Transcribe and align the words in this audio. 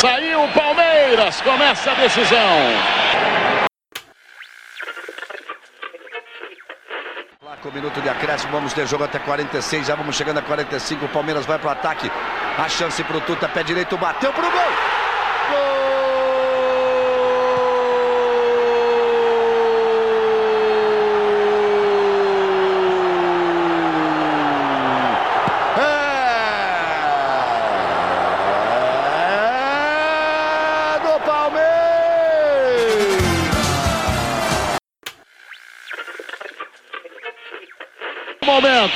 Saiu 0.00 0.44
o 0.44 0.48
Palmeiras, 0.52 1.40
começa 1.40 1.90
a 1.90 1.94
decisão. 1.94 2.38
Com 7.60 7.68
o 7.68 7.72
minuto 7.72 8.00
de 8.00 8.08
acréscimo, 8.08 8.52
vamos 8.52 8.72
ter 8.72 8.86
jogo 8.86 9.02
até 9.02 9.18
46, 9.18 9.88
já 9.88 9.96
vamos 9.96 10.14
chegando 10.14 10.38
a 10.38 10.42
45, 10.42 11.06
o 11.06 11.08
Palmeiras 11.08 11.44
vai 11.44 11.58
para 11.58 11.68
o 11.68 11.72
ataque. 11.72 12.08
A 12.56 12.68
chance 12.68 13.02
para 13.02 13.16
o 13.16 13.20
Tuta, 13.22 13.48
pé 13.48 13.64
direito, 13.64 13.98
bateu 13.98 14.32
para 14.32 14.46
o 14.46 14.50
gol. 14.52 14.87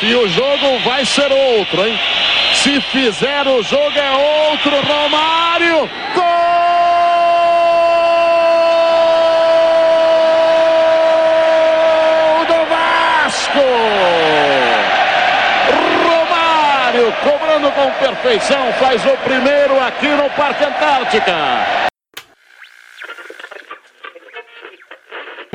E 0.03 0.15
o 0.17 0.29
jogo 0.29 0.79
vai 0.85 1.05
ser 1.05 1.31
outro, 1.31 1.87
hein? 1.87 1.99
Se 2.55 2.81
fizer 2.81 3.47
o 3.47 3.63
jogo 3.63 3.97
é 3.97 4.11
outro, 4.51 4.77
Romário. 4.83 5.89
Gol 6.15 6.25
do 12.47 12.67
Vasco! 12.69 13.61
Romário 16.05 17.13
cobrando 17.23 17.71
com 17.73 17.91
perfeição, 17.93 18.73
faz 18.81 19.05
o 19.07 19.17
primeiro 19.19 19.79
aqui 19.81 20.09
no 20.09 20.29
Parque 20.31 20.65
Antártica. 20.65 21.82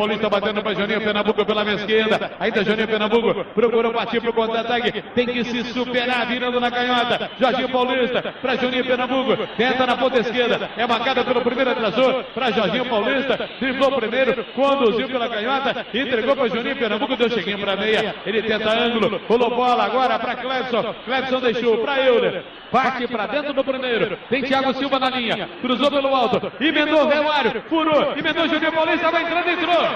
Paulista 0.08 0.30
batendo 0.30 0.64
para 0.64 0.74
Juninho 0.74 1.02
Pernambuco 1.02 1.46
pela 1.46 1.64
minha 1.64 1.76
esquerda. 1.76 2.32
Ainda 2.40 2.64
Juninho 2.64 2.88
Pernambuco 2.88 3.46
procurou 3.54 3.92
partir 3.92 4.22
para 4.22 4.30
o 4.30 4.34
contra-ataque. 4.34 5.02
Tem 5.14 5.28
que 5.28 5.44
se 5.44 5.64
superar, 5.66 6.26
virando 6.28 6.60
na 6.60 6.72
canhota. 6.72 7.30
Jorginho 7.40 7.70
Paulista 7.70 8.34
para 8.42 8.56
Juninho 8.56 8.86
Pernambuco. 8.86 9.48
Tenta 9.58 9.86
na 9.86 9.98
ponta 9.98 10.20
esquerda. 10.20 10.70
É 10.78 10.88
marcada 10.88 11.24
pelo 11.26 11.42
primeiro 11.42 11.72
atrasor 11.72 12.24
para 12.34 12.52
Jorginho 12.52 12.86
Paulista. 12.86 13.50
Driblou 13.60 13.92
primeiro, 13.98 14.46
conduziu 14.56 15.08
pela 15.10 15.28
canhota. 15.28 15.86
Entregou 15.94 16.36
para 16.36 16.48
Juninho 16.48 16.76
Pernambuco. 16.78 17.16
Deu 17.18 17.30
cheguinho 17.30 17.60
para 17.60 17.76
meia. 17.76 18.16
Ele 18.26 18.42
tenta 18.44 18.70
ângulo. 18.70 19.20
Rolou 19.28 19.50
bola 19.50 19.84
agora 19.84 20.18
para 20.18 20.36
Clebson. 20.36 20.96
Clebson 21.06 21.40
deixou 21.42 21.78
para 21.80 22.02
Euler. 22.02 22.44
Parte 22.72 23.08
para 23.08 23.28
dentro 23.28 23.54
do 23.54 23.64
primeiro. 23.64 24.18
Tem 24.30 24.44
Thiago 24.44 24.74
Silva 24.74 25.00
na 25.00 25.10
linha. 25.10 25.50
Cruzou 25.62 25.90
pelo 25.90 26.14
alto. 26.14 26.52
Emendou 26.60 27.06
o 27.06 27.10
Romário. 27.10 27.64
Furou. 27.70 28.18
Emendou 28.18 28.48
Juninho 28.48 28.72
Paulista. 28.72 29.12
Vai 29.12 29.24
entrando, 29.24 29.50
entrou. 29.50 29.88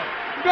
Gol! 0.43 0.51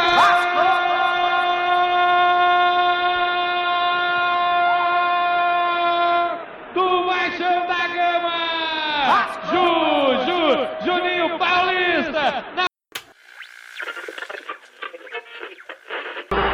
Do 6.74 7.06
Baixão 7.08 7.68
da 7.68 7.88
Gama! 7.88 8.40
Ju, 9.50 9.66
Ju, 10.26 10.40
Juninho 10.86 11.40
Paulista! 11.40 12.44
Na 12.56 12.66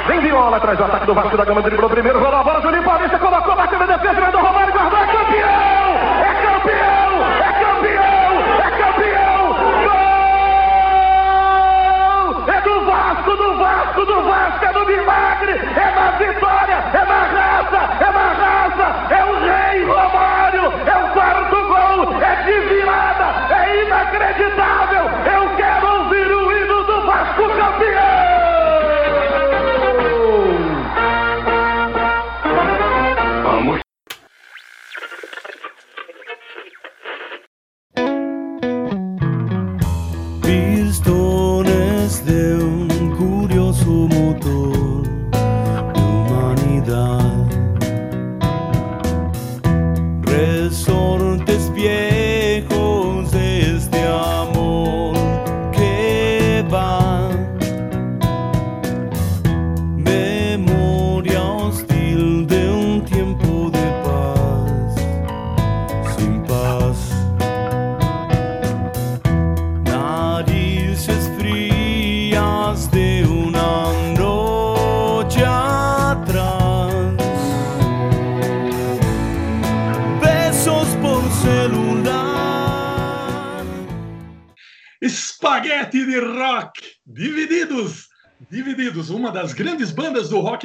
Vem 0.08 0.20
Viola 0.22 0.58
atrás 0.58 0.78
do 0.78 0.84
ataque 0.86 1.06
do 1.08 1.14
Vasco 1.14 1.36
da 1.36 1.46
Gama, 1.46 1.62
driblou 1.62 1.90
primeiro, 1.90 2.20
rolou 2.20 2.40
a 2.40 2.44
bola, 2.44 2.62
Juninho 2.62 2.84
Paulista 2.84 3.20
colocou, 3.20 3.56
bateu 3.56 3.80
na 3.80 3.86
defesa, 3.98 4.22
Romário, 19.88 20.74
é 20.86 20.98
o 21.04 21.10
quarto 21.14 21.56
gol, 21.68 22.22
é 22.22 22.36
de 22.44 22.60
virada, 22.70 23.28
é 23.54 23.84
inacreditável, 23.84 25.04
eu 25.34 25.56
quero 25.56 25.65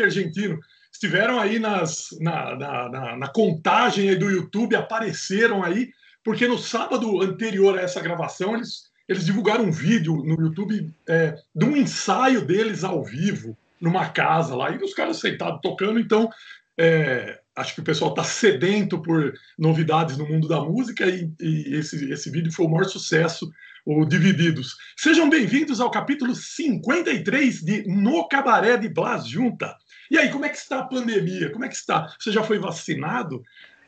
argentino. 0.02 0.58
Estiveram 0.92 1.38
aí 1.38 1.58
nas, 1.58 2.08
na, 2.20 2.56
na, 2.56 2.88
na- 2.88 3.16
na 3.16 3.28
contagem 3.28 4.18
do 4.18 4.28
YouTube, 4.30 4.74
apareceram 4.76 5.62
aí, 5.62 5.90
porque 6.24 6.46
no 6.46 6.58
sábado 6.58 7.22
anterior 7.22 7.78
a 7.78 7.82
essa 7.82 8.00
gravação, 8.00 8.54
eles, 8.54 8.90
eles 9.08 9.24
divulgaram 9.24 9.64
um 9.64 9.70
vídeo 9.72 10.16
no 10.24 10.40
YouTube 10.40 10.92
é, 11.08 11.36
de 11.54 11.64
um 11.64 11.76
ensaio 11.76 12.44
deles 12.44 12.84
ao 12.84 13.04
vivo, 13.04 13.56
numa 13.80 14.08
casa 14.10 14.54
lá, 14.54 14.70
e 14.70 14.76
os 14.78 14.92
caras 14.92 15.18
sentados 15.18 15.60
tocando, 15.62 15.98
então 15.98 16.28
é, 16.78 17.40
acho 17.56 17.74
que 17.74 17.80
o 17.80 17.84
pessoal 17.84 18.10
está 18.10 18.24
sedento 18.24 19.00
por 19.00 19.32
novidades 19.58 20.16
no 20.18 20.26
mundo 20.28 20.46
da 20.48 20.60
música, 20.60 21.06
e, 21.06 21.30
e 21.40 21.74
esse, 21.76 22.10
esse 22.12 22.30
vídeo 22.30 22.52
foi 22.52 22.66
o 22.66 22.68
maior 22.68 22.84
sucesso 22.84 23.50
o 23.86 24.04
Divididos. 24.04 24.76
Sejam 24.96 25.30
bem-vindos 25.30 25.80
ao 25.80 25.90
capítulo 25.90 26.34
53 26.34 27.60
de 27.62 27.82
No 27.88 28.28
Cabaré 28.28 28.76
de 28.76 28.88
Blas 28.88 29.26
Junta. 29.26 29.74
E 30.10 30.18
aí, 30.18 30.30
como 30.30 30.44
é 30.44 30.48
que 30.48 30.56
está 30.56 30.80
a 30.80 30.86
pandemia? 30.86 31.50
Como 31.52 31.64
é 31.64 31.68
que 31.68 31.76
está? 31.76 32.12
Você 32.18 32.32
já 32.32 32.42
foi 32.42 32.58
vacinado? 32.58 33.42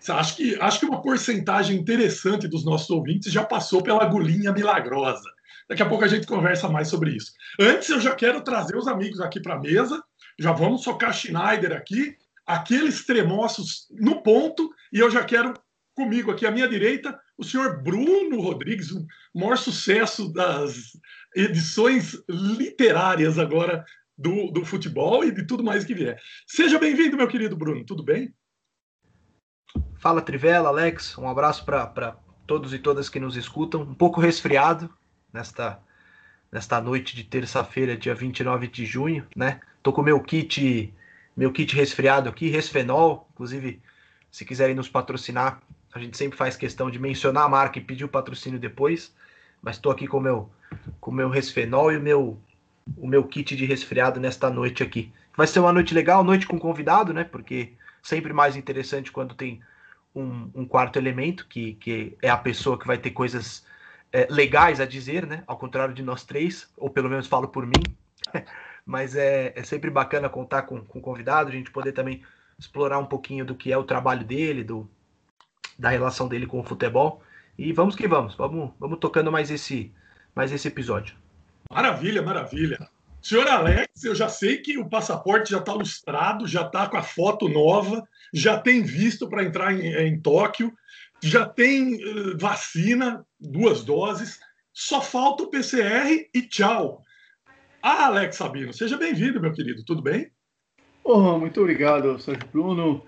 Acho 0.08 0.36
que, 0.36 0.56
acho 0.60 0.80
que 0.80 0.86
uma 0.86 1.02
porcentagem 1.02 1.76
interessante 1.76 2.48
dos 2.48 2.64
nossos 2.64 2.90
ouvintes 2.90 3.32
já 3.32 3.44
passou 3.44 3.82
pela 3.82 4.02
agulhinha 4.02 4.52
milagrosa. 4.52 5.28
Daqui 5.68 5.82
a 5.82 5.88
pouco 5.88 6.04
a 6.04 6.08
gente 6.08 6.26
conversa 6.26 6.68
mais 6.68 6.88
sobre 6.88 7.10
isso. 7.10 7.32
Antes, 7.58 7.88
eu 7.88 8.00
já 8.00 8.14
quero 8.14 8.42
trazer 8.42 8.76
os 8.76 8.88
amigos 8.88 9.20
aqui 9.20 9.40
para 9.40 9.54
a 9.54 9.60
mesa. 9.60 10.02
Já 10.38 10.52
vamos 10.52 10.82
socar 10.82 11.12
Schneider 11.12 11.72
aqui, 11.72 12.16
aqueles 12.46 13.04
tremoços 13.04 13.86
no 13.90 14.22
ponto, 14.22 14.70
e 14.92 14.98
eu 14.98 15.10
já 15.10 15.24
quero 15.24 15.54
comigo 15.94 16.30
aqui 16.30 16.46
à 16.46 16.50
minha 16.50 16.68
direita 16.68 17.18
o 17.36 17.44
senhor 17.44 17.82
Bruno 17.82 18.40
Rodrigues, 18.40 18.92
o 18.92 19.04
maior 19.34 19.58
sucesso 19.58 20.32
das 20.32 20.92
edições 21.34 22.16
literárias 22.28 23.38
agora 23.38 23.84
do, 24.22 24.52
do 24.52 24.64
futebol 24.64 25.24
e 25.24 25.32
de 25.32 25.44
tudo 25.44 25.64
mais 25.64 25.84
que 25.84 25.94
vier. 25.94 26.18
Seja 26.46 26.78
bem-vindo, 26.78 27.16
meu 27.16 27.26
querido 27.26 27.56
Bruno, 27.56 27.84
tudo 27.84 28.04
bem? 28.04 28.32
Fala 29.98 30.22
Trivela, 30.22 30.68
Alex, 30.68 31.18
um 31.18 31.28
abraço 31.28 31.64
para 31.64 32.16
todos 32.46 32.72
e 32.72 32.78
todas 32.78 33.08
que 33.08 33.18
nos 33.18 33.36
escutam. 33.36 33.82
Um 33.82 33.94
pouco 33.94 34.20
resfriado 34.20 34.88
nesta, 35.32 35.82
nesta 36.52 36.80
noite 36.80 37.16
de 37.16 37.24
terça-feira, 37.24 37.96
dia 37.96 38.14
29 38.14 38.68
de 38.68 38.86
junho, 38.86 39.26
né? 39.34 39.60
Tô 39.82 39.92
com 39.92 40.02
meu 40.02 40.20
kit, 40.20 40.94
meu 41.36 41.50
kit 41.50 41.74
resfriado 41.74 42.28
aqui, 42.28 42.48
Resfenol, 42.48 43.28
inclusive, 43.32 43.82
se 44.30 44.44
quiserem 44.44 44.74
nos 44.74 44.88
patrocinar, 44.88 45.60
a 45.92 45.98
gente 45.98 46.16
sempre 46.16 46.38
faz 46.38 46.56
questão 46.56 46.90
de 46.90 46.98
mencionar 46.98 47.44
a 47.44 47.48
marca 47.48 47.78
e 47.78 47.82
pedir 47.82 48.04
o 48.04 48.08
patrocínio 48.08 48.58
depois, 48.58 49.14
mas 49.60 49.76
estou 49.76 49.90
aqui 49.90 50.06
com 50.06 50.20
meu 50.20 50.48
com 51.00 51.10
meu 51.10 51.28
Resfenol 51.28 51.92
e 51.92 51.96
o 51.96 52.00
meu 52.00 52.40
o 52.96 53.06
meu 53.06 53.24
kit 53.24 53.56
de 53.56 53.64
resfriado 53.64 54.20
nesta 54.20 54.50
noite 54.50 54.82
aqui. 54.82 55.12
Vai 55.36 55.46
ser 55.46 55.60
uma 55.60 55.72
noite 55.72 55.94
legal, 55.94 56.22
noite 56.22 56.46
com 56.46 56.58
convidado, 56.58 57.12
né? 57.12 57.24
Porque 57.24 57.72
sempre 58.02 58.32
mais 58.32 58.56
interessante 58.56 59.10
quando 59.10 59.34
tem 59.34 59.60
um, 60.14 60.50
um 60.54 60.64
quarto 60.66 60.98
elemento, 60.98 61.46
que, 61.48 61.74
que 61.74 62.16
é 62.20 62.28
a 62.28 62.36
pessoa 62.36 62.78
que 62.78 62.86
vai 62.86 62.98
ter 62.98 63.10
coisas 63.10 63.64
é, 64.12 64.26
legais 64.30 64.80
a 64.80 64.86
dizer, 64.86 65.26
né? 65.26 65.42
Ao 65.46 65.56
contrário 65.56 65.94
de 65.94 66.02
nós 66.02 66.24
três, 66.24 66.70
ou 66.76 66.90
pelo 66.90 67.08
menos 67.08 67.26
falo 67.26 67.48
por 67.48 67.66
mim. 67.66 67.82
Mas 68.84 69.14
é, 69.14 69.52
é 69.56 69.62
sempre 69.62 69.90
bacana 69.90 70.28
contar 70.28 70.62
com, 70.62 70.80
com 70.84 71.00
convidado, 71.00 71.48
a 71.48 71.52
gente 71.52 71.70
poder 71.70 71.92
também 71.92 72.22
explorar 72.58 72.98
um 72.98 73.06
pouquinho 73.06 73.44
do 73.44 73.54
que 73.54 73.72
é 73.72 73.78
o 73.78 73.84
trabalho 73.84 74.24
dele, 74.24 74.64
do, 74.64 74.90
da 75.78 75.88
relação 75.88 76.28
dele 76.28 76.46
com 76.46 76.60
o 76.60 76.64
futebol. 76.64 77.22
E 77.56 77.72
vamos 77.72 77.94
que 77.94 78.08
vamos, 78.08 78.34
vamos, 78.34 78.72
vamos 78.78 78.98
tocando 78.98 79.30
mais 79.30 79.50
esse, 79.50 79.92
mais 80.34 80.52
esse 80.52 80.68
episódio. 80.68 81.21
Maravilha, 81.72 82.20
maravilha. 82.20 82.78
Senhor 83.22 83.48
Alex, 83.48 84.04
eu 84.04 84.14
já 84.14 84.28
sei 84.28 84.58
que 84.58 84.76
o 84.76 84.88
passaporte 84.88 85.52
já 85.52 85.58
está 85.58 85.72
lustrado, 85.72 86.46
já 86.46 86.66
está 86.66 86.86
com 86.86 86.98
a 86.98 87.02
foto 87.02 87.48
nova, 87.48 88.06
já 88.32 88.58
tem 88.58 88.82
visto 88.82 89.28
para 89.28 89.42
entrar 89.42 89.72
em, 89.72 89.86
em, 89.86 90.20
Tóquio, 90.20 90.72
já 91.22 91.46
tem 91.46 91.94
uh, 91.94 92.36
vacina, 92.36 93.24
duas 93.40 93.84
doses, 93.84 94.38
só 94.72 95.00
falta 95.00 95.44
o 95.44 95.50
PCR 95.50 96.28
e 96.34 96.42
tchau. 96.42 97.00
Ah, 97.80 98.06
Alex 98.06 98.36
Sabino, 98.36 98.72
seja 98.72 98.98
bem-vindo, 98.98 99.40
meu 99.40 99.52
querido, 99.52 99.84
tudo 99.84 100.02
bem? 100.02 100.30
Oh, 101.02 101.38
muito 101.38 101.60
obrigado, 101.60 102.18
Sérgio 102.18 102.48
Bruno. 102.52 103.06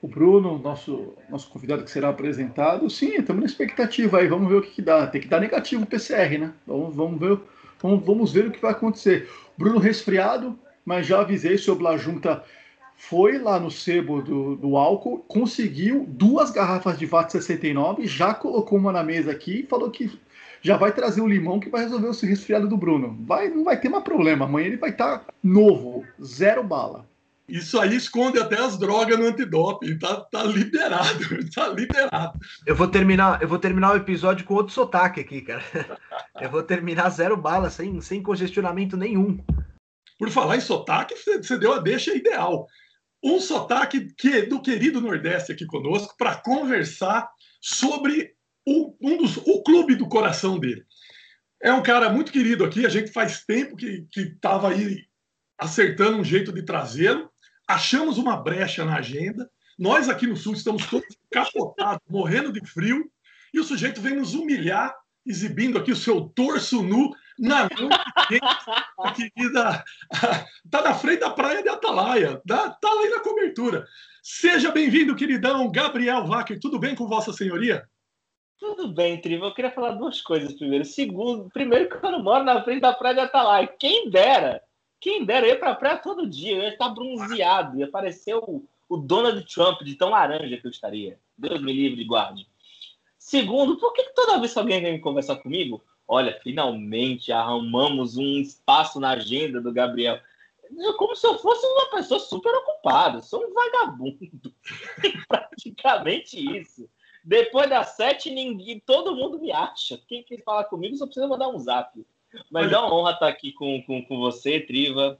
O 0.00 0.08
Bruno, 0.08 0.58
nosso, 0.58 1.14
nosso 1.28 1.50
convidado 1.50 1.82
que 1.84 1.90
será 1.90 2.10
apresentado. 2.10 2.88
Sim, 2.88 3.16
estamos 3.16 3.40
na 3.40 3.46
expectativa 3.46 4.18
aí, 4.18 4.28
vamos 4.28 4.48
ver 4.48 4.56
o 4.56 4.62
que, 4.62 4.70
que 4.70 4.82
dá. 4.82 5.06
Tem 5.06 5.20
que 5.20 5.28
dar 5.28 5.40
negativo 5.40 5.82
o 5.82 5.86
PCR, 5.86 6.38
né? 6.38 6.52
Vamos, 6.66 6.94
vamos, 6.94 7.18
ver, 7.18 7.40
vamos, 7.80 8.04
vamos 8.04 8.32
ver 8.32 8.46
o 8.46 8.50
que 8.50 8.60
vai 8.60 8.72
acontecer. 8.72 9.28
Bruno 9.56 9.78
resfriado, 9.78 10.58
mas 10.84 11.06
já 11.06 11.20
avisei 11.20 11.58
sobre 11.58 11.86
a 11.86 11.96
junta 11.96 12.42
foi 12.96 13.38
lá 13.38 13.60
no 13.60 13.70
sebo 13.70 14.22
do, 14.22 14.56
do 14.56 14.76
álcool, 14.76 15.18
conseguiu 15.28 16.06
duas 16.08 16.50
garrafas 16.50 16.98
de 16.98 17.04
VAT 17.04 17.30
69, 17.30 18.06
já 18.06 18.32
colocou 18.32 18.78
uma 18.78 18.90
na 18.90 19.02
mesa 19.02 19.30
aqui 19.30 19.60
e 19.60 19.66
falou 19.66 19.90
que 19.90 20.18
já 20.62 20.76
vai 20.76 20.92
trazer 20.92 21.20
o 21.20 21.28
limão 21.28 21.60
que 21.60 21.68
vai 21.68 21.82
resolver 21.82 22.08
o 22.08 22.26
resfriado 22.26 22.66
do 22.66 22.76
Bruno. 22.76 23.16
Vai, 23.20 23.48
não 23.48 23.62
vai 23.62 23.78
ter 23.78 23.88
mais 23.88 24.02
problema. 24.02 24.46
Amanhã 24.46 24.66
ele 24.66 24.76
vai 24.76 24.90
estar 24.90 25.18
tá 25.18 25.34
novo, 25.42 26.04
zero 26.20 26.64
bala. 26.64 27.06
Isso 27.48 27.78
aí 27.78 27.94
esconde 27.94 28.40
até 28.40 28.58
as 28.58 28.76
drogas 28.76 29.18
no 29.18 29.26
antidoping. 29.26 29.98
Tá, 29.98 30.20
tá 30.20 30.42
liberado, 30.42 31.50
tá 31.54 31.68
liberado. 31.68 32.38
Eu 32.66 32.74
vou 32.74 32.88
terminar, 32.88 33.40
eu 33.40 33.46
vou 33.46 33.58
terminar 33.58 33.92
o 33.92 33.96
episódio 33.96 34.44
com 34.44 34.54
outro 34.54 34.74
sotaque 34.74 35.20
aqui, 35.20 35.42
cara. 35.42 35.62
Eu 36.38 36.50
vou 36.50 36.62
terminar 36.62 37.08
zero 37.08 37.34
bala, 37.34 37.70
sem, 37.70 37.98
sem 38.02 38.22
congestionamento 38.22 38.94
nenhum. 38.94 39.42
Por 40.18 40.28
falar 40.28 40.56
em 40.56 40.60
sotaque, 40.60 41.14
você 41.16 41.56
deu 41.56 41.72
a 41.72 41.78
deixa 41.78 42.14
ideal. 42.14 42.66
Um 43.24 43.40
sotaque 43.40 44.12
que, 44.14 44.42
do 44.42 44.60
querido 44.60 45.00
Nordeste 45.00 45.52
aqui 45.52 45.64
conosco 45.64 46.14
para 46.18 46.34
conversar 46.34 47.26
sobre 47.58 48.34
o, 48.66 48.94
um 49.00 49.16
dos, 49.16 49.38
o 49.38 49.62
clube 49.62 49.94
do 49.94 50.08
coração 50.08 50.58
dele. 50.58 50.84
É 51.62 51.72
um 51.72 51.82
cara 51.82 52.10
muito 52.10 52.30
querido 52.30 52.64
aqui, 52.64 52.84
a 52.84 52.90
gente 52.90 53.10
faz 53.10 53.44
tempo 53.44 53.76
que 53.76 54.06
estava 54.14 54.68
aí 54.68 55.06
acertando 55.58 56.18
um 56.18 56.24
jeito 56.24 56.52
de 56.52 56.62
trazê-lo, 56.62 57.30
achamos 57.66 58.18
uma 58.18 58.36
brecha 58.36 58.84
na 58.84 58.96
agenda, 58.96 59.50
nós 59.78 60.08
aqui 60.08 60.26
no 60.26 60.36
Sul 60.36 60.54
estamos 60.54 60.86
todos 60.86 61.06
capotados, 61.30 62.02
morrendo 62.08 62.52
de 62.52 62.64
frio, 62.66 63.10
e 63.52 63.60
o 63.60 63.64
sujeito 63.64 64.00
vem 64.00 64.16
nos 64.16 64.34
humilhar, 64.34 64.94
exibindo 65.24 65.78
aqui 65.78 65.90
o 65.90 65.96
seu 65.96 66.22
torso 66.22 66.82
nu 66.82 67.12
na 67.38 67.68
a 68.98 69.12
querida 69.12 69.84
tá 70.70 70.82
na 70.82 70.94
frente 70.94 71.20
da 71.20 71.30
praia 71.30 71.62
de 71.62 71.68
Atalaia, 71.68 72.40
tá, 72.46 72.70
tá 72.70 72.88
ali 72.90 73.10
na 73.10 73.20
cobertura. 73.20 73.86
Seja 74.22 74.72
bem-vindo, 74.72 75.14
queridão 75.14 75.70
Gabriel 75.70 76.24
Wacker. 76.24 76.58
Tudo 76.58 76.78
bem 76.78 76.94
com 76.94 77.06
Vossa 77.06 77.32
Senhoria? 77.32 77.86
Tudo 78.58 78.88
bem, 78.88 79.20
Trivo. 79.20 79.44
Eu 79.44 79.54
queria 79.54 79.70
falar 79.70 79.92
duas 79.92 80.20
coisas 80.22 80.54
primeiro. 80.54 80.84
Segundo, 80.84 81.48
primeiro 81.50 81.88
que 81.88 82.04
eu 82.04 82.10
não 82.10 82.22
moro 82.22 82.42
na 82.42 82.64
frente 82.64 82.80
da 82.80 82.92
praia 82.92 83.14
de 83.14 83.20
Atalaia. 83.20 83.68
Quem 83.78 84.10
dera, 84.10 84.60
quem 85.00 85.24
dera, 85.24 85.46
eu 85.46 85.50
ia 85.50 85.58
pra 85.58 85.74
praia 85.74 85.98
todo 85.98 86.28
dia, 86.28 86.56
eu 86.56 86.62
ia 86.62 86.70
estar 86.70 86.88
bronzeado, 86.88 87.78
ia 87.78 87.88
parecer 87.88 88.34
o, 88.34 88.64
o 88.88 88.96
Donald 88.96 89.44
Trump 89.52 89.82
de 89.82 89.94
tão 89.94 90.10
laranja 90.10 90.56
que 90.56 90.66
eu 90.66 90.70
estaria. 90.70 91.18
Deus 91.36 91.60
me 91.60 91.72
livre 91.72 91.96
de 91.96 92.04
guarde. 92.04 92.46
Segundo, 93.18 93.76
por 93.76 93.92
que 93.92 94.02
toda 94.14 94.38
vez 94.38 94.52
que 94.52 94.58
alguém 94.58 94.80
vem 94.80 95.00
conversar 95.00 95.36
comigo, 95.36 95.84
olha, 96.06 96.38
finalmente 96.42 97.32
arrumamos 97.32 98.16
um 98.16 98.38
espaço 98.38 99.00
na 99.00 99.10
agenda 99.10 99.60
do 99.60 99.72
Gabriel. 99.72 100.20
Como 100.96 101.14
se 101.14 101.26
eu 101.26 101.38
fosse 101.38 101.66
uma 101.66 101.90
pessoa 101.90 102.20
super 102.20 102.54
ocupada, 102.54 103.20
sou 103.20 103.44
um 103.44 103.52
vagabundo. 103.52 104.54
Praticamente 105.28 106.38
isso. 106.58 106.88
Depois 107.24 107.68
das 107.68 107.96
sete, 107.96 108.30
ninguém, 108.30 108.78
todo 108.78 109.16
mundo 109.16 109.40
me 109.40 109.50
acha. 109.50 110.00
Quem 110.06 110.22
quer 110.22 110.42
falar 110.44 110.64
comigo 110.64 110.96
só 110.96 111.06
precisa 111.06 111.26
mandar 111.26 111.48
um 111.48 111.58
zap. 111.58 112.06
Mas 112.50 112.72
é 112.72 112.78
uma 112.78 112.94
honra 112.94 113.12
estar 113.12 113.28
aqui 113.28 113.52
com, 113.52 113.82
com, 113.82 114.04
com 114.04 114.18
você, 114.18 114.60
Triva, 114.60 115.18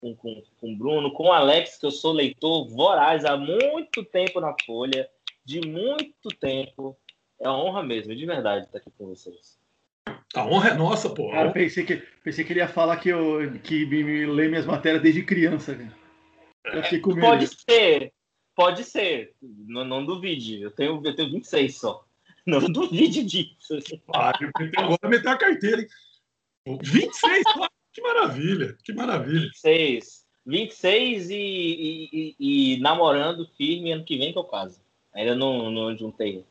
com, 0.00 0.14
com, 0.16 0.42
com 0.60 0.72
o 0.72 0.76
Bruno, 0.76 1.12
com 1.12 1.24
o 1.24 1.32
Alex, 1.32 1.78
que 1.78 1.86
eu 1.86 1.90
sou 1.90 2.12
leitor 2.12 2.68
voraz 2.68 3.24
há 3.24 3.36
muito 3.36 4.04
tempo 4.04 4.40
na 4.40 4.54
Folha, 4.64 5.08
de 5.44 5.60
muito 5.60 6.28
tempo. 6.40 6.96
É 7.40 7.48
uma 7.48 7.64
honra 7.64 7.82
mesmo, 7.82 8.14
de 8.14 8.26
verdade, 8.26 8.66
estar 8.66 8.78
aqui 8.78 8.90
com 8.96 9.06
vocês. 9.06 9.58
A 10.34 10.46
honra 10.46 10.70
é 10.70 10.74
nossa, 10.74 11.10
pô. 11.10 11.30
Cara, 11.30 11.50
pensei 11.50 11.84
que, 11.84 12.02
pensei 12.24 12.44
que 12.44 12.52
ele 12.52 12.60
ia 12.60 12.68
falar 12.68 12.96
que, 12.96 13.10
eu, 13.10 13.52
que 13.62 13.84
me, 13.86 14.02
me 14.02 14.26
lê 14.26 14.48
minhas 14.48 14.64
matérias 14.64 15.02
desde 15.02 15.22
criança. 15.22 15.78
É, 16.64 16.98
pode 16.98 17.46
ser, 17.48 18.12
pode 18.54 18.84
ser. 18.84 19.34
Não, 19.42 19.84
não 19.84 20.04
duvide. 20.04 20.62
Eu 20.62 20.70
tenho, 20.70 21.02
eu 21.04 21.14
tenho 21.14 21.30
26 21.30 21.76
só. 21.76 22.04
Não 22.46 22.60
duvide 22.72 23.22
disso. 23.22 23.78
Ah, 24.14 24.32
agora 24.76 25.08
meter 25.08 25.28
a 25.28 25.36
carteira, 25.36 25.82
hein? 25.82 25.88
26, 26.66 27.44
que 27.92 28.00
maravilha, 28.00 28.76
que 28.82 28.92
maravilha. 28.92 29.40
26. 29.40 30.22
26 30.44 31.30
e, 31.30 31.34
e, 31.34 32.08
e, 32.12 32.74
e, 32.74 32.80
namorando 32.80 33.48
firme 33.56 33.92
ano 33.92 34.04
que 34.04 34.18
vem 34.18 34.32
que 34.32 34.38
eu 34.38 34.44
caso. 34.44 34.80
Ainda 35.14 35.34
não, 35.34 35.70
não 35.70 35.96
juntei. 35.96 36.44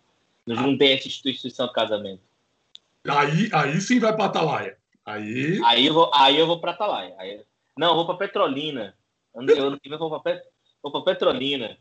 Não 0.46 0.56
juntei 0.56 0.94
essa 0.94 1.08
instituição 1.08 1.68
de 1.68 1.74
casamento. 1.74 2.22
Aí, 3.08 3.50
aí 3.52 3.82
sim 3.82 4.00
vai 4.00 4.16
para 4.16 4.26
Atalaia. 4.26 4.78
Aí... 5.06 5.60
Aí, 5.66 5.88
eu 5.88 5.94
vou, 5.94 6.12
aí 6.14 6.38
eu 6.38 6.48
vou 6.48 6.60
para 6.60 6.72
Atalaia. 6.72 7.16
Aí... 7.18 7.42
Não, 7.78 7.90
eu 7.90 7.96
vou 7.96 8.06
para 8.06 8.18
Petrolina. 8.18 8.96
Ano 9.34 9.48
que 9.48 9.90
vem 9.90 9.94
eu 9.94 10.00
vou 10.00 10.22
para 10.22 10.36
Pet... 10.36 10.48
Petrolina. 11.06 11.78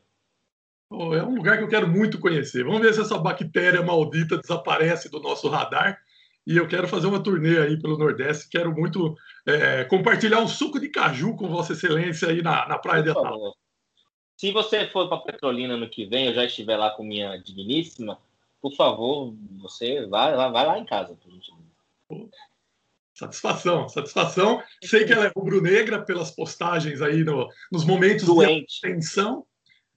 Oh, 0.89 1.15
é 1.15 1.23
um 1.23 1.37
lugar 1.37 1.59
que 1.59 1.65
eu 1.65 1.69
quero 1.69 1.87
muito 1.87 2.19
conhecer. 2.19 2.65
Vamos 2.65 2.81
ver 2.81 2.93
se 2.93 3.01
essa 3.01 3.17
bactéria 3.17 3.83
maldita 3.83 4.39
desaparece 4.39 5.09
do 5.09 5.21
nosso 5.21 5.49
radar 5.49 6.01
e 6.47 6.57
eu 6.57 6.67
quero 6.67 6.89
fazer 6.89 7.07
uma 7.07 7.23
turnê 7.23 7.59
aí 7.59 7.81
pelo 7.81 7.99
Nordeste. 7.99 8.49
Quero 8.49 8.73
muito 8.75 9.15
é, 9.47 9.85
compartilhar 9.85 10.41
um 10.41 10.49
suco 10.49 10.81
de 10.81 10.89
caju 10.89 11.37
com 11.37 11.49
Vossa 11.49 11.73
Excelência 11.73 12.29
aí 12.29 12.43
na, 12.43 12.67
na 12.67 12.79
Praia 12.79 13.03
de 13.03 13.11
Atalaia. 13.11 13.53
Se 14.37 14.51
você 14.53 14.87
for 14.87 15.09
para 15.09 15.19
Petrolina 15.19 15.77
no 15.77 15.89
que 15.89 16.07
vem, 16.07 16.27
eu 16.27 16.35
já 16.35 16.45
estiver 16.45 16.77
lá 16.77 16.91
com 16.91 17.05
minha 17.05 17.37
digníssima, 17.37 18.19
por 18.61 18.75
favor, 18.75 19.35
você 19.61 20.07
vai, 20.07 20.35
vai 20.35 20.67
lá 20.67 20.79
em 20.79 20.85
casa. 20.87 21.17
Satisfação, 23.15 23.87
satisfação. 23.89 24.63
Sei 24.83 25.05
que 25.05 25.13
ela 25.13 25.27
é 25.27 25.33
rubro-negra 25.35 26.03
pelas 26.03 26.31
postagens 26.31 27.03
aí 27.03 27.23
no, 27.23 27.51
nos 27.71 27.85
momentos 27.85 28.25
Doente. 28.25 28.77
de 28.77 28.81
tensão. 28.81 29.45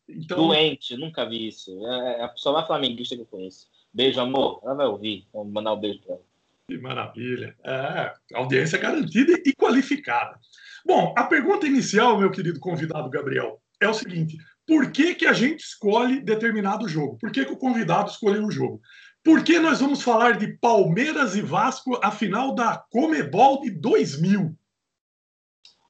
Então... 0.09 0.47
Doente, 0.47 0.97
nunca 0.97 1.25
vi 1.25 1.47
isso. 1.47 1.71
É, 1.87 2.19
é 2.19 2.23
a 2.23 2.27
pessoa 2.27 2.55
mais 2.55 2.67
flamenguista 2.67 3.15
que 3.15 3.21
eu 3.21 3.25
conheço. 3.25 3.67
Beijo, 3.93 4.19
amor. 4.19 4.59
Ela 4.63 4.75
vai 4.75 4.87
ouvir. 4.87 5.25
Vamos 5.33 5.53
mandar 5.53 5.73
um 5.73 5.79
beijo 5.79 5.99
para 6.01 6.15
ela. 6.15 6.32
Que 6.67 6.77
maravilha. 6.77 7.55
É, 7.63 8.13
audiência 8.33 8.79
garantida 8.79 9.33
e 9.45 9.53
qualificada. 9.53 10.39
Bom, 10.85 11.13
a 11.17 11.25
pergunta 11.25 11.67
inicial, 11.67 12.17
meu 12.17 12.31
querido 12.31 12.59
convidado 12.59 13.09
Gabriel, 13.09 13.61
é 13.81 13.87
o 13.87 13.93
seguinte: 13.93 14.37
por 14.65 14.91
que, 14.91 15.13
que 15.15 15.25
a 15.25 15.33
gente 15.33 15.59
escolhe 15.59 16.21
determinado 16.21 16.87
jogo? 16.87 17.17
Por 17.17 17.31
que, 17.31 17.45
que 17.45 17.51
o 17.51 17.57
convidado 17.57 18.09
escolheu 18.09 18.45
o 18.45 18.51
jogo? 18.51 18.81
Por 19.23 19.43
que 19.43 19.59
nós 19.59 19.79
vamos 19.79 20.01
falar 20.01 20.37
de 20.37 20.57
Palmeiras 20.57 21.35
e 21.35 21.41
Vasco, 21.41 21.99
a 22.03 22.11
final 22.11 22.53
da 22.53 22.77
Comebol 22.89 23.61
de 23.61 23.71
2000? 23.71 24.55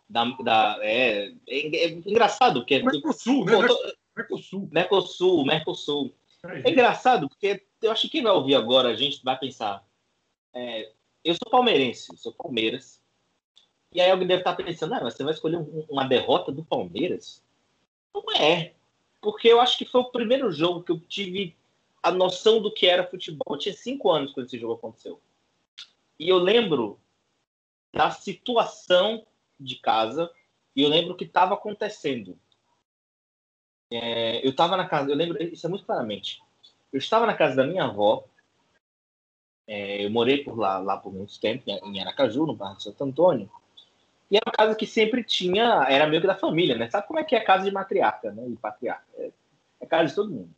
Da, 0.07 0.25
da, 0.43 0.77
é, 0.81 1.29
é, 1.49 1.85
é 1.85 1.89
engraçado, 1.89 2.61
porque... 2.61 2.83
Mercosul, 2.83 3.45
né? 3.45 3.53
Mercosul. 4.15 4.69
Mercosul, 4.71 5.45
Mercosul. 5.45 6.15
É 6.43 6.69
engraçado, 6.69 7.27
porque 7.27 7.63
eu 7.81 7.91
acho 7.91 8.03
que 8.03 8.09
quem 8.09 8.23
vai 8.23 8.33
ouvir 8.33 8.53
agora, 8.53 8.89
a 8.89 8.95
gente 8.95 9.23
vai 9.23 9.37
pensar 9.39 9.83
é, 10.53 10.91
eu 11.23 11.33
sou 11.35 11.49
palmeirense, 11.49 12.15
sou 12.17 12.33
Palmeiras. 12.33 13.01
E 13.91 14.01
aí 14.01 14.09
alguém 14.09 14.27
deve 14.27 14.41
estar 14.41 14.55
pensando, 14.55 14.93
ah, 14.93 15.01
mas 15.01 15.13
você 15.13 15.23
vai 15.23 15.33
escolher 15.33 15.57
um, 15.57 15.85
uma 15.89 16.03
derrota 16.03 16.51
do 16.51 16.63
Palmeiras? 16.63 17.43
Não 18.13 18.23
é. 18.35 18.73
Porque 19.21 19.47
eu 19.47 19.61
acho 19.61 19.77
que 19.77 19.85
foi 19.85 20.01
o 20.01 20.11
primeiro 20.11 20.51
jogo 20.51 20.83
que 20.83 20.91
eu 20.91 20.99
tive 20.99 21.55
a 22.01 22.11
noção 22.11 22.61
do 22.61 22.73
que 22.73 22.85
era 22.85 23.07
futebol. 23.07 23.55
Eu 23.55 23.57
tinha 23.57 23.73
cinco 23.73 24.11
anos 24.11 24.33
quando 24.33 24.47
esse 24.47 24.59
jogo 24.59 24.73
aconteceu. 24.73 25.21
E 26.19 26.27
eu 26.27 26.37
lembro 26.37 26.99
da 27.93 28.11
situação 28.11 29.25
de 29.59 29.75
casa 29.77 30.29
e 30.75 30.81
eu 30.81 30.89
lembro 30.89 31.13
o 31.13 31.15
que 31.15 31.23
estava 31.23 31.53
acontecendo. 31.53 32.37
É, 33.91 34.45
eu 34.45 34.49
estava 34.49 34.75
na 34.75 34.87
casa, 34.87 35.11
eu 35.11 35.15
lembro 35.15 35.41
isso 35.41 35.65
é 35.65 35.69
muito 35.69 35.85
claramente. 35.85 36.41
Eu 36.91 36.97
estava 36.97 37.25
na 37.25 37.35
casa 37.35 37.55
da 37.55 37.65
minha 37.65 37.85
avó 37.85 38.25
É, 39.67 40.05
eu 40.05 40.09
morei 40.09 40.43
por 40.43 40.57
lá, 40.57 40.77
lá 40.77 40.97
por 40.97 41.13
muito 41.13 41.39
tempo, 41.39 41.63
em 41.67 42.01
Aracaju, 42.01 42.45
no 42.45 42.55
bairro 42.55 42.77
de 42.77 42.83
Santo 42.83 43.03
Antônio. 43.03 43.49
E 44.29 44.35
era 44.35 44.43
uma 44.47 44.51
casa 44.51 44.75
que 44.75 44.85
sempre 44.85 45.23
tinha, 45.23 45.85
era 45.87 46.07
meio 46.07 46.21
que 46.21 46.27
da 46.27 46.35
família, 46.35 46.75
né? 46.75 46.89
Sabe 46.89 47.07
como 47.07 47.19
é 47.19 47.23
que 47.23 47.35
é 47.35 47.39
a 47.39 47.45
casa 47.45 47.65
de 47.65 47.71
matriarca, 47.71 48.31
né? 48.31 48.47
E 48.47 48.55
patriarca. 48.55 49.05
É, 49.15 49.31
é 49.81 49.85
casa 49.85 50.09
de 50.09 50.15
todo 50.15 50.31
mundo. 50.31 50.49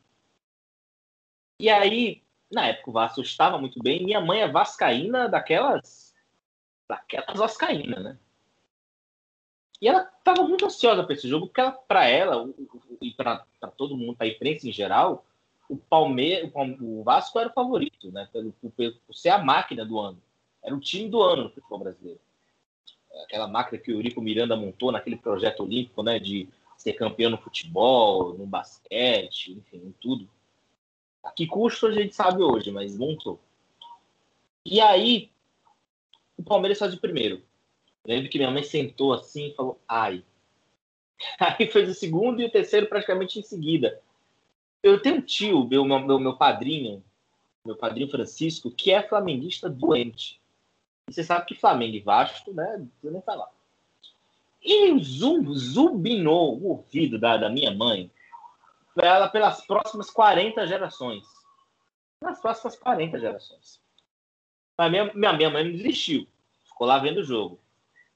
E 1.59 1.69
aí, 1.69 2.23
na 2.51 2.67
época, 2.67 2.89
o 2.89 2.93
Vasco 2.93 3.21
estava 3.21 3.57
muito 3.57 3.81
bem. 3.81 4.03
Minha 4.03 4.21
mãe 4.21 4.41
é 4.41 4.47
vascaína 4.47 5.27
daquelas. 5.27 6.13
daquelas 6.87 7.37
vascaína, 7.37 7.99
né? 7.99 8.17
E 9.81 9.87
ela 9.87 10.09
estava 10.17 10.43
muito 10.43 10.65
ansiosa 10.65 11.03
para 11.03 11.13
esse 11.13 11.27
jogo, 11.27 11.47
porque 11.47 11.61
para 11.87 12.07
ela, 12.07 12.49
e 13.01 13.11
para 13.11 13.45
todo 13.77 13.97
mundo, 13.97 14.15
para 14.15 14.25
a 14.25 14.29
imprensa 14.29 14.67
em 14.67 14.71
geral, 14.71 15.25
o 15.69 15.77
Palmeiras, 15.77 16.51
o 16.81 17.03
Vasco 17.03 17.39
era 17.39 17.49
o 17.49 17.53
favorito, 17.53 18.11
né? 18.11 18.27
Pelo, 18.31 18.51
por, 18.53 18.71
por 18.71 19.15
ser 19.15 19.29
a 19.29 19.37
máquina 19.37 19.85
do 19.85 19.99
ano. 19.99 20.21
Era 20.63 20.75
o 20.75 20.79
time 20.79 21.09
do 21.09 21.21
ano 21.21 21.43
no 21.43 21.49
futebol 21.49 21.79
brasileiro. 21.79 22.19
Aquela 23.23 23.47
máquina 23.47 23.81
que 23.81 23.91
o 23.91 23.95
Eurico 23.95 24.21
Miranda 24.21 24.55
montou 24.55 24.91
naquele 24.91 25.15
projeto 25.15 25.63
olímpico, 25.63 26.03
né? 26.03 26.19
De 26.19 26.47
ser 26.77 26.93
campeão 26.93 27.31
no 27.31 27.37
futebol, 27.37 28.33
no 28.37 28.45
basquete, 28.45 29.53
enfim, 29.53 29.77
em 29.77 29.91
tudo. 29.99 30.29
A 31.23 31.31
que 31.31 31.47
custo 31.47 31.87
a 31.87 31.91
gente 31.91 32.15
sabe 32.15 32.43
hoje, 32.43 32.71
mas 32.71 32.97
montou. 32.97 33.39
E 34.63 34.81
aí, 34.81 35.31
o 36.37 36.43
Palmeiras 36.43 36.79
faz 36.79 36.93
o 36.93 36.99
primeiro. 36.99 37.41
lembro 38.05 38.29
que 38.29 38.37
minha 38.37 38.51
mãe 38.51 38.63
sentou 38.63 39.13
assim 39.13 39.47
e 39.47 39.55
falou, 39.55 39.79
ai. 39.87 40.23
Aí 41.39 41.67
fez 41.67 41.89
o 41.89 41.93
segundo 41.93 42.41
e 42.41 42.45
o 42.45 42.51
terceiro 42.51 42.87
praticamente 42.87 43.39
em 43.39 43.43
seguida. 43.43 44.01
Eu 44.85 45.01
tenho 45.01 45.15
um 45.15 45.21
tio, 45.21 45.67
meu, 45.67 45.83
meu, 45.83 46.19
meu 46.19 46.37
padrinho, 46.37 47.03
meu 47.65 47.75
padrinho 47.75 48.07
Francisco, 48.07 48.69
que 48.69 48.91
é 48.91 49.01
flamenguista 49.01 49.67
doente. 49.67 50.39
E 51.09 51.11
você 51.11 51.23
sabe 51.23 51.47
que 51.47 51.55
Flamengo 51.55 51.95
e 51.95 52.01
Vasco, 52.01 52.53
né? 52.53 52.85
Precisa 52.91 53.11
nem 53.11 53.21
falar. 53.23 53.49
E 54.61 54.95
zum, 54.99 55.51
zubinou 55.55 56.59
o 56.59 56.67
ouvido 56.67 57.17
da, 57.17 57.35
da 57.35 57.49
minha 57.49 57.73
mãe 57.73 58.11
ela 58.95 59.27
pelas 59.27 59.65
próximas 59.65 60.11
40 60.11 60.67
gerações. 60.67 61.25
Nas 62.21 62.39
próximas 62.39 62.75
40 62.75 63.19
gerações. 63.19 63.81
Mas 64.77 64.91
minha, 64.91 65.11
minha, 65.15 65.33
minha 65.33 65.49
mãe 65.49 65.63
não 65.63 65.71
desistiu. 65.71 66.27
Ficou 66.63 66.85
lá 66.85 66.99
vendo 66.99 67.21
o 67.21 67.25
jogo. 67.25 67.59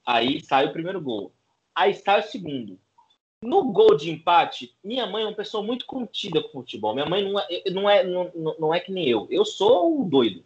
Aí 0.06 0.40
sai 0.40 0.66
o 0.66 0.72
primeiro 0.72 1.00
gol. 1.00 1.32
Aí 1.74 1.94
sai 1.94 2.20
o 2.20 2.30
segundo. 2.30 2.78
No 3.42 3.72
gol 3.72 3.96
de 3.96 4.10
empate, 4.10 4.76
minha 4.84 5.06
mãe 5.06 5.22
é 5.22 5.26
uma 5.26 5.34
pessoa 5.34 5.62
muito 5.62 5.86
contida 5.86 6.42
com 6.42 6.60
futebol. 6.60 6.92
Minha 6.92 7.06
mãe 7.06 7.22
não 7.22 7.40
é, 7.40 7.70
não 7.70 7.90
é, 7.90 8.04
não, 8.04 8.32
não 8.58 8.74
é 8.74 8.80
que 8.80 8.92
nem 8.92 9.08
eu. 9.08 9.26
Eu 9.30 9.46
sou 9.46 10.02
o 10.02 10.04
doido. 10.04 10.44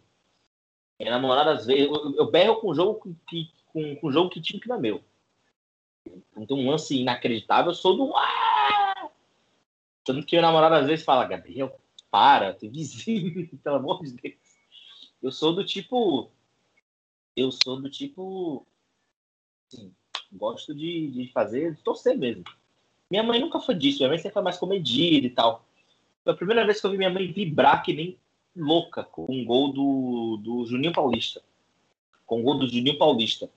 Minha 0.97 1.11
namorada, 1.11 1.51
às 1.51 1.65
vezes, 1.65 1.87
eu, 1.87 2.15
eu 2.15 2.31
berro 2.31 2.55
com 2.55 2.73
jogo 2.73 3.17
que, 3.27 3.51
com, 3.65 3.97
com 3.97 4.11
jogo 4.11 4.29
que 4.29 4.41
time 4.41 4.61
que 4.61 4.69
não 4.69 4.77
é 4.77 4.79
meu. 4.79 5.03
Então, 6.37 6.57
um 6.57 6.69
lance 6.69 6.97
inacreditável, 6.97 7.71
eu 7.71 7.75
sou 7.75 7.97
do. 7.97 8.15
Ah! 8.15 9.09
Tanto 10.05 10.25
que 10.25 10.35
meu 10.35 10.41
namorado 10.41 10.75
às 10.75 10.87
vezes 10.87 11.03
fala, 11.03 11.25
Gabriel, 11.25 11.77
para, 12.09 12.53
tem 12.53 12.71
vizinho, 12.71 13.49
pelo 13.61 13.75
amor 13.75 14.03
de 14.03 14.13
Deus. 14.13 14.35
Eu 15.21 15.31
sou 15.31 15.53
do 15.53 15.65
tipo. 15.65 16.31
Eu 17.35 17.51
sou 17.51 17.81
do 17.81 17.89
tipo. 17.89 18.65
Assim, 19.67 19.93
gosto 20.31 20.73
de, 20.73 21.11
de 21.11 21.31
fazer, 21.33 21.75
de 21.75 21.83
torcer 21.83 22.17
mesmo. 22.17 22.45
Minha 23.09 23.23
mãe 23.23 23.39
nunca 23.39 23.59
foi 23.59 23.75
disso, 23.75 23.99
minha 23.99 24.09
mãe 24.09 24.17
sempre 24.17 24.33
foi 24.33 24.43
mais 24.43 24.57
comedida 24.57 25.27
e 25.27 25.29
tal. 25.29 25.65
Foi 26.23 26.33
a 26.33 26.35
primeira 26.35 26.65
vez 26.65 26.81
que 26.81 26.87
eu 26.87 26.91
vi 26.91 26.97
minha 26.97 27.09
mãe 27.09 27.31
vibrar 27.31 27.83
que 27.83 27.93
nem 27.93 28.17
louca 28.55 29.03
com 29.03 29.25
um 29.29 29.45
gol 29.45 29.71
do, 29.71 30.37
do 30.41 30.65
Juninho 30.65 30.93
Paulista. 30.93 31.41
Com 32.25 32.37
o 32.37 32.39
um 32.39 32.43
gol 32.43 32.59
do 32.59 32.67
Juninho 32.67 32.97
Paulista. 32.97 33.49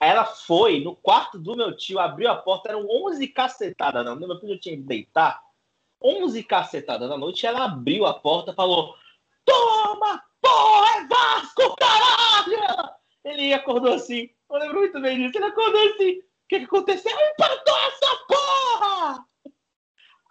Ela 0.00 0.24
foi 0.24 0.80
no 0.80 0.96
quarto 0.96 1.38
do 1.38 1.54
meu 1.54 1.76
tio, 1.76 2.00
abriu 2.00 2.28
a 2.28 2.34
porta, 2.34 2.70
eram 2.70 2.88
11 2.88 3.28
cacetadas 3.28 4.04
não. 4.04 4.16
Meu 4.16 4.40
filho 4.40 4.58
tinha 4.58 4.76
que 4.76 4.82
deitar. 4.82 5.42
11 6.02 6.42
cacetadas 6.42 7.08
da 7.08 7.16
noite, 7.16 7.46
ela 7.46 7.64
abriu 7.64 8.04
a 8.06 8.14
porta 8.14 8.52
falou: 8.52 8.96
Toma, 9.44 10.20
porra, 10.40 10.96
é 10.96 11.06
Vasco, 11.06 11.76
caralho! 11.76 12.90
Ele 13.24 13.52
acordou 13.52 13.92
assim, 13.92 14.28
eu 14.50 14.58
lembro 14.58 14.80
muito 14.80 15.00
bem 15.00 15.18
disso. 15.18 15.38
Ele 15.38 15.44
acordou 15.44 15.80
assim: 15.90 16.20
que, 16.52 16.58
que 16.60 16.64
aconteceu? 16.66 17.10
Empatou 17.10 17.78
essa 17.78 18.16
porra! 18.28 19.26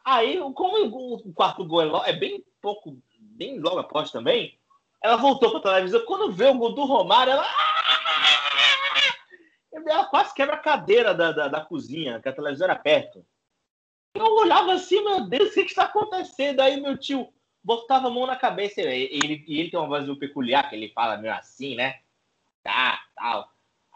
Aí, 0.06 0.40
como 0.54 1.18
o 1.28 1.34
quarto 1.34 1.66
gol 1.66 2.04
é, 2.06 2.10
é 2.12 2.14
bem 2.14 2.44
pouco, 2.62 3.02
bem 3.20 3.60
logo 3.60 3.80
após 3.80 4.12
também, 4.12 4.60
ela 5.02 5.16
voltou 5.16 5.50
para 5.50 5.60
a 5.60 5.74
televisão. 5.74 6.06
Quando 6.06 6.32
vê 6.32 6.46
o 6.46 6.58
gol 6.58 6.76
do 6.76 6.86
Romário, 6.86 7.34
ela. 7.34 7.46
Ela 9.74 10.06
quase 10.06 10.34
quebra 10.34 10.56
a 10.56 10.60
cadeira 10.60 11.14
da, 11.14 11.32
da, 11.32 11.48
da 11.48 11.62
cozinha, 11.62 12.20
que 12.22 12.30
a 12.30 12.34
televisão 12.34 12.66
era 12.66 12.76
perto. 12.76 13.26
Eu 14.14 14.26
olhava 14.36 14.74
assim, 14.74 15.02
meu 15.04 15.22
Deus, 15.22 15.50
o 15.50 15.54
que 15.54 15.62
está 15.62 15.86
acontecendo? 15.86 16.60
Aí 16.60 16.80
meu 16.80 16.98
tio 16.98 17.34
botava 17.64 18.08
a 18.08 18.12
mão 18.12 18.28
na 18.28 18.36
cabeça. 18.36 18.82
Ele, 18.82 19.10
ele, 19.12 19.46
ele 19.48 19.72
tem 19.72 19.80
uma 19.80 19.88
voz 19.88 20.06
peculiar, 20.20 20.70
que 20.70 20.76
ele 20.76 20.90
fala 20.90 21.18
meio 21.18 21.34
assim, 21.34 21.76
né? 21.76 22.00
Tá, 22.62 23.02
tal. 23.16 23.50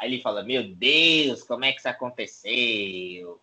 Aí 0.05 0.13
ele 0.13 0.21
fala: 0.21 0.43
Meu 0.43 0.63
Deus, 0.63 1.41
como 1.43 1.65
é 1.65 1.71
que 1.71 1.79
isso 1.79 1.89
aconteceu? 1.89 3.41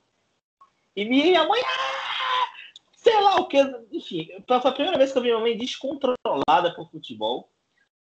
E 0.95 1.04
minha 1.04 1.45
mãe, 1.45 1.61
ah, 1.61 2.49
sei 2.95 3.21
lá 3.21 3.37
o 3.40 3.49
que. 3.49 3.59
Enfim, 3.90 4.28
foi 4.47 4.57
a 4.57 4.73
primeira 4.73 4.97
vez 4.97 5.11
que 5.11 5.19
eu 5.19 5.23
vi 5.23 5.28
minha 5.28 5.40
mãe 5.40 5.57
descontrolada 5.57 6.73
por 6.76 6.88
futebol. 6.88 7.50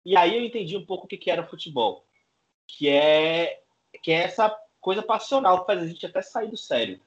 E 0.05 0.17
aí 0.17 0.37
eu 0.37 0.45
entendi 0.45 0.77
um 0.77 0.85
pouco 0.85 1.05
o 1.05 1.09
que, 1.09 1.17
que 1.17 1.31
era 1.31 1.47
futebol. 1.47 2.05
Que 2.67 2.89
é, 2.89 3.63
que 4.03 4.11
é 4.11 4.25
essa 4.25 4.51
coisa 4.81 5.03
passional 5.03 5.61
que 5.61 5.67
faz 5.67 5.83
a 5.83 5.87
gente 5.87 6.05
até 6.05 6.21
sair 6.21 6.51
do 6.51 6.57
sério. 6.57 7.01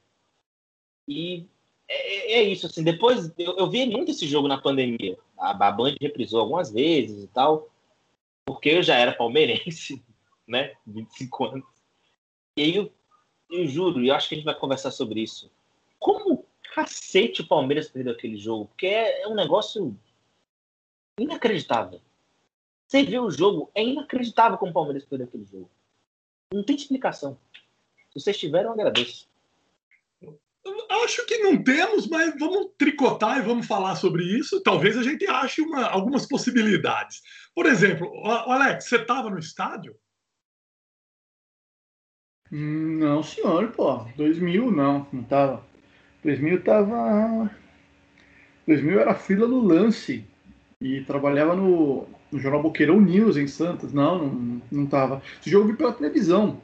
E 1.05 1.45
é, 1.87 2.33
é 2.33 2.43
isso, 2.43 2.65
assim. 2.67 2.83
Depois 2.83 3.33
eu, 3.37 3.57
eu, 3.57 3.69
vi 3.69 3.85
muito 3.87 4.11
esse 4.11 4.25
jogo 4.25 4.47
na 4.47 4.61
pandemia. 4.61 5.17
A, 5.37 5.51
a 5.51 5.71
Band 5.71 5.95
reprisou 5.99 6.39
algumas 6.39 6.71
vezes 6.71 7.25
e 7.25 7.27
tal. 7.27 7.69
Porque 8.45 8.69
eu 8.69 8.83
já 8.83 8.95
era 8.95 9.11
palmeirense 9.11 10.01
né? 10.47 10.73
25 10.85 11.45
anos. 11.45 11.65
E 12.57 12.63
aí 12.63 12.75
eu, 12.75 12.91
eu 13.49 13.67
juro, 13.67 14.01
e 14.01 14.11
acho 14.11 14.27
que 14.27 14.35
a 14.35 14.37
gente 14.37 14.45
vai 14.45 14.57
conversar 14.57 14.91
sobre 14.91 15.21
isso. 15.21 15.51
Como 15.99 16.45
cacete 16.73 17.41
o 17.41 17.47
Palmeiras 17.47 17.89
perdeu 17.89 18.13
aquele 18.13 18.37
jogo? 18.37 18.67
Porque 18.67 18.87
é, 18.87 19.23
é 19.23 19.27
um 19.27 19.35
negócio 19.35 19.97
inacreditável. 21.19 22.01
Você 22.87 23.03
vê 23.03 23.19
o 23.19 23.31
jogo, 23.31 23.71
é 23.73 23.83
inacreditável 23.83 24.57
como 24.57 24.71
o 24.71 24.73
Palmeiras 24.73 25.05
perdeu 25.05 25.27
aquele 25.27 25.45
jogo. 25.45 25.69
Não 26.53 26.63
tem 26.63 26.75
explicação. 26.75 27.37
Se 28.09 28.19
vocês 28.19 28.37
tiverem, 28.37 28.67
eu 28.67 28.73
agradeço. 28.73 29.29
Acho 31.03 31.25
que 31.25 31.39
não 31.39 31.63
temos, 31.63 32.07
mas 32.07 32.37
vamos 32.37 32.71
tricotar 32.77 33.37
e 33.37 33.41
vamos 33.41 33.65
falar 33.65 33.95
sobre 33.95 34.23
isso. 34.23 34.61
Talvez 34.61 34.97
a 34.97 35.03
gente 35.03 35.25
ache 35.25 35.61
uma, 35.61 35.85
algumas 35.85 36.27
possibilidades. 36.27 37.21
Por 37.55 37.65
exemplo, 37.65 38.11
Alex, 38.25 38.85
você 38.85 38.97
estava 38.97 39.29
no 39.29 39.39
estádio? 39.39 39.95
Não, 42.51 43.23
senhor, 43.23 43.69
pô. 43.69 44.05
2000 44.17 44.69
não, 44.71 45.07
não 45.13 45.23
tava. 45.23 45.63
2000 46.21 46.61
tava. 46.63 47.49
2000 48.67 48.99
era 48.99 49.15
fila 49.15 49.47
no 49.47 49.61
lance 49.61 50.25
e 50.81 51.01
trabalhava 51.01 51.55
no, 51.55 52.05
no 52.29 52.39
jornal 52.39 52.61
Boqueirão 52.61 52.99
News 52.99 53.37
em 53.37 53.47
Santos. 53.47 53.93
Não, 53.93 54.27
não, 54.27 54.61
não 54.69 54.85
tava. 54.85 55.21
Esse 55.39 55.49
jogo 55.49 55.65
eu 55.65 55.71
vi 55.71 55.77
pela 55.77 55.93
televisão. 55.93 56.61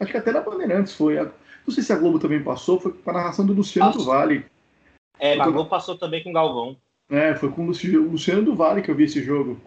Acho 0.00 0.12
que 0.12 0.16
até 0.16 0.32
na 0.32 0.40
Bandeirantes 0.40 0.94
foi. 0.94 1.16
Não 1.16 1.74
sei 1.74 1.82
se 1.82 1.92
a 1.92 1.98
Globo 1.98 2.18
também 2.18 2.42
passou, 2.42 2.80
foi 2.80 2.92
com 2.92 3.10
a 3.10 3.12
narração 3.12 3.44
do 3.44 3.52
Luciano 3.52 3.92
Passou. 3.92 4.06
do 4.06 4.10
Vale. 4.10 4.46
É, 5.20 5.38
a 5.38 5.44
Globo 5.44 5.68
passou 5.68 5.98
também 5.98 6.22
com 6.22 6.30
o 6.30 6.32
Galvão. 6.32 6.76
É, 7.10 7.34
foi 7.34 7.50
com 7.50 7.66
o 7.66 7.66
Luciano 7.66 8.42
do 8.42 8.54
Vale 8.54 8.80
que 8.80 8.90
eu 8.90 8.94
vi 8.94 9.04
esse 9.04 9.22
jogo. 9.22 9.60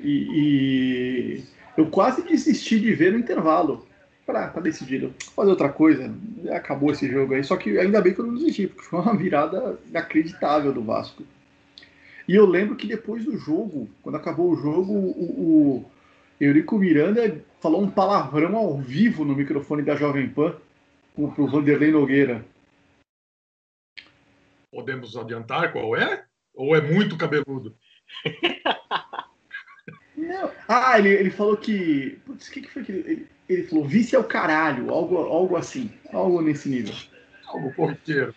E, 0.00 0.28
e 0.32 1.44
eu 1.76 1.86
quase 1.86 2.22
desisti 2.22 2.78
de 2.78 2.94
ver 2.94 3.12
no 3.12 3.18
intervalo 3.18 3.87
para 4.28 4.48
tá 4.48 4.60
decidido. 4.60 5.14
Fazer 5.34 5.48
outra 5.48 5.70
coisa, 5.70 6.14
acabou 6.50 6.90
esse 6.90 7.08
jogo 7.10 7.32
aí. 7.32 7.42
Só 7.42 7.56
que 7.56 7.78
ainda 7.78 8.02
bem 8.02 8.12
que 8.12 8.20
eu 8.20 8.26
não 8.26 8.34
desisti, 8.34 8.66
porque 8.66 8.82
foi 8.82 9.00
uma 9.00 9.16
virada 9.16 9.80
inacreditável 9.88 10.70
do 10.70 10.84
Vasco. 10.84 11.24
E 12.28 12.34
eu 12.34 12.44
lembro 12.44 12.76
que 12.76 12.86
depois 12.86 13.24
do 13.24 13.38
jogo, 13.38 13.88
quando 14.02 14.16
acabou 14.16 14.52
o 14.52 14.56
jogo, 14.56 14.92
o, 14.92 15.80
o 15.80 15.90
Eurico 16.38 16.76
Miranda 16.76 17.42
falou 17.58 17.82
um 17.82 17.90
palavrão 17.90 18.54
ao 18.54 18.76
vivo 18.76 19.24
no 19.24 19.34
microfone 19.34 19.82
da 19.82 19.96
Jovem 19.96 20.28
Pan 20.28 20.54
pro 21.14 21.46
Vanderlei 21.46 21.90
Nogueira. 21.90 22.44
Podemos 24.70 25.16
adiantar 25.16 25.72
qual 25.72 25.96
é? 25.96 26.26
Ou 26.54 26.76
é 26.76 26.82
muito 26.82 27.16
cabeludo? 27.16 27.74
Não. 30.14 30.50
Ah, 30.68 30.98
ele, 30.98 31.08
ele 31.08 31.30
falou 31.30 31.56
que. 31.56 32.20
Putz, 32.26 32.48
o 32.48 32.52
que, 32.52 32.60
que 32.60 32.70
foi 32.70 32.84
que 32.84 32.92
ele 32.92 33.10
ele 33.10 33.37
falou, 33.68 33.84
vice 33.84 34.14
é 34.14 34.18
o 34.18 34.24
caralho, 34.24 34.90
algo, 34.90 35.16
algo 35.16 35.56
assim, 35.56 35.90
algo 36.12 36.42
nesse 36.42 36.68
nível. 36.68 36.94
Algo 37.46 37.74
corriqueiro. 37.74 38.34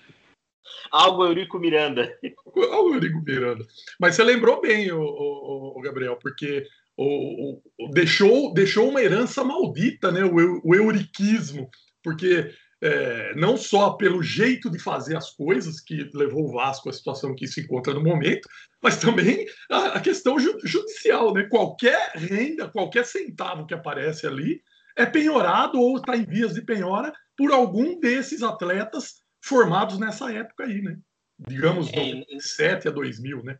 Algo 0.91 1.25
Eurico 1.25 1.59
Miranda. 1.59 2.17
Algo 2.71 2.93
Eurico 2.93 3.21
Miranda. 3.21 3.65
Mas 3.99 4.15
você 4.15 4.23
lembrou 4.23 4.61
bem, 4.61 4.91
o, 4.91 5.01
o, 5.01 5.79
o 5.79 5.81
Gabriel, 5.81 6.17
porque 6.17 6.65
o, 6.97 7.61
o, 7.79 7.89
deixou, 7.89 8.53
deixou 8.53 8.89
uma 8.89 9.01
herança 9.01 9.43
maldita, 9.43 10.11
né? 10.11 10.23
O, 10.23 10.61
o 10.63 10.75
euriquismo, 10.75 11.69
porque 12.03 12.53
é, 12.81 13.33
não 13.35 13.57
só 13.57 13.91
pelo 13.91 14.23
jeito 14.23 14.69
de 14.69 14.79
fazer 14.79 15.15
as 15.15 15.29
coisas 15.31 15.79
que 15.79 16.09
levou 16.13 16.45
o 16.45 16.51
Vasco 16.51 16.89
à 16.89 16.93
situação 16.93 17.35
que 17.35 17.47
se 17.47 17.61
encontra 17.61 17.93
no 17.93 18.03
momento, 18.03 18.47
mas 18.81 18.97
também 18.97 19.45
a, 19.69 19.97
a 19.97 19.99
questão 19.99 20.39
ju, 20.39 20.57
judicial, 20.63 21.33
né? 21.33 21.43
Qualquer 21.49 22.11
renda, 22.15 22.67
qualquer 22.67 23.05
centavo 23.05 23.65
que 23.65 23.73
aparece 23.73 24.25
ali 24.25 24.61
é 24.95 25.05
penhorado 25.05 25.79
ou 25.79 25.97
está 25.97 26.15
em 26.15 26.25
vias 26.25 26.53
de 26.53 26.61
penhora 26.61 27.13
por 27.37 27.51
algum 27.51 27.99
desses 27.99 28.43
atletas 28.43 29.21
formados 29.41 29.97
nessa 29.97 30.31
época 30.31 30.65
aí, 30.65 30.81
né? 30.81 30.97
Digamos, 31.39 31.89
é, 31.93 32.23
7 32.39 32.87
a 32.87 32.91
2000, 32.91 33.43
né? 33.43 33.59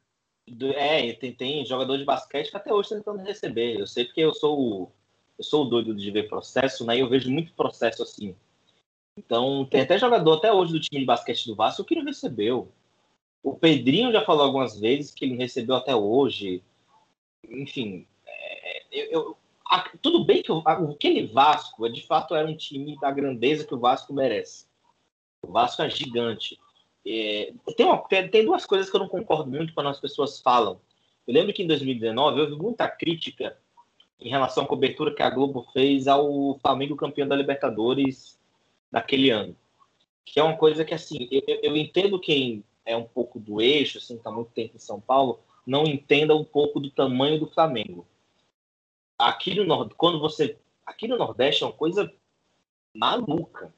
É, 0.76 1.14
tem, 1.14 1.34
tem 1.34 1.66
jogador 1.66 1.98
de 1.98 2.06
basquete 2.06 2.52
que 2.52 2.58
até 2.58 2.74
hoje 2.74 2.90
está 2.90 2.98
tentando 2.98 3.26
receber. 3.26 3.80
Eu 3.80 3.88
sei 3.88 4.06
porque 4.06 4.22
eu 4.22 4.34
sou 4.34 4.60
o, 4.60 4.92
eu 5.38 5.44
sou 5.44 5.68
doido 5.68 5.96
de 5.96 6.12
ver 6.12 6.28
processo, 6.28 6.86
né? 6.86 7.02
Eu 7.02 7.10
vejo 7.10 7.32
muito 7.32 7.54
processo 7.54 8.04
assim. 8.04 8.36
Então, 9.18 9.66
tem 9.66 9.82
até 9.82 9.98
jogador 9.98 10.38
até 10.38 10.52
hoje 10.52 10.74
do 10.74 10.80
time 10.80 11.02
de 11.02 11.06
basquete 11.06 11.48
do 11.48 11.56
Vasco 11.56 11.84
que 11.84 11.96
não 11.96 12.06
recebeu. 12.06 12.72
O 13.44 13.56
Pedrinho 13.56 14.12
já 14.12 14.24
falou 14.24 14.44
algumas 14.44 14.80
vezes 14.80 15.12
que 15.12 15.26
ele 15.26 15.36
recebeu 15.36 15.76
até 15.76 15.96
hoje. 15.96 16.64
Enfim, 17.50 18.06
é, 18.26 18.84
eu, 18.92 19.12
eu 19.12 19.38
a, 19.72 19.90
tudo 20.02 20.26
bem 20.26 20.44
que 20.44 20.52
o, 20.52 20.62
aquele 20.66 21.28
Vasco, 21.28 21.88
de 21.88 22.06
fato, 22.06 22.36
era 22.36 22.46
um 22.46 22.58
time 22.58 23.00
da 23.00 23.10
grandeza 23.10 23.66
que 23.66 23.74
o 23.74 23.80
Vasco 23.80 24.14
merece. 24.14 24.66
O 25.42 25.50
Vasco 25.50 25.82
é 25.82 25.90
gigante. 25.90 26.60
É, 27.08 27.54
tem, 27.78 27.86
uma, 27.86 27.98
tem 28.30 28.46
duas 28.46 28.66
coisas 28.66 28.90
que 28.90 28.96
eu 28.98 29.00
não 29.00 29.08
concordo 29.08 29.50
muito 29.50 29.74
quando 29.74 29.88
as 29.88 30.00
pessoas 30.00 30.42
falam. 30.42 30.82
Eu 31.26 31.34
lembro 31.34 31.54
que 31.54 31.64
em 31.64 31.68
2019 31.68 32.42
houve 32.42 32.56
muita 32.56 32.86
crítica 32.90 33.58
em 34.20 34.30
relação 34.30 34.66
à 34.66 34.68
cobertura 34.68 35.16
que 35.16 35.24
a 35.24 35.30
Globo 35.30 35.66
fez 35.72 36.06
ao 36.06 36.60
Flamengo 36.60 36.98
campeão 36.98 37.28
da 37.28 37.36
Libertadores 37.36 38.38
daquele 38.92 39.30
ano. 39.30 39.56
Que 40.26 40.38
é 40.40 40.44
uma 40.44 40.58
coisa 40.58 40.84
que, 40.84 40.94
assim, 40.94 41.30
eu, 41.32 41.60
eu 41.64 41.78
entendo 41.78 42.20
quem 42.20 42.62
é 42.86 42.96
um 42.98 43.06
pouco 43.06 43.40
do 43.40 43.62
eixo, 43.62 44.00
assim, 44.00 44.16
está 44.16 44.30
muito 44.30 44.52
tempo 44.52 44.76
em 44.76 44.80
São 44.80 45.00
Paulo, 45.00 45.40
não 45.66 45.86
entenda 45.86 46.36
um 46.36 46.44
pouco 46.44 46.78
do 46.78 46.92
tamanho 46.92 47.40
do 47.40 47.48
Flamengo. 47.48 48.06
Aqui 49.22 49.54
no 49.56 49.64
Nordeste, 49.66 49.96
quando 49.98 50.20
você. 50.20 50.58
Aqui 50.86 51.08
no 51.08 51.18
Nordeste 51.18 51.64
é 51.64 51.68
uma 51.68 51.74
coisa 51.74 52.12
maluca. 52.94 53.74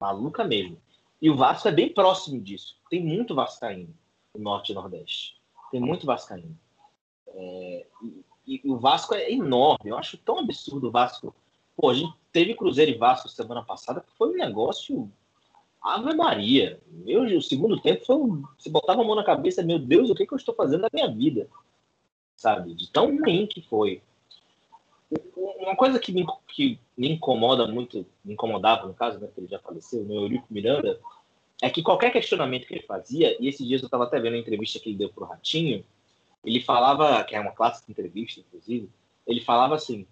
Maluca 0.00 0.44
mesmo. 0.44 0.80
E 1.20 1.30
o 1.30 1.36
Vasco 1.36 1.68
é 1.68 1.72
bem 1.72 1.88
próximo 1.88 2.40
disso. 2.40 2.76
Tem 2.90 3.00
muito 3.00 3.34
Vascaíno 3.34 3.94
no 4.34 4.42
Norte 4.42 4.72
e 4.72 4.74
Nordeste. 4.74 5.40
Tem 5.70 5.80
muito 5.80 6.04
Vascaíno. 6.04 6.58
É, 7.28 7.86
e, 8.44 8.60
e, 8.64 8.70
o 8.70 8.76
Vasco 8.76 9.14
é 9.14 9.30
enorme. 9.30 9.90
Eu 9.90 9.96
acho 9.96 10.16
tão 10.18 10.40
absurdo 10.40 10.88
o 10.88 10.90
Vasco. 10.90 11.32
Pô, 11.76 11.90
a 11.90 11.94
gente 11.94 12.12
teve 12.32 12.54
Cruzeiro 12.54 12.90
e 12.90 12.98
Vasco 12.98 13.28
semana 13.28 13.62
passada, 13.62 14.00
que 14.00 14.12
foi 14.18 14.30
um 14.30 14.36
negócio. 14.36 15.10
Ave 15.80 16.12
Maria. 16.14 16.80
Meu, 16.88 17.22
o 17.22 17.42
segundo 17.42 17.80
tempo 17.80 18.04
foi 18.04 18.16
um. 18.16 18.42
Você 18.58 18.68
botava 18.68 19.00
a 19.00 19.04
mão 19.04 19.14
na 19.14 19.24
cabeça, 19.24 19.62
meu 19.62 19.78
Deus, 19.78 20.10
o 20.10 20.14
que, 20.14 20.26
que 20.26 20.34
eu 20.34 20.38
estou 20.38 20.54
fazendo 20.54 20.82
na 20.82 20.90
minha 20.92 21.08
vida? 21.08 21.48
Sabe? 22.36 22.74
De 22.74 22.90
tão 22.90 23.16
ruim 23.16 23.46
que 23.46 23.62
foi. 23.62 24.02
Uma 25.36 25.76
coisa 25.76 25.98
que 25.98 26.12
me, 26.12 26.26
que 26.48 26.78
me 26.96 27.12
incomoda 27.12 27.66
muito, 27.66 28.06
me 28.24 28.34
incomodava 28.34 28.86
no 28.86 28.94
caso, 28.94 29.18
né, 29.18 29.28
que 29.32 29.40
ele 29.40 29.48
já 29.48 29.58
faleceu, 29.58 30.02
o 30.02 30.04
meu 30.04 30.22
Eurico 30.22 30.46
Miranda, 30.50 31.00
é 31.62 31.70
que 31.70 31.82
qualquer 31.82 32.10
questionamento 32.10 32.66
que 32.66 32.74
ele 32.74 32.82
fazia, 32.82 33.36
e 33.40 33.48
esses 33.48 33.66
dias 33.66 33.80
eu 33.80 33.86
estava 33.86 34.04
até 34.04 34.18
vendo 34.18 34.34
a 34.34 34.38
entrevista 34.38 34.80
que 34.80 34.88
ele 34.88 34.98
deu 34.98 35.08
para 35.08 35.24
o 35.24 35.26
Ratinho, 35.26 35.84
ele 36.44 36.60
falava, 36.60 37.22
que 37.24 37.36
é 37.36 37.40
uma 37.40 37.52
clássica 37.52 37.90
entrevista, 37.90 38.40
inclusive, 38.40 38.90
ele 39.26 39.40
falava 39.40 39.76
assim: 39.76 40.06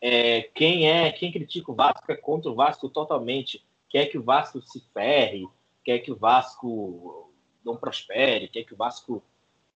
é, 0.00 0.42
quem 0.42 0.90
é, 0.90 1.12
quem 1.12 1.30
critica 1.30 1.70
o 1.70 1.74
Vasco 1.74 2.10
é 2.10 2.16
contra 2.16 2.50
o 2.50 2.54
Vasco 2.54 2.88
totalmente, 2.88 3.64
quer 3.88 4.06
que 4.06 4.18
o 4.18 4.22
Vasco 4.22 4.60
se 4.60 4.80
ferre, 4.92 5.48
quer 5.84 6.00
que 6.00 6.10
o 6.10 6.16
Vasco 6.16 7.32
não 7.64 7.76
prospere, 7.76 8.48
quer 8.48 8.64
que 8.64 8.74
o 8.74 8.76
Vasco, 8.76 9.22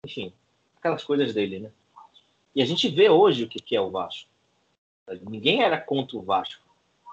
enfim, 0.04 0.34
aquelas 0.78 1.04
coisas 1.04 1.34
dele, 1.34 1.60
né? 1.60 1.72
E 2.54 2.62
a 2.62 2.66
gente 2.66 2.90
vê 2.90 3.10
hoje 3.10 3.44
o 3.44 3.48
que, 3.48 3.76
é 3.76 3.82
o 3.82 3.90
Vasco. 3.90 4.30
Ninguém 5.22 5.64
era 5.64 5.80
contra 5.80 6.18
o 6.18 6.22
Vasco. 6.22 6.64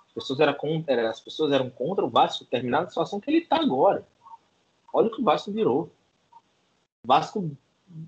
As 0.07 0.13
pessoas, 0.13 0.41
eram 0.41 0.55
contra, 0.55 1.11
as 1.11 1.21
pessoas 1.21 1.53
eram 1.53 1.71
contra 1.71 2.05
o 2.05 2.11
Vasco 2.11 2.45
terminar 2.45 2.83
na 2.83 2.89
situação 2.89 3.21
que 3.21 3.31
ele 3.31 3.39
está 3.39 3.57
agora. 3.61 4.07
Olha 4.93 5.09
o 5.09 5.11
que 5.11 5.21
o 5.21 5.25
Vasco 5.25 5.53
virou. 5.53 5.93
O 7.05 7.07
Vasco, 7.07 7.57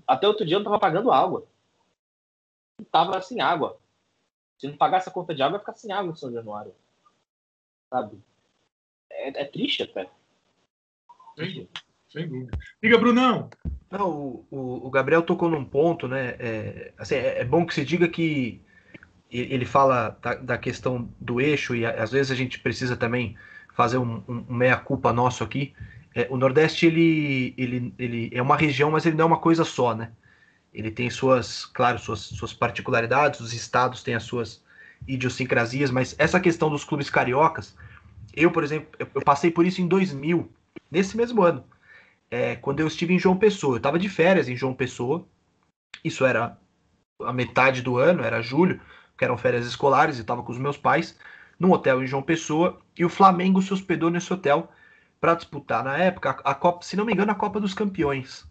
até 0.05 0.27
outro 0.27 0.45
dia, 0.45 0.55
não 0.55 0.63
estava 0.63 0.79
pagando 0.79 1.11
água. 1.11 1.45
Estava 2.81 3.21
sem 3.21 3.39
água. 3.39 3.77
Se 4.57 4.67
não 4.67 4.77
pagasse 4.77 5.09
a 5.09 5.11
conta 5.11 5.33
de 5.33 5.41
água, 5.41 5.55
ia 5.55 5.59
ficar 5.59 5.73
sem 5.73 5.91
água 5.91 6.11
no 6.11 6.17
São 6.17 6.31
Januário. 6.31 6.75
Sabe? 7.89 8.19
É, 9.09 9.41
é 9.41 9.45
triste 9.45 9.83
até. 9.83 10.09
Sem, 11.35 11.69
sem 12.09 12.27
dúvida. 12.27 12.57
Diga, 12.81 12.97
Brunão. 12.97 13.49
Não, 13.91 14.45
o, 14.49 14.87
o, 14.87 14.89
Gabriel 14.89 15.21
tocou 15.21 15.49
num 15.49 15.65
ponto, 15.65 16.07
né? 16.07 16.35
É, 16.39 16.93
assim, 16.97 17.15
é, 17.15 17.41
é, 17.41 17.45
bom 17.45 17.65
que 17.65 17.73
se 17.73 17.83
diga 17.83 18.07
que 18.07 18.61
ele 19.29 19.65
fala 19.65 20.17
da, 20.21 20.35
da, 20.35 20.57
questão 20.57 21.09
do 21.19 21.39
eixo 21.39 21.75
e 21.75 21.85
às 21.85 22.11
vezes 22.11 22.31
a 22.31 22.35
gente 22.35 22.59
precisa 22.59 22.97
também 22.97 23.35
fazer 23.73 23.97
um, 23.97 24.23
um, 24.27 24.45
um 24.49 24.55
meia-culpa 24.55 25.11
nosso 25.11 25.43
aqui. 25.43 25.73
É, 26.15 26.27
o 26.29 26.37
Nordeste 26.37 26.85
ele, 26.85 27.53
ele, 27.57 27.93
ele 27.97 28.29
é 28.33 28.41
uma 28.41 28.55
região, 28.55 28.91
mas 28.91 29.05
ele 29.05 29.15
não 29.15 29.23
é 29.23 29.27
uma 29.27 29.39
coisa 29.39 29.65
só, 29.65 29.93
né? 29.93 30.11
Ele 30.73 30.89
tem 30.89 31.09
suas, 31.09 31.65
claro, 31.65 31.99
suas, 31.99 32.19
suas 32.19 32.53
particularidades, 32.53 33.41
os 33.41 33.53
estados 33.53 34.03
têm 34.03 34.15
as 34.15 34.23
suas 34.23 34.63
idiosincrasias, 35.05 35.91
mas 35.91 36.15
essa 36.17 36.39
questão 36.39 36.69
dos 36.69 36.85
clubes 36.85 37.09
cariocas, 37.09 37.75
eu, 38.33 38.51
por 38.51 38.63
exemplo, 38.63 38.87
eu 38.99 39.21
passei 39.21 39.51
por 39.51 39.65
isso 39.65 39.81
em 39.81 39.87
2000, 39.87 40.49
nesse 40.89 41.17
mesmo 41.17 41.41
ano 41.41 41.63
é, 42.31 42.55
quando 42.55 42.79
eu 42.79 42.87
estive 42.87 43.13
em 43.13 43.19
João 43.19 43.37
Pessoa. 43.37 43.73
Eu 43.73 43.77
estava 43.77 43.99
de 43.99 44.07
férias 44.07 44.47
em 44.47 44.55
João 44.55 44.73
Pessoa, 44.73 45.27
isso 46.03 46.25
era 46.25 46.57
a 47.21 47.33
metade 47.33 47.81
do 47.81 47.97
ano, 47.97 48.23
era 48.23 48.41
julho, 48.41 48.81
que 49.17 49.25
eram 49.25 49.37
férias 49.37 49.67
escolares, 49.67 50.17
e 50.17 50.21
estava 50.21 50.41
com 50.41 50.51
os 50.51 50.57
meus 50.57 50.77
pais, 50.77 51.19
num 51.59 51.71
hotel 51.71 52.01
em 52.01 52.07
João 52.07 52.23
Pessoa, 52.23 52.81
e 52.97 53.03
o 53.05 53.09
Flamengo 53.09 53.61
se 53.61 53.73
hospedou 53.73 54.09
nesse 54.09 54.33
hotel 54.33 54.71
para 55.19 55.35
disputar, 55.35 55.83
na 55.83 55.97
época, 55.97 56.31
a 56.43 56.55
Copa, 56.55 56.83
se 56.83 56.95
não 56.95 57.05
me 57.05 57.13
engano, 57.13 57.31
a 57.31 57.35
Copa 57.35 57.59
dos 57.59 57.75
Campeões. 57.75 58.47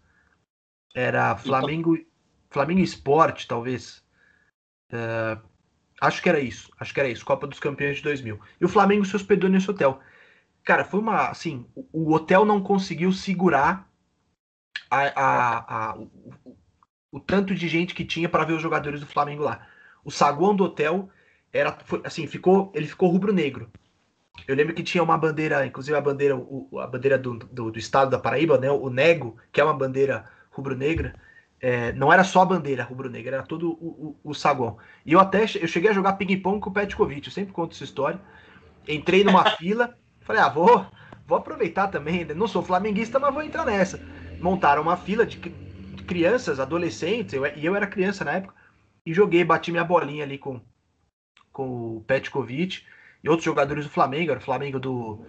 Era 0.95 1.37
Flamengo, 1.37 1.99
Flamengo 2.49 2.81
Esporte, 2.81 3.49
talvez. 3.49 4.05
Uh, 4.93 5.41
acho 6.01 6.23
que 6.23 6.29
era 6.29 6.39
isso, 6.39 6.71
acho 6.79 6.95
que 6.95 7.01
era 7.01 7.09
isso, 7.09 7.25
Copa 7.25 7.49
dos 7.49 7.59
Campeões 7.59 7.97
de 7.97 8.05
2000. 8.05 8.39
E 8.61 8.65
o 8.65 8.69
Flamengo 8.69 9.05
se 9.05 9.17
hospedou 9.17 9.51
nesse 9.51 9.69
hotel. 9.69 10.01
Cara, 10.65 10.85
foi 10.85 11.01
uma. 11.01 11.29
Assim, 11.29 11.67
o, 11.93 12.13
hotel 12.13 12.45
não 12.45 12.63
conseguiu 12.63 13.13
segurar 13.13 13.89
a, 14.91 15.01
a, 15.01 15.91
a 15.91 15.99
o, 15.99 16.11
o, 17.13 17.21
tanto 17.21 17.55
de 17.55 17.69
gente 17.69 17.95
que 17.95 18.05
tinha 18.05 18.29
para 18.29 18.45
ver 18.45 18.55
os 18.55 18.63
jogadores 18.63 19.01
do 19.01 19.07
Flamengo 19.07 19.43
lá. 19.43 19.67
O 20.05 20.11
saguão 20.11 20.55
do 20.55 20.65
hotel 20.65 21.09
era. 21.53 21.73
Foi, 21.85 22.01
assim, 22.05 22.27
ficou. 22.27 22.71
Ele 22.75 22.87
ficou 22.87 23.11
rubro-negro. 23.11 23.71
Eu 24.47 24.55
lembro 24.55 24.75
que 24.75 24.83
tinha 24.83 25.03
uma 25.03 25.19
bandeira, 25.19 25.67
inclusive 25.67 25.97
a 25.97 26.01
bandeira, 26.01 26.37
o, 26.37 26.69
a 26.79 26.87
bandeira 26.87 27.19
do, 27.19 27.39
do, 27.39 27.71
do, 27.71 27.79
estado 27.79 28.11
da 28.11 28.19
Paraíba, 28.19 28.59
né? 28.59 28.71
O 28.71 28.89
Nego, 28.89 29.37
que 29.53 29.61
é 29.61 29.65
uma 29.65 29.75
bandeira 29.75 30.25
rubro-negra. 30.51 31.15
É, 31.61 31.93
não 31.93 32.11
era 32.11 32.25
só 32.25 32.41
a 32.41 32.47
bandeira 32.47 32.83
rubro-negra, 32.83 33.37
era 33.37 33.47
todo 33.47 33.73
o, 33.73 34.17
o, 34.25 34.31
o, 34.31 34.35
saguão. 34.35 34.79
E 35.05 35.13
eu 35.13 35.21
até 35.21 35.43
eu 35.43 35.69
cheguei 35.69 35.91
a 35.91 35.93
jogar 35.93 36.15
ping-pong 36.15 36.59
com 36.59 36.71
o 36.71 36.73
Petkovic, 36.73 37.27
eu 37.27 37.33
sempre 37.33 37.53
conto 37.53 37.75
essa 37.75 37.85
história. 37.85 38.19
Entrei 38.89 39.23
numa 39.23 39.45
fila, 39.57 39.95
Falei, 40.31 40.43
ah, 40.45 40.49
vou, 40.49 40.87
vou 41.27 41.39
aproveitar 41.39 41.89
também. 41.89 42.25
Né? 42.25 42.35
Não 42.35 42.47
sou 42.47 42.63
flamenguista, 42.63 43.19
mas 43.19 43.35
vou 43.35 43.43
entrar 43.43 43.67
nessa. 43.67 44.01
Montaram 44.39 44.81
uma 44.81 44.97
fila 44.97 45.27
de 45.27 45.39
crianças, 46.07 46.61
adolescentes, 46.61 47.35
eu, 47.35 47.45
e 47.45 47.67
eu 47.67 47.75
era 47.75 47.85
criança 47.85 48.25
na 48.25 48.35
época, 48.35 48.55
e 49.05 49.13
joguei, 49.13 49.43
bati 49.43 49.73
minha 49.73 49.83
bolinha 49.83 50.23
ali 50.23 50.39
com, 50.39 50.61
com 51.53 51.97
o 51.97 52.05
Petkovic 52.07 52.85
e 53.25 53.29
outros 53.29 53.45
jogadores 53.45 53.85
do 53.85 53.91
Flamengo, 53.91 54.31
era 54.31 54.39
o 54.39 54.43
Flamengo 54.43 54.79
do, 54.79 55.27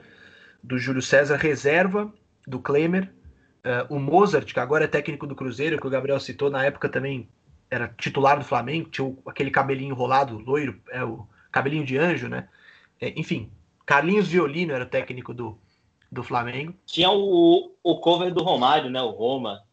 do 0.63 0.77
Júlio 0.77 1.01
César, 1.01 1.35
reserva, 1.35 2.13
do 2.45 2.59
Klemer, 2.59 3.11
uh, 3.65 3.91
o 3.95 3.99
Mozart, 3.99 4.53
que 4.53 4.59
agora 4.59 4.83
é 4.83 4.87
técnico 4.87 5.25
do 5.25 5.35
Cruzeiro, 5.35 5.79
que 5.79 5.87
o 5.87 5.89
Gabriel 5.89 6.19
citou, 6.19 6.51
na 6.51 6.63
época 6.63 6.87
também 6.87 7.27
era 7.71 7.87
titular 7.87 8.37
do 8.37 8.45
Flamengo, 8.45 8.89
tinha 8.89 9.15
aquele 9.25 9.49
cabelinho 9.49 9.93
enrolado, 9.93 10.37
loiro, 10.37 10.79
é 10.91 11.03
o 11.03 11.27
cabelinho 11.51 11.85
de 11.85 11.97
anjo, 11.97 12.27
né? 12.27 12.47
É, 12.99 13.19
enfim, 13.19 13.51
Carlinhos 13.91 14.29
Violino 14.29 14.71
era 14.71 14.85
o 14.85 14.87
técnico 14.87 15.33
do, 15.33 15.59
do 16.09 16.23
Flamengo. 16.23 16.73
Tinha 16.85 17.11
o, 17.11 17.75
o 17.83 17.99
cover 17.99 18.33
do 18.33 18.41
Romário, 18.41 18.89
né? 18.89 19.01
O 19.01 19.09
Roma. 19.09 19.63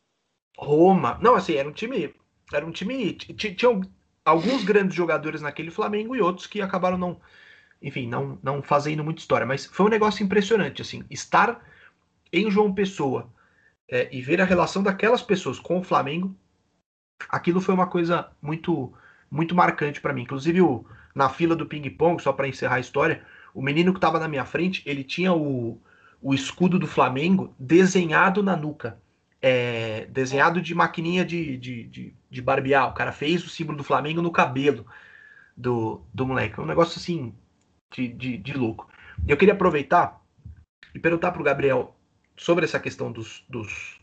Roma. 0.58 1.16
Não, 1.22 1.36
assim, 1.36 1.54
era 1.54 1.68
um 1.68 1.72
time. 1.72 2.12
Era 2.52 2.66
um 2.66 2.72
time. 2.72 3.14
Tinham 3.14 3.80
alguns 4.24 4.64
grandes 4.64 4.96
jogadores 4.96 5.40
naquele 5.40 5.70
Flamengo 5.70 6.16
e 6.16 6.20
outros 6.20 6.48
que 6.48 6.60
acabaram 6.60 6.98
não. 6.98 7.20
Enfim, 7.80 8.08
não, 8.08 8.36
não 8.42 8.60
fazendo 8.60 9.04
muita 9.04 9.20
história. 9.20 9.46
Mas 9.46 9.66
foi 9.66 9.86
um 9.86 9.90
negócio 9.90 10.24
impressionante, 10.24 10.82
assim. 10.82 11.04
Estar 11.08 11.64
em 12.32 12.50
João 12.50 12.74
Pessoa 12.74 13.32
é, 13.88 14.08
e 14.10 14.20
ver 14.20 14.40
a 14.40 14.44
relação 14.44 14.82
daquelas 14.82 15.22
pessoas 15.22 15.60
com 15.60 15.78
o 15.78 15.84
Flamengo 15.84 16.36
aquilo 17.28 17.60
foi 17.60 17.72
uma 17.72 17.86
coisa 17.86 18.32
muito 18.42 18.92
muito 19.30 19.54
marcante 19.54 20.00
para 20.00 20.12
mim. 20.12 20.22
Inclusive, 20.22 20.60
o, 20.60 20.84
na 21.14 21.28
fila 21.28 21.54
do 21.54 21.66
ping-pong, 21.66 22.20
só 22.20 22.32
para 22.32 22.48
encerrar 22.48 22.76
a 22.76 22.80
história, 22.80 23.24
o 23.58 23.62
menino 23.62 23.92
que 23.92 23.98
estava 23.98 24.20
na 24.20 24.28
minha 24.28 24.44
frente, 24.44 24.84
ele 24.86 25.02
tinha 25.02 25.32
o, 25.32 25.82
o 26.22 26.32
escudo 26.32 26.78
do 26.78 26.86
Flamengo 26.86 27.52
desenhado 27.58 28.40
na 28.40 28.56
nuca. 28.56 29.00
É, 29.42 30.06
desenhado 30.06 30.62
de 30.62 30.76
maquininha 30.76 31.24
de, 31.24 31.56
de, 31.56 31.82
de, 31.88 32.14
de, 32.30 32.42
barbear. 32.42 32.88
O 32.88 32.94
cara 32.94 33.10
fez 33.10 33.44
o 33.44 33.48
símbolo 33.48 33.76
do 33.76 33.82
Flamengo 33.82 34.22
no 34.22 34.30
cabelo 34.30 34.86
do, 35.56 36.00
do 36.14 36.24
moleque. 36.24 36.60
Um 36.60 36.66
negócio 36.66 37.00
assim 37.00 37.34
de, 37.92 38.06
de, 38.06 38.36
de 38.38 38.52
louco. 38.52 38.88
Eu 39.26 39.36
queria 39.36 39.54
aproveitar 39.54 40.22
e 40.94 41.00
perguntar 41.00 41.32
para 41.32 41.40
o 41.40 41.44
Gabriel 41.44 41.96
sobre 42.36 42.64
essa 42.64 42.78
questão 42.78 43.10
dos, 43.10 43.44
dos, 43.48 44.00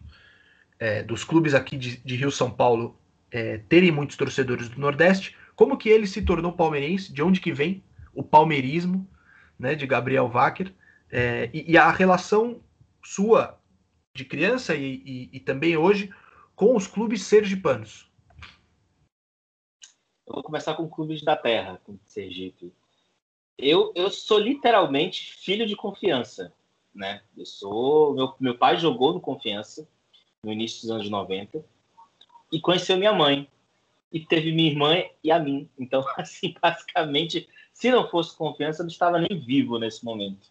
é, 0.77 1.01
dos 1.01 1.23
clubes 1.23 1.53
aqui 1.53 1.77
de, 1.77 1.95
de 1.95 2.15
Rio 2.17 2.31
São 2.31 2.51
Paulo 2.51 2.99
é, 3.31 3.59
terem 3.69 3.89
muitos 3.89 4.17
torcedores 4.17 4.67
do 4.67 4.81
Nordeste, 4.81 5.33
como 5.55 5.77
que 5.77 5.87
ele 5.87 6.07
se 6.07 6.21
tornou 6.21 6.51
palmeirense, 6.51 7.13
de 7.13 7.23
onde 7.23 7.39
que 7.39 7.53
vem 7.53 7.81
o 8.13 8.21
palmeirismo, 8.21 9.07
né, 9.57 9.75
de 9.75 9.85
Gabriel 9.85 10.27
Wacker, 10.27 10.73
é, 11.09 11.49
e, 11.53 11.71
e, 11.71 11.77
a 11.77 11.91
relação 11.91 12.61
sua 13.03 13.59
de 14.13 14.25
criança 14.25 14.75
e, 14.75 15.01
e, 15.05 15.29
e, 15.33 15.39
também 15.39 15.77
hoje 15.77 16.11
com 16.55 16.75
os 16.75 16.87
clubes 16.87 17.23
sergipanos. 17.23 18.09
Eu 20.25 20.33
vou 20.33 20.43
começar 20.43 20.73
com 20.73 20.89
clubes 20.89 21.23
da 21.23 21.35
terra, 21.35 21.79
com 21.83 21.99
Sergipe. 22.05 22.73
Eu, 23.57 23.91
eu 23.95 24.09
sou 24.09 24.39
literalmente 24.39 25.35
filho 25.35 25.67
de 25.67 25.75
confiança, 25.75 26.53
né? 26.93 27.21
Eu 27.37 27.45
sou 27.45 28.13
meu, 28.13 28.33
meu 28.39 28.57
pai 28.57 28.77
jogou 28.77 29.13
no 29.13 29.21
Confiança 29.21 29.87
no 30.43 30.51
início 30.51 30.81
dos 30.81 30.91
anos 30.91 31.09
90 31.09 31.63
e 32.51 32.59
conheceu 32.59 32.97
minha 32.97 33.13
mãe. 33.13 33.49
E 34.15 34.21
teve 34.21 34.53
minha 34.53 34.71
irmã 34.71 35.03
e 35.21 35.29
a 35.29 35.37
mim. 35.37 35.69
Então, 35.77 36.01
assim, 36.15 36.55
basicamente, 36.61 37.49
se 37.73 37.91
não 37.91 38.09
fosse 38.09 38.33
confiança, 38.33 38.81
eu 38.81 38.85
não 38.85 38.89
estava 38.89 39.19
nem 39.19 39.37
vivo 39.37 39.77
nesse 39.77 40.05
momento. 40.05 40.49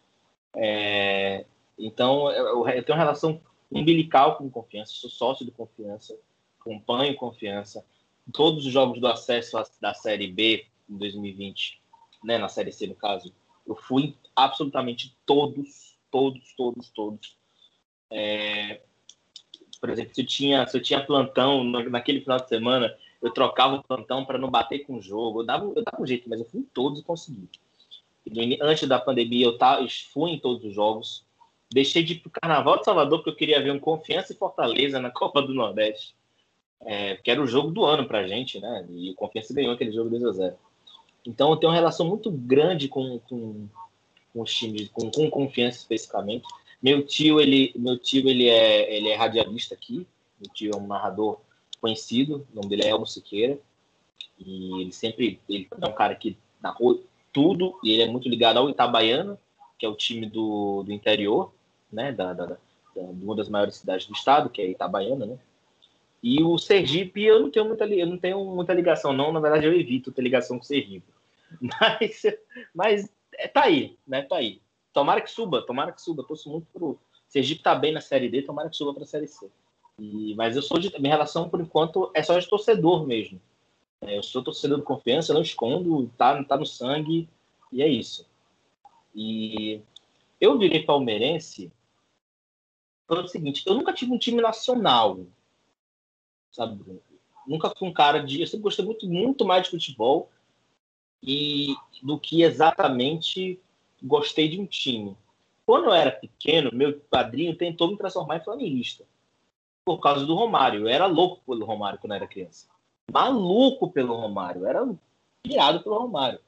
É, 0.55 1.47
então, 1.79 2.31
eu, 2.31 2.69
eu, 2.69 2.85
tenho 2.85 2.99
uma 2.99 3.03
relação 3.03 3.41
umbilical 3.73 4.37
com 4.37 4.51
confiança, 4.51 4.93
sou 4.93 5.09
sócio 5.09 5.47
de 5.47 5.51
confiança, 5.51 6.15
acompanho 6.61 7.17
confiança. 7.17 7.83
Todos 8.35 8.67
os 8.67 8.73
jogos 8.73 9.01
do 9.01 9.07
acesso 9.07 9.57
da 9.81 9.95
Série 9.95 10.27
B 10.27 10.67
em 10.87 10.99
2020, 10.99 11.81
né, 12.23 12.37
na 12.37 12.51
Série 12.51 12.71
C 12.71 12.87
no 12.87 12.95
caso, 12.95 13.33
eu 13.67 13.75
fui 13.75 14.15
absolutamente 14.37 15.17
todos, 15.25 15.97
todos, 16.11 16.53
todos, 16.55 16.91
todos. 16.91 17.39
É, 18.11 18.83
por 19.81 19.89
exemplo, 19.89 20.15
se 20.15 20.21
eu 20.21 20.27
tinha, 20.27 20.67
se 20.67 20.77
eu 20.77 20.83
tinha 20.83 21.03
plantão 21.03 21.65
naquele 21.65 22.21
final 22.21 22.39
de 22.39 22.49
semana, 22.49 22.95
eu 23.25 23.31
trocava 23.31 23.77
o 23.77 23.83
plantão 23.83 24.23
para 24.23 24.39
não 24.39 24.51
bater 24.51 24.81
com 24.81 24.97
o 24.97 25.01
jogo. 25.01 25.41
Eu 25.41 25.47
dava, 25.47 25.65
eu 25.65 25.83
dava 25.83 26.03
um 26.03 26.07
jeito, 26.07 26.29
mas 26.29 26.41
eu 26.41 26.45
fui 26.45 26.61
em 26.61 26.65
todos 26.65 27.01
e 27.01 27.03
consegui. 27.03 27.49
Antes 28.61 28.87
da 28.87 29.01
pandemia, 29.01 29.47
eu 29.47 29.57
tava, 29.57 29.87
fui 30.13 30.33
em 30.33 30.39
todos 30.39 30.63
os 30.63 30.75
jogos. 30.75 31.25
Deixei 31.73 32.03
de 32.03 32.13
ir 32.13 32.19
para 32.19 32.29
o 32.29 32.33
Carnaval 32.33 32.79
de 32.79 32.85
Salvador, 32.85 33.21
porque 33.21 33.31
eu 33.31 33.35
queria 33.35 33.63
ver 33.63 33.73
um 33.73 33.79
Confiança 33.79 34.35
e 34.35 34.37
Fortaleza 34.37 35.01
na 35.01 35.09
Copa 35.11 35.41
do 35.41 35.55
Nordeste. 35.55 36.15
É, 36.85 37.17
que 37.17 37.31
era 37.31 37.43
o 37.43 37.47
jogo 37.47 37.71
do 37.71 37.83
ano 37.83 38.07
para 38.07 38.19
a 38.19 38.27
gente, 38.27 38.61
né? 38.61 38.87
E 38.91 39.13
o 39.13 39.15
Confiança 39.15 39.55
ganhou 39.55 39.73
aquele 39.73 39.91
jogo 39.91 40.11
2 40.11 40.23
a 40.25 40.33
0 40.33 40.57
Então 41.27 41.49
eu 41.49 41.57
tenho 41.57 41.71
uma 41.73 41.79
relação 41.79 42.07
muito 42.07 42.31
grande 42.31 42.89
com, 42.89 43.19
com, 43.21 43.67
com 44.35 44.43
os 44.43 44.55
times, 44.55 44.91
com, 44.91 45.11
com 45.11 45.31
Confiança 45.31 45.79
especificamente. 45.79 46.45
Meu 46.83 47.07
tio, 47.07 47.41
ele, 47.41 47.73
meu 47.75 47.99
tio, 47.99 48.29
ele 48.29 48.51
é, 48.51 48.95
ele 48.95 49.09
é 49.09 49.17
radialista 49.17 49.75
aqui. 49.75 50.07
Meu 50.39 50.53
tio 50.53 50.73
é 50.75 50.77
um 50.77 50.87
narrador 50.87 51.39
conhecido. 51.85 52.47
O 52.51 52.57
nome 52.57 52.69
dele 52.71 52.85
é 52.85 52.89
Elmo 52.89 53.07
Siqueira. 53.07 53.59
E 54.39 54.81
ele 54.81 54.93
sempre, 54.93 55.39
ele 55.47 55.69
é 55.71 55.87
um 55.87 55.93
cara 55.93 56.15
que 56.15 56.39
narrou 56.63 57.05
tudo. 57.31 57.79
E 57.85 57.93
ele 57.93 58.03
é 58.03 58.09
muito 58.09 58.27
ligado 58.27 58.57
ao 58.57 58.71
Itabaiana, 58.71 59.39
que 59.79 59.85
é 59.85 59.89
o 59.89 59.95
time 59.95 60.25
do, 60.25 60.83
do 60.83 60.91
interior, 60.91 61.53
né? 61.93 62.11
Da, 62.11 62.33
da, 62.33 62.47
da, 62.47 62.57
de 62.95 63.25
uma 63.25 63.37
das 63.37 63.51
maiores 63.51 63.77
cidades 63.77 64.07
do 64.07 64.15
estado, 64.15 64.49
que 64.49 64.63
é 64.63 64.71
Itabaiana, 64.71 65.27
né? 65.27 65.39
E 66.23 66.43
o 66.43 66.57
Sergipe, 66.57 67.23
eu 67.23 67.39
não 67.39 67.51
tenho 67.51 67.67
muita, 67.67 67.85
eu 67.85 68.07
não 68.07 68.17
tenho 68.17 68.43
muita 68.47 68.73
ligação, 68.73 69.13
não. 69.13 69.31
Na 69.31 69.41
verdade, 69.41 69.67
eu 69.67 69.79
evito 69.79 70.11
ter 70.11 70.23
ligação 70.23 70.57
com 70.57 70.65
o 70.65 70.67
Sergipe. 70.67 71.13
Mas, 71.61 72.23
mas 72.75 73.09
é, 73.35 73.47
tá 73.47 73.65
aí, 73.65 73.97
né? 74.05 74.23
Tá 74.23 74.37
aí. 74.37 74.61
Tomara 74.93 75.21
que 75.21 75.31
suba, 75.31 75.63
tomara 75.63 75.93
que 75.93 76.03
suba. 76.03 76.25
Torço 76.25 76.51
muito 76.51 76.67
pro. 76.73 76.99
Sergipe 77.29 77.63
tá 77.63 77.77
bem 77.77 77.93
na 77.93 78.01
Série 78.01 78.29
D, 78.29 78.43
tomara 78.43 78.69
que 78.69 78.77
suba 78.77 78.93
pra 78.93 79.07
Série 79.07 79.29
C. 79.29 79.49
E, 79.99 80.35
mas 80.35 80.57
eu 80.57 80.63
sou 80.63 80.79
de. 80.79 80.93
Minha 81.01 81.15
relação, 81.15 81.49
por 81.49 81.61
enquanto, 81.61 82.11
é 82.15 82.23
só 82.23 82.39
de 82.39 82.49
torcedor 82.49 83.07
mesmo. 83.07 83.41
É, 84.01 84.19
eu 84.19 84.23
sou 84.23 84.43
torcedor 84.43 84.79
de 84.79 84.85
confiança, 84.85 85.33
não 85.33 85.43
escondo, 85.43 86.11
tá, 86.17 86.43
tá 86.45 86.57
no 86.57 86.67
sangue, 86.67 87.29
e 87.73 87.83
é 87.83 87.89
isso. 87.89 88.27
E 89.15 89.81
eu 90.41 90.59
virei 90.59 90.83
palmeirense 90.83 91.73
pelo 93.07 93.29
seguinte: 93.29 93.63
eu 93.67 93.75
nunca 93.75 93.93
tive 93.93 94.13
um 94.13 94.19
time 94.19 94.41
nacional, 94.41 95.21
sabe, 96.53 96.77
Bruno? 96.77 97.01
Nunca 97.47 97.73
fui 97.77 97.89
um 97.89 97.93
cara 97.93 98.21
de. 98.21 98.41
Eu 98.41 98.47
sempre 98.47 98.65
gostei 98.65 98.85
muito, 98.85 99.07
muito 99.07 99.45
mais 99.45 99.65
de 99.65 99.71
futebol 99.71 100.31
e 101.23 101.75
do 102.03 102.19
que 102.19 102.43
exatamente 102.43 103.61
gostei 104.03 104.49
de 104.49 104.61
um 104.61 104.67
time. 104.67 105.17
Quando 105.65 105.87
eu 105.87 105.95
era 105.95 106.11
pequeno, 106.11 106.71
meu 106.73 107.01
padrinho 107.11 107.57
tentou 107.57 107.89
me 107.89 107.97
transformar 107.97 108.37
em 108.37 108.45
flamenguista. 108.45 109.05
Por 109.85 109.99
causa 109.99 110.25
do 110.25 110.35
Romário. 110.35 110.81
Eu 110.81 110.89
era 110.89 111.07
louco 111.07 111.43
pelo 111.47 111.65
Romário 111.65 111.99
quando 111.99 112.15
era 112.15 112.27
criança. 112.27 112.67
Maluco 113.13 113.91
pelo 113.91 114.15
Romário. 114.15 114.63
Eu 114.63 114.69
era 114.69 114.95
pirado 115.43 115.81
pelo 115.81 115.99
Romário. 115.99 116.41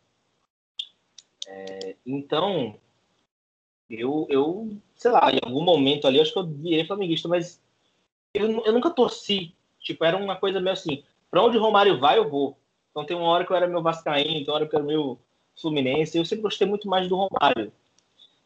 É, 1.46 1.96
então, 2.05 2.77
eu, 3.88 4.27
eu, 4.29 4.77
sei 4.96 5.11
lá, 5.11 5.31
em 5.31 5.38
algum 5.42 5.62
momento 5.62 6.07
ali, 6.07 6.20
acho 6.20 6.33
que 6.33 6.38
eu 6.38 6.46
virei 6.46 6.85
flamenguista, 6.85 7.29
mas 7.29 7.61
eu, 8.35 8.64
eu 8.64 8.72
nunca 8.72 8.90
torci. 8.90 9.55
Tipo, 9.81 10.05
era 10.05 10.16
uma 10.16 10.37
coisa 10.37 10.61
meio 10.61 10.72
assim, 10.72 11.05
pra 11.31 11.42
onde 11.42 11.57
o 11.57 11.61
Romário 11.61 12.01
vai, 12.01 12.18
eu 12.18 12.29
vou. 12.29 12.57
Então 12.90 13.05
tem 13.05 13.16
uma 13.16 13.29
hora 13.29 13.44
que 13.44 13.53
eu 13.53 13.57
era 13.57 13.68
meu 13.68 13.83
Vascaíno, 13.83 14.33
tem 14.33 14.49
uma 14.49 14.55
hora 14.55 14.66
que 14.66 14.75
eu 14.75 14.79
era 14.79 14.87
meu 14.87 15.18
Fluminense. 15.61 16.18
Eu 16.18 16.25
sempre 16.25 16.42
gostei 16.42 16.66
muito 16.66 16.88
mais 16.88 17.09
do 17.09 17.16
Romário. 17.16 17.72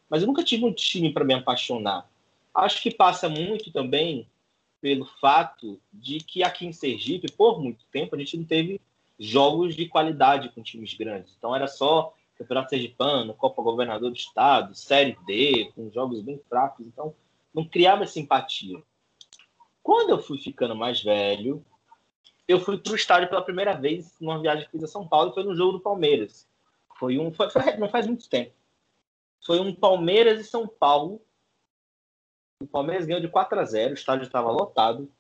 Mas 0.09 0.23
eu 0.23 0.27
nunca 0.27 0.45
tive 0.45 0.65
um 0.65 0.73
time 0.73 1.13
para 1.13 1.25
me 1.25 1.35
apaixonar. 1.35 2.09
Acho 2.55 2.83
que 2.83 2.91
passa 2.91 3.29
muito 3.29 3.73
também 3.73 4.27
pelo 4.81 5.05
fato 5.21 5.81
de 5.93 6.19
que 6.19 6.43
aqui 6.43 6.67
em 6.67 6.73
Sergipe, 6.73 7.31
por 7.33 7.61
muito 7.61 7.85
tempo, 7.93 8.15
a 8.15 8.19
gente 8.19 8.37
não 8.37 8.45
teve 8.45 8.81
jogos 9.19 9.77
de 9.77 9.87
qualidade 9.87 10.49
com 10.51 10.63
times 10.63 10.95
grandes. 10.95 11.35
Então 11.37 11.55
era 11.55 11.67
só 11.67 12.15
Campeonato 12.37 12.71
Sergipano, 12.71 13.35
Copa 13.35 13.63
Governador 13.63 14.11
do 14.11 14.17
Estado, 14.17 14.75
Série 14.75 15.17
D, 15.27 15.71
com 15.75 15.91
jogos 15.91 16.23
bem 16.23 16.41
fracos. 16.49 16.87
Então 16.87 17.15
não 17.53 17.65
criava 17.65 18.07
simpatia. 18.07 18.83
Quando 19.83 20.11
eu 20.11 20.23
fui 20.23 20.39
ficando 20.39 20.75
mais 20.75 21.03
velho, 21.03 21.65
eu 22.49 22.59
fui 22.59 22.79
para 22.79 22.93
o 22.93 22.97
estádio 22.97 23.29
pela 23.29 23.43
primeira 23.43 23.75
vez 23.75 24.15
numa 24.21 24.41
viagem 24.41 24.65
que 24.65 24.73
fiz 24.73 24.85
a 24.85 24.89
São 24.89 25.07
Paulo, 25.07 25.33
foi 25.33 25.45
no 25.45 25.55
jogo 25.55 25.73
do 25.73 25.81
Palmeiras. 25.81 26.49
Foi 26.99 27.19
um. 27.19 27.33
Foi, 27.33 27.51
foi, 27.51 27.77
não 27.77 27.89
faz 27.89 28.07
muito 28.07 28.29
tempo. 28.29 28.53
Foi 29.45 29.61
um 29.61 29.75
Palmeiras 29.75 30.41
e 30.41 30.45
São 30.45 30.67
Paulo. 30.67 31.21
O 32.61 32.67
Palmeiras 32.67 33.07
ganhou 33.07 33.23
de 33.23 33.29
4 33.29 33.59
a 33.59 33.65
0 33.65 33.91
o 33.93 33.95
estádio 33.95 34.25
estava 34.25 34.51
lotado. 34.51 35.11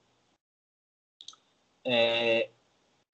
É, 1.85 2.51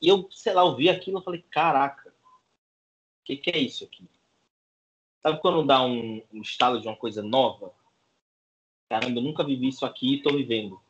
e 0.00 0.08
eu, 0.08 0.28
sei 0.32 0.52
lá, 0.52 0.62
eu 0.62 0.74
vi 0.74 0.88
aquilo 0.88 1.20
e 1.20 1.24
falei, 1.24 1.42
caraca, 1.50 2.10
o 2.10 3.24
que, 3.24 3.36
que 3.36 3.50
é 3.50 3.58
isso 3.58 3.84
aqui? 3.84 4.08
Sabe 5.22 5.40
quando 5.40 5.64
dá 5.64 5.82
um, 5.82 6.22
um 6.32 6.40
de 6.42 6.88
uma 6.88 6.96
coisa 6.96 7.22
nova? 7.22 7.72
Caramba, 8.88 9.18
eu 9.18 9.22
nunca 9.22 9.44
vivi 9.44 9.68
isso 9.68 9.86
aqui 9.86 10.12
e 10.12 10.16
estou 10.16 10.36
vivendo. 10.36 10.80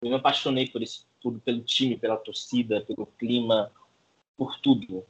Eu 0.00 0.10
me 0.10 0.16
apaixonei 0.16 0.68
por 0.68 0.82
isso, 0.82 1.06
por, 1.22 1.38
pelo 1.40 1.62
time, 1.62 1.96
pela 1.96 2.16
torcida, 2.16 2.80
pelo 2.82 3.06
clima, 3.06 3.72
por 4.36 4.58
tudo. 4.60 5.04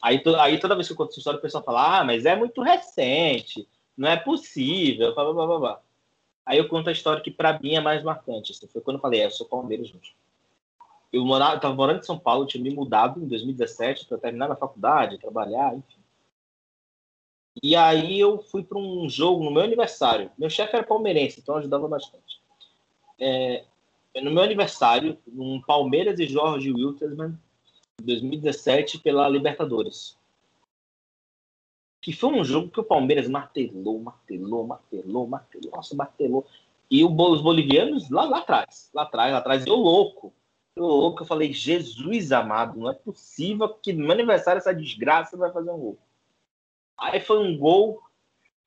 Aí, 0.00 0.18
to, 0.22 0.36
aí 0.36 0.60
toda 0.60 0.74
vez 0.74 0.86
que 0.86 0.92
eu 0.92 0.96
conto 0.96 1.10
essa 1.10 1.18
história, 1.20 1.38
o 1.38 1.42
pessoal 1.42 1.64
fala, 1.64 2.00
ah, 2.00 2.04
mas 2.04 2.26
é 2.26 2.36
muito 2.36 2.62
recente, 2.62 3.66
não 3.96 4.08
é 4.08 4.16
possível, 4.16 5.14
blá, 5.14 5.32
blá, 5.32 5.46
blá, 5.46 5.58
blá. 5.58 5.83
Aí 6.46 6.58
eu 6.58 6.68
conto 6.68 6.88
a 6.88 6.92
história 6.92 7.22
que 7.22 7.30
para 7.30 7.58
mim 7.58 7.74
é 7.74 7.80
mais 7.80 8.02
marcante. 8.02 8.52
Assim, 8.52 8.66
foi 8.66 8.82
quando 8.82 8.96
eu 8.96 9.00
falei, 9.00 9.20
é, 9.20 9.26
eu 9.26 9.30
sou 9.30 9.46
palmeiras, 9.46 9.88
gente. 9.88 10.14
Eu 11.12 11.24
morava, 11.24 11.56
estava 11.56 11.74
morando 11.74 12.00
em 12.00 12.04
São 12.04 12.18
Paulo, 12.18 12.46
tinha 12.46 12.62
me 12.62 12.70
mudado 12.70 13.20
em 13.20 13.26
2017 13.26 14.06
para 14.06 14.18
terminar 14.18 14.48
na 14.48 14.56
faculdade, 14.56 15.18
trabalhar, 15.18 15.74
enfim. 15.74 16.00
E 17.62 17.76
aí 17.76 18.18
eu 18.18 18.38
fui 18.38 18.64
para 18.64 18.78
um 18.78 19.08
jogo 19.08 19.44
no 19.44 19.50
meu 19.50 19.62
aniversário. 19.62 20.30
Meu 20.36 20.50
chefe 20.50 20.74
era 20.74 20.84
palmeirense, 20.84 21.40
então 21.40 21.56
ajudava 21.56 21.86
bastante. 21.86 22.40
É, 23.18 23.64
no 24.20 24.30
meu 24.30 24.42
aniversário, 24.42 25.16
um 25.28 25.60
Palmeiras 25.60 26.18
e 26.18 26.26
Jorge 26.26 26.72
Wilterman 26.72 27.38
2017 28.02 28.98
pela 28.98 29.28
Libertadores. 29.28 30.16
Que 32.04 32.12
foi 32.12 32.34
um 32.34 32.44
jogo 32.44 32.68
que 32.68 32.78
o 32.78 32.84
Palmeiras 32.84 33.26
martelou, 33.26 33.98
martelou, 33.98 34.66
martelou, 34.66 35.26
martelou, 35.26 35.70
nossa, 35.74 35.96
martelou. 35.96 36.46
E 36.90 37.02
os 37.02 37.40
bolivianos 37.40 38.10
lá, 38.10 38.24
lá 38.24 38.40
atrás, 38.40 38.90
lá 38.92 39.04
atrás, 39.04 39.32
lá 39.32 39.38
atrás, 39.38 39.66
eu 39.66 39.74
louco 39.74 40.30
Eu 40.76 40.84
louco, 40.84 41.22
eu 41.22 41.26
falei, 41.26 41.54
Jesus 41.54 42.30
amado, 42.30 42.78
não 42.78 42.90
é 42.90 42.92
possível 42.92 43.70
que 43.70 43.94
no 43.94 44.02
meu 44.02 44.12
aniversário 44.12 44.58
essa 44.58 44.74
desgraça 44.74 45.34
vai 45.34 45.50
fazer 45.50 45.70
um 45.70 45.78
gol. 45.78 45.98
Aí 46.98 47.20
foi 47.20 47.38
um 47.38 47.56
gol 47.56 48.02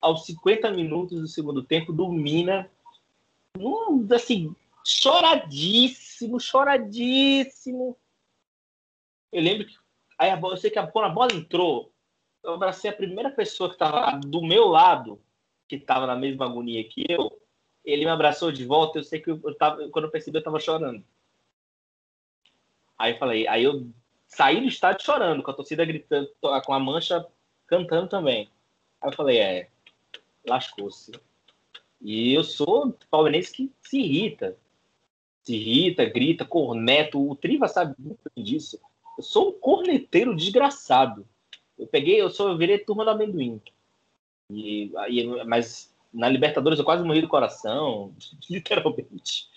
aos 0.02 0.26
50 0.26 0.72
minutos 0.72 1.22
do 1.22 1.28
segundo 1.28 1.62
tempo 1.62 1.94
do 1.94 2.12
Mina. 2.12 2.68
Um, 3.56 4.08
assim, 4.16 4.56
choradíssimo, 4.84 6.40
choradíssimo. 6.40 7.96
Eu 9.32 9.44
lembro 9.44 9.68
que 9.68 9.76
aí 10.18 10.32
a 10.32 10.36
bola, 10.36 10.56
eu 10.56 10.58
sei 10.58 10.72
que 10.72 10.80
a, 10.80 10.88
quando 10.88 11.06
a 11.06 11.10
bola 11.10 11.32
entrou, 11.36 11.92
eu 12.44 12.54
abracei 12.54 12.90
a 12.90 12.96
primeira 12.96 13.30
pessoa 13.30 13.70
que 13.70 13.76
estava 13.76 14.18
do 14.20 14.42
meu 14.42 14.68
lado, 14.68 15.22
que 15.68 15.76
estava 15.76 16.08
na 16.08 16.16
mesma 16.16 16.46
agonia 16.46 16.84
que 16.88 17.06
eu. 17.10 17.42
Ele 17.84 18.06
me 18.06 18.12
abraçou 18.12 18.52
de 18.52 18.66
volta. 18.66 19.00
Eu 19.00 19.04
sei 19.04 19.20
que 19.20 19.30
eu 19.30 19.56
tava, 19.56 19.88
quando 19.90 20.06
eu 20.06 20.12
percebi, 20.12 20.38
eu 20.38 20.40
estava 20.40 20.60
chorando. 20.60 21.04
Aí 22.98 23.14
eu 23.14 23.18
falei, 23.18 23.48
aí 23.48 23.64
eu 23.64 23.88
saí 24.28 24.60
do 24.60 24.68
estádio 24.68 25.06
chorando, 25.06 25.44
com 25.44 25.52
a 25.52 25.54
torcida 25.54 25.86
gritando, 25.86 26.30
com 26.42 26.74
a 26.74 26.80
mancha 26.80 27.26
cantando 27.68 28.08
também. 28.08 28.50
Aí 29.02 29.10
eu 29.10 29.16
falei, 29.16 29.38
é, 29.38 29.70
lascou-se. 30.48 31.12
E 32.02 32.34
eu 32.34 32.44
sou 32.44 32.96
palmeirense 33.10 33.52
que 33.52 33.72
se 33.82 34.00
irrita. 34.00 34.58
Se 35.44 35.56
irrita, 35.56 36.06
grita, 36.06 36.46
corneta. 36.46 37.18
O 37.18 37.36
Triva 37.36 37.68
sabe 37.68 37.96
muito 37.98 38.30
disso. 38.36 38.80
Eu 39.18 39.24
sou 39.24 39.50
um 39.50 39.60
corneteiro 39.60 40.36
desgraçado. 40.36 41.28
Eu 41.78 41.88
peguei, 41.88 42.20
eu 42.22 42.30
sou, 42.30 42.50
eu 42.50 42.58
virei 42.58 42.80
turma 42.80 43.04
do 43.04 43.12
amendoim. 43.12 43.62
E, 44.50 44.92
e, 45.10 45.44
mas 45.46 45.94
na 46.14 46.30
Libertadores 46.30 46.80
eu 46.80 46.86
quase 46.86 47.04
morri 47.04 47.22
do 47.22 47.28
coração, 47.28 48.14
literalmente. 48.50 49.48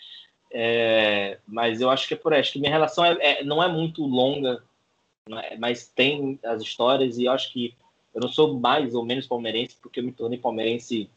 É, 0.52 1.38
mas 1.46 1.80
eu 1.80 1.90
acho 1.90 2.08
que 2.08 2.14
é 2.14 2.16
por. 2.16 2.34
Acho 2.34 2.52
que 2.52 2.58
minha 2.58 2.72
relação 2.72 3.04
é, 3.04 3.16
é 3.20 3.44
não 3.44 3.62
é 3.62 3.68
muito 3.68 4.04
longa, 4.04 4.62
é, 5.28 5.56
mas 5.56 5.86
tem 5.86 6.38
as 6.42 6.60
histórias 6.60 7.18
e 7.18 7.24
eu 7.24 7.32
acho 7.32 7.52
que 7.52 7.74
eu 8.12 8.20
não 8.20 8.28
sou 8.28 8.58
mais 8.58 8.94
ou 8.94 9.04
menos 9.04 9.28
palmeirense 9.28 9.76
porque 9.80 10.00
eu 10.00 10.04
me 10.04 10.12
tornei 10.12 10.38
palmeirense, 10.38 11.08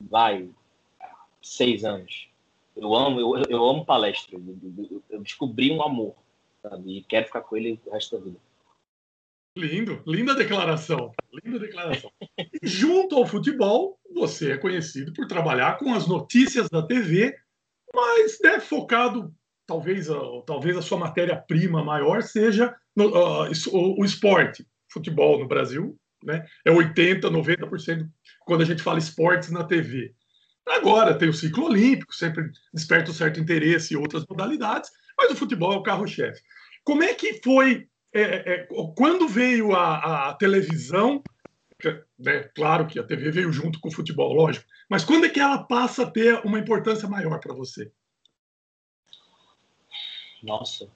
vai, 0.00 0.48
seis 1.40 1.84
anos. 1.84 2.28
Eu 2.76 2.92
amo, 2.94 3.20
eu, 3.20 3.44
eu 3.48 3.64
amo 3.64 3.84
palestra. 3.84 4.36
Eu, 4.36 5.02
eu 5.08 5.22
descobri 5.22 5.70
um 5.70 5.80
amor, 5.80 6.14
sabe? 6.60 6.98
E 6.98 7.02
quero 7.04 7.26
ficar 7.26 7.42
com 7.42 7.56
ele 7.56 7.80
o 7.86 7.90
resto 7.92 8.18
da 8.18 8.24
vida. 8.24 8.38
Lindo, 9.56 10.02
linda 10.04 10.34
declaração. 10.34 11.12
Linda 11.44 11.60
declaração. 11.60 12.10
junto 12.60 13.16
ao 13.16 13.26
futebol, 13.26 14.00
você 14.12 14.52
é 14.52 14.58
conhecido 14.58 15.12
por 15.12 15.28
trabalhar 15.28 15.78
com 15.78 15.94
as 15.94 16.08
notícias 16.08 16.68
da 16.68 16.82
TV, 16.82 17.36
mas 17.94 18.38
né, 18.42 18.58
focado, 18.58 19.32
talvez, 19.64 20.10
uh, 20.10 20.42
talvez 20.44 20.76
a 20.76 20.82
sua 20.82 20.98
matéria-prima 20.98 21.84
maior 21.84 22.22
seja 22.22 22.74
no, 22.96 23.10
uh, 23.10 23.48
o, 23.70 24.00
o, 24.00 24.04
esporte. 24.04 24.66
Futebol 24.92 25.38
no 25.38 25.46
Brasil 25.46 25.96
né, 26.24 26.44
é 26.64 26.72
80%, 26.72 27.20
90% 27.20 28.08
quando 28.40 28.62
a 28.62 28.64
gente 28.64 28.82
fala 28.82 28.98
esportes 28.98 29.52
na 29.52 29.62
TV. 29.62 30.12
Agora 30.66 31.16
tem 31.16 31.28
o 31.28 31.34
ciclo 31.34 31.66
olímpico, 31.66 32.12
sempre 32.12 32.50
desperta 32.72 33.12
um 33.12 33.14
certo 33.14 33.38
interesse 33.38 33.94
em 33.94 33.96
outras 33.96 34.24
modalidades, 34.28 34.90
mas 35.16 35.30
o 35.30 35.36
futebol 35.36 35.74
é 35.74 35.76
o 35.76 35.82
carro-chefe. 35.82 36.42
Como 36.82 37.04
é 37.04 37.14
que 37.14 37.40
foi 37.42 37.86
é, 38.20 38.54
é, 38.54 38.68
quando 38.96 39.28
veio 39.28 39.74
a, 39.74 40.28
a 40.28 40.34
televisão, 40.34 41.22
né, 42.18 42.44
claro 42.54 42.86
que 42.86 42.98
a 42.98 43.02
TV 43.02 43.30
veio 43.30 43.52
junto 43.52 43.80
com 43.80 43.88
o 43.88 43.92
futebol, 43.92 44.32
lógico, 44.32 44.64
mas 44.88 45.04
quando 45.04 45.26
é 45.26 45.28
que 45.28 45.40
ela 45.40 45.64
passa 45.64 46.04
a 46.04 46.10
ter 46.10 46.40
uma 46.46 46.58
importância 46.58 47.08
maior 47.08 47.40
para 47.40 47.52
você? 47.52 47.90
Nossa. 50.42 50.88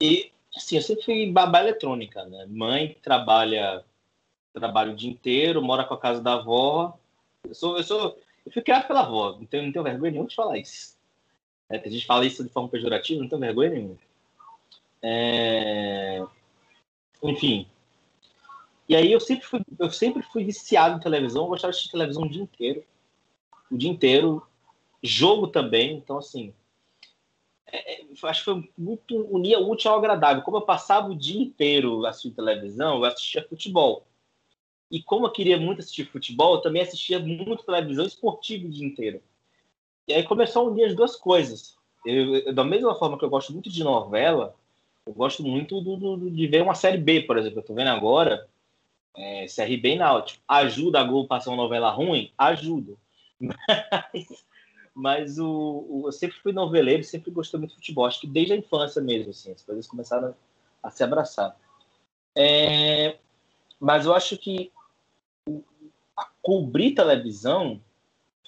E, 0.00 0.30
assim, 0.54 0.76
eu 0.76 0.82
sempre 0.82 1.04
fui 1.04 1.32
babá 1.32 1.60
eletrônica, 1.60 2.24
né? 2.26 2.46
Mãe 2.48 2.96
trabalha, 3.02 3.84
trabalha 4.52 4.92
o 4.92 4.96
dia 4.96 5.10
inteiro, 5.10 5.62
mora 5.62 5.84
com 5.84 5.94
a 5.94 6.00
casa 6.00 6.22
da 6.22 6.34
avó. 6.34 6.96
Eu 7.42 7.54
sou, 7.54 7.76
eu 7.76 7.82
sou, 7.82 8.18
eu 8.46 8.52
fui 8.52 8.62
criado 8.62 8.86
pela 8.86 9.00
avó, 9.00 9.38
tenho, 9.50 9.64
não 9.64 9.72
tenho 9.72 9.84
vergonha 9.84 10.12
nenhuma 10.12 10.28
de 10.28 10.36
falar 10.36 10.58
isso. 10.58 10.96
É, 11.68 11.78
a 11.78 11.88
gente 11.88 12.06
fala 12.06 12.26
isso 12.26 12.44
de 12.44 12.50
forma 12.50 12.68
pejorativa, 12.68 13.20
não 13.20 13.28
tenho 13.28 13.40
vergonha 13.40 13.70
nenhuma. 13.70 13.98
É... 15.06 16.24
Enfim. 17.22 17.68
E 18.88 18.96
aí 18.96 19.12
eu 19.12 19.20
sempre 19.20 19.44
fui, 19.46 19.60
eu 19.78 19.90
sempre 19.90 20.22
fui 20.22 20.44
viciado 20.44 20.96
em 20.96 21.00
televisão, 21.00 21.44
eu 21.44 21.48
gostava 21.48 21.70
de 21.72 21.76
assistir 21.76 21.92
televisão 21.92 22.22
o 22.22 22.28
dia 22.28 22.42
inteiro. 22.42 22.84
O 23.70 23.76
dia 23.76 23.90
inteiro. 23.90 24.42
Jogo 25.02 25.48
também, 25.48 25.96
então 25.98 26.16
assim. 26.16 26.54
É, 27.66 28.00
é 28.00 28.06
acho 28.22 28.40
que 28.40 28.44
foi 28.44 28.70
muito 28.76 29.14
unir 29.26 29.58
o 29.58 29.70
útil 29.70 29.90
ao 29.90 29.98
agradável. 29.98 30.42
Como 30.42 30.56
eu 30.56 30.62
passava 30.62 31.10
o 31.10 31.14
dia 31.14 31.42
inteiro 31.42 32.06
assistindo 32.06 32.36
televisão, 32.36 32.96
eu 32.96 33.04
assistia 33.04 33.46
futebol. 33.46 34.06
E 34.90 35.02
como 35.02 35.26
eu 35.26 35.32
queria 35.32 35.58
muito 35.58 35.80
assistir 35.80 36.06
futebol, 36.06 36.54
eu 36.54 36.60
também 36.62 36.80
assistia 36.80 37.18
muito 37.18 37.64
televisão 37.64 38.06
esportiva 38.06 38.66
o 38.66 38.70
dia 38.70 38.86
inteiro. 38.86 39.22
E 40.08 40.14
aí 40.14 40.22
começou 40.22 40.62
a 40.62 40.70
unir 40.70 40.84
as 40.86 40.94
duas 40.94 41.16
coisas. 41.16 41.76
Eu, 42.06 42.36
eu, 42.36 42.54
da 42.54 42.64
mesma 42.64 42.94
forma 42.94 43.18
que 43.18 43.24
eu 43.24 43.30
gosto 43.30 43.52
muito 43.52 43.68
de 43.68 43.84
novela, 43.84 44.54
eu 45.06 45.12
gosto 45.12 45.42
muito 45.42 45.80
do, 45.80 45.96
do, 45.96 46.30
de 46.30 46.46
ver 46.46 46.62
uma 46.62 46.74
série 46.74 46.98
B, 46.98 47.22
por 47.22 47.36
exemplo. 47.36 47.60
Eu 47.60 47.64
tô 47.64 47.74
vendo 47.74 47.88
agora 47.88 48.48
é, 49.16 49.46
CRB 49.46 49.94
e 49.94 49.96
Náutico. 49.96 50.42
Ajuda 50.48 51.00
a 51.00 51.04
Globo 51.04 51.26
a 51.26 51.28
passar 51.28 51.50
uma 51.50 51.62
novela 51.62 51.90
ruim? 51.90 52.32
Ajuda. 52.36 52.94
Mas, 54.14 54.44
mas 54.94 55.38
o, 55.40 55.84
o, 55.88 56.02
eu 56.06 56.12
sempre 56.12 56.38
fui 56.38 56.52
noveleiro, 56.52 57.02
sempre 57.02 57.32
gostei 57.32 57.58
muito 57.58 57.72
de 57.72 57.76
futebol. 57.76 58.06
Acho 58.06 58.20
que 58.20 58.28
desde 58.28 58.52
a 58.52 58.56
infância 58.56 59.02
mesmo, 59.02 59.30
assim, 59.30 59.50
as 59.50 59.60
coisas 59.60 59.88
começaram 59.88 60.28
a, 60.82 60.88
a 60.88 60.90
se 60.90 61.02
abraçar. 61.02 61.56
É, 62.36 63.16
mas 63.80 64.06
eu 64.06 64.14
acho 64.14 64.38
que 64.38 64.72
cobrir 66.40 66.94
televisão 66.94 67.80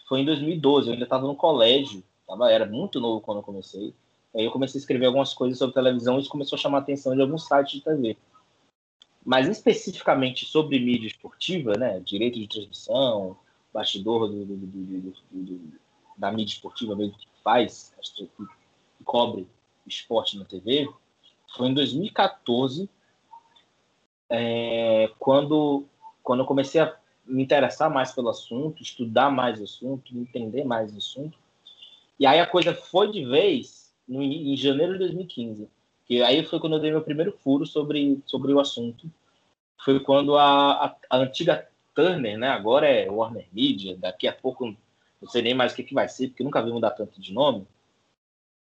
foi 0.08 0.20
em 0.20 0.24
2012. 0.24 0.86
Eu 0.86 0.92
ainda 0.92 1.04
estava 1.04 1.26
no 1.26 1.34
colégio, 1.34 2.02
tava, 2.26 2.50
era 2.50 2.64
muito 2.64 3.00
novo 3.00 3.20
quando 3.20 3.38
eu 3.38 3.44
comecei. 3.44 3.92
Aí 4.36 4.44
eu 4.44 4.50
comecei 4.50 4.78
a 4.78 4.80
escrever 4.80 5.06
algumas 5.06 5.32
coisas 5.32 5.58
sobre 5.58 5.74
televisão 5.74 6.18
e 6.18 6.20
isso 6.20 6.28
começou 6.28 6.56
a 6.56 6.60
chamar 6.60 6.78
a 6.78 6.80
atenção 6.82 7.14
de 7.14 7.22
alguns 7.22 7.46
sites 7.46 7.72
de 7.72 7.80
TV. 7.80 8.16
Mas 9.24 9.48
especificamente 9.48 10.44
sobre 10.44 10.78
mídia 10.78 11.06
esportiva, 11.06 11.72
né, 11.76 12.00
direito 12.00 12.38
de 12.38 12.46
transmissão, 12.46 13.36
bastidor 13.72 14.28
do, 14.28 14.44
do, 14.44 14.56
do, 14.56 15.72
da 16.18 16.30
mídia 16.30 16.52
esportiva 16.52 16.94
mesmo 16.94 17.16
que 17.16 17.26
faz, 17.42 17.94
que 18.14 18.28
cobre 19.04 19.48
esporte 19.86 20.36
na 20.36 20.44
TV, 20.44 20.88
foi 21.56 21.68
em 21.68 21.74
2014, 21.74 22.90
é, 24.28 25.10
quando, 25.18 25.86
quando 26.22 26.40
eu 26.40 26.46
comecei 26.46 26.80
a 26.80 26.94
me 27.24 27.42
interessar 27.42 27.88
mais 27.88 28.12
pelo 28.12 28.28
assunto, 28.28 28.82
estudar 28.82 29.30
mais 29.30 29.60
o 29.60 29.64
assunto, 29.64 30.16
entender 30.16 30.64
mais 30.64 30.92
o 30.94 30.98
assunto. 30.98 31.38
E 32.18 32.26
aí 32.26 32.38
a 32.38 32.46
coisa 32.46 32.74
foi 32.74 33.10
de 33.10 33.24
vez 33.24 33.85
no, 34.08 34.22
em 34.22 34.56
janeiro 34.56 34.94
de 34.94 34.98
2015. 35.00 35.68
Que 36.04 36.22
aí 36.22 36.44
foi 36.44 36.60
quando 36.60 36.76
eu 36.76 36.80
dei 36.80 36.90
meu 36.90 37.02
primeiro 37.02 37.32
furo 37.32 37.66
sobre, 37.66 38.22
sobre 38.26 38.52
o 38.52 38.60
assunto. 38.60 39.10
Foi 39.84 40.00
quando 40.00 40.36
a, 40.36 40.86
a, 40.86 40.96
a 41.10 41.16
antiga 41.18 41.68
Turner, 41.94 42.38
né, 42.38 42.48
agora 42.48 42.86
é 42.86 43.10
Warner 43.10 43.48
Media, 43.52 43.96
daqui 43.96 44.28
a 44.28 44.32
pouco 44.32 44.76
não 45.20 45.28
sei 45.28 45.42
nem 45.42 45.54
mais 45.54 45.72
o 45.72 45.76
que, 45.76 45.82
que 45.82 45.94
vai 45.94 46.08
ser, 46.08 46.28
porque 46.28 46.44
nunca 46.44 46.62
vi 46.62 46.70
mudar 46.70 46.90
tanto 46.90 47.20
de 47.20 47.32
nome. 47.32 47.66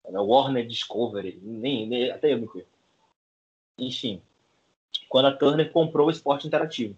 É 0.04 0.18
Warner 0.18 0.66
Discovery, 0.66 1.38
nem, 1.42 1.86
nem, 1.86 2.10
até 2.10 2.32
eu 2.32 2.38
me 2.38 2.48
perco. 2.48 2.68
Enfim, 3.78 4.20
quando 5.08 5.26
a 5.26 5.36
Turner 5.36 5.70
comprou 5.70 6.08
o 6.08 6.10
esporte 6.10 6.46
interativo. 6.46 6.96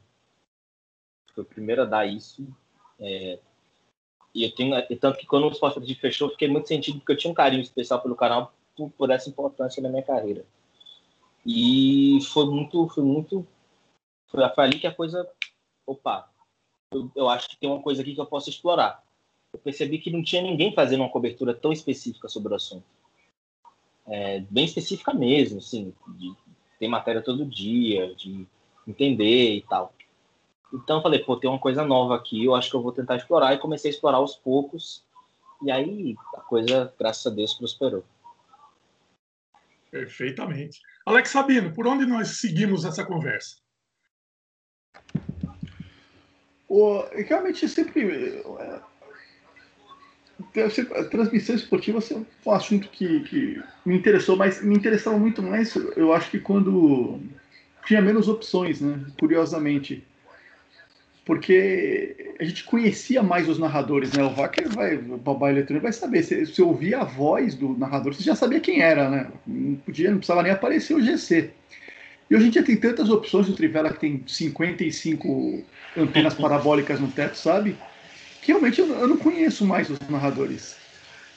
Foi 1.34 1.44
o 1.44 1.46
primeiro 1.46 1.82
a 1.82 1.86
dar 1.86 2.06
isso. 2.06 2.46
É, 2.98 3.38
e 4.34 4.44
eu 4.44 4.54
tenho, 4.54 4.74
tanto 4.98 5.18
que 5.18 5.26
quando 5.26 5.46
o 5.46 5.50
Sport 5.52 5.74
TV 5.74 5.94
fechou, 5.94 6.30
fiquei 6.30 6.48
muito 6.48 6.68
sentido, 6.68 6.98
porque 6.98 7.12
eu 7.12 7.16
tinha 7.16 7.30
um 7.30 7.34
carinho 7.34 7.62
especial 7.62 8.00
pelo 8.00 8.16
canal 8.16 8.54
por, 8.74 8.90
por, 8.90 9.10
essa 9.10 9.28
importância 9.28 9.82
na 9.82 9.90
minha 9.90 10.02
carreira. 10.02 10.44
E 11.44 12.18
foi 12.32 12.46
muito, 12.46 12.88
foi 12.88 13.04
muito, 13.04 13.46
foi, 14.28 14.48
foi 14.48 14.64
ali 14.64 14.78
que 14.78 14.86
a 14.86 14.94
coisa, 14.94 15.28
opa, 15.86 16.30
eu, 16.92 17.10
eu 17.14 17.28
acho 17.28 17.48
que 17.48 17.56
tem 17.56 17.68
uma 17.68 17.82
coisa 17.82 18.00
aqui 18.00 18.14
que 18.14 18.20
eu 18.20 18.26
posso 18.26 18.48
explorar. 18.48 19.02
Eu 19.52 19.58
percebi 19.58 19.98
que 19.98 20.10
não 20.10 20.22
tinha 20.22 20.40
ninguém 20.40 20.74
fazendo 20.74 21.00
uma 21.00 21.10
cobertura 21.10 21.52
tão 21.52 21.72
específica 21.72 22.28
sobre 22.28 22.52
o 22.52 22.56
assunto. 22.56 22.84
É, 24.06 24.40
bem 24.40 24.64
específica 24.64 25.12
mesmo, 25.12 25.58
assim, 25.58 25.92
de 26.16 26.34
ter 26.78 26.88
matéria 26.88 27.20
todo 27.20 27.44
dia, 27.44 28.14
de 28.14 28.46
entender 28.88 29.56
e 29.56 29.62
tal. 29.62 29.94
Então 30.72 30.96
eu 30.96 31.02
falei, 31.02 31.18
pô, 31.20 31.36
tem 31.36 31.50
uma 31.50 31.58
coisa 31.58 31.84
nova 31.84 32.16
aqui, 32.16 32.44
eu 32.44 32.54
acho 32.54 32.70
que 32.70 32.76
eu 32.76 32.82
vou 32.82 32.92
tentar 32.92 33.16
explorar. 33.16 33.52
E 33.52 33.58
comecei 33.58 33.90
a 33.90 33.94
explorar 33.94 34.18
aos 34.18 34.36
poucos. 34.36 35.04
E 35.62 35.70
aí 35.70 36.16
a 36.34 36.40
coisa, 36.40 36.92
graças 36.98 37.26
a 37.26 37.34
Deus, 37.34 37.54
prosperou. 37.54 38.04
Perfeitamente. 39.90 40.80
Alex 41.04 41.28
Sabino, 41.30 41.74
por 41.74 41.86
onde 41.86 42.06
nós 42.06 42.28
seguimos 42.38 42.84
essa 42.84 43.04
conversa? 43.04 43.56
O, 46.66 47.02
realmente 47.14 47.68
sempre. 47.68 48.42
É, 48.58 48.80
a 50.98 51.04
transmissão 51.04 51.54
esportiva 51.54 51.98
assim, 51.98 52.26
foi 52.42 52.52
um 52.52 52.56
assunto 52.56 52.88
que, 52.88 53.20
que 53.20 53.62
me 53.84 53.96
interessou, 53.96 54.36
mas 54.36 54.62
me 54.62 54.74
interessava 54.74 55.18
muito 55.18 55.42
mais, 55.42 55.74
eu 55.96 56.12
acho 56.12 56.30
que 56.30 56.40
quando 56.40 57.20
tinha 57.84 58.00
menos 58.00 58.28
opções, 58.28 58.80
né? 58.80 59.04
Curiosamente. 59.20 60.02
Porque 61.24 62.34
a 62.40 62.44
gente 62.44 62.64
conhecia 62.64 63.22
mais 63.22 63.48
os 63.48 63.58
narradores, 63.58 64.12
né? 64.12 64.24
O 64.24 64.34
Wacker 64.34 64.68
vai, 64.68 64.96
o 64.96 65.16
babá 65.16 65.50
eletrônico 65.50 65.84
vai 65.84 65.92
saber. 65.92 66.24
Se, 66.24 66.46
se 66.46 66.60
ouvia 66.60 67.00
a 67.00 67.04
voz 67.04 67.54
do 67.54 67.78
narrador, 67.78 68.12
você 68.12 68.24
já 68.24 68.34
sabia 68.34 68.60
quem 68.60 68.80
era, 68.80 69.08
né? 69.08 69.30
Não 69.46 69.76
podia, 69.76 70.10
não 70.10 70.18
precisava 70.18 70.42
nem 70.42 70.50
aparecer 70.50 70.94
o 70.94 71.00
GC. 71.00 71.50
E 72.28 72.34
hoje 72.34 72.46
em 72.46 72.50
dia 72.50 72.64
tem 72.64 72.76
tantas 72.76 73.08
opções, 73.08 73.48
o 73.48 73.54
Trivela 73.54 73.92
que 73.92 74.00
tem 74.00 74.24
55 74.26 75.62
antenas 75.96 76.34
parabólicas 76.34 76.98
no 76.98 77.08
teto, 77.08 77.36
sabe? 77.36 77.76
Que 78.40 78.48
realmente 78.48 78.80
eu, 78.80 78.88
eu 78.88 79.06
não 79.06 79.16
conheço 79.16 79.64
mais 79.64 79.88
os 79.90 79.98
narradores. 80.08 80.76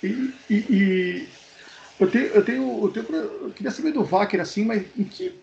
E, 0.01 0.33
e, 0.49 0.55
e 0.69 1.27
eu, 1.99 2.09
tenho, 2.09 2.25
eu, 2.27 2.43
tenho, 2.43 2.83
eu, 2.83 2.89
tenho, 2.89 3.15
eu 3.15 3.51
queria 3.55 3.71
saber 3.71 3.91
do 3.91 4.03
Wacker, 4.03 4.41
assim, 4.41 4.65
mas 4.65 4.83
em 4.97 5.03
que. 5.03 5.35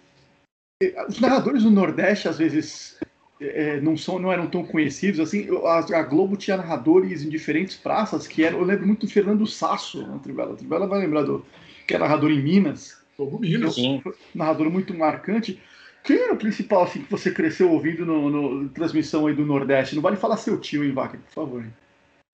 Os 1.08 1.20
narradores 1.20 1.62
do 1.62 1.70
Nordeste, 1.70 2.26
às 2.26 2.38
vezes, 2.38 2.98
é, 3.42 3.80
não, 3.80 3.96
são, 3.96 4.18
não 4.18 4.32
eram 4.32 4.46
tão 4.46 4.64
conhecidos. 4.64 5.20
assim 5.20 5.48
a, 5.64 5.98
a, 5.98 6.02
Globo 6.02 6.36
tinha 6.36 6.56
narradores 6.56 7.22
em 7.22 7.28
diferentes 7.28 7.76
praças, 7.76 8.26
que 8.26 8.44
eram, 8.44 8.58
eu 8.58 8.64
lembro 8.64 8.86
muito 8.86 9.06
do 9.06 9.12
Fernando 9.12 9.46
Sasso 9.46 10.06
na 10.06 10.18
Trivela. 10.18 10.52
A 10.52 10.56
Trivela 10.56 10.86
vai 10.86 11.00
lembrar 11.00 11.22
do 11.22 11.44
que 11.86 11.94
é 11.94 11.98
narrador 11.98 12.30
em 12.30 12.42
Minas. 12.42 13.02
Minas. 13.18 13.74
Sim. 13.74 14.02
Narrador 14.34 14.70
muito 14.70 14.94
marcante. 14.94 15.60
Quem 16.02 16.18
era 16.18 16.34
o 16.34 16.38
principal 16.38 16.82
assim, 16.82 17.04
que 17.04 17.10
você 17.10 17.32
cresceu 17.32 17.70
ouvindo 17.70 18.04
no, 18.04 18.28
no 18.28 18.68
transmissão 18.70 19.26
aí 19.26 19.34
do 19.34 19.46
Nordeste? 19.46 19.94
Não 19.94 20.02
vale 20.02 20.16
falar 20.16 20.36
seu 20.36 20.60
tio, 20.60 20.84
hein, 20.84 20.92
Vaca, 20.92 21.18
por 21.18 21.30
favor. 21.30 21.64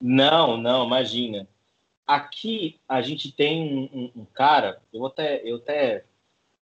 Não, 0.00 0.56
não, 0.56 0.86
imagina. 0.86 1.46
Aqui 2.06 2.80
a 2.88 3.02
gente 3.02 3.30
tem 3.30 3.74
um, 3.74 3.82
um, 3.92 4.22
um 4.22 4.24
cara, 4.24 4.80
eu 4.92 5.04
até, 5.04 5.42
eu 5.44 5.56
até, 5.56 6.04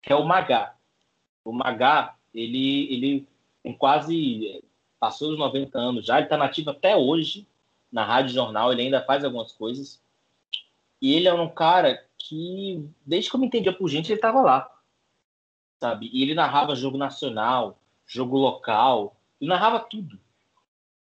que 0.02 0.12
é 0.12 0.16
o 0.16 0.26
Magá. 0.26 0.74
O 1.46 1.52
Magá, 1.52 2.16
ele, 2.34 2.92
ele 2.92 3.28
tem 3.68 3.78
quase, 3.78 4.64
passou 5.00 5.32
os 5.32 5.40
90 5.40 5.78
anos 5.78 6.06
já, 6.06 6.18
ele 6.18 6.26
está 6.26 6.38
nativo 6.38 6.70
até 6.70 6.96
hoje 6.96 7.48
na 7.92 8.04
Rádio 8.04 8.34
Jornal, 8.34 8.72
ele 8.72 8.84
ainda 8.84 9.04
faz 9.04 9.24
algumas 9.24 9.52
coisas. 9.52 10.02
E 11.02 11.14
ele 11.14 11.28
é 11.28 11.34
um 11.34 11.50
cara 11.50 12.04
que, 12.18 12.90
desde 13.06 13.30
que 13.30 13.36
eu 13.36 13.40
me 13.40 13.48
entendia 13.48 13.72
por 13.72 13.88
gente, 13.88 14.08
ele 14.08 14.16
estava 14.16 14.42
lá 14.42 14.78
sabe? 15.80 16.10
E 16.12 16.22
ele 16.22 16.34
narrava 16.34 16.76
jogo 16.76 16.98
nacional, 16.98 17.80
jogo 18.06 18.38
local, 18.38 19.16
ele 19.40 19.50
narrava 19.50 19.80
tudo. 19.80 20.20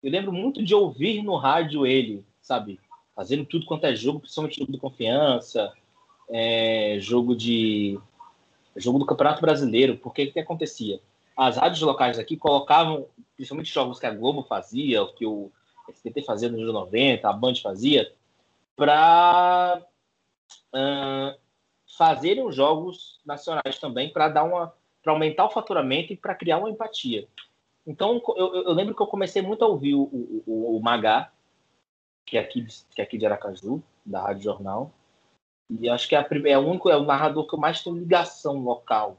Eu 0.01 0.11
lembro 0.11 0.33
muito 0.33 0.63
de 0.63 0.75
ouvir 0.75 1.21
no 1.23 1.35
rádio 1.37 1.85
ele, 1.85 2.25
sabe? 2.41 2.79
Fazendo 3.15 3.45
tudo 3.45 3.65
quanto 3.65 3.85
é 3.85 3.95
jogo, 3.95 4.19
principalmente 4.19 4.59
jogo 4.59 4.71
de 4.71 4.79
confiança, 4.79 5.71
é, 6.29 6.97
jogo 6.99 7.35
de 7.35 7.99
jogo 8.75 8.97
do 8.97 9.05
Campeonato 9.05 9.39
Brasileiro, 9.39 9.97
porque 9.97 10.23
o 10.23 10.33
que 10.33 10.39
acontecia? 10.39 10.99
As 11.35 11.57
rádios 11.57 11.81
locais 11.81 12.19
aqui 12.19 12.37
colocavam, 12.37 13.07
principalmente 13.35 13.73
jogos 13.73 13.99
que 13.99 14.05
a 14.05 14.13
Globo 14.13 14.43
fazia, 14.43 15.05
que 15.15 15.25
o 15.25 15.51
SBT 15.89 16.23
fazia 16.23 16.49
nos 16.49 16.61
anos 16.61 16.73
90, 16.73 17.27
a 17.27 17.33
Band 17.33 17.55
fazia, 17.55 18.11
para 18.75 19.81
uh, 20.73 21.39
fazerem 21.97 22.45
os 22.45 22.55
jogos 22.55 23.19
nacionais 23.25 23.79
também 23.79 24.11
para 24.11 24.29
dar 24.29 24.43
uma 24.43 24.73
para 25.03 25.11
aumentar 25.11 25.45
o 25.45 25.49
faturamento 25.49 26.13
e 26.13 26.15
para 26.15 26.33
criar 26.33 26.59
uma 26.59 26.69
empatia. 26.69 27.27
Então 27.85 28.21
eu, 28.37 28.55
eu, 28.63 28.71
lembro 28.71 28.95
que 28.95 29.01
eu 29.01 29.07
comecei 29.07 29.41
muito 29.41 29.63
a 29.65 29.67
ouvir 29.67 29.95
o, 29.95 30.03
o, 30.47 30.77
o 30.77 30.81
Magá, 30.81 31.29
que 32.25 32.37
é 32.37 32.39
aqui 32.39 32.65
que 32.95 33.01
é 33.01 33.03
aqui 33.03 33.17
de 33.17 33.25
Aracaju, 33.25 33.83
da 34.05 34.21
Rádio 34.21 34.43
Jornal, 34.43 34.91
e 35.69 35.89
acho 35.89 36.07
que 36.07 36.15
é, 36.15 36.19
a, 36.19 36.27
é 36.45 36.57
o 36.57 36.61
único 36.61 36.89
é 36.89 36.95
o 36.95 37.03
narrador 37.03 37.45
que 37.45 37.53
eu 37.53 37.59
mais 37.59 37.83
tenho 37.83 37.97
ligação 37.97 38.59
local, 38.59 39.17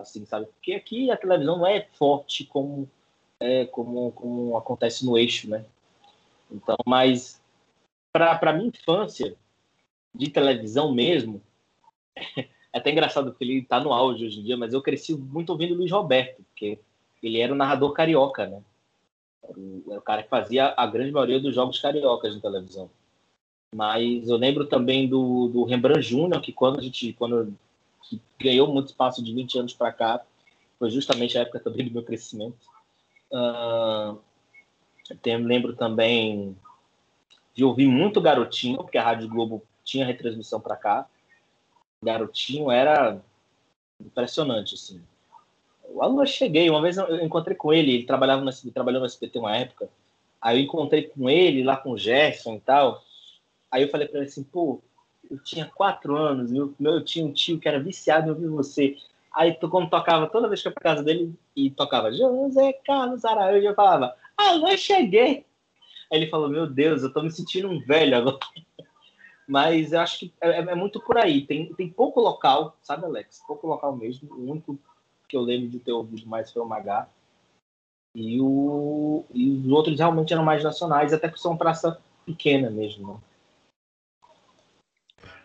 assim, 0.00 0.24
sabe? 0.24 0.46
Porque 0.46 0.72
aqui 0.72 1.10
a 1.10 1.16
televisão 1.16 1.58
não 1.58 1.66
é 1.66 1.86
forte 1.92 2.44
como 2.44 2.88
é, 3.40 3.66
como, 3.66 4.12
como 4.12 4.56
acontece 4.56 5.04
no 5.04 5.16
eixo, 5.16 5.48
né? 5.48 5.64
Então, 6.50 6.76
mas 6.86 7.40
para 8.12 8.52
minha 8.52 8.68
infância 8.68 9.36
de 10.14 10.30
televisão 10.30 10.92
mesmo, 10.92 11.40
é 12.36 12.48
até 12.72 12.90
engraçado 12.90 13.30
porque 13.30 13.44
ele 13.44 13.58
está 13.58 13.80
no 13.80 13.92
auge 13.92 14.26
hoje 14.26 14.40
em 14.40 14.42
dia, 14.42 14.56
mas 14.56 14.72
eu 14.72 14.82
cresci 14.82 15.14
muito 15.14 15.50
ouvindo 15.50 15.74
Luiz 15.74 15.90
Roberto, 15.90 16.42
porque 16.42 16.78
ele 17.22 17.40
era 17.40 17.52
o 17.52 17.56
narrador 17.56 17.92
carioca, 17.92 18.46
né? 18.46 18.62
Era 19.42 19.58
o, 19.58 19.84
era 19.88 19.98
o 20.00 20.02
cara 20.02 20.22
que 20.22 20.28
fazia 20.28 20.74
a 20.76 20.86
grande 20.86 21.12
maioria 21.12 21.40
dos 21.40 21.54
jogos 21.54 21.78
cariocas 21.78 22.34
na 22.34 22.40
televisão. 22.40 22.90
Mas 23.74 24.28
eu 24.28 24.36
lembro 24.36 24.66
também 24.66 25.06
do, 25.06 25.48
do 25.48 25.64
Rembrandt 25.64 26.02
Júnior, 26.02 26.40
que 26.40 26.52
quando 26.52 26.78
a 26.78 26.82
gente 26.82 27.12
quando 27.12 27.54
que 28.08 28.20
ganhou 28.40 28.72
muito 28.72 28.88
espaço 28.88 29.22
de 29.22 29.34
20 29.34 29.58
anos 29.58 29.74
para 29.74 29.92
cá, 29.92 30.20
foi 30.78 30.90
justamente 30.90 31.36
a 31.36 31.42
época 31.42 31.60
também 31.60 31.86
do 31.86 31.92
meu 31.92 32.02
crescimento. 32.02 32.58
Uh, 33.30 34.18
tem, 35.22 35.36
lembro 35.36 35.74
também 35.74 36.56
de 37.54 37.64
ouvir 37.64 37.86
muito 37.86 38.20
Garotinho, 38.20 38.78
porque 38.78 38.98
a 38.98 39.02
Rádio 39.02 39.28
Globo 39.28 39.62
tinha 39.84 40.06
retransmissão 40.06 40.60
para 40.60 40.76
cá 40.76 41.08
garotinho 42.02 42.70
era 42.70 43.20
impressionante, 44.00 44.74
assim. 44.74 45.00
Logo 45.90 46.22
eu 46.22 46.26
cheguei, 46.26 46.68
uma 46.70 46.82
vez 46.82 46.96
eu 46.96 47.24
encontrei 47.24 47.56
com 47.56 47.72
ele, 47.72 47.92
ele 47.92 48.04
trabalhava 48.04 48.42
no, 48.42 48.50
ele 48.50 48.72
trabalhou 48.72 49.00
no 49.00 49.06
SBT 49.06 49.38
uma 49.38 49.56
época, 49.56 49.88
aí 50.40 50.58
eu 50.58 50.64
encontrei 50.64 51.04
com 51.04 51.28
ele 51.28 51.64
lá 51.64 51.76
com 51.76 51.92
o 51.92 51.98
Gerson 51.98 52.56
e 52.56 52.60
tal, 52.60 53.02
aí 53.70 53.82
eu 53.82 53.88
falei 53.88 54.06
para 54.06 54.18
ele 54.20 54.28
assim, 54.28 54.44
pô, 54.44 54.80
eu 55.30 55.38
tinha 55.42 55.66
quatro 55.66 56.16
anos, 56.16 56.50
meu, 56.50 56.74
eu 56.80 57.04
tinha 57.04 57.24
um 57.24 57.32
tio 57.32 57.58
que 57.58 57.68
era 57.68 57.80
viciado 57.80 58.28
em 58.28 58.30
ouvir 58.30 58.48
você, 58.48 58.96
aí 59.32 59.54
quando 59.54 59.90
tocava, 59.90 60.26
toda 60.28 60.48
vez 60.48 60.62
que 60.62 60.68
eu 60.68 60.70
ia 60.70 60.74
pra 60.74 60.82
casa 60.82 61.02
dele, 61.02 61.34
e 61.54 61.70
tocava 61.70 62.12
José 62.12 62.72
Carlos 62.84 63.24
Araújo, 63.24 63.66
eu 63.66 63.74
falava, 63.74 64.14
alô, 64.36 64.76
cheguei! 64.76 65.44
Aí 66.10 66.18
ele 66.18 66.30
falou, 66.30 66.48
meu 66.48 66.66
Deus, 66.66 67.02
eu 67.02 67.12
tô 67.12 67.22
me 67.22 67.30
sentindo 67.30 67.68
um 67.68 67.80
velho 67.80 68.16
agora. 68.16 68.38
Mas 69.46 69.92
eu 69.92 70.00
acho 70.00 70.20
que 70.20 70.32
é, 70.40 70.58
é, 70.58 70.74
muito 70.74 71.00
por 71.00 71.16
aí. 71.16 71.42
Tem, 71.46 71.72
tem 71.74 71.88
pouco 71.88 72.20
local, 72.20 72.76
sabe, 72.82 73.06
Alex? 73.06 73.42
Pouco 73.46 73.66
local 73.66 73.96
mesmo. 73.96 74.34
O 74.34 74.50
único 74.50 74.78
que 75.26 75.36
eu 75.36 75.40
lembro 75.40 75.68
de 75.68 75.78
ter 75.78 75.92
ouvido 75.92 76.26
mais 76.26 76.50
foi 76.50 76.62
o 76.62 76.66
Magá. 76.66 77.08
E, 78.14 78.40
o, 78.40 79.24
e 79.32 79.50
os 79.50 79.68
outros 79.68 79.98
realmente 79.98 80.32
eram 80.32 80.44
mais 80.44 80.62
nacionais, 80.62 81.12
até 81.12 81.28
que 81.28 81.40
são 81.40 81.56
praça 81.56 81.98
pequena 82.26 82.70
mesmo. 82.70 83.22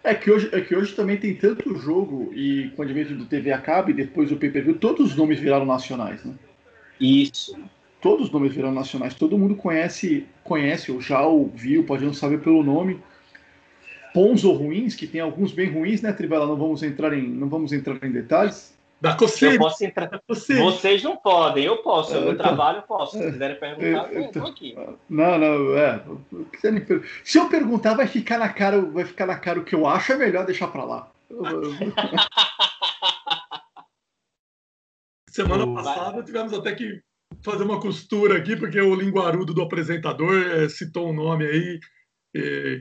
É 0.04 0.14
que, 0.14 0.30
hoje, 0.30 0.50
é 0.52 0.60
que 0.60 0.76
hoje 0.76 0.94
também 0.94 1.16
tem 1.16 1.34
tanto 1.34 1.76
jogo, 1.78 2.34
e 2.36 2.70
com 2.76 2.82
o 2.82 2.86
advento 2.86 3.16
do 3.16 3.26
TV 3.26 3.54
a 3.54 3.58
cabo 3.58 3.90
e 3.90 3.94
depois 3.94 4.30
do 4.30 4.36
pay-per-view, 4.36 4.76
todos 4.76 5.12
os 5.12 5.16
nomes 5.16 5.40
viraram 5.40 5.66
nacionais, 5.66 6.24
né? 6.26 6.34
Isso. 7.00 7.58
Todos 8.02 8.28
os 8.28 8.32
nomes 8.32 8.54
viraram 8.54 8.74
nacionais. 8.74 9.14
Todo 9.14 9.38
mundo 9.38 9.56
conhece, 9.56 10.26
conhece 10.44 10.92
ou 10.92 11.00
já 11.00 11.26
ouviu, 11.26 11.86
pode 11.86 12.04
não 12.04 12.14
saber 12.14 12.42
pelo 12.42 12.62
nome, 12.62 13.00
bons 14.14 14.44
ou 14.44 14.54
ruins, 14.54 14.94
que 14.94 15.08
tem 15.08 15.22
alguns 15.22 15.54
bem 15.54 15.72
ruins, 15.72 16.02
né, 16.02 16.12
Trivela? 16.12 16.46
Não 16.46 16.58
vamos 16.58 16.84
entrar 16.84 17.18
em, 17.18 17.26
não 17.26 17.48
vamos 17.48 17.72
entrar 17.72 17.98
em 18.04 18.12
detalhes. 18.12 18.73
Da 19.04 19.14
coceira. 19.16 19.56
Eu 19.56 19.60
posso 19.60 19.84
entrar. 19.84 20.10
Vocês 20.30 21.04
não 21.04 21.18
podem, 21.18 21.66
eu 21.66 21.84
posso. 21.84 22.14
Eu 22.14 22.20
é, 22.20 22.22
então, 22.32 22.38
trabalho, 22.38 22.78
eu 22.78 22.84
posso. 22.84 23.18
Se 23.18 23.32
quiserem 23.32 23.60
perguntar, 23.60 24.14
eu 24.14 24.22
estou 24.22 24.48
aqui. 24.48 24.78
Não, 25.10 25.38
não, 25.38 25.78
é. 25.78 26.02
Se 27.22 27.38
eu 27.38 27.50
perguntar, 27.50 27.96
vai 27.96 28.08
ficar 28.08 28.38
na 28.38 28.48
cara, 28.48 28.80
vai 28.80 29.04
ficar 29.04 29.26
na 29.26 29.38
cara 29.38 29.60
o 29.60 29.66
que 29.66 29.76
eu 29.76 29.86
acho, 29.86 30.14
é 30.14 30.16
melhor 30.16 30.46
deixar 30.46 30.70
para 30.70 30.86
lá. 30.86 31.12
Semana 35.30 35.68
passada 35.74 36.24
tivemos 36.24 36.54
até 36.54 36.74
que 36.74 37.02
fazer 37.44 37.66
uma 37.66 37.82
costura 37.82 38.38
aqui, 38.38 38.56
porque 38.56 38.80
o 38.80 38.96
linguarudo 38.96 39.54
do 39.54 39.64
apresentador 39.64 40.34
é, 40.34 40.70
citou 40.70 41.10
um 41.10 41.14
nome 41.14 41.46
aí 41.46 41.78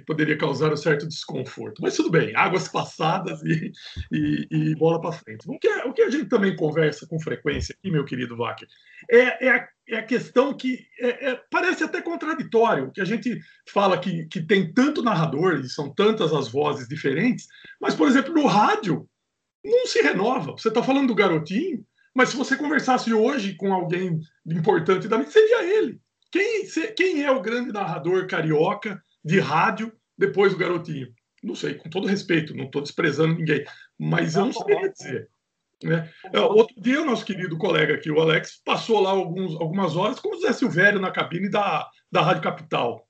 poderia 0.06 0.36
causar 0.36 0.72
um 0.72 0.76
certo 0.76 1.06
desconforto. 1.06 1.82
Mas 1.82 1.96
tudo 1.96 2.10
bem, 2.10 2.34
águas 2.34 2.68
passadas 2.68 3.42
e, 3.42 3.72
e, 4.10 4.46
e 4.50 4.74
bola 4.76 5.00
para 5.00 5.12
frente. 5.12 5.48
O 5.48 5.58
que, 5.58 5.68
é, 5.68 5.84
o 5.84 5.92
que 5.92 6.02
a 6.02 6.10
gente 6.10 6.26
também 6.26 6.56
conversa 6.56 7.06
com 7.06 7.20
frequência 7.20 7.74
aqui, 7.78 7.90
meu 7.90 8.04
querido 8.04 8.36
Wacker, 8.36 8.68
é, 9.10 9.46
é, 9.46 9.50
a, 9.50 9.68
é 9.88 9.96
a 9.96 10.02
questão 10.02 10.54
que 10.54 10.86
é, 10.98 11.30
é, 11.30 11.40
parece 11.50 11.84
até 11.84 12.00
contraditório, 12.00 12.90
que 12.92 13.00
a 13.00 13.04
gente 13.04 13.40
fala 13.68 13.98
que, 13.98 14.26
que 14.26 14.40
tem 14.40 14.72
tanto 14.72 15.02
narrador 15.02 15.60
e 15.60 15.68
são 15.68 15.92
tantas 15.92 16.32
as 16.32 16.48
vozes 16.48 16.88
diferentes, 16.88 17.46
mas, 17.80 17.94
por 17.94 18.08
exemplo, 18.08 18.32
no 18.32 18.46
rádio 18.46 19.06
não 19.64 19.86
se 19.86 20.00
renova. 20.02 20.52
Você 20.52 20.68
está 20.68 20.82
falando 20.82 21.08
do 21.08 21.14
garotinho, 21.14 21.84
mas 22.14 22.30
se 22.30 22.36
você 22.36 22.56
conversasse 22.56 23.12
hoje 23.12 23.54
com 23.54 23.72
alguém 23.72 24.18
importante 24.46 25.08
da 25.08 25.18
mídia, 25.18 25.32
seria 25.32 25.64
ele. 25.64 26.00
Quem, 26.30 26.66
quem 26.96 27.22
é 27.22 27.30
o 27.30 27.42
grande 27.42 27.72
narrador 27.72 28.26
carioca 28.26 29.02
de 29.24 29.40
rádio 29.40 29.92
depois 30.16 30.52
do 30.52 30.58
garotinho. 30.58 31.12
Não 31.42 31.54
sei, 31.54 31.74
com 31.74 31.90
todo 31.90 32.06
respeito, 32.06 32.54
não 32.54 32.66
estou 32.66 32.82
desprezando 32.82 33.34
ninguém, 33.34 33.64
mas 33.98 34.36
eu 34.36 34.46
não 34.46 34.52
sei 34.52 34.90
dizer. 34.90 35.28
Né? 35.82 36.08
É, 36.32 36.40
outro 36.40 36.80
dia, 36.80 37.02
o 37.02 37.04
nosso 37.04 37.24
querido 37.24 37.58
colega 37.58 37.94
aqui, 37.94 38.10
o 38.10 38.20
Alex, 38.20 38.62
passou 38.64 39.00
lá 39.00 39.10
alguns, 39.10 39.60
algumas 39.60 39.96
horas 39.96 40.20
com 40.20 40.34
o 40.34 40.40
Zé 40.40 40.52
Silvério 40.52 41.00
na 41.00 41.10
cabine 41.10 41.50
da, 41.50 41.88
da 42.10 42.22
Rádio 42.22 42.42
Capital. 42.42 43.06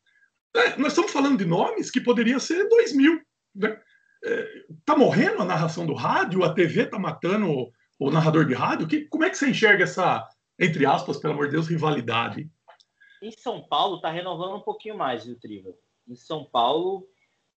É, 0.54 0.76
nós 0.76 0.88
estamos 0.92 1.12
falando 1.12 1.38
de 1.38 1.44
nomes 1.44 1.90
que 1.90 2.00
poderia 2.00 2.38
ser 2.38 2.68
2000. 2.68 3.20
Né? 3.54 3.80
É, 4.24 4.48
tá 4.84 4.96
morrendo 4.96 5.42
a 5.42 5.44
narração 5.44 5.84
do 5.86 5.94
rádio, 5.94 6.44
a 6.44 6.54
TV 6.54 6.86
tá 6.86 6.98
matando 6.98 7.50
o, 7.50 7.72
o 7.98 8.10
narrador 8.10 8.46
de 8.46 8.54
rádio. 8.54 8.86
Que, 8.86 9.06
como 9.08 9.24
é 9.24 9.30
que 9.30 9.36
você 9.36 9.50
enxerga 9.50 9.84
essa, 9.84 10.26
entre 10.58 10.86
aspas, 10.86 11.18
pelo 11.18 11.34
amor 11.34 11.46
de 11.46 11.52
Deus, 11.52 11.68
rivalidade? 11.68 12.48
Em 13.22 13.30
São 13.30 13.62
Paulo 13.62 14.00
tá 14.00 14.10
renovando 14.10 14.56
um 14.56 14.62
pouquinho 14.62 14.96
mais, 14.96 15.24
viu, 15.24 15.38
Triva? 15.38 15.70
Em 16.08 16.16
São 16.16 16.44
Paulo, 16.44 17.06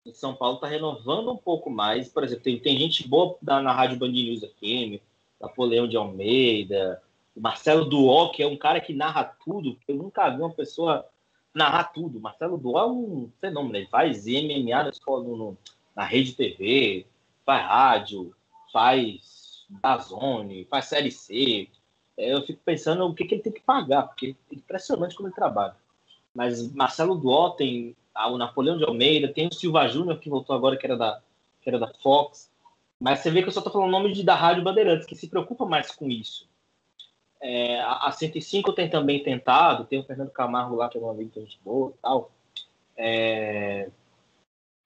em 0.06 0.14
São 0.14 0.36
Paulo 0.36 0.58
tá 0.58 0.68
renovando 0.68 1.32
um 1.32 1.38
pouco 1.38 1.70
mais. 1.70 2.10
Por 2.10 2.24
exemplo, 2.24 2.44
tem, 2.44 2.60
tem 2.60 2.78
gente 2.78 3.08
boa 3.08 3.38
na 3.42 3.74
Rádio 3.74 3.98
Band 3.98 4.10
News 4.10 4.42
FM, 4.42 5.02
Napoleão 5.42 5.88
de 5.88 5.98
Almeida, 5.98 7.02
o 7.36 7.42
Marcelo 7.42 7.86
Duó, 7.86 8.30
que 8.30 8.44
é 8.44 8.48
um 8.48 8.58
cara 8.58 8.80
que 8.80 8.94
narra 8.94 9.24
tudo. 9.24 9.78
Eu 9.88 9.96
nunca 9.96 10.30
vi 10.30 10.42
uma 10.42 10.52
pessoa 10.52 11.06
narrar 11.54 11.86
tudo. 11.86 12.20
Marcelo 12.20 12.58
Duó 12.58 12.80
é 12.80 12.88
um 12.88 13.32
fenômeno. 13.42 13.78
Ele 13.78 13.88
faz 13.88 14.26
MMA 14.26 14.84
na, 14.84 14.90
escola, 14.90 15.24
no, 15.24 15.58
na 15.96 16.04
rede 16.04 16.34
TV, 16.34 17.08
faz 17.46 17.66
rádio, 17.66 18.36
faz 18.72 19.66
Dazone, 19.82 20.66
faz 20.66 20.86
Série 20.86 21.12
C. 21.12 21.68
É, 22.18 22.34
eu 22.34 22.46
fico 22.46 22.62
pensando 22.64 23.06
o 23.06 23.14
que, 23.14 23.26
que 23.26 23.36
ele 23.36 23.42
tem 23.42 23.54
que 23.54 23.62
pagar, 23.62 24.04
porque 24.04 24.36
é 24.52 24.56
impressionante 24.56 25.16
como 25.16 25.28
ele 25.28 25.36
trabalha. 25.36 25.76
Mas 26.34 26.72
Marcelo 26.74 27.16
Duó 27.16 27.50
tem 27.50 27.96
o 28.16 28.38
Napoleão 28.38 28.78
de 28.78 28.86
Almeida, 28.86 29.32
tem 29.32 29.48
o 29.48 29.54
Silva 29.54 29.88
Júnior, 29.88 30.20
que 30.20 30.30
voltou 30.30 30.56
agora, 30.56 30.78
que 30.78 30.86
era 30.86 30.98
da, 30.98 31.22
que 31.62 31.70
era 31.70 31.78
da 31.78 31.92
Fox. 32.02 32.50
Mas 33.00 33.20
você 33.20 33.30
vê 33.30 33.42
que 33.42 33.50
eu 33.50 33.52
só 33.52 33.60
estou 33.60 33.74
falando 33.74 33.92
nome 33.92 34.14
de, 34.14 34.24
da 34.24 34.36
Rádio 34.36 34.64
Bandeirantes, 34.64 35.06
que 35.06 35.16
se 35.16 35.28
preocupa 35.28 35.66
mais 35.66 35.92
com 35.92 36.10
isso. 36.10 36.48
É, 37.42 37.80
a, 37.82 38.08
a 38.08 38.12
105 38.12 38.72
tem 38.74 38.90
também 38.90 39.22
tentado, 39.22 39.86
tem 39.86 40.00
o 40.00 40.04
Fernando 40.04 40.32
Camargo 40.32 40.76
lá, 40.76 40.90
que 40.90 40.98
é 40.98 41.02
um 41.02 41.10
amigo 41.10 41.32
que 41.32 41.40
a 41.40 41.42
gente 41.44 41.60
boa 41.64 41.92
e 41.92 42.02
tal. 42.02 42.32
É, 42.98 43.90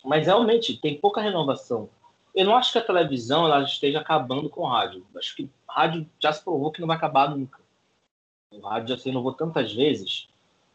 mas 0.03 0.25
realmente 0.25 0.77
tem 0.77 0.99
pouca 0.99 1.21
renovação. 1.21 1.89
Eu 2.33 2.45
não 2.45 2.55
acho 2.55 2.71
que 2.71 2.77
a 2.77 2.83
televisão 2.83 3.45
ela 3.45 3.61
esteja 3.63 3.99
acabando 3.99 4.49
com 4.49 4.61
o 4.61 4.67
rádio. 4.67 5.05
Acho 5.15 5.35
que 5.35 5.49
rádio 5.67 6.09
já 6.19 6.31
se 6.31 6.43
provou 6.43 6.71
que 6.71 6.81
não 6.81 6.87
vai 6.87 6.97
acabar 6.97 7.29
nunca. 7.29 7.59
O 8.51 8.59
rádio 8.59 8.89
já 8.89 8.97
se 8.97 9.05
renovou 9.09 9.33
tantas 9.33 9.73
vezes. 9.73 10.27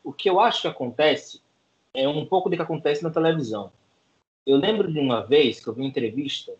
O 0.02 0.12
que 0.12 0.28
eu 0.28 0.40
acho 0.40 0.62
que 0.62 0.68
acontece 0.68 1.40
é 1.94 2.08
um 2.08 2.26
pouco 2.26 2.50
do 2.50 2.56
que 2.56 2.62
acontece 2.62 3.02
na 3.02 3.10
televisão. 3.10 3.72
Eu 4.44 4.58
lembro 4.58 4.92
de 4.92 4.98
uma 4.98 5.22
vez 5.22 5.60
que 5.60 5.68
eu 5.68 5.72
vi 5.72 5.80
uma 5.80 5.88
entrevista 5.88 6.52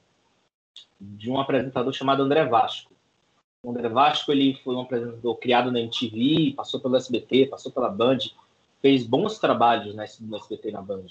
de 1.00 1.30
um 1.30 1.38
apresentador 1.38 1.92
chamado 1.92 2.22
André 2.22 2.46
Vasco. 2.46 2.92
O 3.62 3.70
André 3.70 3.88
Vasco 3.88 4.30
ele 4.32 4.54
foi 4.62 4.74
um 4.74 4.82
apresentador 4.82 5.36
criado 5.36 5.70
na 5.70 5.80
MTV, 5.80 6.54
passou 6.56 6.80
pelo 6.80 6.96
SBT, 6.96 7.46
passou 7.46 7.72
pela 7.72 7.90
Band, 7.90 8.18
fez 8.80 9.04
bons 9.04 9.38
trabalhos 9.38 9.94
no 10.20 10.36
SBT 10.36 10.70
na 10.70 10.80
Band. 10.80 11.06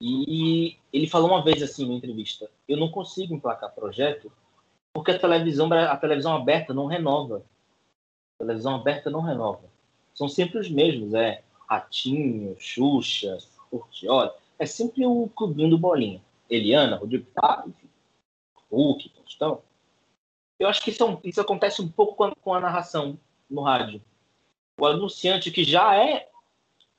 E 0.00 0.76
ele 0.92 1.06
falou 1.06 1.28
uma 1.28 1.44
vez 1.44 1.62
assim 1.62 1.86
na 1.86 1.94
entrevista: 1.94 2.50
eu 2.68 2.76
não 2.76 2.90
consigo 2.90 3.34
emplacar 3.34 3.74
projeto 3.74 4.32
porque 4.92 5.10
a 5.10 5.18
televisão 5.18 5.72
a 5.72 5.96
televisão 5.96 6.34
aberta 6.34 6.74
não 6.74 6.86
renova. 6.86 7.44
A 8.36 8.44
televisão 8.44 8.74
aberta 8.74 9.10
não 9.10 9.20
renova. 9.20 9.62
São 10.14 10.28
sempre 10.28 10.58
os 10.58 10.70
mesmos, 10.70 11.14
é 11.14 11.42
Ratinho, 11.72 12.54
Xuxa, 12.58 13.38
Portioli, 13.70 14.30
é 14.58 14.66
sempre 14.66 15.06
o 15.06 15.28
clubinho 15.34 15.70
do 15.70 15.78
Bolinha. 15.78 16.20
Eliana, 16.50 16.96
Rodrigo 16.96 17.24
Pá, 17.34 17.64
enfim, 17.66 17.88
Hulk, 18.70 19.10
Faustão. 19.16 19.62
Eu 20.58 20.68
acho 20.68 20.82
que 20.82 20.90
isso, 20.90 21.02
é 21.02 21.18
isso 21.24 21.40
acontece 21.40 21.80
um 21.80 21.88
pouco 21.88 22.14
com 22.14 22.24
a, 22.24 22.34
com 22.34 22.54
a 22.54 22.60
narração 22.60 23.18
no 23.48 23.62
rádio. 23.62 24.02
O 24.78 24.86
anunciante 24.86 25.50
que 25.50 25.64
já 25.64 25.96
é 25.96 26.28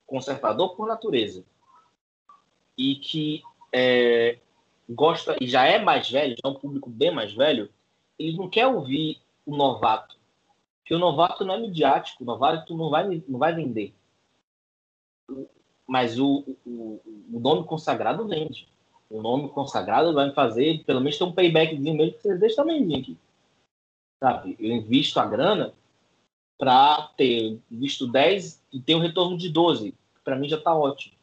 conservador 0.08 0.76
por 0.76 0.88
natureza 0.88 1.46
e 2.76 2.96
que 2.96 3.44
é, 3.72 4.40
gosta 4.90 5.36
e 5.40 5.48
já 5.48 5.66
é 5.66 5.78
mais 5.78 6.10
velho, 6.10 6.36
já 6.36 6.50
é 6.50 6.52
um 6.52 6.60
público 6.60 6.90
bem 6.90 7.12
mais 7.12 7.32
velho, 7.32 7.70
ele 8.18 8.38
não 8.38 8.50
quer 8.50 8.66
ouvir 8.66 9.22
o 9.46 9.56
novato. 9.56 10.18
Porque 10.80 10.96
o 10.96 11.00
novato 11.00 11.46
não 11.46 11.54
é 11.54 11.60
midiático, 11.60 12.24
o 12.24 12.26
novato 12.26 12.76
não 12.76 12.90
vai, 12.90 13.24
não 13.28 13.38
vai 13.38 13.54
vender. 13.54 13.94
Mas 15.88 16.20
o, 16.20 16.44
o, 16.66 17.00
o 17.34 17.40
nome 17.40 17.66
consagrado 17.66 18.28
vende. 18.28 18.68
O 19.10 19.22
nome 19.22 19.50
consagrado 19.50 20.14
vai 20.14 20.28
me 20.28 20.34
fazer, 20.34 20.84
pelo 20.86 21.00
menos, 21.00 21.18
ter 21.18 21.24
um 21.24 21.32
paybackzinho 21.32 21.96
mesmo 21.96 22.14
que 22.14 22.22
vocês 22.22 22.40
deixam 22.40 22.66
também 22.66 23.00
aqui 23.00 23.18
sabe? 24.24 24.56
Eu 24.58 24.72
invisto 24.72 25.20
a 25.20 25.26
grana 25.26 25.74
para 26.58 27.10
ter 27.18 27.60
visto 27.70 28.08
10 28.08 28.64
e 28.72 28.80
ter 28.80 28.96
um 28.96 29.00
retorno 29.00 29.38
de 29.38 29.50
12. 29.50 29.94
Para 30.24 30.38
mim 30.38 30.48
já 30.48 30.56
está 30.56 30.74
ótimo. 30.74 31.14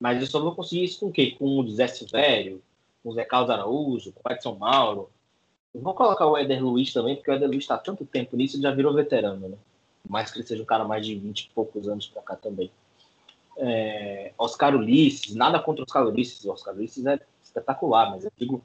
Mas 0.00 0.20
eu 0.20 0.26
só 0.26 0.40
vou 0.40 0.52
conseguir 0.52 0.82
isso 0.82 0.98
com 0.98 1.06
o 1.06 1.12
quê? 1.12 1.36
Com 1.38 1.60
o 1.60 1.70
Zé 1.70 1.86
Silvério, 1.86 2.60
com 3.00 3.10
o 3.10 3.12
Zé 3.12 3.24
Carlos 3.24 3.48
Araújo, 3.48 4.12
com 4.12 4.28
o 4.28 4.32
Edson 4.32 4.56
Mauro. 4.56 5.08
Vou 5.72 5.94
colocar 5.94 6.26
o 6.26 6.36
Éder 6.36 6.64
Luiz 6.64 6.92
também, 6.92 7.14
porque 7.14 7.30
o 7.30 7.34
Éder 7.34 7.48
Luiz 7.48 7.62
está 7.62 7.78
tanto 7.78 8.04
tempo 8.04 8.36
nisso 8.36 8.58
e 8.58 8.60
já 8.60 8.72
virou 8.72 8.92
veterano, 8.92 9.48
né? 9.48 9.56
Mais 10.08 10.32
que 10.32 10.38
ele 10.38 10.46
seja 10.46 10.64
um 10.64 10.66
cara 10.66 10.84
mais 10.84 11.06
de 11.06 11.14
20 11.14 11.42
e 11.42 11.50
poucos 11.50 11.86
anos 11.86 12.08
para 12.08 12.22
cá 12.22 12.34
também. 12.34 12.72
É, 13.62 14.32
Oscar 14.38 14.74
Ulisses, 14.74 15.34
nada 15.34 15.60
contra 15.60 15.84
Oscar 15.84 16.06
Ulisses. 16.06 16.44
Oscar 16.46 16.74
Ulisses 16.74 17.04
é 17.06 17.20
espetacular, 17.42 18.10
mas 18.10 18.24
eu 18.24 18.32
digo 18.36 18.64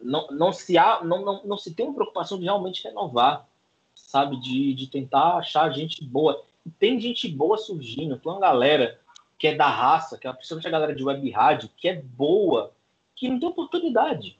não, 0.00 0.26
não, 0.28 0.52
se 0.52 0.76
há, 0.78 1.02
não, 1.02 1.24
não, 1.24 1.44
não 1.44 1.56
se 1.56 1.74
tem 1.74 1.86
uma 1.86 1.94
preocupação 1.94 2.38
de 2.38 2.44
realmente 2.44 2.84
renovar, 2.84 3.46
sabe? 3.94 4.36
De, 4.36 4.74
de 4.74 4.86
tentar 4.86 5.36
achar 5.36 5.70
gente 5.70 6.04
boa. 6.04 6.44
E 6.64 6.70
tem 6.70 7.00
gente 7.00 7.28
boa 7.28 7.56
surgindo, 7.56 8.18
tem 8.18 8.30
uma 8.30 8.40
galera 8.40 8.98
que 9.38 9.48
é 9.48 9.54
da 9.54 9.68
raça, 9.68 10.16
que 10.18 10.26
é 10.26 10.32
principalmente 10.32 10.68
a 10.68 10.70
galera 10.70 10.94
de 10.94 11.04
web 11.04 11.30
rádio, 11.30 11.70
que 11.76 11.88
é 11.88 12.00
boa, 12.00 12.72
que 13.14 13.28
não 13.28 13.38
tem 13.38 13.48
oportunidade, 13.48 14.38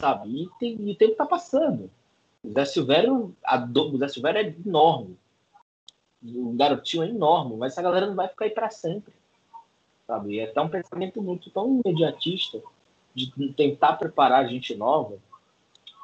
sabe? 0.00 0.42
E, 0.42 0.48
tem, 0.58 0.76
e 0.80 0.92
o 0.92 0.96
tempo 0.96 1.14
tá 1.14 1.26
passando. 1.26 1.90
O 2.42 2.52
Zé 2.52 2.64
Silvério, 2.64 3.34
a 3.44 3.56
do, 3.56 3.94
o 3.94 3.98
Zé 3.98 4.08
Silvério 4.08 4.40
é 4.40 4.54
enorme. 4.66 5.16
O 6.24 6.52
garotinho 6.52 7.02
é 7.02 7.08
enorme, 7.08 7.56
mas 7.56 7.72
essa 7.72 7.82
galera 7.82 8.06
não 8.06 8.14
vai 8.14 8.28
ficar 8.28 8.44
aí 8.44 8.50
para 8.50 8.70
sempre. 8.70 9.12
Sabe? 10.06 10.38
É 10.38 10.44
até 10.44 10.60
um 10.60 10.68
pensamento 10.68 11.20
muito 11.22 11.50
tão 11.50 11.80
imediatista 11.84 12.62
de 13.14 13.30
tentar 13.52 13.94
preparar 13.94 14.48
gente 14.48 14.74
nova. 14.74 15.18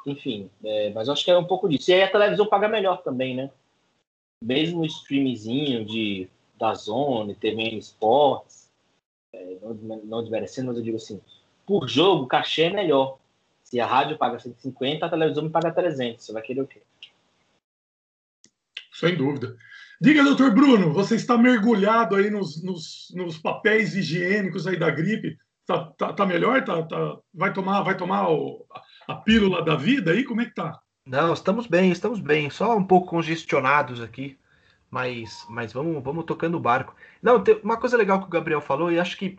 Enfim, 0.06 0.50
é, 0.64 0.90
mas 0.90 1.08
acho 1.08 1.24
que 1.24 1.30
é 1.30 1.38
um 1.38 1.44
pouco 1.44 1.68
disso. 1.68 1.90
E 1.90 1.94
aí 1.94 2.02
a 2.02 2.10
televisão 2.10 2.46
paga 2.46 2.68
melhor 2.68 3.02
também, 3.02 3.34
né? 3.34 3.50
Mesmo 4.42 4.80
o 4.80 4.86
streamzinho 4.86 5.84
de, 5.84 6.28
da 6.56 6.74
Zone, 6.74 7.34
TV 7.34 7.62
Sports, 7.78 8.70
é, 9.32 9.58
não, 9.62 9.96
não 10.04 10.22
desmerecendo, 10.22 10.68
mas 10.68 10.76
eu 10.76 10.82
digo 10.82 10.96
assim, 10.96 11.20
por 11.66 11.88
jogo, 11.88 12.26
cachê 12.26 12.62
é 12.64 12.70
melhor. 12.70 13.18
Se 13.62 13.78
a 13.78 13.86
rádio 13.86 14.16
paga 14.16 14.38
150, 14.38 15.04
a 15.04 15.10
televisão 15.10 15.44
me 15.44 15.50
paga 15.50 15.70
300. 15.70 16.24
Você 16.24 16.32
vai 16.32 16.40
querer 16.40 16.62
o 16.62 16.66
quê? 16.66 16.80
Sem 18.92 19.14
dúvida. 19.14 19.56
Diga, 20.00 20.22
doutor 20.22 20.52
Bruno, 20.52 20.92
você 20.92 21.16
está 21.16 21.36
mergulhado 21.36 22.14
aí 22.14 22.30
nos, 22.30 22.62
nos, 22.62 23.12
nos 23.14 23.36
papéis 23.36 23.96
higiênicos 23.96 24.66
aí 24.66 24.78
da 24.78 24.90
gripe. 24.90 25.36
Tá, 25.66 25.84
tá, 25.98 26.12
tá 26.12 26.24
melhor? 26.24 26.64
Tá, 26.64 26.82
tá, 26.84 27.18
vai 27.34 27.52
tomar, 27.52 27.82
vai 27.82 27.96
tomar 27.96 28.30
o, 28.30 28.64
a 29.08 29.16
pílula 29.16 29.64
da 29.64 29.74
vida 29.74 30.12
aí? 30.12 30.24
Como 30.24 30.40
é 30.40 30.44
que 30.44 30.54
tá? 30.54 30.78
Não, 31.04 31.32
estamos 31.32 31.66
bem, 31.66 31.90
estamos 31.90 32.20
bem. 32.20 32.48
Só 32.48 32.76
um 32.76 32.84
pouco 32.84 33.08
congestionados 33.08 34.00
aqui, 34.00 34.38
mas, 34.90 35.44
mas 35.48 35.72
vamos, 35.72 36.02
vamos 36.02 36.24
tocando 36.24 36.56
o 36.56 36.60
barco. 36.60 36.94
Não, 37.20 37.42
uma 37.64 37.76
coisa 37.76 37.96
legal 37.96 38.20
que 38.20 38.26
o 38.26 38.30
Gabriel 38.30 38.60
falou, 38.60 38.92
e 38.92 39.00
acho 39.00 39.16
que, 39.16 39.36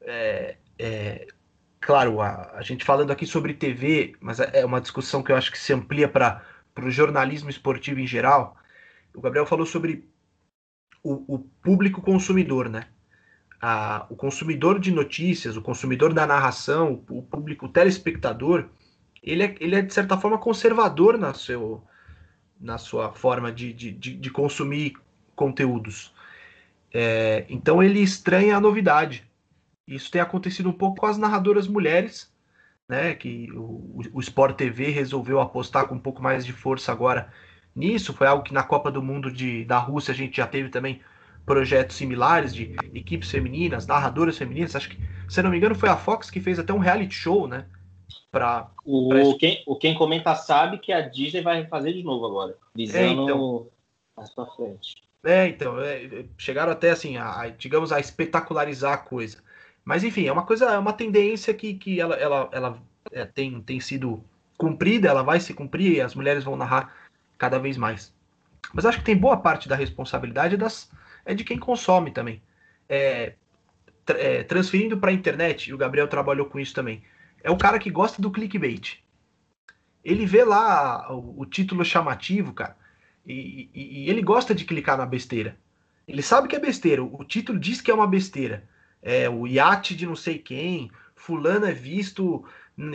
é, 0.00 0.56
é, 0.78 1.26
claro, 1.78 2.22
a, 2.22 2.52
a, 2.54 2.62
gente 2.62 2.84
falando 2.84 3.10
aqui 3.10 3.26
sobre 3.26 3.52
TV, 3.52 4.14
mas 4.20 4.40
é, 4.40 4.60
é 4.60 4.64
uma 4.64 4.80
discussão 4.80 5.22
que 5.22 5.30
eu 5.30 5.36
acho 5.36 5.52
que 5.52 5.58
se 5.58 5.72
amplia 5.72 6.08
para 6.08 6.42
o 6.80 6.90
jornalismo 6.90 7.50
esportivo 7.50 8.00
em 8.00 8.06
geral. 8.06 8.56
O 9.14 9.20
Gabriel 9.20 9.46
falou 9.46 9.66
sobre 9.66 10.08
o, 11.02 11.34
o 11.34 11.38
público 11.62 12.00
consumidor, 12.00 12.68
né? 12.68 12.86
a, 13.60 14.06
o 14.08 14.16
consumidor 14.16 14.80
de 14.80 14.90
notícias, 14.90 15.56
o 15.56 15.62
consumidor 15.62 16.14
da 16.14 16.26
narração, 16.26 17.04
o 17.10 17.22
público, 17.22 17.66
o 17.66 17.68
telespectador, 17.68 18.66
ele 19.22 19.42
é, 19.42 19.54
ele 19.60 19.76
é 19.76 19.82
de 19.82 19.92
certa 19.92 20.16
forma 20.16 20.38
conservador 20.38 21.18
na, 21.18 21.34
seu, 21.34 21.84
na 22.58 22.78
sua 22.78 23.12
forma 23.12 23.52
de, 23.52 23.72
de, 23.72 23.92
de, 23.92 24.16
de 24.16 24.30
consumir 24.30 24.94
conteúdos. 25.36 26.14
É, 26.92 27.44
então 27.50 27.82
ele 27.82 28.00
estranha 28.00 28.56
a 28.56 28.60
novidade. 28.60 29.28
Isso 29.86 30.10
tem 30.10 30.20
acontecido 30.20 30.70
um 30.70 30.72
pouco 30.72 31.00
com 31.00 31.06
as 31.06 31.18
narradoras 31.18 31.68
mulheres, 31.68 32.32
né? 32.88 33.14
Que 33.14 33.50
o, 33.52 34.02
o 34.14 34.20
Sport 34.20 34.56
TV 34.56 34.88
resolveu 34.88 35.40
apostar 35.40 35.86
com 35.86 35.96
um 35.96 36.00
pouco 36.00 36.22
mais 36.22 36.46
de 36.46 36.52
força 36.52 36.90
agora 36.90 37.30
nisso. 37.74 38.12
Foi 38.12 38.26
algo 38.26 38.42
que 38.42 38.54
na 38.54 38.62
Copa 38.62 38.90
do 38.90 39.02
Mundo 39.02 39.30
de, 39.30 39.64
da 39.64 39.78
Rússia 39.78 40.12
a 40.12 40.16
gente 40.16 40.36
já 40.36 40.46
teve 40.46 40.68
também 40.68 41.00
projetos 41.44 41.96
similares 41.96 42.54
de 42.54 42.76
equipes 42.94 43.30
femininas, 43.30 43.86
narradoras 43.86 44.38
femininas. 44.38 44.76
Acho 44.76 44.90
que, 44.90 44.98
se 45.28 45.42
não 45.42 45.50
me 45.50 45.56
engano, 45.56 45.74
foi 45.74 45.88
a 45.88 45.96
Fox 45.96 46.30
que 46.30 46.40
fez 46.40 46.58
até 46.58 46.72
um 46.72 46.78
reality 46.78 47.14
show, 47.14 47.48
né? 47.48 47.66
Pra, 48.30 48.70
o, 48.84 49.08
pra... 49.08 49.20
Quem, 49.38 49.62
o 49.66 49.76
quem 49.76 49.94
comenta 49.94 50.34
sabe 50.34 50.78
que 50.78 50.92
a 50.92 51.00
Disney 51.00 51.42
vai 51.42 51.66
fazer 51.66 51.92
de 51.92 52.02
novo 52.02 52.26
agora, 52.26 52.56
visando 52.74 53.04
é, 53.04 53.24
então, 53.24 53.68
mais 54.16 54.30
pra 54.30 54.46
frente. 54.46 55.02
É, 55.24 55.48
então, 55.48 55.80
é, 55.80 56.24
chegaram 56.38 56.72
até 56.72 56.90
assim, 56.90 57.16
a, 57.16 57.40
a, 57.40 57.48
digamos, 57.48 57.92
a 57.92 58.00
espetacularizar 58.00 58.92
a 58.92 58.98
coisa. 58.98 59.38
Mas 59.84 60.04
enfim, 60.04 60.26
é 60.26 60.32
uma 60.32 60.44
coisa, 60.44 60.66
é 60.66 60.78
uma 60.78 60.92
tendência 60.92 61.52
que, 61.52 61.74
que 61.74 62.00
ela, 62.00 62.14
ela, 62.14 62.48
ela 62.52 62.78
é, 63.12 63.24
tem, 63.24 63.60
tem 63.60 63.80
sido 63.80 64.22
cumprida, 64.56 65.08
ela 65.08 65.22
vai 65.22 65.40
se 65.40 65.54
cumprir 65.54 65.92
e 65.92 66.00
as 66.00 66.14
mulheres 66.14 66.44
vão 66.44 66.54
narrar 66.54 66.94
cada 67.40 67.58
vez 67.58 67.78
mais. 67.78 68.14
Mas 68.74 68.84
acho 68.84 68.98
que 68.98 69.04
tem 69.04 69.16
boa 69.16 69.38
parte 69.38 69.66
da 69.66 69.74
responsabilidade 69.74 70.58
das, 70.58 70.90
é 71.24 71.34
de 71.34 71.42
quem 71.42 71.58
consome 71.58 72.10
também. 72.10 72.42
É, 72.86 73.32
é, 74.08 74.42
transferindo 74.44 74.98
para 74.98 75.10
a 75.10 75.14
internet, 75.14 75.70
e 75.70 75.74
o 75.74 75.78
Gabriel 75.78 76.06
trabalhou 76.06 76.44
com 76.46 76.60
isso 76.60 76.74
também, 76.74 77.02
é 77.42 77.50
o 77.50 77.56
cara 77.56 77.78
que 77.78 77.90
gosta 77.90 78.20
do 78.20 78.30
clickbait. 78.30 79.02
Ele 80.04 80.26
vê 80.26 80.44
lá 80.44 81.10
o, 81.10 81.40
o 81.40 81.46
título 81.46 81.82
chamativo, 81.82 82.52
cara, 82.52 82.76
e, 83.26 83.70
e, 83.72 84.04
e, 84.04 84.10
ele 84.10 84.20
gosta 84.20 84.54
de 84.54 84.66
clicar 84.66 84.98
na 84.98 85.06
besteira. 85.06 85.56
Ele 86.06 86.20
sabe 86.20 86.46
que 86.46 86.56
é 86.56 86.60
besteira, 86.60 87.02
o, 87.02 87.22
o 87.22 87.24
título 87.24 87.58
diz 87.58 87.80
que 87.80 87.90
é 87.90 87.94
uma 87.94 88.06
besteira. 88.06 88.68
É 89.00 89.30
o 89.30 89.46
iate 89.46 89.96
de 89.96 90.04
não 90.04 90.16
sei 90.16 90.38
quem, 90.38 90.90
fulano 91.14 91.64
é 91.64 91.72
visto 91.72 92.44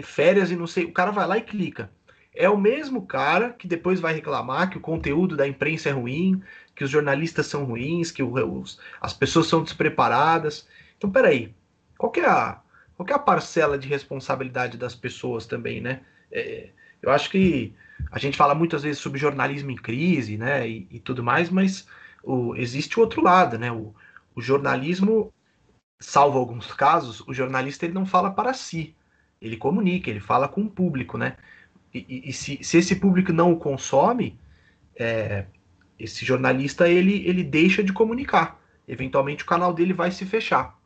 férias 0.04 0.52
e 0.52 0.56
não 0.56 0.68
sei. 0.68 0.86
O 0.86 0.92
cara 0.92 1.10
vai 1.10 1.26
lá 1.26 1.36
e 1.36 1.42
clica. 1.42 1.90
É 2.36 2.50
o 2.50 2.58
mesmo 2.58 3.06
cara 3.06 3.52
que 3.54 3.68
depois 3.68 4.00
vai 4.00 4.14
reclamar 4.14 4.70
que 4.70 4.78
o 4.78 4.82
conteúdo 4.82 5.38
da 5.38 5.48
imprensa 5.48 5.90
é 5.90 5.92
ruim, 5.94 6.42
que 6.76 6.84
os 6.84 6.90
jornalistas 6.90 7.48
são 7.48 7.64
ruins, 7.64 8.12
que 8.12 8.22
os, 8.22 8.80
as 9.00 9.14
pessoas 9.14 9.48
são 9.48 9.64
despreparadas. 9.64 10.68
Então, 10.98 11.10
peraí, 11.10 11.54
qual 11.98 12.12
é 12.18 12.26
a, 12.26 12.60
qual 12.98 13.08
é 13.10 13.14
a 13.14 13.20
parcela 13.20 13.78
de 13.78 13.88
responsabilidade 13.88 14.78
das 14.78 14.94
pessoas 14.94 15.46
também, 15.46 15.80
né? 15.82 16.02
É, 16.32 16.70
eu 17.02 17.12
acho 17.12 17.30
que 17.30 17.74
a 18.12 18.20
gente 18.20 18.38
fala 18.38 18.54
muitas 18.56 18.84
vezes 18.84 19.00
sobre 19.00 19.20
jornalismo 19.20 19.72
em 19.72 19.76
crise, 19.76 20.38
né, 20.38 20.68
e, 20.68 20.88
e 20.92 21.00
tudo 21.00 21.24
mais, 21.24 21.50
mas 21.50 21.88
o, 22.24 22.56
existe 22.56 22.98
o 22.98 23.02
outro 23.02 23.22
lado, 23.22 23.58
né? 23.58 23.72
O, 23.72 23.94
o, 24.36 24.42
jornalismo, 24.42 25.34
salvo 26.00 26.38
alguns 26.38 26.74
casos, 26.74 27.22
o 27.22 27.34
jornalista 27.34 27.86
ele 27.86 27.94
não 27.94 28.06
fala 28.06 28.32
para 28.32 28.54
si, 28.54 28.96
ele 29.42 29.58
comunica, 29.58 30.10
ele 30.10 30.20
fala 30.20 30.48
com 30.48 30.62
o 30.62 30.70
público, 30.70 31.18
né? 31.18 31.38
E, 31.98 32.30
e, 32.30 32.34
se, 32.34 32.62
se, 32.62 32.78
esse 32.78 32.98
público 32.98 33.32
não 33.32 33.54
o 33.54 33.58
consome, 33.58 34.38
é, 34.98 35.46
esse 35.98 36.26
jornalista 36.26 36.90
ele, 36.90 37.26
ele 37.26 37.42
deixa 37.42 37.82
de 37.82 37.94
comunicar. 37.94 38.60
Eventualmente 38.86 39.44
o 39.44 39.48
canal 39.48 39.74
dele 39.74 39.94
vai 39.94 40.12
se 40.12 40.26
fechar. 40.26 40.78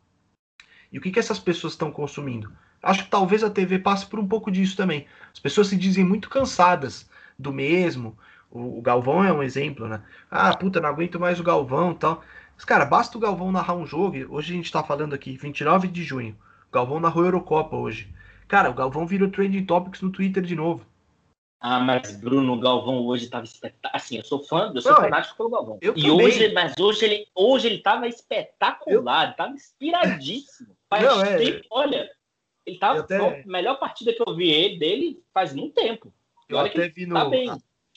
E 0.92 1.00
o 1.00 1.02
que, 1.02 1.12
que 1.12 1.18
essas 1.18 1.40
pessoas 1.40 1.74
estão 1.74 1.92
consumindo? 1.92 2.52
Acho 2.82 3.06
que 3.06 3.10
talvez 3.10 3.44
a 3.44 3.50
TV 3.50 3.80
passe 3.80 4.06
por 4.06 4.20
um 4.20 4.28
pouco 4.28 4.52
disso 4.52 4.78
também. 4.78 5.08
As 5.34 5.40
pessoas 5.40 5.68
se 5.68 5.76
dizem 5.76 6.04
muito 6.04 6.30
cansadas 6.30 7.10
do 7.38 7.52
mesmo. 7.52 8.16
O, 8.52 8.78
o 8.78 8.82
Galvão 8.82 9.24
é 9.24 9.34
um 9.34 9.42
exemplo, 9.42 9.88
né? 9.88 10.02
Ah, 10.30 10.56
puta, 10.56 10.80
não 10.80 10.90
aguento 10.90 11.20
mais 11.20 11.40
o 11.40 11.44
Galvão 11.44 11.96
tal. 11.96 12.24
Mas, 12.56 12.66
cara, 12.66 12.86
basta 12.86 13.18
o 13.18 13.22
Galvão 13.22 13.52
narrar 13.52 13.76
um 13.76 13.86
jogo. 13.86 14.18
Hoje 14.30 14.54
a 14.54 14.56
gente 14.56 14.72
tá 14.72 14.84
falando 14.84 15.16
aqui, 15.16 15.36
29 15.38 15.88
de 15.88 16.04
junho. 16.04 16.38
O 16.70 16.72
Galvão 16.72 17.00
narrou 17.00 17.26
Eurocopa 17.26 17.76
hoje. 17.76 18.14
Cara, 18.48 18.70
o 18.70 18.74
Galvão 18.76 19.08
virou 19.08 19.30
trending 19.30 19.66
topics 19.66 20.02
no 20.02 20.12
Twitter 20.12 20.44
de 20.44 20.56
novo. 20.56 20.86
Ah, 21.62 21.80
mas 21.80 22.16
Bruno 22.16 22.58
Galvão 22.60 23.06
hoje 23.06 23.26
estava 23.26 23.44
espetacular. 23.44 23.92
Assim, 23.94 24.18
eu 24.18 24.24
sou 24.24 24.42
fã, 24.44 24.72
eu 24.74 24.82
sou 24.82 24.94
não, 24.94 25.02
fanático 25.02 25.36
pelo 25.36 25.50
Galvão. 25.50 25.78
e 25.82 25.88
também. 25.88 26.12
hoje, 26.12 26.54
mas 26.54 26.74
hoje 26.80 27.06
ele, 27.06 27.28
hoje 27.36 27.68
ele 27.68 27.80
tava 27.80 28.08
espetacular, 28.08 29.32
eu... 29.32 29.36
tava 29.36 29.54
inspiradíssimo. 29.54 30.76
Faz 30.90 31.04
não, 31.04 31.22
é... 31.22 31.38
tempo, 31.38 31.68
olha, 31.70 32.10
ele 32.66 32.80
tava 32.80 33.02
até... 33.02 33.18
a 33.18 33.46
melhor 33.46 33.78
partida 33.78 34.14
que 34.14 34.24
eu 34.26 34.36
vi 34.36 34.50
ele 34.50 34.80
dele 34.80 35.24
faz 35.34 35.54
muito 35.54 35.74
tempo. 35.74 36.14
Eu 36.48 36.60
até 36.60 36.90
vi 36.90 37.06
no, 37.06 37.14
tá 37.14 37.54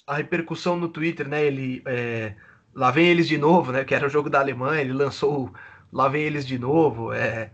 a, 0.07 0.13
a, 0.13 0.17
repercussão 0.17 0.77
no 0.77 0.89
Twitter, 0.89 1.27
né? 1.27 1.43
Ele 1.45 1.83
é, 1.87 2.35
lá 2.75 2.91
vem 2.91 3.07
eles 3.07 3.27
de 3.27 3.39
novo, 3.39 3.73
né? 3.73 3.85
Que 3.85 3.95
era 3.95 4.07
o 4.07 4.11
jogo 4.11 4.29
da 4.29 4.41
Alemanha, 4.41 4.83
ele 4.83 4.93
lançou 4.93 5.51
lá 5.91 6.09
vem 6.09 6.23
eles 6.23 6.47
de 6.47 6.59
novo. 6.59 7.13
É, 7.13 7.51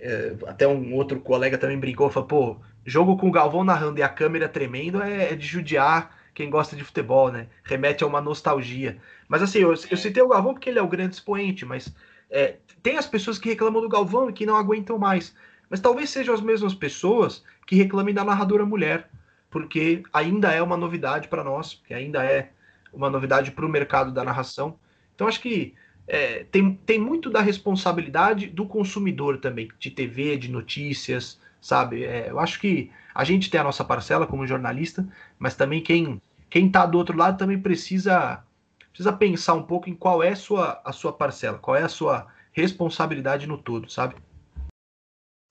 é, 0.00 0.36
até 0.46 0.66
um 0.66 0.94
outro 0.94 1.20
colega 1.20 1.58
também 1.58 1.78
brincou, 1.78 2.10
falou, 2.10 2.28
pô, 2.28 2.60
jogo 2.88 3.16
com 3.16 3.28
o 3.28 3.32
Galvão 3.32 3.62
narrando 3.62 3.98
e 3.98 4.02
a 4.02 4.08
câmera 4.08 4.48
tremendo 4.48 5.02
é, 5.02 5.32
é, 5.32 5.36
de 5.36 5.46
judiar 5.46 6.16
quem 6.34 6.48
gosta 6.48 6.74
de 6.74 6.82
futebol, 6.82 7.30
né? 7.30 7.48
Remete 7.62 8.02
a 8.02 8.06
uma 8.06 8.20
nostalgia. 8.20 8.96
Mas 9.28 9.42
assim, 9.42 9.58
eu, 9.58 9.70
eu 9.70 9.96
citei 9.96 10.22
o 10.22 10.28
Galvão 10.28 10.54
porque 10.54 10.70
ele 10.70 10.78
é 10.78 10.82
o 10.82 10.88
grande 10.88 11.14
expoente, 11.14 11.66
mas 11.66 11.94
é, 12.30 12.56
tem 12.82 12.96
as 12.96 13.06
pessoas 13.06 13.38
que 13.38 13.48
reclamam 13.48 13.82
do 13.82 13.88
Galvão 13.88 14.30
e 14.30 14.32
que 14.32 14.46
não 14.46 14.56
aguentam 14.56 14.98
mais. 14.98 15.34
Mas 15.68 15.80
talvez 15.80 16.08
sejam 16.08 16.34
as 16.34 16.40
mesmas 16.40 16.74
pessoas 16.74 17.44
que 17.66 17.76
reclamem 17.76 18.14
da 18.14 18.24
narradora 18.24 18.64
mulher, 18.64 19.10
porque 19.50 20.02
ainda 20.12 20.50
é 20.52 20.62
uma 20.62 20.76
novidade 20.76 21.28
para 21.28 21.44
nós, 21.44 21.82
que 21.86 21.92
ainda 21.92 22.24
é 22.24 22.50
uma 22.92 23.10
novidade 23.10 23.50
para 23.50 23.66
o 23.66 23.68
mercado 23.68 24.12
da 24.12 24.24
narração. 24.24 24.78
Então 25.14 25.28
acho 25.28 25.40
que 25.40 25.74
é, 26.06 26.44
tem, 26.44 26.74
tem 26.86 26.98
muito 26.98 27.28
da 27.28 27.42
responsabilidade 27.42 28.46
do 28.46 28.64
consumidor 28.64 29.38
também, 29.38 29.68
de 29.78 29.90
TV, 29.90 30.38
de 30.38 30.50
notícias, 30.50 31.38
sabe? 31.60 32.04
É, 32.04 32.30
eu 32.30 32.38
acho 32.38 32.60
que 32.60 32.90
a 33.14 33.24
gente 33.24 33.50
tem 33.50 33.60
a 33.60 33.64
nossa 33.64 33.84
parcela 33.84 34.26
como 34.26 34.46
jornalista, 34.46 35.06
mas 35.38 35.56
também 35.56 35.82
quem 35.82 36.20
quem 36.50 36.66
está 36.66 36.86
do 36.86 36.96
outro 36.96 37.16
lado 37.16 37.38
também 37.38 37.60
precisa 37.60 38.42
precisa 38.90 39.12
pensar 39.12 39.54
um 39.54 39.62
pouco 39.62 39.88
em 39.88 39.94
qual 39.94 40.22
é 40.22 40.30
a 40.30 40.36
sua, 40.36 40.80
a 40.84 40.92
sua 40.92 41.12
parcela, 41.12 41.58
qual 41.58 41.76
é 41.76 41.82
a 41.82 41.88
sua 41.88 42.26
responsabilidade 42.52 43.46
no 43.46 43.56
todo, 43.56 43.88
sabe? 43.88 44.16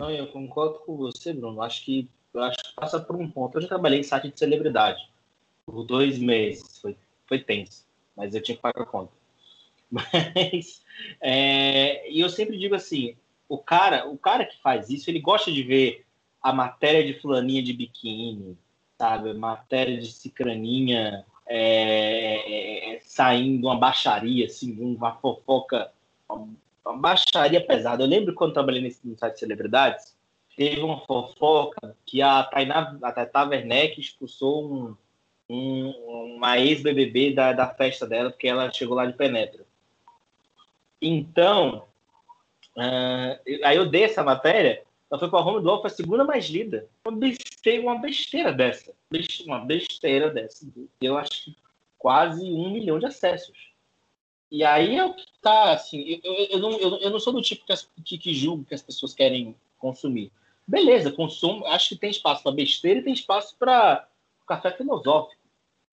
Não, 0.01 0.11
eu 0.11 0.27
concordo 0.27 0.79
com 0.79 0.97
você, 0.97 1.33
Bruno. 1.33 1.61
Acho 1.61 1.83
que 1.85 2.09
acho 2.35 2.57
que 2.57 2.75
passa 2.75 2.99
por 2.99 3.15
um 3.15 3.29
ponto. 3.29 3.57
Eu 3.57 3.61
já 3.61 3.67
trabalhei 3.69 4.01
em 4.01 4.03
site 4.03 4.31
de 4.31 4.37
celebridade 4.37 4.99
por 5.65 5.83
dois 5.83 6.19
meses, 6.19 6.79
foi, 6.79 6.97
foi 7.25 7.39
tenso, 7.39 7.85
mas 8.15 8.35
eu 8.35 8.41
tinha 8.41 8.55
que 8.55 8.61
pagar 8.61 8.83
a 8.83 8.85
conta. 8.85 9.11
Mas 9.89 10.83
é, 11.21 12.11
e 12.11 12.19
eu 12.19 12.29
sempre 12.29 12.57
digo 12.57 12.75
assim, 12.75 13.15
o 13.49 13.57
cara, 13.57 14.07
o 14.07 14.17
cara 14.17 14.45
que 14.45 14.59
faz 14.61 14.89
isso, 14.89 15.09
ele 15.09 15.19
gosta 15.19 15.51
de 15.51 15.63
ver 15.63 16.05
a 16.41 16.51
matéria 16.53 17.05
de 17.05 17.19
fulaninha 17.19 17.63
de 17.63 17.73
biquíni, 17.73 18.57
sabe? 18.97 19.33
Matéria 19.33 19.97
de 19.97 20.11
cicraninha 20.11 21.25
é, 21.45 22.91
é, 22.91 22.95
é, 22.95 22.99
saindo 23.01 23.67
uma 23.67 23.77
baixaria, 23.77 24.45
assim, 24.45 24.77
uma 24.79 25.15
fofoca, 25.15 25.91
uma, 26.29 26.97
baixaria 26.97 27.65
pesada. 27.65 28.03
Eu 28.03 28.07
lembro 28.07 28.33
quando 28.33 28.53
trabalhei 28.53 28.81
nesse 28.81 29.07
no 29.07 29.17
site 29.17 29.33
de 29.33 29.39
celebridades, 29.39 30.15
teve 30.55 30.81
uma 30.81 30.99
fofoca 31.01 31.95
que 32.05 32.21
a 32.21 32.43
Tainá, 32.43 32.97
a 33.01 33.11
Tata 33.11 33.43
Werneck 33.45 33.99
expulsou 33.99 34.73
um, 34.73 34.95
um, 35.49 36.35
uma 36.35 36.57
ex-BBB 36.59 37.33
da, 37.33 37.53
da 37.53 37.67
festa 37.67 38.05
dela, 38.05 38.29
porque 38.29 38.47
ela 38.47 38.71
chegou 38.71 38.95
lá 38.95 39.05
de 39.05 39.13
penetra. 39.13 39.65
Então, 41.01 41.85
uh, 42.77 43.65
aí 43.65 43.75
eu 43.75 43.85
dei 43.85 44.03
essa 44.03 44.23
matéria, 44.23 44.83
ela 45.09 45.19
foi 45.19 45.29
para 45.29 45.39
Home 45.39 45.63
do 45.63 45.81
foi 45.81 45.89
a 45.89 45.93
segunda 45.93 46.23
mais 46.23 46.45
lida. 46.47 46.87
Uma 47.05 47.17
besteira, 47.17 47.81
uma 47.81 47.97
besteira 47.97 48.51
dessa. 48.51 48.93
Uma 49.45 49.59
besteira 49.59 50.29
dessa. 50.29 50.67
Eu 51.01 51.17
acho 51.17 51.45
que 51.45 51.57
quase 51.97 52.43
um 52.43 52.71
milhão 52.71 52.99
de 52.99 53.05
acessos. 53.05 53.67
E 54.51 54.63
aí 54.63 54.97
é 54.97 55.13
que 55.13 55.25
tá, 55.41 55.73
assim, 55.73 56.21
eu, 56.23 56.33
eu, 56.33 56.59
não, 56.59 56.71
eu, 56.77 56.97
eu 56.97 57.09
não 57.09 57.19
sou 57.19 57.33
do 57.33 57.41
tipo 57.41 57.65
que, 57.65 57.73
as, 57.73 57.89
que, 58.03 58.17
que 58.17 58.33
julgo 58.33 58.65
que 58.65 58.73
as 58.73 58.81
pessoas 58.81 59.13
querem 59.13 59.55
consumir. 59.77 60.31
Beleza, 60.65 61.11
consumo, 61.11 61.65
acho 61.67 61.89
que 61.89 61.95
tem 61.95 62.09
espaço 62.09 62.43
para 62.43 62.51
besteira 62.51 62.99
e 62.99 63.03
tem 63.03 63.13
espaço 63.13 63.55
para 63.57 64.07
café 64.47 64.71
filosófico. 64.71 65.41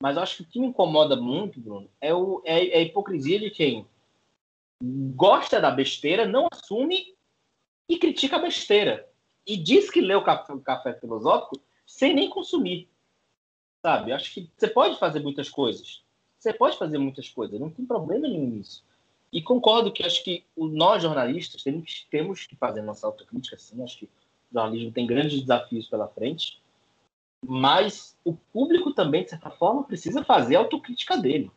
Mas 0.01 0.19
acho 0.19 0.37
que 0.37 0.43
o 0.43 0.47
que 0.47 0.61
me 0.61 0.67
incomoda 0.67 1.17
muito, 1.17 1.61
Bruno, 1.61 1.89
é, 2.01 2.13
o, 2.13 2.43
é, 2.45 2.69
é 2.69 2.79
a 2.79 2.83
hipocrisia 2.83 3.39
de 3.39 3.51
quem 3.51 3.87
gosta 5.15 5.61
da 5.61 5.71
besteira, 5.71 6.27
não 6.27 6.49
assume 6.53 7.15
e 7.89 7.99
critica 7.99 8.37
a 8.37 8.41
besteira. 8.41 9.09
E 9.47 9.57
diz 9.57 9.91
que 9.91 10.01
o 10.01 10.23
café, 10.23 10.55
café 10.65 10.95
filosófico 10.95 11.61
sem 11.87 12.15
nem 12.15 12.29
consumir. 12.29 12.89
Sabe? 13.83 14.13
Acho 14.13 14.33
que 14.33 14.51
você 14.57 14.69
pode 14.69 14.99
fazer 14.99 15.21
muitas 15.21 15.49
coisas. 15.49 16.03
Você 16.39 16.53
pode 16.53 16.77
fazer 16.77 16.99
muitas 16.99 17.29
coisas, 17.29 17.59
não 17.59 17.71
tem 17.71 17.87
problema 17.87 18.29
nenhum 18.29 18.47
nisso. 18.47 18.85
E 19.33 19.43
concordo 19.43 19.93
que 19.93 20.05
acho 20.05 20.23
que 20.23 20.45
nós 20.57 21.03
jornalistas 21.03 21.63
temos, 21.63 22.07
temos 22.11 22.47
que 22.47 22.55
fazer 22.55 22.83
nossa 22.83 23.07
autocrítica, 23.07 23.57
sim. 23.57 23.83
Acho 23.83 23.99
que 23.99 24.05
o 24.05 24.11
jornalismo 24.53 24.93
tem 24.93 25.07
grandes 25.07 25.41
desafios 25.41 25.89
pela 25.89 26.07
frente, 26.07 26.63
mas 27.45 28.17
o 28.25 28.35
público 28.35 28.93
também, 28.93 29.25
de 29.25 29.31
certa 29.31 29.51
forma, 29.51 29.85
precisa 29.85 30.23
fazer 30.25 30.57
a 30.57 30.61
autocrítica 30.61 31.17
dele. 31.17 31.51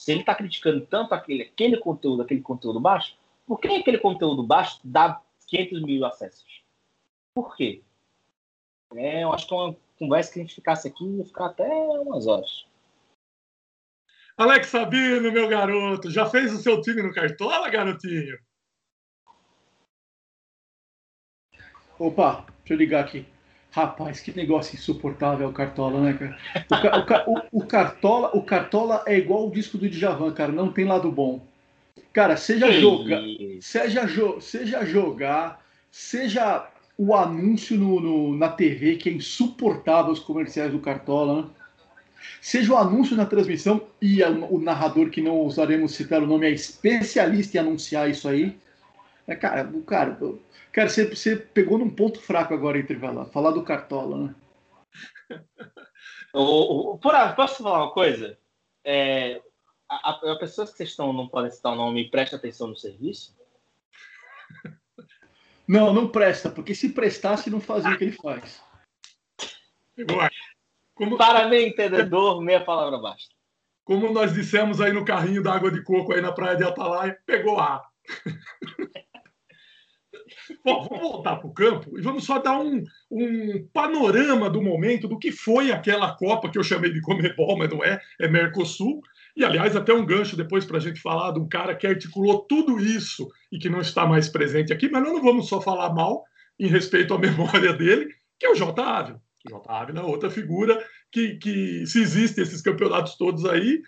Se 0.00 0.12
ele 0.12 0.20
está 0.20 0.34
criticando 0.34 0.86
tanto 0.86 1.12
aquele, 1.12 1.42
aquele 1.42 1.76
conteúdo, 1.76 2.22
aquele 2.22 2.40
conteúdo 2.40 2.80
baixo, 2.80 3.18
por 3.46 3.60
que 3.60 3.68
aquele 3.68 3.98
conteúdo 3.98 4.42
baixo 4.42 4.80
dá 4.82 5.20
500 5.46 5.82
mil 5.82 6.06
acessos? 6.06 6.64
Por 7.34 7.54
quê? 7.54 7.82
É, 8.94 9.22
eu 9.22 9.30
acho 9.30 9.46
que 9.46 9.52
é 9.52 9.56
uma 9.58 9.76
conversa 9.98 10.32
que 10.32 10.38
a 10.38 10.42
gente 10.42 10.54
ficasse 10.54 10.88
aqui 10.88 11.04
ia 11.04 11.24
ficar 11.26 11.46
até 11.48 11.68
umas 11.68 12.26
horas. 12.26 12.64
Alex 14.38 14.68
Sabino, 14.68 15.30
meu 15.30 15.46
garoto, 15.46 16.10
já 16.10 16.24
fez 16.24 16.50
o 16.54 16.62
seu 16.62 16.80
time 16.80 17.02
no 17.02 17.12
Cartola, 17.12 17.68
garotinho? 17.68 18.38
Opa, 21.98 22.46
deixa 22.60 22.72
eu 22.72 22.78
ligar 22.78 23.04
aqui. 23.04 23.26
Rapaz, 23.72 24.20
que 24.20 24.36
negócio 24.36 24.74
insuportável 24.76 25.48
o 25.48 25.52
Cartola, 25.52 26.00
né, 26.00 26.12
cara? 26.14 26.36
O, 27.28 27.30
o, 27.30 27.34
o, 27.34 27.60
o, 27.60 27.66
Cartola, 27.66 28.30
o 28.34 28.42
Cartola 28.42 29.02
é 29.06 29.16
igual 29.16 29.46
o 29.46 29.50
disco 29.50 29.78
do 29.78 29.88
Djavan, 29.88 30.32
cara, 30.32 30.50
não 30.50 30.72
tem 30.72 30.84
lado 30.84 31.10
bom. 31.10 31.40
Cara, 32.12 32.36
seja 32.36 32.66
jogar, 32.72 33.20
seja, 33.60 34.04
jo- 34.06 34.40
seja 34.40 34.84
jogar, 34.84 35.64
seja 35.90 36.68
o 36.98 37.14
anúncio 37.14 37.78
no, 37.78 38.00
no- 38.00 38.36
na 38.36 38.48
TV 38.48 38.96
que 38.96 39.08
é 39.08 39.12
insuportável 39.12 40.12
os 40.12 40.18
comerciais 40.18 40.72
do 40.72 40.80
Cartola, 40.80 41.42
né? 41.42 41.48
seja 42.40 42.72
o 42.72 42.76
anúncio 42.76 43.16
na 43.16 43.24
transmissão 43.24 43.82
e 44.02 44.22
a- 44.22 44.30
o 44.30 44.60
narrador 44.60 45.10
que 45.10 45.20
não 45.20 45.36
ousaremos 45.36 45.94
citar 45.94 46.20
o 46.22 46.26
nome 46.26 46.46
é 46.46 46.50
especialista 46.50 47.56
em 47.56 47.60
anunciar 47.60 48.10
isso 48.10 48.28
aí. 48.28 48.56
É, 49.30 49.36
cara, 49.36 49.62
o 49.72 49.82
cara, 49.84 50.18
eu- 50.20 50.42
cara, 50.72 50.88
você, 50.88 51.04
você 51.08 51.36
pegou 51.36 51.78
num 51.78 51.88
ponto 51.88 52.20
fraco 52.20 52.52
agora 52.52 52.76
entre 52.78 52.98
lá, 52.98 53.24
falar 53.26 53.52
do 53.52 53.62
Cartola, 53.62 54.18
né? 54.18 54.34
O, 56.32 56.92
o, 56.94 56.98
por, 56.98 57.12
a- 57.14 57.32
posso 57.32 57.62
falar 57.62 57.84
uma 57.84 57.92
coisa? 57.92 58.38
É, 58.84 59.40
a, 59.88 60.10
a, 60.10 60.32
a 60.32 60.38
pessoas 60.38 60.70
que 60.70 60.76
vocês 60.76 60.90
estão, 60.90 61.12
não 61.12 61.26
podem 61.28 61.50
citar 61.50 61.72
o 61.72 61.76
nome, 61.76 62.08
presta 62.10 62.36
atenção 62.36 62.68
no 62.68 62.76
serviço? 62.76 63.36
Não, 65.66 65.92
não 65.94 66.08
presta, 66.08 66.50
porque 66.50 66.74
se 66.74 66.88
prestasse 66.88 67.48
não 67.50 67.60
fazia 67.60 67.92
o 67.92 67.98
que 67.98 68.02
ele 68.04 68.12
faz. 68.12 68.60
A- 70.20 70.30
Como, 70.94 71.16
Para 71.16 71.48
mim, 71.48 71.66
entendedor, 71.66 72.40
meia 72.42 72.64
palavra 72.64 72.98
basta. 72.98 73.32
como 73.84 74.12
nós 74.12 74.32
dissemos 74.34 74.80
aí 74.80 74.92
no 74.92 75.04
carrinho 75.04 75.42
da 75.42 75.52
água 75.54 75.70
de 75.70 75.82
coco 75.84 76.12
aí 76.12 76.20
na 76.20 76.32
praia 76.32 76.56
de 76.56 76.64
Atalaia, 76.64 77.16
pegou 77.26 77.58
ar. 77.60 77.88
Bom, 80.64 80.86
vamos 80.88 81.00
voltar 81.00 81.36
para 81.36 81.46
o 81.46 81.54
campo 81.54 81.98
e 81.98 82.02
vamos 82.02 82.24
só 82.24 82.38
dar 82.38 82.58
um, 82.58 82.84
um 83.10 83.68
panorama 83.72 84.50
do 84.50 84.62
momento 84.62 85.08
do 85.08 85.18
que 85.18 85.32
foi 85.32 85.72
aquela 85.72 86.14
Copa 86.16 86.50
que 86.50 86.58
eu 86.58 86.62
chamei 86.62 86.92
de 86.92 87.00
Comebol, 87.00 87.58
mas 87.58 87.70
não 87.70 87.82
é, 87.84 88.00
é 88.20 88.28
Mercosul. 88.28 89.00
E, 89.36 89.44
aliás, 89.44 89.76
até 89.76 89.92
um 89.92 90.04
gancho 90.04 90.36
depois 90.36 90.64
para 90.64 90.78
a 90.78 90.80
gente 90.80 91.00
falar 91.00 91.32
de 91.32 91.40
um 91.40 91.48
cara 91.48 91.74
que 91.74 91.86
articulou 91.86 92.40
tudo 92.40 92.80
isso 92.80 93.28
e 93.50 93.58
que 93.58 93.68
não 93.68 93.80
está 93.80 94.06
mais 94.06 94.28
presente 94.28 94.72
aqui, 94.72 94.88
mas 94.90 95.02
nós 95.02 95.12
não 95.12 95.22
vamos 95.22 95.48
só 95.48 95.60
falar 95.60 95.94
mal 95.94 96.24
em 96.58 96.66
respeito 96.66 97.14
à 97.14 97.18
memória 97.20 97.72
dele, 97.72 98.08
que 98.38 98.46
é 98.46 98.50
o 98.50 98.54
J. 98.54 98.82
Ávila. 98.82 99.20
O. 99.50 99.70
Ávila 99.70 100.00
é 100.00 100.04
outra 100.04 100.28
figura 100.28 100.84
que, 101.10 101.36
que, 101.36 101.86
se 101.86 102.00
existem 102.00 102.44
esses 102.44 102.60
campeonatos 102.60 103.16
todos 103.16 103.44
aí, 103.46 103.80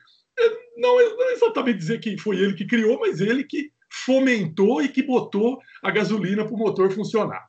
não, 0.76 0.96
não 0.96 1.30
exatamente 1.32 1.78
dizer 1.78 2.00
que 2.00 2.16
foi 2.18 2.38
ele 2.38 2.54
que 2.54 2.66
criou, 2.66 2.98
mas 2.98 3.20
ele 3.20 3.44
que 3.44 3.70
fomentou 3.92 4.82
e 4.82 4.88
que 4.88 5.02
botou 5.02 5.58
a 5.82 5.90
gasolina 5.90 6.44
para 6.44 6.54
o 6.54 6.58
motor 6.58 6.90
funcionar. 6.92 7.44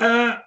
Ah, 0.00 0.42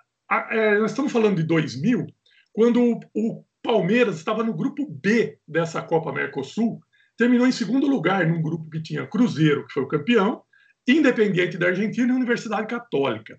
nós 0.79 0.91
estamos 0.91 1.11
falando 1.11 1.37
de 1.37 1.43
2000, 1.43 2.05
quando 2.51 2.83
o, 2.83 2.99
o 3.15 3.45
Palmeiras 3.63 4.17
estava 4.17 4.43
no 4.43 4.53
grupo 4.53 4.85
B 4.89 5.39
dessa 5.47 5.81
Copa 5.81 6.11
Mercosul, 6.11 6.79
terminou 7.17 7.47
em 7.47 7.51
segundo 7.51 7.87
lugar 7.87 8.27
num 8.27 8.41
grupo 8.41 8.69
que 8.69 8.81
tinha 8.81 9.07
Cruzeiro, 9.07 9.65
que 9.65 9.73
foi 9.73 9.83
o 9.83 9.87
campeão, 9.87 10.41
Independiente 10.87 11.57
da 11.57 11.67
Argentina 11.67 12.13
e 12.13 12.15
Universidade 12.15 12.67
Católica. 12.67 13.37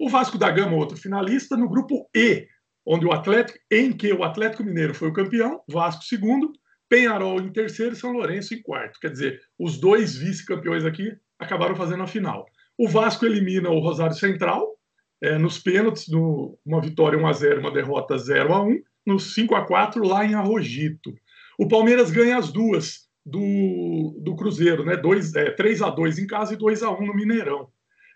O 0.00 0.08
Vasco 0.08 0.36
da 0.36 0.50
Gama, 0.50 0.74
outro 0.74 0.96
finalista, 0.96 1.56
no 1.56 1.68
grupo 1.68 2.08
E, 2.12 2.48
onde 2.84 3.06
o 3.06 3.12
Atlético, 3.12 3.56
em 3.70 3.92
que 3.92 4.12
o 4.12 4.24
Atlético 4.24 4.64
Mineiro 4.64 4.94
foi 4.94 5.08
o 5.08 5.12
campeão, 5.12 5.60
Vasco 5.68 6.02
segundo, 6.02 6.52
Penharol 6.88 7.40
em 7.40 7.52
terceiro 7.52 7.92
e 7.92 7.96
São 7.96 8.10
Lourenço 8.12 8.52
em 8.52 8.62
quarto. 8.62 8.98
Quer 8.98 9.10
dizer, 9.10 9.40
os 9.58 9.78
dois 9.78 10.16
vice-campeões 10.16 10.84
aqui 10.84 11.12
acabaram 11.38 11.76
fazendo 11.76 12.02
a 12.02 12.06
final. 12.06 12.46
O 12.76 12.88
Vasco 12.88 13.24
elimina 13.24 13.70
o 13.70 13.80
Rosário 13.80 14.14
Central 14.14 14.78
é, 15.22 15.36
nos 15.36 15.58
pênaltis, 15.58 16.08
no, 16.08 16.58
uma 16.64 16.80
vitória 16.80 17.18
1 17.18 17.26
a 17.26 17.32
0 17.32 17.60
uma 17.60 17.70
derrota 17.70 18.16
0 18.16 18.54
a 18.54 18.62
1 18.62 18.82
nos 19.06 19.34
5 19.34 19.54
a 19.54 19.66
4 19.66 20.06
lá 20.06 20.24
em 20.24 20.34
Arrojito. 20.34 21.12
O 21.58 21.66
Palmeiras 21.66 22.10
ganha 22.10 22.38
as 22.38 22.52
duas 22.52 23.08
do, 23.24 24.16
do 24.20 24.36
Cruzeiro, 24.36 24.84
né? 24.84 24.96
Dois, 24.96 25.34
é, 25.34 25.50
3 25.50 25.82
a 25.82 25.90
2 25.90 26.18
em 26.18 26.26
casa 26.26 26.54
e 26.54 26.56
2 26.56 26.82
a 26.82 26.90
1 26.90 27.06
no 27.06 27.14
Mineirão. 27.14 27.68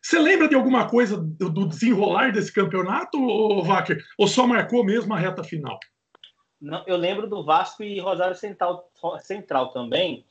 Você 0.03 0.19
lembra 0.19 0.49
de 0.49 0.55
alguma 0.55 0.89
coisa 0.89 1.17
do, 1.17 1.69
desenrolar 1.69 2.33
desse 2.33 2.53
campeonato, 2.53 3.19
Wacker? 3.63 4.03
Ou 4.19 4.27
só 4.27 4.47
marcou 4.47 4.85
mesmo 4.85 5.15
a 5.15 5.19
reta 5.19 5.45
final? 5.45 5.79
Não, 6.61 6.85
eu 6.87 6.97
lembro 6.97 7.29
do 7.29 7.45
Vasco 7.45 7.83
e 7.83 8.01
Rosário 8.01 8.35
Central, 8.35 8.91
Central 9.21 9.73
também, 9.73 10.25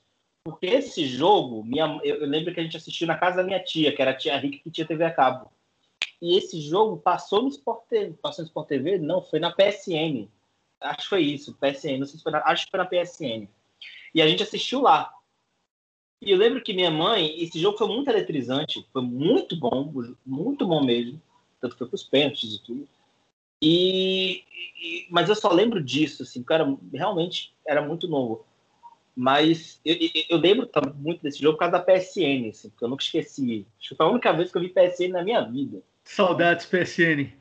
porque 0.43 0.65
esse 0.65 1.05
jogo, 1.05 1.63
minha, 1.63 1.99
eu, 2.03 2.17
eu 2.17 2.27
lembro 2.27 2.53
que 2.53 2.59
a 2.59 2.63
gente 2.63 2.77
assistiu 2.77 3.07
na 3.07 3.17
casa 3.17 3.37
da 3.37 3.43
minha 3.43 3.63
tia, 3.63 3.93
que 3.95 4.01
era 4.01 4.11
a 4.11 4.17
tia 4.17 4.37
Rica 4.37 4.57
que 4.63 4.71
tinha 4.71 4.87
TV 4.87 5.03
a 5.03 5.11
cabo. 5.13 5.51
E 6.21 6.37
esse 6.37 6.59
jogo 6.61 6.97
passou 6.97 7.41
no 7.43 7.49
Sport 7.49 7.87
TV, 7.87 8.13
passou 8.13 8.43
no 8.43 8.47
Sport 8.47 8.67
TV? 8.67 8.97
Não, 8.97 9.21
foi 9.21 9.39
na 9.39 9.51
PSN. 9.51 10.27
Acho 10.79 11.01
que 11.03 11.09
foi 11.09 11.21
isso, 11.23 11.55
PSN, 11.59 11.99
não 11.99 12.07
sei 12.07 12.17
se 12.17 12.23
foi 12.23 12.31
na, 12.31 12.43
acho 12.45 12.65
que 12.65 12.71
foi 12.71 12.79
na 12.79 12.85
PSN. 12.85 13.47
E 14.13 14.21
a 14.21 14.27
gente 14.27 14.43
assistiu 14.43 14.81
lá. 14.81 15.13
E 16.21 16.31
eu 16.31 16.37
lembro 16.37 16.61
que 16.61 16.73
minha 16.73 16.91
mãe, 16.91 17.39
esse 17.41 17.59
jogo 17.59 17.77
foi 17.77 17.87
muito 17.87 18.09
eletrizante, 18.09 18.85
foi 18.91 19.01
muito 19.01 19.55
bom, 19.55 19.91
muito 20.25 20.67
bom 20.67 20.83
mesmo. 20.83 21.21
Tanto 21.59 21.77
foi 21.77 21.87
para 21.87 21.95
os 21.95 22.03
pênaltis 22.03 22.53
e 22.55 22.63
tudo. 22.63 22.87
E, 23.61 24.43
e- 24.81 25.07
mas 25.11 25.29
eu 25.29 25.35
só 25.35 25.51
lembro 25.51 25.83
disso, 25.83 26.23
assim, 26.23 26.41
porque 26.41 26.53
era, 26.53 26.77
realmente 26.93 27.53
era 27.65 27.81
muito 27.81 28.07
novo. 28.07 28.45
Mas 29.15 29.79
eu, 29.83 29.95
eu- 30.29 30.37
lembro 30.37 30.69
muito 30.95 31.21
desse 31.21 31.41
jogo 31.41 31.53
por 31.57 31.59
causa 31.59 31.73
da 31.77 31.83
PSN, 31.83 32.49
assim, 32.49 32.69
porque 32.69 32.85
eu 32.85 32.89
nunca 32.89 33.03
esqueci. 33.03 33.67
Acho 33.79 33.89
que 33.89 33.95
foi 33.95 34.05
a 34.05 34.09
única 34.09 34.31
vez 34.33 34.51
que 34.51 34.57
eu 34.57 34.61
vi 34.61 34.69
PSN 34.69 35.09
na 35.11 35.23
minha 35.23 35.41
vida. 35.41 35.81
Saudades, 36.03 36.65
PSN. 36.65 37.31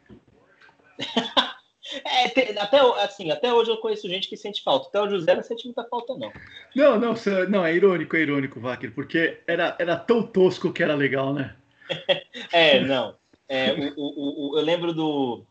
É, 2.05 2.27
até, 2.61 2.79
assim, 3.03 3.33
até 3.33 3.53
hoje 3.53 3.69
eu 3.71 3.77
conheço 3.79 4.09
gente 4.09 4.29
que 4.29 4.37
sente 4.37 4.63
falta. 4.63 4.87
Até 4.87 5.01
o 5.01 5.11
José 5.11 5.35
não 5.35 5.43
sente 5.43 5.65
muita 5.65 5.83
falta, 5.85 6.15
não. 6.17 6.33
Não, 6.77 7.01
não, 7.01 7.15
não, 7.49 7.67
é 7.67 7.75
irônico, 7.75 8.15
é 8.15 8.21
irônico, 8.21 8.61
Wacker, 8.61 8.95
porque 8.95 9.41
era, 9.45 9.75
era 9.77 9.97
tão 9.97 10.23
tosco 10.23 10.73
que 10.73 10.83
era 10.85 10.95
legal, 10.95 11.35
né? 11.35 11.57
É, 12.53 12.81
não. 12.85 13.17
É, 13.49 13.73
o, 13.73 13.93
o, 13.97 14.51
o- 14.53 14.59
eu 14.59 14.63
lembro 14.65 14.93
do. 14.93 15.45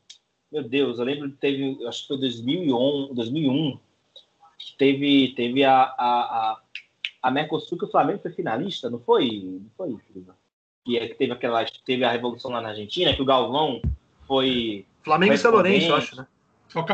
Meu 0.50 0.64
Deus, 0.64 0.98
eu 0.98 1.04
lembro 1.04 1.30
que 1.30 1.36
teve. 1.38 1.78
Acho 1.86 2.04
que 2.04 2.08
foi 2.08 2.20
2011, 2.20 3.14
2001, 3.14 3.72
que 3.76 3.80
teve, 4.78 5.34
teve 5.36 5.64
a, 5.64 5.82
a, 5.82 5.94
a, 5.98 6.62
a 7.24 7.32
Mercosul 7.32 7.78
que 7.78 7.86
o 7.86 7.92
Flamengo 7.92 8.20
foi 8.22 8.32
finalista, 8.32 8.90
não 8.90 9.00
foi? 9.00 9.42
Não 9.62 9.70
foi, 9.78 9.98
Frieza? 9.98 10.36
Que, 10.86 10.98
é, 10.98 11.08
que 11.08 11.16
teve 11.16 11.34
aquela. 11.34 11.66
Teve 11.86 12.04
a 12.04 12.12
revolução 12.12 12.52
lá 12.52 12.62
na 12.62 12.70
Argentina, 12.70 13.14
que 13.14 13.22
o 13.22 13.26
Galvão 13.26 13.82
foi. 14.28 14.86
Flamengo 15.04 15.34
e 15.34 15.38
São 15.38 15.52
Lourenço, 15.52 15.94
acho, 15.96 16.16
né? 16.16 16.28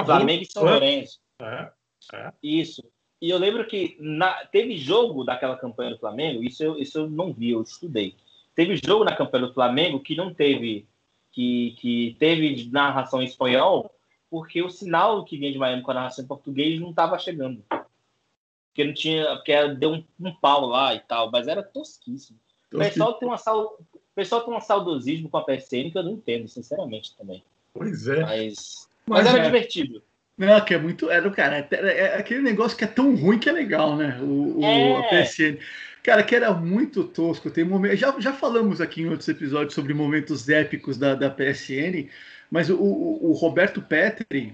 Flamengo 0.05 0.43
e 0.43 0.45
São 0.45 0.63
Hã? 0.65 0.71
Lourenço. 0.71 1.19
É. 1.41 2.31
Isso. 2.41 2.83
E 3.21 3.29
eu 3.29 3.37
lembro 3.37 3.65
que 3.65 3.97
na- 3.99 4.45
teve 4.45 4.77
jogo 4.77 5.23
daquela 5.23 5.57
campanha 5.57 5.91
do 5.91 5.97
Flamengo, 5.99 6.43
isso 6.43 6.63
eu, 6.63 6.77
isso 6.77 6.99
eu 6.99 7.09
não 7.09 7.33
vi, 7.33 7.51
eu 7.51 7.61
estudei. 7.61 8.15
Teve 8.53 8.79
jogo 8.85 9.03
na 9.03 9.15
campanha 9.15 9.47
do 9.47 9.53
Flamengo 9.53 9.99
que 9.99 10.15
não 10.15 10.33
teve, 10.33 10.85
que, 11.31 11.75
que 11.79 12.15
teve 12.19 12.69
narração 12.71 13.21
em 13.21 13.25
espanhol, 13.25 13.91
porque 14.35 14.61
o 14.61 14.69
sinal 14.69 15.23
que 15.23 15.37
vinha 15.37 15.49
de 15.49 15.57
Miami 15.57 15.81
com 15.81 15.91
a 15.91 15.93
narração 15.93 16.21
em 16.21 16.27
português 16.27 16.77
não 16.77 16.89
estava 16.89 17.17
chegando. 17.17 17.63
Porque 17.69 18.83
não 18.83 18.93
tinha, 18.93 19.33
porque 19.37 19.67
deu 19.75 19.93
um, 19.93 20.03
um 20.19 20.33
pau 20.33 20.65
lá 20.65 20.93
e 20.93 20.99
tal, 20.99 21.31
mas 21.31 21.47
era 21.47 21.63
tosquíssimo. 21.63 22.37
O 22.73 22.77
pessoal 22.77 23.13
tem, 23.13 23.29
uma 23.29 23.37
sal, 23.37 23.79
o 23.93 23.99
pessoal 24.13 24.41
tem 24.41 24.53
um 24.53 24.59
saudosismo 24.59 25.29
com 25.29 25.37
a 25.37 25.45
PSN 25.45 25.89
que 25.89 25.97
eu 25.97 26.03
não 26.03 26.11
entendo, 26.11 26.49
sinceramente, 26.49 27.15
também. 27.15 27.41
Pois 27.73 28.09
é. 28.09 28.23
Mas, 28.23 28.89
Mas 29.05 29.23
mas 29.23 29.27
era 29.33 29.39
é. 29.39 29.45
divertido. 29.45 30.03
Não, 30.37 30.65
que 30.65 30.73
é 30.73 30.77
muito. 30.77 31.09
Era, 31.09 31.31
cara, 31.31 31.65
é, 31.71 31.97
é 31.97 32.17
aquele 32.17 32.41
negócio 32.41 32.77
que 32.77 32.83
é 32.83 32.87
tão 32.87 33.15
ruim 33.15 33.39
que 33.39 33.47
é 33.47 33.53
legal, 33.53 33.95
né? 33.95 34.19
O, 34.21 34.59
o- 34.59 34.65
É. 34.65 34.97
a 34.97 35.23
PSN. 35.23 35.59
Cara, 36.03 36.23
que 36.23 36.35
era 36.35 36.53
muito 36.53 37.05
tosco. 37.05 37.49
Tem 37.49 37.63
momento, 37.63 37.95
já, 37.95 38.13
já 38.19 38.33
falamos 38.33 38.81
aqui 38.81 39.03
em 39.03 39.07
outros 39.07 39.29
episódios 39.29 39.73
sobre 39.73 39.93
momentos 39.93 40.49
épicos 40.49 40.97
da, 40.97 41.15
da 41.15 41.29
PSN, 41.29 42.09
mas 42.49 42.69
o, 42.69 42.75
o, 42.75 43.29
o 43.29 43.33
Roberto 43.33 43.81
Petri. 43.81 44.53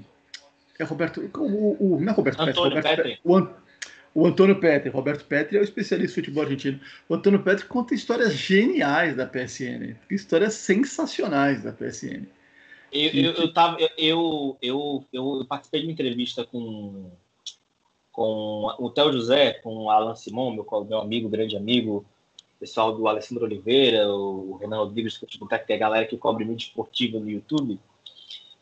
É 0.79 0.83
Roberto. 0.83 1.21
O, 1.37 1.95
o, 1.95 1.99
não 1.99 2.11
é 2.11 2.15
Roberto 2.15 2.37
Petri, 2.37 2.51
Antônio 2.51 2.77
Roberto 2.77 2.95
Petri. 2.95 3.19
O, 3.23 3.35
An- 3.35 3.53
o 4.13 4.27
Antônio 4.27 4.59
Petri. 4.59 4.89
Roberto 4.89 5.25
Petri 5.25 5.57
é 5.57 5.61
o 5.61 5.63
especialista 5.63 6.19
em 6.19 6.23
futebol 6.23 6.43
argentino. 6.43 6.79
O 7.07 7.15
Antônio 7.15 7.41
Petri 7.43 7.65
conta 7.65 7.93
histórias 7.93 8.33
geniais 8.33 9.15
da 9.15 9.25
PSN. 9.25 9.95
Histórias 10.09 10.53
sensacionais 10.55 11.63
da 11.63 11.71
PSN. 11.71 12.25
Eu, 12.91 13.09
eu, 13.11 13.31
eu, 13.33 13.53
tava, 13.53 13.77
eu, 13.97 14.57
eu, 14.61 15.05
eu, 15.13 15.45
participei 15.47 15.79
de 15.79 15.87
uma 15.87 15.93
entrevista 15.93 16.45
com, 16.45 17.09
com 18.11 18.75
o 18.77 18.89
Theo 18.89 19.13
José, 19.13 19.53
com 19.53 19.85
o 19.85 19.89
Alan 19.89 20.13
Simon, 20.15 20.53
meu, 20.53 20.67
meu 20.83 20.99
amigo, 20.99 21.29
grande 21.29 21.55
amigo, 21.55 22.05
pessoal 22.61 22.95
do 22.95 23.07
Alessandro 23.07 23.43
Oliveira, 23.43 24.07
o 24.07 24.55
Renan 24.57 24.77
Rodrigues, 24.77 25.17
que 25.17 25.25
é 25.67 25.73
a 25.73 25.79
galera 25.79 26.05
que 26.05 26.15
cobre 26.15 26.45
mídia 26.45 26.67
esportiva 26.67 27.19
no 27.19 27.27
YouTube. 27.27 27.79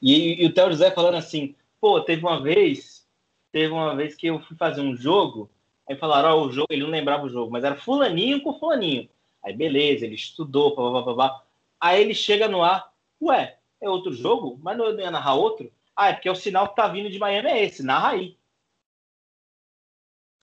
E, 0.01 0.41
e 0.41 0.45
o 0.45 0.53
Theo 0.53 0.71
José 0.71 0.89
falando 0.89 1.15
assim, 1.15 1.53
pô, 1.81 1.99
teve 1.99 2.23
uma 2.25 2.41
vez, 2.41 3.05
teve 3.51 3.73
uma 3.73 3.93
vez 3.97 4.15
que 4.15 4.27
eu 4.27 4.39
fui 4.39 4.55
fazer 4.55 4.79
um 4.79 4.95
jogo, 4.95 5.49
aí 5.85 5.97
falaram, 5.97 6.29
ó, 6.29 6.45
o 6.45 6.51
jogo, 6.51 6.67
ele 6.69 6.83
não 6.83 6.89
lembrava 6.89 7.25
o 7.25 7.29
jogo, 7.29 7.51
mas 7.51 7.65
era 7.65 7.75
fulaninho 7.75 8.41
com 8.41 8.57
fulaninho. 8.57 9.09
Aí 9.43 9.53
beleza, 9.53 10.05
ele 10.05 10.15
estudou, 10.15 10.73
blá, 10.73 11.01
blá, 11.01 11.13
blá. 11.13 11.43
Aí 11.77 11.99
ele 11.99 12.13
chega 12.13 12.47
no 12.47 12.63
ar, 12.63 12.93
ué, 13.21 13.57
é 13.81 13.89
outro 13.89 14.13
jogo? 14.13 14.57
Mas 14.63 14.77
não 14.77 14.97
ia 14.97 15.11
narrar 15.11 15.33
outro? 15.33 15.69
Ah, 15.93 16.07
é 16.07 16.13
porque 16.13 16.29
o 16.29 16.35
sinal 16.35 16.69
que 16.69 16.75
tá 16.77 16.87
vindo 16.87 17.09
de 17.09 17.19
Miami 17.19 17.49
é 17.49 17.65
esse, 17.65 17.83
narra 17.83 18.11
aí. 18.11 18.37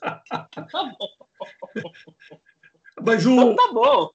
Tá 0.71 0.95
bom. 0.99 1.09
Mas 3.05 3.27
o, 3.27 3.33
Então 3.33 3.55
tá 3.57 3.73
bom. 3.73 4.11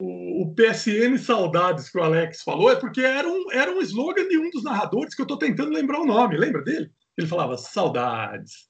o, 0.00 0.42
o 0.42 0.54
PSN 0.54 1.16
Saudades 1.18 1.88
que 1.90 1.98
o 1.98 2.02
Alex 2.02 2.42
falou 2.42 2.70
é 2.70 2.76
porque 2.76 3.00
era 3.00 3.28
um, 3.28 3.52
era 3.52 3.70
um 3.70 3.80
slogan 3.80 4.26
de 4.28 4.38
um 4.38 4.50
dos 4.50 4.64
narradores 4.64 5.14
que 5.14 5.22
eu 5.22 5.26
tô 5.26 5.36
tentando 5.36 5.70
lembrar 5.70 6.00
o 6.00 6.06
nome. 6.06 6.36
Lembra 6.36 6.62
dele? 6.62 6.90
Ele 7.16 7.26
falava 7.26 7.56
saudades. 7.56 8.68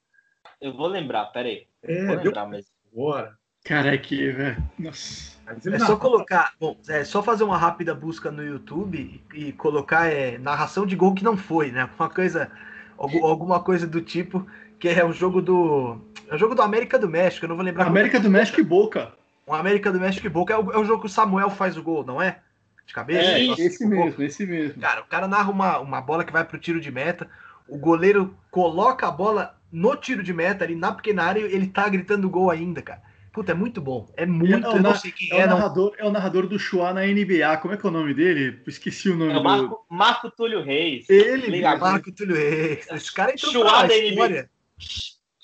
Eu 0.61 0.75
vou 0.75 0.87
lembrar, 0.87 1.25
peraí. 1.27 1.67
É, 1.83 2.05
Vou 2.07 2.15
deu 2.17 2.25
lembrar 2.25 2.47
mesmo. 2.47 2.71
agora. 2.93 3.37
Cara, 3.63 3.97
que, 3.97 4.31
velho. 4.31 4.57
Nossa. 4.77 5.37
Ele 5.65 5.75
É 5.75 5.79
só 5.79 5.95
colocar, 5.97 6.53
bom, 6.59 6.77
é 6.87 7.03
só 7.03 7.21
fazer 7.23 7.43
uma 7.43 7.57
rápida 7.57 7.93
busca 7.93 8.31
no 8.31 8.43
YouTube 8.43 9.21
e, 9.33 9.51
colocar 9.53 10.05
é, 10.07 10.37
narração 10.37 10.85
de 10.85 10.95
gol 10.95 11.13
que 11.13 11.23
não 11.23 11.35
foi, 11.35 11.71
né? 11.71 11.89
Uma 11.97 12.09
coisa, 12.09 12.51
algu- 12.97 13.25
alguma 13.25 13.61
coisa 13.61 13.85
do 13.87 13.99
tipo 14.01 14.45
que 14.79 14.87
é 14.87 15.03
o 15.03 15.11
jogo 15.11 15.41
do, 15.41 15.99
é 16.29 16.35
o 16.35 16.37
jogo 16.37 16.55
do 16.55 16.61
América 16.61 16.97
do 16.97 17.09
México. 17.09 17.45
Eu 17.45 17.49
não 17.49 17.55
vou 17.57 17.65
lembrar. 17.65 17.85
América 17.87 18.19
do 18.19 18.29
México 18.29 18.61
e 18.61 18.63
Boca. 18.63 19.13
O 19.49 19.53
América 19.55 19.91
do 19.91 19.99
México 19.99 20.27
e 20.27 20.29
Boca 20.29 20.53
é 20.53 20.57
o, 20.57 20.71
é 20.71 20.77
o 20.77 20.85
jogo 20.85 21.01
que 21.01 21.07
o 21.07 21.09
Samuel 21.09 21.49
faz 21.49 21.75
o 21.75 21.81
gol, 21.81 22.05
não 22.05 22.21
é? 22.21 22.37
De 22.85 22.93
cabeça. 22.93 23.31
É, 23.31 23.43
esse 23.43 23.83
mesmo, 23.83 24.21
esse 24.21 24.45
mesmo. 24.45 24.79
Cara, 24.79 25.01
o 25.01 25.05
cara 25.05 25.27
narra 25.27 25.49
uma, 25.49 25.79
uma 25.79 25.99
bola 25.99 26.23
que 26.23 26.31
vai 26.31 26.45
pro 26.45 26.59
tiro 26.59 26.79
de 26.79 26.91
meta, 26.91 27.27
o 27.67 27.75
goleiro 27.75 28.37
coloca 28.51 29.07
a 29.07 29.11
bola 29.11 29.59
no 29.71 29.95
tiro 29.95 30.21
de 30.21 30.31
meta, 30.31 30.63
ali 30.63 30.75
na 30.75 30.91
pequena 30.91 31.23
área, 31.23 31.39
e 31.39 31.51
ele 31.51 31.65
tá 31.65 31.89
gritando 31.89 32.29
gol 32.29 32.51
ainda, 32.51 32.79
cara. 32.79 33.01
Puta, 33.33 33.51
é 33.51 33.55
muito 33.55 33.81
bom. 33.81 34.07
É 34.15 34.23
muito. 34.23 34.67
É 34.67 34.69
eu 34.69 34.83
não 34.83 34.95
sei 34.95 35.11
quem 35.11 35.31
É 35.31 35.41
é, 35.41 35.45
o, 35.45 35.49
não. 35.49 35.57
narrador, 35.57 35.95
é 35.97 36.05
o 36.05 36.11
narrador 36.11 36.45
do 36.45 36.59
Chua 36.59 36.93
na 36.93 37.01
NBA. 37.01 37.57
Como 37.57 37.73
é 37.73 37.77
que 37.77 37.85
é 37.87 37.89
o 37.89 37.91
nome 37.91 38.13
dele? 38.13 38.61
Esqueci 38.67 39.09
o 39.09 39.15
nome 39.15 39.33
É 39.33 39.35
o 39.35 39.39
do. 39.39 39.43
Marco, 39.43 39.85
Marco 39.89 40.29
Túlio 40.29 40.61
Reis. 40.61 41.09
Ele. 41.09 41.59
Marco 41.61 42.11
Túlio 42.11 42.35
Reis. 42.35 42.85
Esse 42.91 43.11
cara 43.11 43.33
entrou 43.33 43.51
Chuá 43.51 43.79
pra 43.79 43.87
da 43.87 43.97
história. 43.97 44.49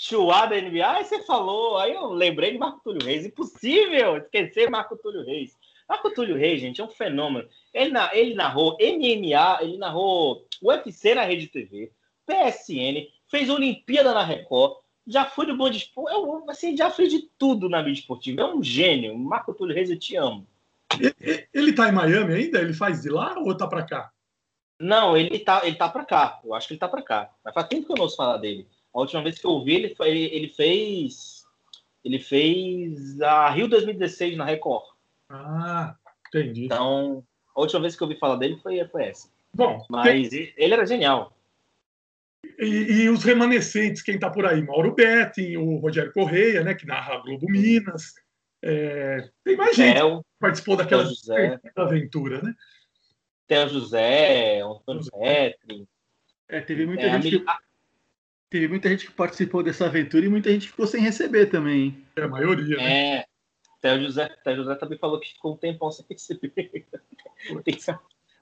Chuá 0.08 0.46
da 0.46 0.56
NBA, 0.56 0.88
aí 0.88 1.04
você 1.04 1.24
falou, 1.24 1.80
aí 1.80 1.94
eu 1.94 2.10
lembrei 2.10 2.52
de 2.52 2.60
Marco 2.60 2.80
Túlio 2.84 3.04
Reis. 3.04 3.26
Impossível 3.26 4.18
esquecer 4.18 4.70
Marco 4.70 4.96
Túlio 4.96 5.26
Reis. 5.26 5.58
Marco 5.90 6.12
Túlio 6.14 6.36
Reis, 6.38 6.62
gente, 6.62 6.80
é 6.80 6.84
um 6.84 6.90
fenômeno. 6.90 7.48
Ele, 7.74 7.90
na- 7.90 8.16
ele 8.16 8.36
narrou 8.36 8.78
MMA, 8.80 9.60
ele 9.62 9.78
narrou 9.80 10.46
UFC 10.62 11.16
na 11.16 11.24
Rede 11.24 11.48
TV, 11.48 11.92
PSN, 12.26 13.08
fez 13.28 13.50
Olimpíada 13.50 14.14
na 14.14 14.24
Record, 14.24 14.78
já 15.08 15.26
foi 15.26 15.48
do 15.48 15.58
Bom 15.58 15.70
Esporte, 15.70 16.14
é 16.14 16.18
um- 16.18 16.50
assim, 16.52 16.78
já 16.78 16.92
fez 16.92 17.12
de 17.12 17.28
tudo 17.38 17.68
na 17.68 17.82
mídia 17.82 18.02
esportiva. 18.02 18.42
É 18.42 18.46
um 18.46 18.62
gênio. 18.64 19.18
Marco 19.18 19.56
Túlio 19.56 19.76
Reis, 19.76 19.90
eu 19.90 19.98
te 19.98 20.16
amo. 20.16 20.46
Ele 21.52 21.74
tá 21.74 21.90
em 21.90 21.92
Miami 21.92 22.34
ainda? 22.36 22.62
Ele 22.62 22.74
faz 22.74 23.02
de 23.02 23.10
lá 23.10 23.36
ou 23.40 23.58
tá 23.58 23.66
pra 23.68 23.82
cá? 23.84 24.12
Não, 24.80 25.18
ele 25.18 25.40
tá, 25.40 25.62
ele 25.66 25.76
tá 25.76 25.90
pra 25.90 26.06
cá. 26.06 26.40
Eu 26.44 26.54
acho 26.54 26.68
que 26.68 26.74
ele 26.74 26.80
tá 26.80 26.88
pra 26.88 27.02
cá. 27.02 27.32
Mas 27.44 27.54
faz 27.56 27.68
tempo 27.68 27.88
que 27.88 27.92
eu 27.92 27.96
não 27.96 28.04
ouço 28.04 28.16
falar 28.16 28.38
dele. 28.38 28.68
A 28.96 29.00
última 29.02 29.22
vez 29.22 29.38
que 29.38 29.46
eu 29.46 29.52
ouvi, 29.52 29.76
ele, 29.76 29.96
foi- 29.96 30.10
ele, 30.32 30.48
fez. 30.50 31.44
Ele 32.04 32.20
fez 32.20 33.20
a 33.22 33.50
Rio 33.50 33.68
2016 33.68 34.38
na 34.38 34.46
Record. 34.46 34.86
Ah, 35.30 35.96
entendi. 36.28 36.66
Então, 36.66 37.24
a 37.56 37.60
última 37.62 37.82
vez 37.82 37.96
que 37.96 38.02
eu 38.04 38.08
ouvi 38.08 38.18
falar 38.20 38.38
dele 38.38 38.58
foi, 38.64 38.84
foi 38.88 39.04
essa. 39.06 39.30
Bom, 39.54 39.78
tem- 39.80 39.86
Mas 39.90 40.32
ele 40.34 40.54
ele 40.56 40.74
era 40.74 40.86
genial. 40.86 41.36
e, 42.60 42.66
e 43.04 43.10
os 43.10 43.24
remanescentes, 43.24 44.02
quem 44.02 44.18
tá 44.20 44.30
por 44.30 44.46
aí? 44.46 44.62
Mauro 44.62 44.94
Betting, 44.94 45.58
o 45.58 45.78
Rogério 45.78 46.14
Correia, 46.14 46.64
né, 46.64 46.74
que 46.74 46.86
narra 46.86 47.16
a 47.16 47.20
Globo 47.22 47.50
Minas. 47.50 48.14
É, 48.64 49.30
tem 49.44 49.58
mais 49.58 49.76
gente 49.76 49.96
Theo, 49.96 50.20
que 50.20 50.26
participou 50.40 50.76
daquela 50.78 51.06
aventura, 51.76 52.42
né? 52.42 52.54
Theo 53.48 53.70
José, 53.70 54.62
Antônio 54.62 55.04
Petri. 55.12 55.88
É, 56.48 56.62
teve 56.62 56.86
muita 56.86 57.04
É, 57.04 57.10
a 57.12 57.20
gente 57.20 57.40
mi- 57.40 57.46
que, 57.46 57.52
teve 58.56 58.68
muita 58.70 58.88
gente 58.90 59.06
que 59.08 59.12
participou 59.12 59.62
dessa 59.62 59.86
aventura 59.86 60.26
e 60.26 60.30
muita 60.30 60.50
gente 60.50 60.68
ficou 60.70 60.88
sem 60.88 61.02
receber 61.02 61.48
também. 61.48 62.06
É 62.16 62.22
a 62.22 62.28
maioria, 62.28 62.78
né? 62.78 63.16
É. 63.18 63.26
Theo 63.82 64.02
José, 64.02 64.30
Theo 64.44 64.56
José 64.56 64.76
também 64.76 64.98
falou 64.98 65.20
que 65.20 65.34
ficou 65.34 65.54
um 65.54 65.58
tempão 65.58 65.92
sem 65.92 66.06
receber. 66.10 66.86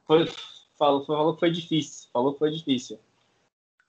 Foi, 0.06 0.28
falou, 0.78 1.04
falou 1.06 1.34
que 1.34 1.40
foi 1.40 1.50
difícil. 1.52 2.10
Falou 2.14 2.34
que 2.34 2.40
foi 2.40 2.52
difícil. 2.52 3.00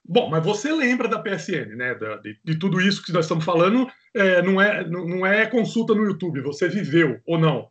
Bom, 0.03 0.31
mas 0.31 0.43
você 0.45 0.73
lembra 0.73 1.09
da 1.09 1.19
PSN, 1.19 1.77
né? 1.77 1.95
Da- 1.95 2.17
de, 2.17 2.39
de 2.43 2.59
tudo 2.59 2.81
isso 2.81 3.05
que 3.05 3.13
nós 3.13 3.27
estamos 3.27 3.45
falando, 3.45 3.87
é, 4.15 4.41
não, 4.43 4.61
é, 4.61 4.83
não, 4.89 5.07
não 5.07 5.27
é 5.27 5.47
consulta 5.47 5.95
no 5.95 6.05
YouTube, 6.05 6.41
você 6.41 6.69
viveu 6.69 7.21
ou 7.27 7.39
não? 7.39 7.69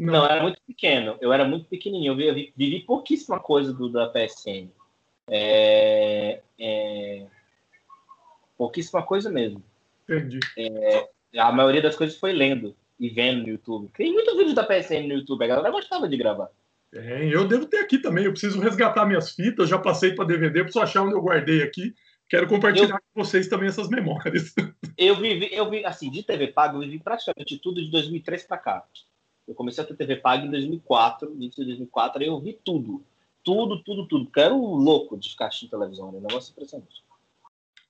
Não, 0.00 0.24
eu 0.24 0.30
era 0.30 0.42
muito 0.42 0.60
pequeno. 0.64 1.18
Eu 1.20 1.32
era 1.32 1.44
muito 1.44 1.66
pequenininho. 1.68 2.12
Eu 2.12 2.16
vi- 2.16 2.26
eu 2.28 2.34
vi- 2.34 2.52
vivi 2.56 2.80
pouquíssima 2.80 3.40
coisa 3.40 3.72
do, 3.72 3.88
da 3.88 4.08
PSN. 4.08 4.70
É, 5.28 6.40
é, 6.58 7.26
pouquíssima 8.58 9.02
coisa 9.02 9.30
mesmo. 9.30 9.62
Entendi. 10.08 10.40
A 11.38 11.52
maioria 11.52 11.80
das 11.80 11.96
coisas 11.96 12.18
foi 12.18 12.32
lendo 12.32 12.74
e 12.98 13.08
vendo 13.08 13.42
no 13.42 13.48
YouTube. 13.48 13.90
Tem 13.96 14.12
muitos 14.12 14.36
vídeos 14.36 14.54
da 14.54 14.64
PSN 14.64 15.06
no 15.06 15.14
YouTube. 15.14 15.44
A 15.44 15.46
galera 15.46 15.70
gostava 15.70 16.08
de 16.08 16.16
gravar. 16.16 16.50
É, 16.92 17.24
eu 17.32 17.46
devo 17.46 17.66
ter 17.66 17.78
aqui 17.78 17.98
também. 17.98 18.24
Eu 18.24 18.32
preciso 18.32 18.60
resgatar 18.60 19.06
minhas 19.06 19.32
fitas. 19.32 19.68
Já 19.68 19.78
passei 19.78 20.14
para 20.14 20.24
DVD, 20.24 20.62
preciso 20.62 20.82
achar 20.82 21.02
onde 21.02 21.14
eu 21.14 21.22
guardei 21.22 21.62
aqui. 21.62 21.94
Quero 22.28 22.46
compartilhar 22.46 22.98
com 22.98 23.24
vocês 23.24 23.48
também 23.48 23.68
essas 23.68 23.88
memórias. 23.88 24.54
Eu 24.98 25.14
vivi, 25.14 25.48
eu 25.54 25.70
vi, 25.70 25.84
assim, 25.84 26.10
de 26.10 26.24
TV 26.24 26.48
paga, 26.48 26.74
eu 26.74 26.80
vivi 26.80 26.98
praticamente 26.98 27.56
tudo 27.58 27.80
de 27.80 27.88
2003 27.88 28.42
para 28.42 28.58
cá. 28.58 28.84
Eu 29.46 29.54
comecei 29.54 29.84
a 29.84 29.86
ter 29.86 29.94
TV 29.94 30.16
paga 30.16 30.44
em 30.44 30.50
2004, 30.50 31.32
início 31.34 31.62
de 31.62 31.68
2004, 31.68 32.20
aí 32.20 32.26
eu 32.26 32.40
vi 32.40 32.58
tudo. 32.64 33.00
Tudo, 33.44 33.80
tudo, 33.84 34.08
tudo. 34.08 34.24
Porque 34.24 34.40
eu 34.40 34.44
era 34.44 34.54
um 34.54 34.74
louco 34.74 35.16
de 35.16 35.30
ficar 35.30 35.46
assistindo 35.46 35.70
televisão, 35.70 36.10
né? 36.10 36.18
um 36.18 36.22
negócio 36.22 36.50
impressionante. 36.50 37.00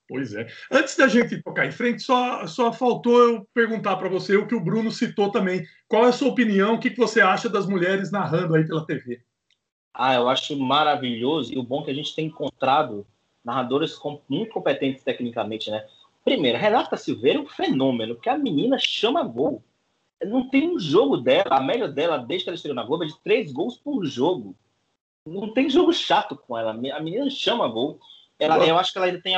Pois 0.09 0.33
é. 0.33 0.47
Antes 0.71 0.97
da 0.97 1.07
gente 1.07 1.43
tocar 1.43 1.67
em 1.67 1.71
frente, 1.71 2.03
só, 2.03 2.47
só 2.47 2.73
faltou 2.73 3.19
eu 3.19 3.49
perguntar 3.53 3.97
para 3.97 4.09
você 4.09 4.37
o 4.37 4.47
que 4.47 4.55
o 4.55 4.61
Bruno 4.61 4.91
citou 4.91 5.31
também. 5.31 5.63
Qual 5.87 6.07
é 6.07 6.09
a 6.09 6.13
sua 6.13 6.29
opinião? 6.29 6.75
O 6.75 6.81
que, 6.81 6.91
que 6.91 6.97
você 6.97 7.21
acha 7.21 7.49
das 7.49 7.67
mulheres 7.67 8.11
narrando 8.11 8.55
aí 8.55 8.67
pela 8.67 8.87
TV? 8.87 9.21
Ah, 9.93 10.15
eu 10.15 10.29
acho 10.29 10.59
maravilhoso 10.59 11.53
e 11.53 11.59
o 11.59 11.63
bom 11.63 11.83
é 11.83 11.85
que 11.85 11.91
a 11.91 11.95
gente 11.95 12.15
tem 12.15 12.27
encontrado 12.27 13.07
narradores 13.45 13.99
muito 14.29 14.53
competentes 14.53 15.03
tecnicamente, 15.03 15.71
né? 15.71 15.85
Primeiro, 16.25 16.59
Renata 16.59 16.97
Silveira 16.97 17.39
é 17.39 17.43
um 17.43 17.47
fenômeno, 17.47 18.15
porque 18.15 18.29
a 18.29 18.39
menina 18.39 18.79
chama 18.79 19.23
gol. 19.23 19.63
Não 20.23 20.49
tem 20.49 20.69
um 20.69 20.79
jogo 20.79 21.17
dela, 21.17 21.57
a 21.57 21.61
média 21.61 21.89
dela, 21.89 22.19
desde 22.19 22.45
que 22.45 22.51
ela 22.51 22.57
estreou 22.57 22.75
na 22.75 22.85
Globo, 22.85 23.05
é 23.05 23.07
de 23.07 23.19
três 23.21 23.53
gols 23.53 23.77
por 23.77 24.05
jogo. 24.05 24.55
Não 25.27 25.53
tem 25.53 25.69
jogo 25.69 25.93
chato 25.93 26.37
com 26.37 26.57
ela. 26.57 26.73
A 26.73 27.01
menina 27.01 27.29
chama 27.31 27.69
gol. 27.69 28.01
Ela, 28.39 28.65
eu 28.67 28.79
acho 28.79 28.93
que 28.93 28.99
ela 28.99 29.07
ainda 29.07 29.21
tem. 29.21 29.35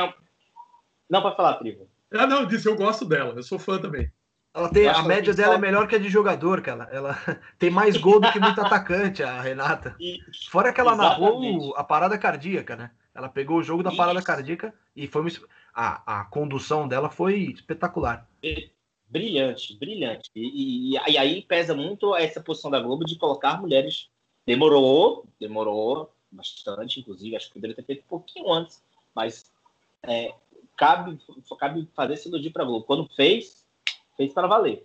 Não, 1.11 1.21
para 1.21 1.35
falar, 1.35 1.55
Trivo. 1.55 1.89
Ah, 2.09 2.25
não, 2.25 2.39
eu 2.41 2.45
disse, 2.45 2.69
eu 2.69 2.75
gosto 2.77 3.03
dela, 3.03 3.33
eu 3.35 3.43
sou 3.43 3.59
fã 3.59 3.77
também. 3.77 4.09
Ela 4.53 4.69
tem, 4.69 4.87
a 4.87 5.03
média 5.03 5.33
dela 5.33 5.55
é 5.55 5.57
melhor 5.57 5.85
que 5.85 5.95
a 5.95 5.99
de 5.99 6.07
jogador, 6.09 6.61
cara. 6.61 6.87
Ela 6.89 7.17
tem 7.59 7.69
mais 7.69 7.97
gol 7.97 8.21
do 8.21 8.31
que 8.31 8.39
muito 8.39 8.59
atacante, 8.61 9.21
a 9.21 9.41
Renata. 9.41 9.93
E, 9.99 10.19
Fora 10.49 10.71
que 10.71 10.79
ela 10.79 10.95
narrou 10.95 11.43
Exatamente. 11.43 11.73
a 11.75 11.83
parada 11.83 12.17
cardíaca, 12.17 12.77
né? 12.77 12.91
Ela 13.13 13.27
pegou 13.27 13.57
o 13.57 13.63
jogo 13.63 13.83
da 13.83 13.91
parada 13.91 14.19
Isso. 14.19 14.25
cardíaca 14.25 14.73
e 14.95 15.05
foi 15.05 15.21
uma 15.21 15.29
a, 15.73 16.21
a 16.21 16.25
condução 16.25 16.87
dela 16.87 17.09
foi 17.09 17.39
espetacular. 17.39 18.25
brilhante, 19.09 19.77
brilhante. 19.77 20.31
E, 20.33 20.95
e- 20.95 21.11
e 21.11 21.17
aí 21.17 21.41
pesa 21.41 21.75
muito 21.75 22.15
essa 22.15 22.41
posição 22.41 22.71
da 22.71 22.79
Globo 22.79 23.03
de 23.03 23.17
colocar 23.17 23.59
mulheres. 23.59 24.09
Demorou, 24.45 25.27
demorou 25.39 26.13
bastante, 26.31 27.01
inclusive, 27.01 27.35
acho 27.35 27.47
que 27.47 27.53
poderia 27.55 27.75
ter 27.75 27.83
feito 27.83 28.03
um 28.05 28.07
pouquinho 28.07 28.51
antes, 28.51 28.81
mas 29.13 29.51
é, 30.03 30.33
cabe, 30.81 31.19
cabe 31.59 31.87
fazer 31.95 32.15
esse 32.15 32.27
elogio 32.27 32.51
para 32.51 32.65
Globo. 32.65 32.85
Quando 32.85 33.07
fez, 33.15 33.63
fez 34.17 34.33
para 34.33 34.47
valer. 34.47 34.83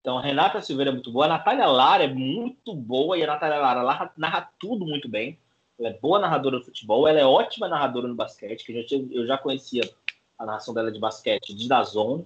Então, 0.00 0.18
a 0.18 0.22
Renata 0.22 0.62
Silveira 0.62 0.90
é 0.90 0.94
muito 0.94 1.12
boa, 1.12 1.26
a 1.26 1.28
Natália 1.28 1.66
Lara 1.66 2.04
é 2.04 2.08
muito 2.08 2.74
boa, 2.74 3.16
e 3.18 3.22
a 3.22 3.26
Natália 3.26 3.58
Lara 3.58 3.82
narra, 3.82 4.12
narra 4.16 4.50
tudo 4.58 4.86
muito 4.86 5.08
bem. 5.08 5.38
Ela 5.78 5.90
é 5.90 5.98
boa 5.98 6.18
narradora 6.18 6.58
de 6.58 6.64
futebol, 6.64 7.06
ela 7.06 7.20
é 7.20 7.26
ótima 7.26 7.68
narradora 7.68 8.08
no 8.08 8.14
basquete, 8.14 8.64
que 8.64 8.72
eu 8.72 8.82
já, 8.82 8.96
eu 9.10 9.26
já 9.26 9.38
conhecia 9.38 9.82
a 10.38 10.46
narração 10.46 10.72
dela 10.72 10.90
de 10.90 10.98
basquete 10.98 11.54
de 11.54 11.68
Dazon, 11.68 12.24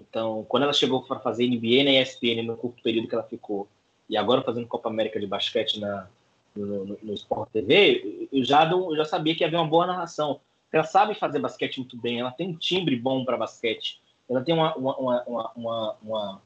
então, 0.00 0.44
quando 0.48 0.62
ela 0.62 0.72
chegou 0.72 1.02
para 1.02 1.20
fazer 1.20 1.46
NBA 1.46 1.84
na 1.84 2.00
ESPN 2.00 2.42
no 2.44 2.56
curto 2.56 2.82
período 2.82 3.08
que 3.08 3.14
ela 3.14 3.24
ficou, 3.24 3.68
e 4.08 4.16
agora 4.16 4.42
fazendo 4.42 4.66
Copa 4.66 4.88
América 4.88 5.20
de 5.20 5.26
basquete 5.26 5.80
na, 5.80 6.08
no, 6.56 6.84
no, 6.84 6.98
no 7.02 7.14
Sport 7.14 7.50
TV, 7.50 8.28
eu 8.32 8.44
já, 8.44 8.70
eu 8.70 8.96
já 8.96 9.04
sabia 9.04 9.34
que 9.34 9.44
havia 9.44 9.58
uma 9.58 9.68
boa 9.68 9.86
narração. 9.86 10.40
Ela 10.72 10.84
sabe 10.84 11.14
fazer 11.14 11.38
basquete 11.38 11.78
muito 11.78 11.96
bem, 11.96 12.20
ela 12.20 12.30
tem 12.30 12.48
um 12.48 12.56
timbre 12.56 12.96
bom 12.96 13.24
para 13.24 13.36
basquete, 13.36 14.00
ela 14.28 14.42
tem 14.42 14.54
uma. 14.54 14.74
uma, 14.74 14.96
uma, 14.96 15.22
uma, 15.24 15.52
uma- 15.54 15.96
uma- 16.02 16.42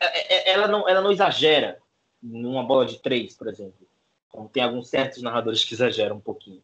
É- 0.00 0.34
é- 0.34 0.52
Ela, 0.52 0.68
não, 0.68 0.88
ela 0.88 1.00
não 1.00 1.10
exagera 1.12 1.80
numa 2.22 2.62
bola 2.62 2.84
de 2.84 2.98
três, 2.98 3.34
por 3.34 3.48
exemplo. 3.48 3.86
Como 4.30 4.48
tem 4.48 4.62
alguns 4.62 4.88
certos 4.88 5.22
narradores 5.22 5.64
que 5.64 5.74
exageram 5.74 6.16
um 6.16 6.20
pouquinho. 6.20 6.62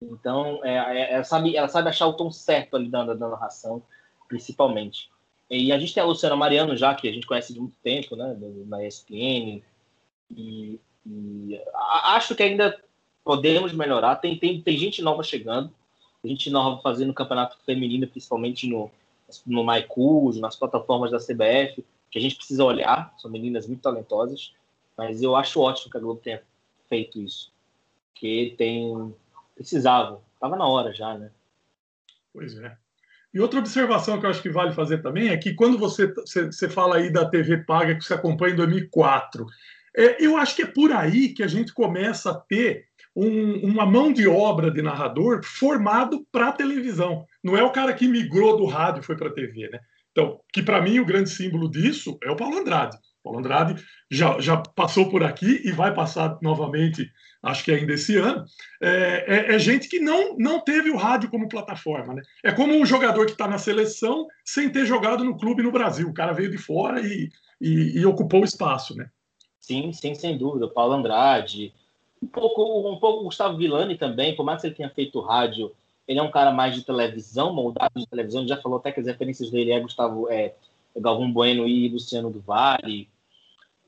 Então, 0.00 0.64
é, 0.64 0.76
é- 0.76 1.12
ela, 1.14 1.24
sabe, 1.24 1.56
ela 1.56 1.68
sabe 1.68 1.88
achar 1.88 2.06
o 2.06 2.12
tom 2.12 2.30
certo 2.30 2.76
ali 2.76 2.88
da, 2.88 3.04
da 3.04 3.28
narração 3.28 3.82
principalmente. 4.28 5.10
E 5.48 5.72
a 5.72 5.78
gente 5.78 5.94
tem 5.94 6.02
a 6.02 6.06
Luciana 6.06 6.34
Mariano 6.36 6.76
já, 6.76 6.94
que 6.94 7.08
a 7.08 7.12
gente 7.12 7.26
conhece 7.26 7.52
de 7.52 7.60
muito 7.60 7.76
tempo, 7.82 8.16
né, 8.16 8.36
na 8.66 8.84
ESPN, 8.84 9.62
e, 10.30 10.80
e 11.06 11.60
acho 12.04 12.34
que 12.34 12.42
ainda 12.42 12.82
podemos 13.24 13.72
melhorar. 13.72 14.16
Tem, 14.16 14.38
tem, 14.38 14.60
tem 14.60 14.76
gente 14.76 15.02
nova 15.02 15.22
chegando, 15.22 15.72
gente 16.24 16.50
nova 16.50 16.80
fazendo 16.82 17.14
campeonato 17.14 17.56
feminino, 17.64 18.06
principalmente 18.06 18.68
no, 18.68 18.90
no 19.46 19.64
MyCool, 19.64 20.34
nas 20.34 20.56
plataformas 20.56 21.10
da 21.10 21.18
CBF, 21.18 21.84
que 22.10 22.18
a 22.18 22.20
gente 22.20 22.36
precisa 22.36 22.64
olhar, 22.64 23.12
são 23.18 23.30
meninas 23.30 23.66
muito 23.66 23.82
talentosas, 23.82 24.52
mas 24.96 25.22
eu 25.22 25.34
acho 25.34 25.60
ótimo 25.60 25.90
que 25.90 25.96
a 25.96 26.00
Globo 26.00 26.20
tenha 26.20 26.42
feito 26.88 27.20
isso, 27.20 27.50
porque 28.12 28.54
tem 28.56 29.12
precisavam, 29.54 30.20
estava 30.34 30.56
na 30.56 30.66
hora 30.66 30.92
já, 30.92 31.16
né? 31.16 31.30
Pois 32.32 32.56
é. 32.58 32.76
E 33.32 33.40
outra 33.40 33.58
observação 33.58 34.18
que 34.18 34.26
eu 34.26 34.30
acho 34.30 34.42
que 34.42 34.48
vale 34.48 34.72
fazer 34.72 35.02
também 35.02 35.28
é 35.28 35.36
que 35.36 35.54
quando 35.54 35.76
você, 35.76 36.06
você 36.06 36.68
fala 36.68 36.96
aí 36.96 37.10
da 37.12 37.28
TV 37.28 37.58
paga 37.58 37.94
que 37.96 38.04
você 38.04 38.14
acompanha 38.14 38.54
em 38.54 38.56
2004, 38.56 39.46
é, 39.96 40.24
eu 40.24 40.36
acho 40.36 40.54
que 40.54 40.62
é 40.62 40.66
por 40.66 40.92
aí 40.92 41.30
que 41.30 41.42
a 41.42 41.48
gente 41.48 41.72
começa 41.72 42.30
a 42.30 42.34
ter 42.34 42.86
um, 43.14 43.66
uma 43.66 43.86
mão 43.86 44.12
de 44.12 44.26
obra 44.26 44.70
de 44.70 44.82
narrador 44.82 45.44
formado 45.44 46.26
para 46.32 46.52
televisão. 46.52 47.24
Não 47.42 47.56
é 47.56 47.62
o 47.62 47.70
cara 47.70 47.92
que 47.92 48.08
migrou 48.08 48.56
do 48.56 48.66
rádio 48.66 49.00
e 49.00 49.04
foi 49.04 49.16
para 49.16 49.28
a 49.28 49.32
TV, 49.32 49.68
né? 49.70 49.78
Então, 50.10 50.40
que 50.52 50.62
para 50.62 50.80
mim 50.80 51.00
o 51.00 51.04
grande 51.04 51.28
símbolo 51.30 51.68
disso 51.68 52.16
é 52.22 52.30
o 52.30 52.36
Paulo 52.36 52.58
Andrade. 52.58 52.96
O 52.96 53.24
Paulo 53.24 53.40
Andrade 53.40 53.82
já, 54.10 54.38
já 54.38 54.56
passou 54.56 55.10
por 55.10 55.24
aqui 55.24 55.60
e 55.64 55.72
vai 55.72 55.92
passar 55.92 56.38
novamente, 56.40 57.10
acho 57.42 57.64
que 57.64 57.72
ainda 57.72 57.94
esse 57.94 58.16
ano. 58.16 58.44
É, 58.80 59.24
é, 59.26 59.54
é 59.54 59.58
gente 59.58 59.88
que 59.88 59.98
não, 59.98 60.36
não 60.36 60.60
teve 60.60 60.90
o 60.90 60.96
rádio 60.96 61.30
como 61.30 61.48
plataforma. 61.48 62.14
Né? 62.14 62.22
É 62.44 62.52
como 62.52 62.74
um 62.74 62.86
jogador 62.86 63.26
que 63.26 63.32
está 63.32 63.48
na 63.48 63.58
seleção 63.58 64.26
sem 64.44 64.70
ter 64.70 64.86
jogado 64.86 65.24
no 65.24 65.36
clube 65.36 65.64
no 65.64 65.72
Brasil. 65.72 66.08
O 66.08 66.14
cara 66.14 66.32
veio 66.32 66.50
de 66.50 66.58
fora 66.58 67.00
e, 67.00 67.28
e, 67.60 67.98
e 67.98 68.06
ocupou 68.06 68.42
o 68.42 68.44
espaço. 68.44 68.96
Né? 68.96 69.08
Sim, 69.60 69.92
sim, 69.92 70.14
sem 70.14 70.38
dúvida. 70.38 70.68
Paulo 70.68 70.94
Andrade, 70.94 71.72
um 72.24 72.26
pouco, 72.26 72.90
um 72.90 72.96
pouco 72.96 73.24
Gustavo 73.24 73.56
Villani 73.58 73.96
também, 73.96 74.34
por 74.34 74.44
mais 74.44 74.60
que 74.60 74.68
ele 74.68 74.74
tenha 74.74 74.88
feito 74.88 75.20
rádio, 75.20 75.72
ele 76.08 76.18
é 76.18 76.22
um 76.22 76.30
cara 76.30 76.50
mais 76.50 76.74
de 76.74 76.82
televisão, 76.82 77.52
moldado 77.52 77.92
de 78.00 78.06
televisão. 78.06 78.40
Ele 78.40 78.48
já 78.48 78.56
falou 78.56 78.78
até 78.78 78.90
que 78.90 79.00
as 79.00 79.06
referências 79.06 79.50
dele 79.50 79.72
é 79.72 79.80
Gustavo, 79.80 80.30
é, 80.30 80.54
é 80.94 81.00
Galvão 81.00 81.30
Bueno 81.30 81.68
e 81.68 81.88
Luciano 81.88 82.30
do 82.30 82.40
Vale. 82.40 83.08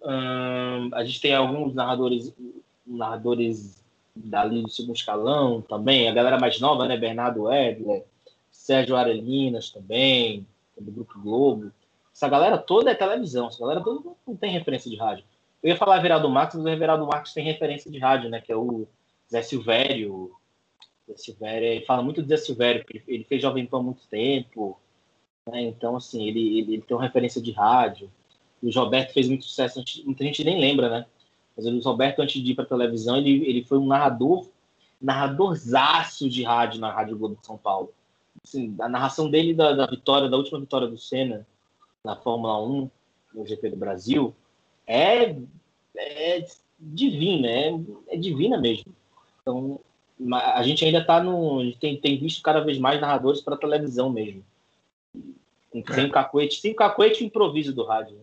Hum, 0.02 0.90
a 0.92 1.04
gente 1.04 1.20
tem 1.20 1.34
alguns 1.34 1.74
narradores, 1.74 2.32
narradores 2.86 3.82
dali 4.14 4.62
do 4.62 4.70
segundo 4.70 4.96
escalão 4.96 5.60
também, 5.60 6.08
a 6.08 6.14
galera 6.14 6.38
mais 6.38 6.60
nova, 6.60 6.86
né? 6.86 6.96
Bernardo 6.96 7.52
Edler, 7.52 8.04
Sérgio 8.50 8.96
Arelinas 8.96 9.70
também, 9.70 10.46
do 10.78 10.92
Grupo 10.92 11.20
Globo. 11.20 11.72
Essa 12.14 12.28
galera 12.28 12.56
toda 12.56 12.90
é 12.90 12.94
televisão, 12.94 13.48
essa 13.48 13.60
galera 13.60 13.82
toda 13.82 14.10
não 14.26 14.36
tem 14.36 14.50
referência 14.50 14.90
de 14.90 14.96
rádio. 14.96 15.24
Eu 15.62 15.70
ia 15.70 15.76
falar 15.76 15.98
Everaldo 15.98 16.28
Marques, 16.28 16.56
mas 16.56 16.64
o 16.64 16.68
Everaldo 16.68 17.06
Marques 17.06 17.32
tem 17.32 17.44
referência 17.44 17.90
de 17.90 17.98
rádio, 17.98 18.30
né? 18.30 18.40
Que 18.40 18.52
é 18.52 18.56
o 18.56 18.86
Zé 19.30 19.42
Silvério. 19.42 20.30
Zé 21.08 21.16
Silvério, 21.16 21.66
ele 21.66 21.84
fala 21.84 22.02
muito 22.02 22.22
do 22.22 22.28
Zé 22.28 22.36
Silvério, 22.36 22.84
porque 22.84 23.02
ele 23.06 23.24
fez 23.24 23.42
Jovem 23.42 23.66
Pan 23.66 23.78
há 23.78 23.82
muito 23.82 24.06
tempo. 24.08 24.78
Né? 25.48 25.62
Então, 25.62 25.96
assim, 25.96 26.26
ele, 26.26 26.58
ele, 26.58 26.74
ele, 26.74 26.82
tem 26.82 26.96
uma 26.96 27.02
referência 27.02 27.40
de 27.40 27.52
rádio. 27.52 28.10
O 28.62 28.70
Roberto 28.70 29.12
fez 29.12 29.28
muito 29.28 29.44
sucesso, 29.44 29.82
muita 30.04 30.24
gente 30.24 30.42
nem 30.42 30.60
lembra, 30.60 30.88
né? 30.88 31.06
Mas 31.56 31.66
o 31.66 31.78
Roberto, 31.80 32.20
antes 32.20 32.42
de 32.42 32.52
ir 32.52 32.54
para 32.54 32.64
televisão, 32.64 33.16
ele, 33.16 33.48
ele 33.48 33.64
foi 33.64 33.78
um 33.78 33.86
narrador, 33.86 34.48
narradorzaço 35.00 36.28
de 36.28 36.42
rádio 36.42 36.80
na 36.80 36.92
Rádio 36.92 37.16
Globo 37.16 37.36
de 37.40 37.46
São 37.46 37.56
Paulo. 37.56 37.92
Assim, 38.44 38.74
a 38.80 38.88
narração 38.88 39.30
dele 39.30 39.54
da, 39.54 39.72
da 39.72 39.86
vitória, 39.86 40.28
da 40.28 40.36
última 40.36 40.60
vitória 40.60 40.86
do 40.86 40.98
Senna 40.98 41.46
na 42.04 42.16
Fórmula 42.16 42.62
1, 42.62 42.90
no 43.34 43.46
GP 43.46 43.70
do 43.70 43.76
Brasil, 43.76 44.34
é, 44.86 45.36
é 45.96 46.46
divina, 46.78 47.48
é, 47.48 47.74
é 48.08 48.16
divina 48.16 48.60
mesmo. 48.60 48.92
Então, 49.40 49.80
a 50.32 50.62
gente 50.62 50.84
ainda 50.84 51.00
está 51.00 51.22
no. 51.22 51.60
A 51.60 51.64
gente 51.64 51.78
tem, 51.78 52.00
tem 52.00 52.18
visto 52.18 52.42
cada 52.42 52.60
vez 52.60 52.78
mais 52.78 53.00
narradores 53.00 53.40
para 53.40 53.56
televisão 53.56 54.10
mesmo. 54.10 54.44
Sem 55.94 56.06
o 56.06 56.10
cacuete, 56.10 56.60
sem 56.60 56.72
o 56.72 56.76
cacuete 56.76 57.24
improviso 57.24 57.74
do 57.74 57.84
rádio. 57.84 58.18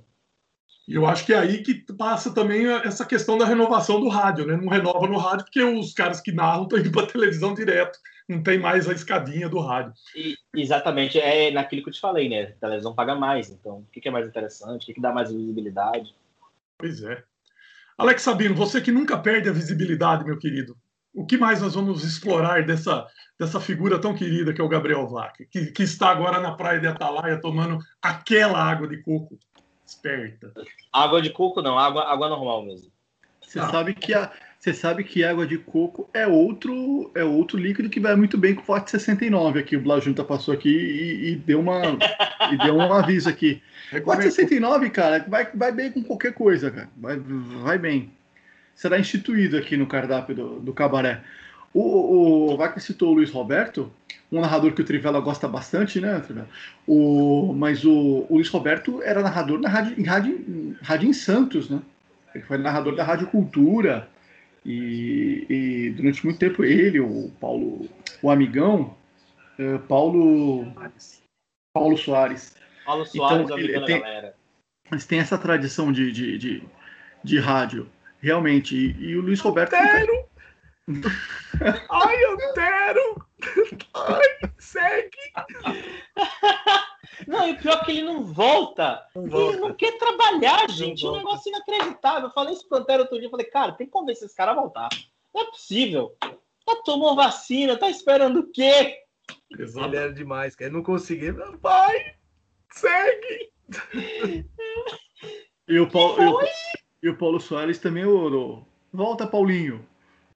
E 0.88 0.96
eu 0.96 1.06
acho 1.06 1.26
que 1.26 1.34
é 1.34 1.38
aí 1.38 1.64
que 1.64 1.76
passa 1.94 2.34
também 2.34 2.66
essa 2.68 3.06
questão 3.06 3.38
da 3.38 3.46
renovação 3.46 4.02
do 4.02 4.10
rádio, 4.10 4.46
né? 4.46 4.58
Não 4.58 4.68
renova 4.68 5.08
no 5.08 5.18
rádio 5.18 5.46
porque 5.46 5.64
os 5.64 5.94
caras 5.94 6.20
que 6.20 6.32
narram 6.32 6.64
estão 6.64 6.80
indo 6.80 6.92
para 6.92 7.08
televisão 7.08 7.54
direto, 7.54 7.98
não 8.28 8.44
tem 8.44 8.60
mais 8.60 8.90
a 8.90 8.94
escadinha 8.94 9.48
do 9.48 9.60
rádio. 9.60 9.94
E, 10.16 10.36
exatamente, 10.54 11.18
é 11.20 11.52
naquilo 11.52 11.84
que 11.84 11.90
eu 11.90 11.94
te 11.94 12.02
falei, 12.02 12.28
né? 12.28 12.42
A 12.44 12.60
televisão 12.60 12.94
paga 12.94 13.16
mais, 13.16 13.50
então 13.50 13.78
o 13.78 13.88
que, 13.94 14.02
que 14.02 14.10
é 14.10 14.12
mais 14.12 14.28
interessante, 14.28 14.84
o 14.84 14.86
que, 14.86 14.94
que 14.94 15.02
dá 15.02 15.14
mais 15.14 15.32
visibilidade. 15.32 16.14
Pois 16.84 17.02
é. 17.02 17.24
Alex 17.98 18.24
Sabino, 18.24 18.54
você 18.54 18.82
que 18.82 18.92
nunca 18.92 19.18
perde 19.18 19.48
a 19.48 19.54
visibilidade, 19.54 20.26
meu 20.26 20.38
querido, 20.38 20.76
o 21.14 21.26
que 21.26 21.38
mais 21.38 21.62
nós 21.62 21.76
vamos 21.76 22.04
explorar 22.04 22.66
dessa, 22.66 23.08
dessa 23.40 23.58
figura 23.62 24.02
tão 24.02 24.14
querida 24.14 24.52
que 24.52 24.60
é 24.60 24.64
o 24.66 24.68
Gabriel 24.68 25.08
Vaca, 25.08 25.46
que, 25.50 25.68
que 25.68 25.84
está 25.84 26.10
agora 26.10 26.42
na 26.42 26.52
praia 26.52 26.82
de 26.82 26.88
Atalaia 26.88 27.40
tomando 27.40 27.80
aquela 28.02 28.62
água 28.62 28.86
de 28.86 29.02
coco 29.02 29.40
esperta? 29.86 30.52
Água 30.92 31.22
de 31.22 31.30
coco 31.30 31.62
não, 31.62 31.80
água, 31.80 32.04
água 32.04 32.28
normal 32.28 32.66
mesmo. 32.66 32.92
Você 33.40 33.60
ah. 33.62 33.70
sabe 33.70 33.94
que 33.94 34.14
a, 34.14 34.30
você 34.64 34.74
sabe 34.74 35.04
que 35.04 35.26
água 35.26 35.46
de 35.46 35.58
coco 35.58 36.10
é 36.14 36.26
outro 36.26 37.12
é 37.14 37.22
outro 37.22 37.58
líquido 37.58 37.90
que 37.90 38.00
vai 38.00 38.16
muito 38.16 38.38
bem 38.38 38.56
com 38.56 38.62
o 38.62 38.66
Forte 38.66 38.92
69 38.92 39.60
aqui. 39.60 39.76
O 39.76 39.82
Blajunta 39.82 40.24
passou 40.24 40.54
aqui 40.54 40.70
e, 40.70 41.32
e, 41.32 41.36
deu 41.36 41.60
uma 41.60 41.82
e 42.50 42.58
deu 42.60 42.78
um 42.78 42.94
aviso 42.94 43.28
aqui. 43.28 43.62
Forte 44.06 44.24
69, 44.24 44.90
cara, 44.90 45.26
vai, 45.28 45.50
vai 45.54 45.70
bem 45.74 45.92
com 45.92 46.02
qualquer 46.02 46.34
coisa, 46.34 46.72
cara. 46.72 46.88
Vai, 46.96 47.18
vai 47.18 47.78
bem. 47.78 48.14
Será 48.74 48.98
instituído 48.98 49.58
aqui 49.58 49.76
no 49.76 49.86
cardápio 49.86 50.34
do, 50.34 50.60
do 50.62 50.72
cabaré. 50.72 51.20
O, 51.74 52.54
o 52.54 52.56
Vaca 52.56 52.80
citou 52.80 53.10
o 53.10 53.16
Luiz 53.16 53.32
Roberto, 53.32 53.92
um 54.32 54.40
narrador 54.40 54.72
que 54.72 54.82
o 54.82 54.86
Trivela 54.86 55.20
gosta 55.20 55.46
bastante, 55.46 56.00
né, 56.00 56.22
Trivela? 56.22 56.48
O, 56.88 57.52
mas 57.54 57.84
o, 57.84 58.26
o 58.30 58.36
Luiz 58.36 58.48
Roberto 58.48 59.04
era 59.04 59.22
narrador 59.22 59.60
na 59.60 59.68
rádio, 59.68 60.00
em, 60.00 60.06
rádio, 60.06 60.78
rádio 60.82 61.10
em 61.10 61.14
Santos, 61.14 61.70
né? 61.70 61.82
Ele 62.34 62.46
foi 62.46 62.58
narrador 62.58 62.96
da 62.96 63.04
Rádio 63.04 63.28
Cultura, 63.28 64.08
e, 64.66 65.46
e, 65.50 65.90
durante 65.92 66.26
muito 66.26 66.40
tempo 66.40 66.64
ele, 66.64 67.00
o 67.00 67.30
Paulo, 67.40 67.90
o 68.22 68.30
amigão, 68.30 68.96
uh, 69.60 69.80
Paulo 69.88 70.66
Paulo 71.74 71.98
Soares. 71.98 72.56
Paulo 72.86 73.06
Soares, 73.06 73.46
então, 73.46 73.60
ele 73.60 73.86
tem, 73.86 74.00
galera. 74.00 74.36
Mas 74.90 75.06
tem 75.06 75.20
essa 75.20 75.38
tradição 75.38 75.92
de, 75.92 76.12
de, 76.12 76.38
de, 76.38 76.64
de 77.24 77.40
rádio, 77.40 77.90
realmente. 78.22 78.76
E, 78.76 78.92
e 79.10 79.18
o 79.18 79.22
Luiz 79.22 79.40
Roberto. 79.40 79.74
Antero! 79.74 80.26
Ai, 81.90 82.26
Antero! 82.26 83.26
Ai, 83.94 84.52
segue! 84.60 85.18
Não, 87.28 87.48
e 87.48 87.52
o 87.52 87.58
pior 87.58 87.80
é 87.82 87.86
que 87.86 87.92
ele 87.92 88.04
não 88.04 88.24
volta. 88.24 89.06
Não 89.16 89.28
volta. 89.28 89.54
Ele 89.54 89.62
não 89.62 89.74
quer 89.74 89.98
trabalhar, 89.98 90.70
gente. 90.70 91.06
É 91.06 91.10
um 91.10 91.18
negócio 91.18 91.50
inacreditável. 91.50 92.30
Eu 92.30 92.34
falei 92.34 92.54
isso 92.54 92.68
pro 92.68 92.78
Antero 92.80 93.04
outro 93.04 93.18
dia. 93.18 93.28
Eu 93.28 93.32
falei, 93.32 93.46
cara, 93.46 93.74
tem 93.74 93.88
que 93.88 93.94
convencer 93.94 94.26
esse 94.26 94.36
cara 94.36 94.52
a 94.52 94.56
voltar. 94.56 94.90
Não 95.34 95.42
é 95.42 95.46
possível. 95.46 96.16
Já 96.22 96.76
tomou 96.84 97.16
vacina, 97.16 97.78
tá 97.78 97.90
esperando 97.90 98.40
o 98.42 98.52
quê? 98.52 99.00
Exato. 99.58 99.88
Ele 99.88 99.98
era 99.98 100.14
demais, 100.14 100.56
cara. 100.56 100.70
Ele 100.70 100.78
não 100.78 100.84
conseguia. 100.84 101.34
Pai, 101.62 102.16
segue! 102.72 103.52
e, 105.68 105.80
o 105.80 105.90
Paulo, 105.90 106.22
e, 106.22 106.26
o, 106.26 106.40
e 107.04 107.10
o 107.10 107.18
Paulo 107.18 107.40
Soares 107.40 107.80
também, 107.80 108.06
o, 108.06 108.66
volta, 108.92 109.28
Paulinho. 109.28 109.88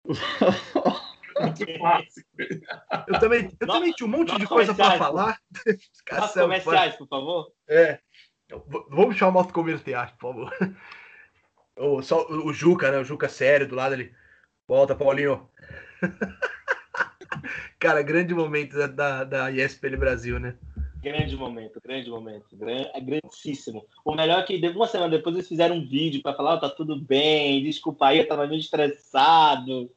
Eu 3.08 3.20
também, 3.20 3.50
eu 3.60 3.68
também 3.68 3.92
tinha 3.94 4.08
um 4.08 4.12
monte 4.12 4.38
de 4.38 4.46
coisa 4.46 4.74
para 4.74 4.98
falar. 4.98 5.40
Notas 6.12 6.34
comerciais, 6.34 6.96
por 6.96 7.08
favor. 7.08 7.52
É. 7.68 8.00
Vamos 8.90 9.16
chamar 9.16 9.32
o 9.32 9.44
nosso 9.44 9.54
comerciais, 9.54 10.12
por 10.12 10.34
favor. 10.34 10.54
O, 11.78 12.02
só, 12.02 12.26
o 12.28 12.52
Juca, 12.52 12.92
né? 12.92 12.98
O 12.98 13.04
Juca 13.04 13.30
sério 13.30 13.68
do 13.68 13.76
lado 13.76 13.94
ali. 13.94 14.12
Volta, 14.68 14.96
Paulinho. 14.96 15.50
Cara, 17.80 18.02
grande 18.02 18.34
momento 18.34 18.76
da, 18.76 18.88
da, 18.88 19.24
da 19.24 19.52
ESPN 19.52 19.98
Brasil, 19.98 20.40
né? 20.40 20.58
Grande 21.02 21.36
momento, 21.38 21.80
grande 21.82 22.10
momento. 22.10 22.58
Grande, 22.58 22.90
é 22.94 23.00
grandíssimo. 23.00 23.86
O 24.04 24.16
melhor 24.16 24.40
é 24.40 24.44
que 24.44 24.68
uma 24.70 24.88
semana 24.88 25.16
depois 25.16 25.36
eles 25.36 25.48
fizeram 25.48 25.78
um 25.78 25.88
vídeo 25.88 26.22
para 26.22 26.36
falar: 26.36 26.56
oh, 26.56 26.60
tá 26.60 26.70
tudo 26.70 27.00
bem, 27.00 27.64
desculpa 27.64 28.08
aí, 28.08 28.18
eu 28.18 28.28
tava 28.28 28.48
meio 28.48 28.60
estressado. 28.60 29.90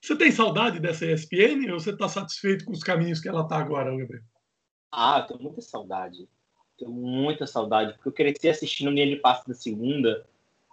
Você 0.00 0.16
tem 0.16 0.30
saudade 0.30 0.80
dessa 0.80 1.06
ESPN 1.06 1.70
ou 1.72 1.80
você 1.80 1.90
está 1.90 2.08
satisfeito 2.08 2.64
com 2.64 2.72
os 2.72 2.82
caminhos 2.82 3.20
que 3.20 3.28
ela 3.28 3.42
está 3.42 3.58
agora, 3.58 3.96
Gabriel? 3.96 4.22
Ah, 4.90 5.22
tenho 5.22 5.42
muita 5.42 5.60
saudade. 5.60 6.28
Tenho 6.78 6.92
muita 6.92 7.46
saudade, 7.46 7.94
porque 7.94 8.08
eu 8.08 8.12
cresci 8.12 8.48
assistindo 8.48 8.90
linha 8.90 9.08
de 9.08 9.16
passe 9.16 9.46
da 9.48 9.54
segunda 9.54 10.24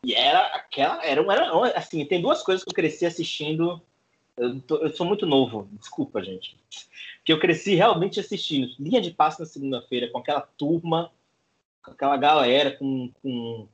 e 0.06 0.14
era 0.14 0.46
aquela. 0.56 1.04
Era, 1.04 1.22
era, 1.22 1.78
assim, 1.78 2.06
tem 2.06 2.22
duas 2.22 2.44
coisas 2.44 2.64
que 2.64 2.70
eu 2.70 2.76
cresci 2.76 3.08
assistindo. 3.08 3.82
Eu, 4.38 4.62
tô, 4.62 4.78
eu 4.78 4.90
sou 4.96 5.06
muito 5.06 5.26
novo, 5.26 5.68
desculpa, 5.74 6.24
gente. 6.24 6.56
Que 7.24 7.34
eu 7.34 7.40
cresci 7.40 7.74
realmente 7.74 8.20
assistindo 8.20 8.72
linha 8.80 9.02
de 9.02 9.10
passe 9.10 9.40
na 9.40 9.48
segunda-feira 9.48 10.12
com 10.12 10.20
aquela 10.20 10.42
turma, 10.42 11.12
com 11.84 11.90
aquela 11.90 12.18
galera, 12.18 12.78
com, 12.78 13.12
com 13.22 13.68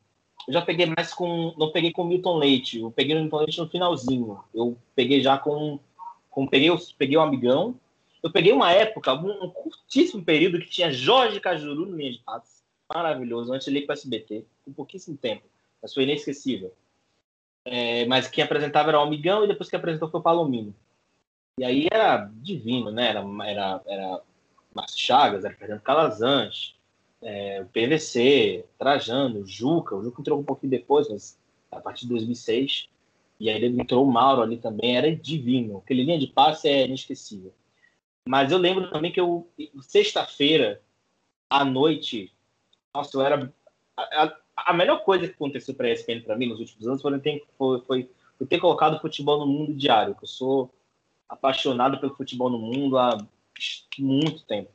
eu 0.48 0.54
já 0.54 0.62
peguei 0.62 0.86
mais 0.86 1.14
com. 1.14 1.54
Não 1.58 1.72
peguei 1.72 1.92
com 1.92 2.04
Milton 2.04 2.38
Leite. 2.38 2.80
Eu 2.80 2.92
peguei 2.92 3.16
o 3.16 3.20
Milton 3.20 3.38
Leite 3.38 3.60
no 3.60 3.70
finalzinho. 3.70 4.40
Eu 4.54 4.78
peguei 4.96 5.22
já 5.22 5.38
com. 5.38 5.80
com 6.30 6.48
peguei, 6.48 6.70
peguei 6.98 7.18
o 7.18 7.22
amigão 7.22 7.76
Eu 8.24 8.32
peguei 8.32 8.52
uma 8.52 8.72
época, 8.72 9.14
um, 9.14 9.46
um 9.46 9.50
curtíssimo 9.50 10.24
período, 10.24 10.60
que 10.60 10.70
tinha 10.70 10.92
Jorge 10.92 11.40
Cajuru 11.40 11.86
no 11.86 11.98
linha 11.98 12.12
de 12.12 12.20
passes. 12.20 12.62
Maravilhoso, 12.94 13.54
antes 13.54 13.72
de 13.72 13.78
ir 13.78 13.86
para 13.86 13.94
o 13.94 13.98
SBT, 13.98 14.46
com 14.66 14.74
pouquíssimo 14.74 15.18
tempo. 15.18 15.44
Mas 15.82 15.94
foi 15.94 16.04
inesquecível. 16.04 16.74
É, 17.64 18.06
mas 18.06 18.28
quem 18.28 18.44
apresentava 18.44 18.90
era 18.90 19.00
o 19.00 19.04
Amigão 19.04 19.44
e 19.44 19.48
depois 19.48 19.70
que 19.70 19.76
apresentou 19.76 20.10
foi 20.10 20.20
o 20.20 20.24
Palomino. 20.24 20.76
E 21.60 21.64
aí 21.64 21.88
era 21.92 22.30
divino, 22.34 22.92
né? 22.92 23.10
Era, 23.10 23.24
era, 23.46 23.82
era 23.86 24.22
Márcio 24.74 25.00
Chagas, 25.00 25.46
era 25.46 25.56
Fernando 25.56 25.82
Calazans, 25.82 26.76
é, 27.22 27.62
o 27.62 27.66
PVC, 27.68 28.66
Trajano, 28.78 29.46
Juca. 29.46 29.96
O 29.96 30.04
Juca 30.04 30.22
entrou 30.22 30.40
um 30.40 30.44
pouquinho 30.44 30.72
depois, 30.72 31.08
mas 31.10 31.38
a 31.72 31.80
partir 31.80 32.02
de 32.02 32.10
2006. 32.10 32.90
E 33.40 33.50
aí 33.50 33.64
entrou 33.66 34.06
o 34.06 34.12
Mauro 34.12 34.42
ali 34.42 34.58
também, 34.58 34.98
era 34.98 35.16
divino. 35.16 35.78
Aquele 35.78 36.04
linha 36.04 36.20
de 36.20 36.28
passe 36.28 36.68
é 36.68 36.86
inesquecível. 36.86 37.54
Mas 38.28 38.52
eu 38.52 38.58
lembro 38.58 38.90
também 38.92 39.12
que 39.12 39.20
eu, 39.20 39.48
sexta-feira, 39.82 40.82
à 41.50 41.66
noite, 41.66 42.32
nossa, 42.94 43.18
eu 43.18 43.22
era. 43.22 43.54
A, 43.98 44.38
a 44.56 44.74
melhor 44.74 45.04
coisa 45.04 45.28
que 45.28 45.34
aconteceu 45.34 45.74
para 45.74 45.88
a 45.88 45.92
ESPN 45.92 46.22
para 46.22 46.36
mim 46.36 46.48
nos 46.48 46.60
últimos 46.60 46.88
anos 46.88 47.02
foi 47.02 47.20
ter, 47.20 47.44
foi, 47.58 47.82
foi, 47.82 48.10
foi 48.38 48.48
ter 48.48 48.60
colocado 48.60 48.96
o 48.96 49.00
futebol 49.00 49.40
no 49.40 49.48
mundo 49.48 49.74
diário, 49.74 50.16
que 50.16 50.24
eu 50.24 50.28
sou 50.28 50.72
apaixonado 51.28 52.00
pelo 52.00 52.16
futebol 52.16 52.50
no 52.50 52.60
mundo 52.60 52.98
há 52.98 53.18
muito 53.98 54.44
tempo. 54.46 54.70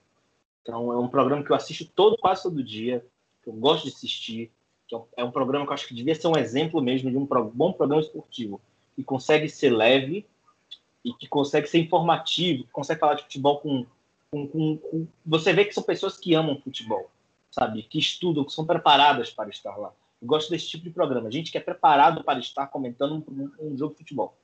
Então 0.66 0.92
é 0.92 0.98
um 0.98 1.06
programa 1.06 1.44
que 1.44 1.50
eu 1.52 1.54
assisto 1.54 1.86
todo, 1.94 2.18
quase 2.18 2.42
todo 2.42 2.62
dia, 2.62 3.06
que 3.40 3.48
eu 3.48 3.52
gosto 3.52 3.84
de 3.84 3.90
assistir, 3.90 4.50
que 4.88 4.96
é 4.96 4.98
um, 4.98 5.04
é 5.18 5.24
um 5.24 5.30
programa 5.30 5.64
que 5.64 5.70
eu 5.70 5.74
acho 5.74 5.86
que 5.86 5.94
devia 5.94 6.14
ser 6.14 6.26
um 6.26 6.36
exemplo 6.36 6.82
mesmo 6.82 7.08
de 7.08 7.16
um 7.16 7.24
bom 7.24 7.72
programa 7.72 8.02
esportivo, 8.02 8.60
que 8.96 9.04
consegue 9.04 9.48
ser 9.48 9.70
leve 9.70 10.26
e 11.04 11.12
que 11.12 11.28
consegue 11.28 11.68
ser 11.68 11.78
informativo, 11.78 12.64
que 12.64 12.72
consegue 12.72 12.98
falar 12.98 13.14
de 13.14 13.22
futebol 13.22 13.60
com, 13.60 13.86
com, 14.28 14.48
com, 14.48 14.76
com, 14.78 15.06
Você 15.24 15.52
vê 15.52 15.64
que 15.64 15.72
são 15.72 15.84
pessoas 15.84 16.16
que 16.16 16.34
amam 16.34 16.60
futebol, 16.60 17.08
sabe? 17.48 17.84
Que 17.84 18.00
estudam, 18.00 18.44
que 18.44 18.52
são 18.52 18.66
preparadas 18.66 19.30
para 19.30 19.48
estar 19.48 19.76
lá. 19.76 19.92
Eu 20.20 20.26
gosto 20.26 20.50
desse 20.50 20.66
tipo 20.68 20.82
de 20.82 20.90
programa. 20.90 21.30
Gente 21.30 21.52
que 21.52 21.58
é 21.58 21.60
preparado 21.60 22.24
para 22.24 22.40
estar 22.40 22.66
comentando 22.66 23.24
um, 23.28 23.50
um 23.60 23.78
jogo 23.78 23.92
de 23.92 23.98
futebol. 23.98 24.36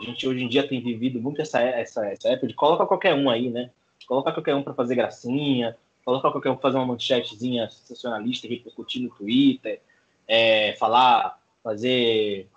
A 0.00 0.02
gente 0.02 0.26
hoje 0.26 0.42
em 0.42 0.48
dia 0.48 0.66
tem 0.66 0.82
vivido 0.82 1.20
muito 1.20 1.40
essa, 1.40 1.60
essa, 1.60 2.04
essa 2.06 2.28
época 2.30 2.48
de 2.48 2.54
coloca 2.54 2.86
qualquer 2.86 3.14
um 3.14 3.30
aí, 3.30 3.50
né? 3.50 3.70
Coloca 4.06 4.32
qualquer 4.32 4.54
um 4.54 4.62
para 4.62 4.74
fazer 4.74 4.94
gracinha, 4.94 5.76
coloca 6.04 6.30
qualquer 6.30 6.50
um 6.50 6.54
para 6.54 6.62
fazer 6.62 6.78
uma 6.78 6.86
manchetezinha 6.86 7.68
sensacionalista 7.70 8.48
repercutir 8.48 9.02
no 9.02 9.10
Twitter, 9.10 9.80
é, 10.26 10.74
falar, 10.76 11.40
fazer, 11.62 12.48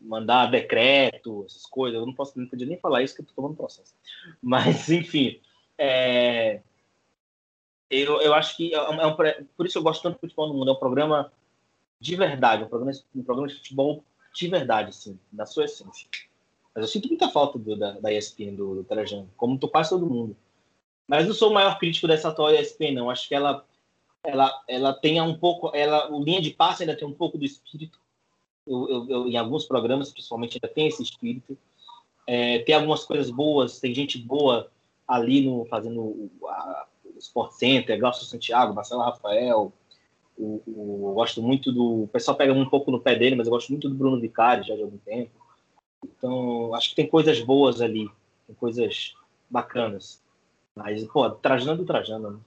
mandar 0.00 0.46
decreto, 0.46 1.44
essas 1.46 1.66
coisas. 1.66 1.98
Eu 1.98 2.06
não 2.06 2.14
posso 2.14 2.38
não 2.38 2.46
podia 2.46 2.66
nem 2.66 2.78
falar 2.78 3.02
isso 3.02 3.14
que 3.14 3.22
eu 3.22 3.26
tô 3.26 3.32
tomando 3.34 3.56
processo. 3.56 3.94
Mas, 4.42 4.90
enfim, 4.90 5.40
é, 5.78 6.60
eu, 7.90 8.20
eu 8.20 8.34
acho 8.34 8.56
que 8.56 8.74
é 8.74 8.90
um, 8.90 9.00
é 9.00 9.44
por 9.56 9.66
isso 9.66 9.78
eu 9.78 9.82
gosto 9.82 10.02
tanto 10.02 10.14
do 10.14 10.20
futebol 10.20 10.48
no 10.48 10.54
mundo. 10.54 10.70
É 10.70 10.72
um 10.72 10.78
programa 10.78 11.32
de 12.00 12.16
verdade, 12.16 12.64
um 12.64 12.68
programa, 12.68 12.92
um 13.14 13.22
programa 13.22 13.48
de 13.48 13.54
futebol 13.54 14.04
de 14.34 14.48
verdade, 14.48 14.88
assim, 14.88 15.18
na 15.32 15.44
sua 15.44 15.64
essência. 15.64 16.08
Mas 16.74 16.84
eu 16.84 16.88
sinto 16.88 17.08
muita 17.08 17.28
falta 17.28 17.58
do, 17.58 17.76
da, 17.76 17.92
da 18.00 18.12
ESPN, 18.12 18.54
do, 18.54 18.76
do 18.76 18.84
Trajano, 18.84 19.30
como 19.36 19.58
tô 19.58 19.68
quase 19.68 19.90
todo 19.90 20.06
mundo. 20.06 20.36
Mas 21.06 21.26
não 21.26 21.34
sou 21.34 21.50
o 21.50 21.54
maior 21.54 21.78
crítico 21.78 22.06
dessa 22.06 22.28
atual 22.28 22.54
ESPN, 22.54 22.92
não. 22.94 23.10
Acho 23.10 23.28
que 23.28 23.34
ela, 23.34 23.64
ela, 24.24 24.62
ela 24.68 24.92
tem 24.94 25.20
um 25.20 25.36
pouco, 25.36 25.70
ela, 25.74 26.10
o 26.10 26.22
linha 26.22 26.40
de 26.40 26.50
passe 26.50 26.82
ainda 26.82 26.96
tem 26.96 27.06
um 27.06 27.12
pouco 27.12 27.36
do 27.36 27.44
espírito. 27.44 27.98
Eu, 28.66 28.88
eu, 28.88 29.10
eu 29.10 29.28
em 29.28 29.36
alguns 29.36 29.64
programas, 29.64 30.10
principalmente, 30.10 30.58
ainda 30.62 30.72
tem 30.72 30.86
esse 30.86 31.02
espírito. 31.02 31.58
É, 32.26 32.60
tem 32.60 32.74
algumas 32.74 33.04
coisas 33.04 33.30
boas, 33.30 33.80
tem 33.80 33.92
gente 33.92 34.16
boa 34.18 34.70
ali 35.06 35.44
no 35.44 35.64
fazendo 35.66 36.00
o, 36.00 36.30
a, 36.46 36.86
o 37.04 37.18
Sport 37.18 37.52
Center, 37.52 37.98
Glaucio 37.98 38.24
Santiago, 38.24 38.74
Marcelo 38.74 39.02
Rafael. 39.02 39.72
O, 40.38 40.62
o, 40.66 41.08
eu 41.10 41.14
gosto 41.14 41.42
muito 41.42 41.72
do. 41.72 42.04
O 42.04 42.08
pessoal 42.08 42.36
pega 42.36 42.52
um 42.52 42.68
pouco 42.68 42.90
no 42.90 43.00
pé 43.00 43.16
dele, 43.16 43.34
mas 43.34 43.46
eu 43.46 43.52
gosto 43.52 43.70
muito 43.70 43.88
do 43.88 43.94
Bruno 43.94 44.20
Vicari 44.20 44.62
já 44.62 44.76
de 44.76 44.82
algum 44.82 44.98
tempo. 44.98 45.30
Então, 46.04 46.74
acho 46.74 46.90
que 46.90 46.96
tem 46.96 47.06
coisas 47.06 47.40
boas 47.40 47.80
ali, 47.80 48.08
tem 48.46 48.54
coisas 48.54 49.14
bacanas. 49.50 50.21
Mas, 50.76 51.04
pô, 51.04 51.28
trajando, 51.30 51.84
trajando, 51.84 52.30
né? 52.30 52.40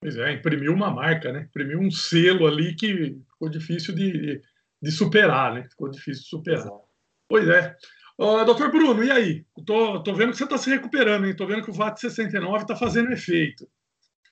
Pois 0.00 0.16
é, 0.16 0.32
imprimiu 0.32 0.72
uma 0.72 0.90
marca, 0.90 1.32
né? 1.32 1.42
Imprimiu 1.42 1.80
um 1.80 1.90
selo 1.90 2.46
ali 2.46 2.74
que 2.74 3.18
ficou 3.32 3.48
difícil 3.48 3.94
de, 3.94 4.40
de 4.80 4.92
superar, 4.92 5.54
né? 5.54 5.64
Ficou 5.64 5.90
difícil 5.90 6.22
de 6.22 6.28
superar. 6.28 6.60
Exato. 6.60 6.84
Pois 7.28 7.48
é. 7.48 7.76
Uh, 8.18 8.44
doutor 8.44 8.70
Bruno, 8.70 9.02
e 9.02 9.10
aí? 9.10 9.44
Tô, 9.66 10.02
tô 10.02 10.14
vendo 10.14 10.30
que 10.30 10.38
você 10.38 10.44
está 10.44 10.56
se 10.56 10.70
recuperando, 10.70 11.26
hein? 11.26 11.36
Tô 11.36 11.46
vendo 11.46 11.62
que 11.62 11.70
o 11.70 11.74
VAT 11.74 11.98
69 11.98 12.62
está 12.62 12.76
fazendo 12.76 13.12
efeito. 13.12 13.68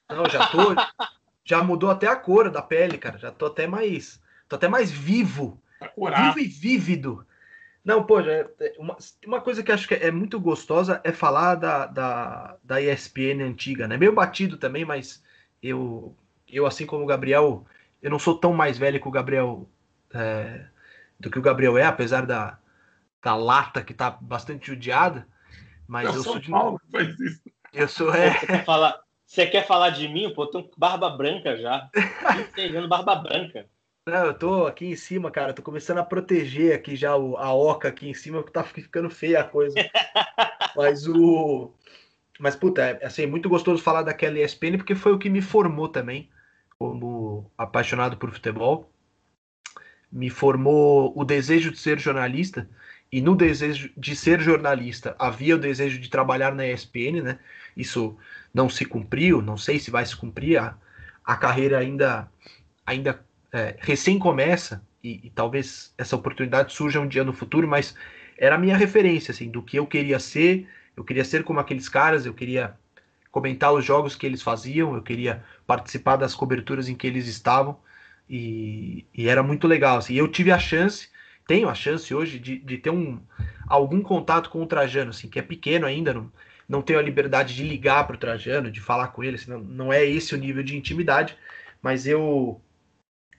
Não, 0.09 0.29
já 0.29 0.47
tô. 0.47 0.75
já 1.45 1.63
mudou 1.63 1.91
até 1.91 2.07
a 2.07 2.17
cor 2.17 2.51
da 2.51 2.63
pele, 2.63 2.97
cara. 2.97 3.19
Já 3.19 3.31
tô 3.31 3.47
até 3.47 3.67
mais. 3.67 4.21
Tô 4.49 4.57
até 4.57 4.69
mais 4.69 4.91
vivo. 4.91 5.61
Tá 5.79 6.33
vivo 6.33 6.39
e 6.39 6.47
vívido. 6.47 7.27
Não, 7.85 8.03
pô, 8.03 8.19
é, 8.21 8.49
uma, 8.79 8.97
uma 9.27 9.41
coisa 9.43 9.63
que 9.63 9.71
acho 9.71 9.87
que 9.87 9.95
é 9.95 10.11
muito 10.11 10.41
gostosa 10.41 11.01
é 11.05 11.13
falar 11.13 11.57
da, 11.57 11.87
da, 11.87 12.57
da 12.65 12.81
ESPN 12.81 13.43
antiga, 13.43 13.87
né? 13.87 13.99
Meio 13.99 14.15
batido 14.15 14.57
também, 14.57 14.87
mas 14.87 15.23
eu, 15.63 16.17
eu 16.49 16.65
assim 16.65 16.87
como 16.87 17.05
o 17.05 17.07
Gabriel, 17.07 17.67
eu 18.01 18.11
não 18.11 18.19
sou 18.19 18.39
tão 18.39 18.55
mais 18.55 18.79
velho 18.79 18.99
que 18.99 19.07
o 19.07 19.11
Gabriel, 19.11 19.69
é, 20.15 20.65
do 21.21 21.31
que 21.31 21.39
o 21.39 21.43
Gabriel 21.43 21.77
é, 21.77 21.85
apesar 21.85 22.25
da, 22.25 22.59
da 23.23 23.37
lata 23.37 23.85
que 23.85 23.93
tá 23.93 24.11
bastante 24.11 24.69
judiada, 24.69 25.29
mas 25.87 26.09
eu, 26.09 26.15
eu 26.15 26.23
sou 26.23 26.39
de 26.39 26.51
Paulo 26.51 26.81
faz 26.91 27.21
isso. 27.21 27.43
Eu 27.71 27.89
sou, 27.89 28.15
é... 28.15 28.33
Você 28.33 28.47
quer 28.47 28.65
falar, 28.65 29.01
você 29.27 29.47
quer 29.47 29.67
falar 29.67 29.91
de 29.91 30.09
mim? 30.09 30.33
Pô, 30.33 30.45
eu 30.45 30.47
tenho 30.47 30.71
barba 30.77 31.11
branca 31.11 31.57
já. 31.59 31.91
26 32.37 32.77
anos, 32.77 32.89
barba 32.89 33.17
branca. 33.17 33.67
Não, 34.07 34.27
eu 34.27 34.35
tô 34.35 34.67
aqui 34.67 34.87
em 34.87 34.97
cima, 34.97 35.31
cara. 35.31 35.55
Tô 35.55 35.63
começando 35.63 35.97
a 35.99 36.05
proteger 36.05 36.75
aqui 36.75 36.95
já 36.95 37.17
o, 37.17 37.39
a 37.39 37.55
oca 37.55 37.89
aqui 37.89 38.07
em 38.07 38.13
cima, 38.13 38.43
porque 38.43 38.53
tá 38.53 38.63
ficando 38.63 39.09
feia 39.09 39.41
a 39.41 39.45
coisa. 39.45 39.75
Mas 40.77 41.07
o. 41.09 41.73
Mas, 42.39 42.55
puta, 42.55 42.83
é 42.83 43.07
assim, 43.07 43.27
muito 43.27 43.49
gostoso 43.49 43.83
falar 43.83 44.03
daquela 44.03 44.39
ESPN, 44.39 44.77
porque 44.77 44.95
foi 44.95 45.13
o 45.13 45.19
que 45.19 45.31
me 45.31 45.41
formou 45.41 45.89
também, 45.89 46.29
como 46.79 47.51
apaixonado 47.57 48.19
por 48.19 48.31
futebol. 48.31 48.93
Me 50.13 50.29
formou 50.29 51.13
o 51.17 51.25
desejo 51.25 51.71
de 51.71 51.79
ser 51.79 51.99
jornalista, 51.99 52.69
e 53.11 53.23
no 53.23 53.35
desejo 53.35 53.91
de 53.97 54.15
ser 54.15 54.41
jornalista 54.41 55.17
havia 55.19 55.57
o 55.57 55.59
desejo 55.59 55.99
de 55.99 56.11
trabalhar 56.11 56.55
na 56.55 56.67
ESPN, 56.67 57.23
né? 57.23 57.39
Isso 57.77 58.19
não 58.53 58.69
se 58.69 58.85
cumpriu, 58.85 59.41
não 59.41 59.57
sei 59.57 59.79
se 59.79 59.91
vai 59.91 60.05
se 60.05 60.17
cumprir, 60.17 60.59
a, 60.59 60.77
a 61.25 61.37
carreira 61.37 61.79
ainda, 61.79 62.29
ainda 62.85 63.25
é, 63.55 63.77
recém 63.79 64.19
começa, 64.19 64.85
e, 65.03 65.21
e, 65.23 65.31
talvez 65.31 65.95
essa 65.97 66.17
oportunidade 66.17 66.73
surja 66.73 66.99
um 66.99 67.07
dia 67.07 67.23
no 67.23 67.33
futuro, 67.33 67.69
mas 67.69 67.95
era 68.37 68.57
a 68.57 68.59
minha 68.59 68.77
referência, 68.77 69.31
assim, 69.31 69.49
do 69.49 69.63
que 69.63 69.79
eu 69.79 69.87
queria 69.87 70.19
ser. 70.19 70.67
Eu 70.97 71.05
queria 71.05 71.25
ser 71.25 71.45
como 71.45 71.61
aqueles 71.61 71.89
caras, 71.89 72.27
eu 72.27 72.35
queria 72.35 72.75
comentar 73.31 73.73
os 73.73 73.85
jogos 73.85 74.17
que 74.17 74.27
eles 74.27 74.43
faziam, 74.43 74.97
eu 74.97 75.03
queria 75.03 75.45
participar 75.69 76.17
das 76.17 76.35
coberturas 76.35 76.89
em 76.89 76.97
que 76.97 77.07
eles 77.07 77.29
estavam, 77.29 77.79
e, 78.29 79.07
e 79.15 79.29
era 79.29 79.43
muito 79.43 79.69
legal. 79.69 79.99
Assim. 79.99 80.15
eu 80.15 80.27
tive 80.27 80.51
a 80.51 80.59
chance, 80.59 81.09
tenho 81.47 81.69
a 81.69 81.75
chance 81.77 82.13
hoje 82.13 82.41
de, 82.41 82.59
de 82.59 82.79
ter 82.79 82.91
um, 82.91 83.21
algum 83.69 84.03
contato 84.03 84.51
com 84.51 84.61
o 84.63 84.67
Trajano, 84.67 85.11
assim, 85.11 85.29
que 85.29 85.39
é 85.39 85.43
pequeno 85.43 85.87
ainda, 85.87 86.13
não, 86.13 86.33
não 86.69 86.83
tenho 86.83 86.99
a 86.99 87.03
liberdade 87.03 87.55
de 87.55 87.63
ligar 87.63 88.05
para 88.05 88.17
o 88.17 88.19
Trajano, 88.19 88.69
de 88.69 88.81
falar 88.81 89.09
com 89.09 89.23
ele, 89.23 89.37
assim, 89.37 89.51
não, 89.53 89.61
não 89.61 89.93
é 89.93 90.05
esse 90.05 90.35
o 90.35 90.39
nível 90.39 90.65
de 90.65 90.77
intimidade, 90.77 91.37
mas 91.81 92.05
eu 92.05 92.61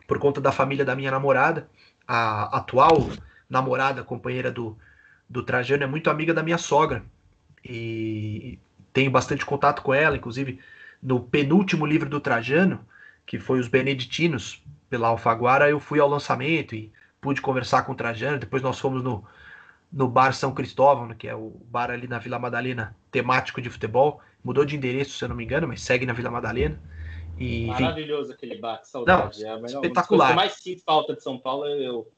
por 0.07 0.19
conta 0.19 0.39
da 0.41 0.51
família 0.51 0.85
da 0.85 0.95
minha 0.95 1.11
namorada, 1.11 1.69
a 2.07 2.57
atual 2.57 3.09
namorada, 3.49 4.03
companheira 4.03 4.51
do, 4.51 4.77
do 5.29 5.43
Trajano, 5.43 5.83
é 5.83 5.87
muito 5.87 6.09
amiga 6.09 6.33
da 6.33 6.43
minha 6.43 6.57
sogra. 6.57 7.03
E 7.63 8.59
tenho 8.93 9.11
bastante 9.11 9.45
contato 9.45 9.81
com 9.81 9.93
ela, 9.93 10.15
inclusive 10.17 10.59
no 11.01 11.19
penúltimo 11.19 11.85
livro 11.85 12.09
do 12.09 12.19
Trajano, 12.19 12.85
que 13.25 13.39
foi 13.39 13.59
Os 13.59 13.67
Beneditinos, 13.67 14.63
pela 14.89 15.07
Alfaguara, 15.07 15.69
eu 15.69 15.79
fui 15.79 15.99
ao 15.99 16.07
lançamento 16.07 16.75
e 16.75 16.91
pude 17.19 17.41
conversar 17.41 17.83
com 17.83 17.91
o 17.91 17.95
Trajano. 17.95 18.39
Depois 18.39 18.61
nós 18.61 18.79
fomos 18.79 19.03
no, 19.03 19.23
no 19.91 20.07
Bar 20.07 20.33
São 20.33 20.53
Cristóvão, 20.53 21.13
que 21.13 21.27
é 21.27 21.35
o 21.35 21.49
bar 21.69 21.91
ali 21.91 22.07
na 22.07 22.19
Vila 22.19 22.39
Madalena, 22.39 22.95
temático 23.11 23.61
de 23.61 23.69
futebol. 23.69 24.21
Mudou 24.43 24.63
de 24.63 24.75
endereço, 24.75 25.17
se 25.17 25.25
eu 25.25 25.29
não 25.29 25.35
me 25.35 25.43
engano, 25.43 25.67
mas 25.67 25.81
segue 25.81 26.05
na 26.05 26.13
Vila 26.13 26.31
Madalena. 26.31 26.79
E, 27.37 27.65
Maravilhoso 27.67 28.31
aquele 28.31 28.57
bar, 28.57 28.81
que 28.81 28.87
saudade. 28.87 29.43
Não, 29.43 29.65
é 29.65 29.65
espetacular. 29.65 30.35
mais 30.35 30.53
sinto 30.53 30.83
falta 30.83 31.13
de 31.13 31.21
São 31.21 31.37
Paulo 31.37 31.65
eu, 31.65 32.11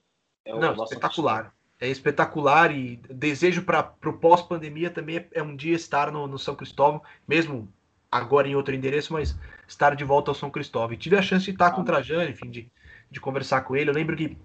é 0.45 0.53
o 0.53 0.59
Não, 0.59 0.83
espetacular. 0.83 1.53
É 1.79 1.87
espetacular 1.87 2.71
e 2.71 2.97
desejo 3.09 3.63
para 3.63 3.93
o 4.05 4.13
pós-pandemia 4.13 4.89
também 4.89 5.17
é, 5.17 5.27
é, 5.33 5.43
um 5.43 5.55
dia 5.55 5.75
estar 5.75 6.11
no, 6.11 6.25
no, 6.25 6.39
São 6.39 6.55
Cristóvão, 6.55 7.01
mesmo 7.27 7.71
agora 8.11 8.47
em 8.47 8.55
outro 8.55 8.73
endereço, 8.73 9.13
mas 9.13 9.37
estar 9.67 9.95
de 9.95 10.03
volta 10.03 10.31
ao 10.31 10.35
São 10.35 10.49
Cristóvão. 10.49 10.93
E 10.93 10.97
tive 10.97 11.17
a 11.17 11.21
chance 11.21 11.45
de 11.45 11.51
estar 11.51 11.67
ah, 11.67 11.71
com 11.71 11.81
o 11.81 11.85
Trajano, 11.85 12.29
enfim, 12.29 12.49
de, 12.49 12.71
de 13.11 13.19
conversar 13.19 13.61
com 13.61 13.75
ele. 13.75 13.89
Eu 13.89 13.93
lembro 13.93 14.15
que 14.15 14.37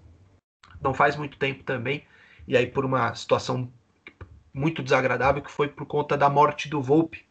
não 0.81 0.93
faz 0.93 1.15
muito 1.15 1.37
tempo 1.37 1.63
também, 1.63 2.05
e 2.47 2.55
aí 2.55 2.67
por 2.67 2.85
uma 2.85 3.15
situação 3.15 3.71
muito 4.53 4.83
desagradável, 4.83 5.41
que 5.41 5.51
foi 5.51 5.67
por 5.67 5.85
conta 5.87 6.15
da 6.15 6.29
morte 6.29 6.69
do 6.69 6.81
Volpe, 6.81 7.25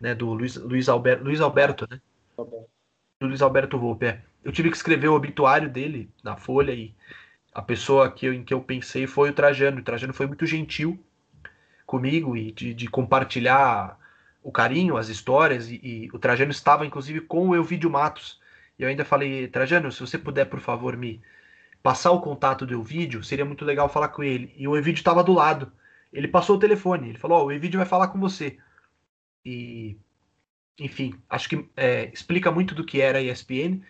né? 0.00 0.14
Do 0.14 0.32
Luiz, 0.32 0.56
Luiz, 0.56 0.88
Alberto, 0.88 1.24
Luiz 1.24 1.40
Alberto, 1.40 1.86
né? 1.90 2.00
Do 3.24 3.28
Luiz 3.28 3.40
Alberto 3.40 3.78
Volpe. 3.78 4.06
é. 4.06 4.20
Eu 4.44 4.52
tive 4.52 4.70
que 4.70 4.76
escrever 4.76 5.08
o 5.08 5.14
obituário 5.14 5.70
dele 5.70 6.10
na 6.22 6.36
Folha 6.36 6.72
e 6.72 6.94
a 7.54 7.62
pessoa 7.62 8.10
que 8.10 8.26
eu, 8.26 8.34
em 8.34 8.44
que 8.44 8.52
eu 8.52 8.60
pensei 8.60 9.06
foi 9.06 9.30
o 9.30 9.32
Trajano. 9.32 9.78
O 9.78 9.82
Trajano 9.82 10.12
foi 10.12 10.26
muito 10.26 10.44
gentil 10.44 11.02
comigo 11.86 12.36
e 12.36 12.52
de, 12.52 12.74
de 12.74 12.86
compartilhar 12.86 13.98
o 14.42 14.52
carinho, 14.52 14.98
as 14.98 15.08
histórias. 15.08 15.70
E, 15.70 15.80
e 15.82 16.10
o 16.12 16.18
Trajano 16.18 16.50
estava, 16.50 16.84
inclusive, 16.84 17.22
com 17.22 17.48
o 17.48 17.54
Elvídio 17.56 17.88
Matos. 17.88 18.38
E 18.78 18.82
eu 18.82 18.88
ainda 18.90 19.06
falei, 19.06 19.48
Trajano, 19.48 19.90
se 19.90 20.00
você 20.00 20.18
puder, 20.18 20.44
por 20.44 20.60
favor, 20.60 20.94
me 20.94 21.22
passar 21.82 22.10
o 22.10 22.20
contato 22.20 22.66
do 22.66 22.74
Elvídio, 22.74 23.24
seria 23.24 23.44
muito 23.46 23.64
legal 23.64 23.88
falar 23.88 24.08
com 24.08 24.22
ele. 24.22 24.54
E 24.54 24.68
o 24.68 24.76
Elvídio 24.76 25.00
estava 25.00 25.24
do 25.24 25.32
lado. 25.32 25.72
Ele 26.12 26.28
passou 26.28 26.56
o 26.56 26.60
telefone. 26.60 27.08
Ele 27.08 27.18
falou: 27.18 27.38
Ó, 27.40 27.44
o 27.46 27.52
Elvídio 27.52 27.78
vai 27.78 27.86
falar 27.86 28.08
com 28.08 28.20
você. 28.20 28.58
E, 29.42 29.96
enfim, 30.78 31.14
acho 31.28 31.48
que 31.48 31.68
é, 31.76 32.10
explica 32.12 32.50
muito 32.50 32.74
do 32.74 32.84
que 32.84 33.00
era 33.00 33.18
a 33.18 33.22
ESPN, 33.22 33.80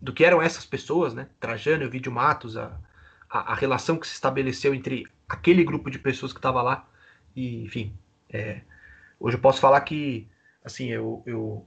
do 0.00 0.12
que 0.12 0.24
eram 0.24 0.42
essas 0.42 0.66
pessoas, 0.66 1.14
né? 1.14 1.28
Trajano, 1.38 1.84
Elvídio 1.84 2.12
Matos, 2.12 2.56
a, 2.56 2.78
a, 3.30 3.52
a 3.52 3.54
relação 3.54 3.96
que 3.96 4.06
se 4.06 4.14
estabeleceu 4.14 4.74
entre 4.74 5.06
aquele 5.28 5.64
grupo 5.64 5.90
de 5.90 5.98
pessoas 5.98 6.32
que 6.32 6.38
estava 6.38 6.62
lá. 6.62 6.88
E, 7.34 7.62
enfim, 7.64 7.92
é, 8.28 8.60
hoje 9.18 9.36
eu 9.36 9.40
posso 9.40 9.60
falar 9.60 9.80
que, 9.82 10.28
assim, 10.64 10.88
eu, 10.88 11.22
eu 11.26 11.66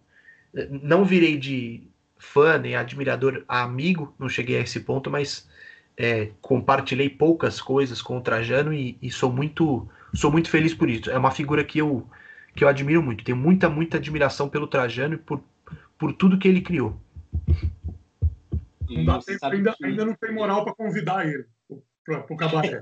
não 0.70 1.06
virei 1.06 1.38
de 1.38 1.88
fã 2.18 2.58
nem 2.58 2.76
admirador 2.76 3.44
a 3.48 3.64
amigo, 3.64 4.14
não 4.20 4.30
cheguei 4.30 4.58
a 4.58 4.62
esse 4.62 4.80
ponto, 4.82 5.10
mas 5.10 5.48
é, 5.96 6.32
compartilhei 6.42 7.10
poucas 7.10 7.62
coisas 7.62 8.02
com 8.02 8.18
o 8.18 8.22
Trajano 8.22 8.74
e, 8.74 8.98
e 9.02 9.12
sou 9.12 9.32
muito 9.32 9.88
sou 10.14 10.32
muito 10.32 10.50
feliz 10.50 10.74
por 10.74 10.90
isso. 10.90 11.10
É 11.10 11.18
uma 11.18 11.32
figura 11.32 11.64
que 11.64 11.80
eu 11.80 12.08
que 12.58 12.64
eu 12.64 12.68
admiro 12.68 13.04
muito. 13.04 13.24
Tenho 13.24 13.38
muita 13.38 13.70
muita 13.70 13.98
admiração 13.98 14.50
pelo 14.50 14.68
Trajano 14.68 15.14
e 15.14 15.18
por, 15.18 15.42
por 15.98 16.12
tudo 16.12 16.40
que 16.40 16.48
ele 16.48 16.60
criou. 16.62 16.98
Não 18.90 19.06
dá 19.06 19.20
tempo, 19.20 19.46
ainda, 19.46 19.76
ainda 19.84 20.06
não 20.06 20.16
tem 20.16 20.34
moral 20.34 20.64
para 20.64 20.74
convidar 20.74 21.28
ele 21.28 21.46
para 22.04 22.26
o 22.30 22.36
cabaré. 22.38 22.80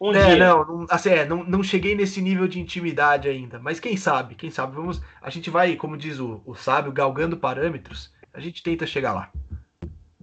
Um 0.00 0.14
é, 0.14 0.34
não, 0.34 0.64
não, 0.64 0.86
assim, 0.88 1.10
é, 1.10 1.26
não, 1.26 1.44
não 1.44 1.62
cheguei 1.62 1.94
nesse 1.94 2.22
nível 2.22 2.48
de 2.48 2.58
intimidade 2.58 3.28
ainda, 3.28 3.58
mas 3.58 3.78
quem 3.78 3.98
sabe, 3.98 4.34
quem 4.34 4.50
sabe, 4.50 4.74
vamos, 4.74 5.00
a 5.20 5.28
gente 5.28 5.50
vai, 5.50 5.76
como 5.76 5.94
diz 5.94 6.18
o, 6.18 6.40
o 6.46 6.54
sábio, 6.54 6.90
galgando 6.90 7.36
parâmetros, 7.36 8.10
a 8.32 8.40
gente 8.40 8.62
tenta 8.62 8.86
chegar 8.86 9.12
lá. 9.12 9.30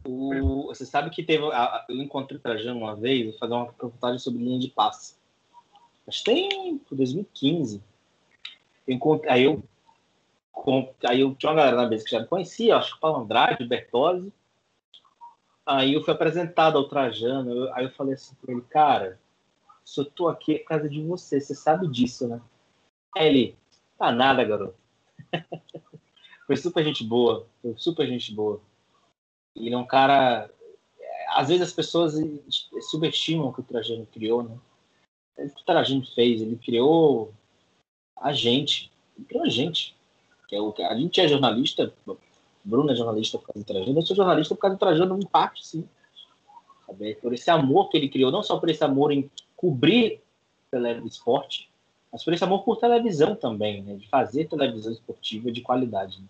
O- 0.03 0.65
você 0.67 0.83
sabe 0.83 1.11
que 1.11 1.21
teve. 1.21 1.43
a- 1.51 1.85
Eu 1.87 1.97
encontrei 1.97 2.39
o 2.39 2.41
Trajano 2.41 2.79
uma 2.79 2.95
vez, 2.95 3.25
vou 3.27 3.37
fazer 3.37 3.53
uma 3.53 3.65
reportagem 3.65 4.17
sobre 4.17 4.43
linha 4.43 4.59
de 4.59 4.69
passe. 4.69 5.13
Mas 6.07 6.21
tem 6.23 6.81
2015. 6.91 7.79
Aí 9.27 9.43
eu. 9.43 9.63
aí 11.07 11.21
eu 11.21 11.35
tinha 11.35 11.51
uma 11.51 11.57
galera 11.57 11.77
na 11.77 11.89
mesa 11.89 12.05
que 12.05 12.11
já 12.11 12.19
me 12.21 12.27
conhecia, 12.27 12.77
acho 12.77 12.91
que 12.91 12.97
o 12.97 13.01
Paulo 13.01 13.23
Andrade, 13.23 13.63
o 13.63 13.67
Bertozzi. 13.67 14.31
Aí 15.65 15.93
eu 15.93 16.03
fui 16.03 16.13
apresentado 16.13 16.77
ao 16.77 16.87
Trajano, 16.87 17.51
eu- 17.51 17.73
aí 17.73 17.83
eu 17.85 17.91
falei 17.91 18.13
assim 18.13 18.33
pra 18.35 18.53
ele, 18.53 18.61
cara, 18.61 19.19
se 19.83 19.99
eu 19.99 20.05
tô 20.05 20.29
aqui 20.29 20.55
é 20.55 20.59
por 20.59 20.65
causa 20.65 20.89
de 20.89 21.01
você, 21.03 21.39
você 21.41 21.53
sabe 21.53 21.87
disso, 21.87 22.27
né? 22.27 22.41
Aí 23.15 23.27
ele, 23.27 23.57
tá 23.97 24.11
nada, 24.11 24.43
garoto. 24.43 24.75
foi 26.47 26.55
super 26.55 26.83
gente 26.83 27.03
boa, 27.03 27.45
foi 27.61 27.73
super 27.77 28.07
gente 28.07 28.33
boa. 28.33 28.61
Ele 29.55 29.73
é 29.73 29.77
um 29.77 29.85
cara. 29.85 30.49
Às 31.29 31.49
vezes 31.49 31.63
as 31.63 31.73
pessoas 31.73 32.13
subestimam 32.89 33.47
o 33.49 33.53
que 33.53 33.59
o 33.59 33.63
Trajano 33.63 34.05
criou, 34.05 34.43
né? 34.43 34.57
O 35.37 35.49
que 35.49 35.61
o 35.61 35.65
Trajano 35.65 36.05
fez? 36.15 36.41
Ele 36.41 36.55
criou 36.57 37.33
a 38.21 38.33
gente. 38.33 38.91
A 39.43 39.49
gente. 39.49 39.95
Que 40.47 40.55
é 40.55 40.61
o, 40.61 40.73
a 40.79 40.95
gente 40.95 41.19
é 41.19 41.27
jornalista, 41.27 41.93
Bruno 42.63 42.91
é 42.91 42.95
jornalista 42.95 43.37
por 43.37 43.47
causa 43.47 43.59
do 43.59 43.65
Trajano, 43.65 43.99
eu 43.99 44.05
sou 44.05 44.15
jornalista 44.15 44.55
por 44.55 44.61
causa 44.61 44.75
do 44.75 44.79
Trajano, 44.79 45.19
em 45.19 45.25
parte, 45.25 45.65
sim. 45.67 45.87
Sabe? 46.85 47.15
Por 47.15 47.33
esse 47.33 47.49
amor 47.49 47.89
que 47.89 47.97
ele 47.97 48.09
criou, 48.09 48.31
não 48.31 48.43
só 48.43 48.57
por 48.57 48.69
esse 48.69 48.83
amor 48.83 49.11
em 49.11 49.29
cobrir 49.55 50.21
tele- 50.71 51.05
esporte, 51.05 51.69
mas 52.11 52.23
por 52.23 52.33
esse 52.33 52.43
amor 52.43 52.63
por 52.63 52.77
televisão 52.77 53.35
também, 53.35 53.81
né? 53.83 53.95
De 53.95 54.07
fazer 54.07 54.45
televisão 54.47 54.91
esportiva 54.93 55.51
de 55.51 55.61
qualidade. 55.61 56.19
né? 56.19 56.27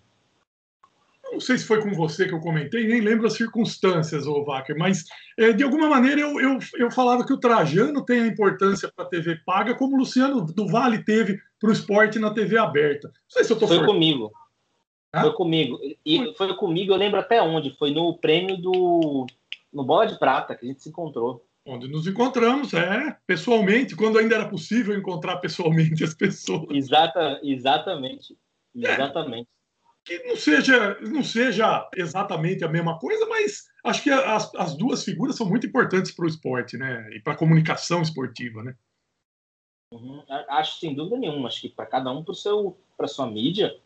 Não 1.31 1.39
sei 1.41 1.57
se 1.57 1.65
foi 1.65 1.81
com 1.81 1.93
você 1.93 2.25
que 2.27 2.33
eu 2.33 2.39
comentei, 2.39 2.87
nem 2.87 3.01
lembro 3.01 3.27
as 3.27 3.33
circunstâncias, 3.33 4.25
ô 4.25 4.43
Wacker, 4.45 4.77
mas 4.77 5.05
é, 5.37 5.51
de 5.51 5.61
alguma 5.63 5.89
maneira 5.89 6.21
eu, 6.21 6.39
eu, 6.39 6.57
eu 6.77 6.89
falava 6.89 7.25
que 7.25 7.33
o 7.33 7.39
Trajano 7.39 8.03
tem 8.03 8.21
a 8.21 8.27
importância 8.27 8.91
para 8.95 9.05
a 9.05 9.07
TV 9.09 9.35
paga, 9.45 9.75
como 9.75 9.95
o 9.95 9.99
Luciano 9.99 10.41
do 10.45 10.67
Vale 10.67 11.03
teve 11.03 11.39
para 11.59 11.69
o 11.69 11.73
esporte 11.73 12.19
na 12.19 12.33
TV 12.33 12.57
aberta. 12.57 13.07
Não 13.07 13.13
sei 13.29 13.43
se 13.43 13.51
eu 13.51 13.55
estou 13.55 13.67
Foi 13.67 13.85
comigo. 13.85 14.31
Hã? 15.13 15.21
Foi 15.21 15.33
comigo. 15.33 15.79
E 16.05 16.33
foi 16.35 16.55
comigo, 16.55 16.93
eu 16.93 16.97
lembro 16.97 17.19
até 17.19 17.41
onde. 17.41 17.75
Foi 17.77 17.91
no 17.91 18.17
prêmio 18.17 18.57
do. 18.57 19.25
No 19.71 19.83
Bola 19.83 20.07
de 20.07 20.17
Prata, 20.17 20.55
que 20.55 20.65
a 20.65 20.67
gente 20.67 20.81
se 20.81 20.89
encontrou. 20.89 21.45
onde 21.65 21.87
nos 21.87 22.07
encontramos, 22.07 22.73
é, 22.73 23.17
pessoalmente, 23.27 23.95
quando 23.95 24.17
ainda 24.17 24.35
era 24.35 24.47
possível 24.47 24.97
encontrar 24.97 25.37
pessoalmente 25.37 26.03
as 26.03 26.13
pessoas. 26.13 26.67
Exata, 26.71 27.39
exatamente. 27.43 28.37
Exatamente. 28.73 29.49
Que 30.05 30.23
não 30.23 30.37
seja, 30.37 30.97
não 31.01 31.21
seja 31.21 31.89
exatamente 31.95 32.63
a 32.63 32.69
mesma 32.69 32.97
coisa, 32.97 33.25
mas 33.25 33.65
acho 33.83 34.03
que 34.03 34.09
as, 34.09 34.53
as 34.55 34.77
duas 34.77 35.03
figuras 35.03 35.35
são 35.35 35.49
muito 35.49 35.67
importantes 35.67 36.13
para 36.13 36.23
o 36.23 36.29
esporte, 36.29 36.77
né? 36.77 37.09
E 37.13 37.19
para 37.19 37.33
a 37.33 37.37
comunicação 37.37 38.01
esportiva, 38.01 38.63
né? 38.63 38.73
Uhum. 39.91 40.23
Acho 40.49 40.79
sem 40.79 40.93
dúvida 40.93 41.17
nenhuma. 41.17 41.47
Acho 41.47 41.61
que 41.61 41.69
para 41.69 41.85
cada 41.85 42.11
um, 42.11 42.23
para 42.23 43.07
sua 43.07 43.27
mídia, 43.27 43.79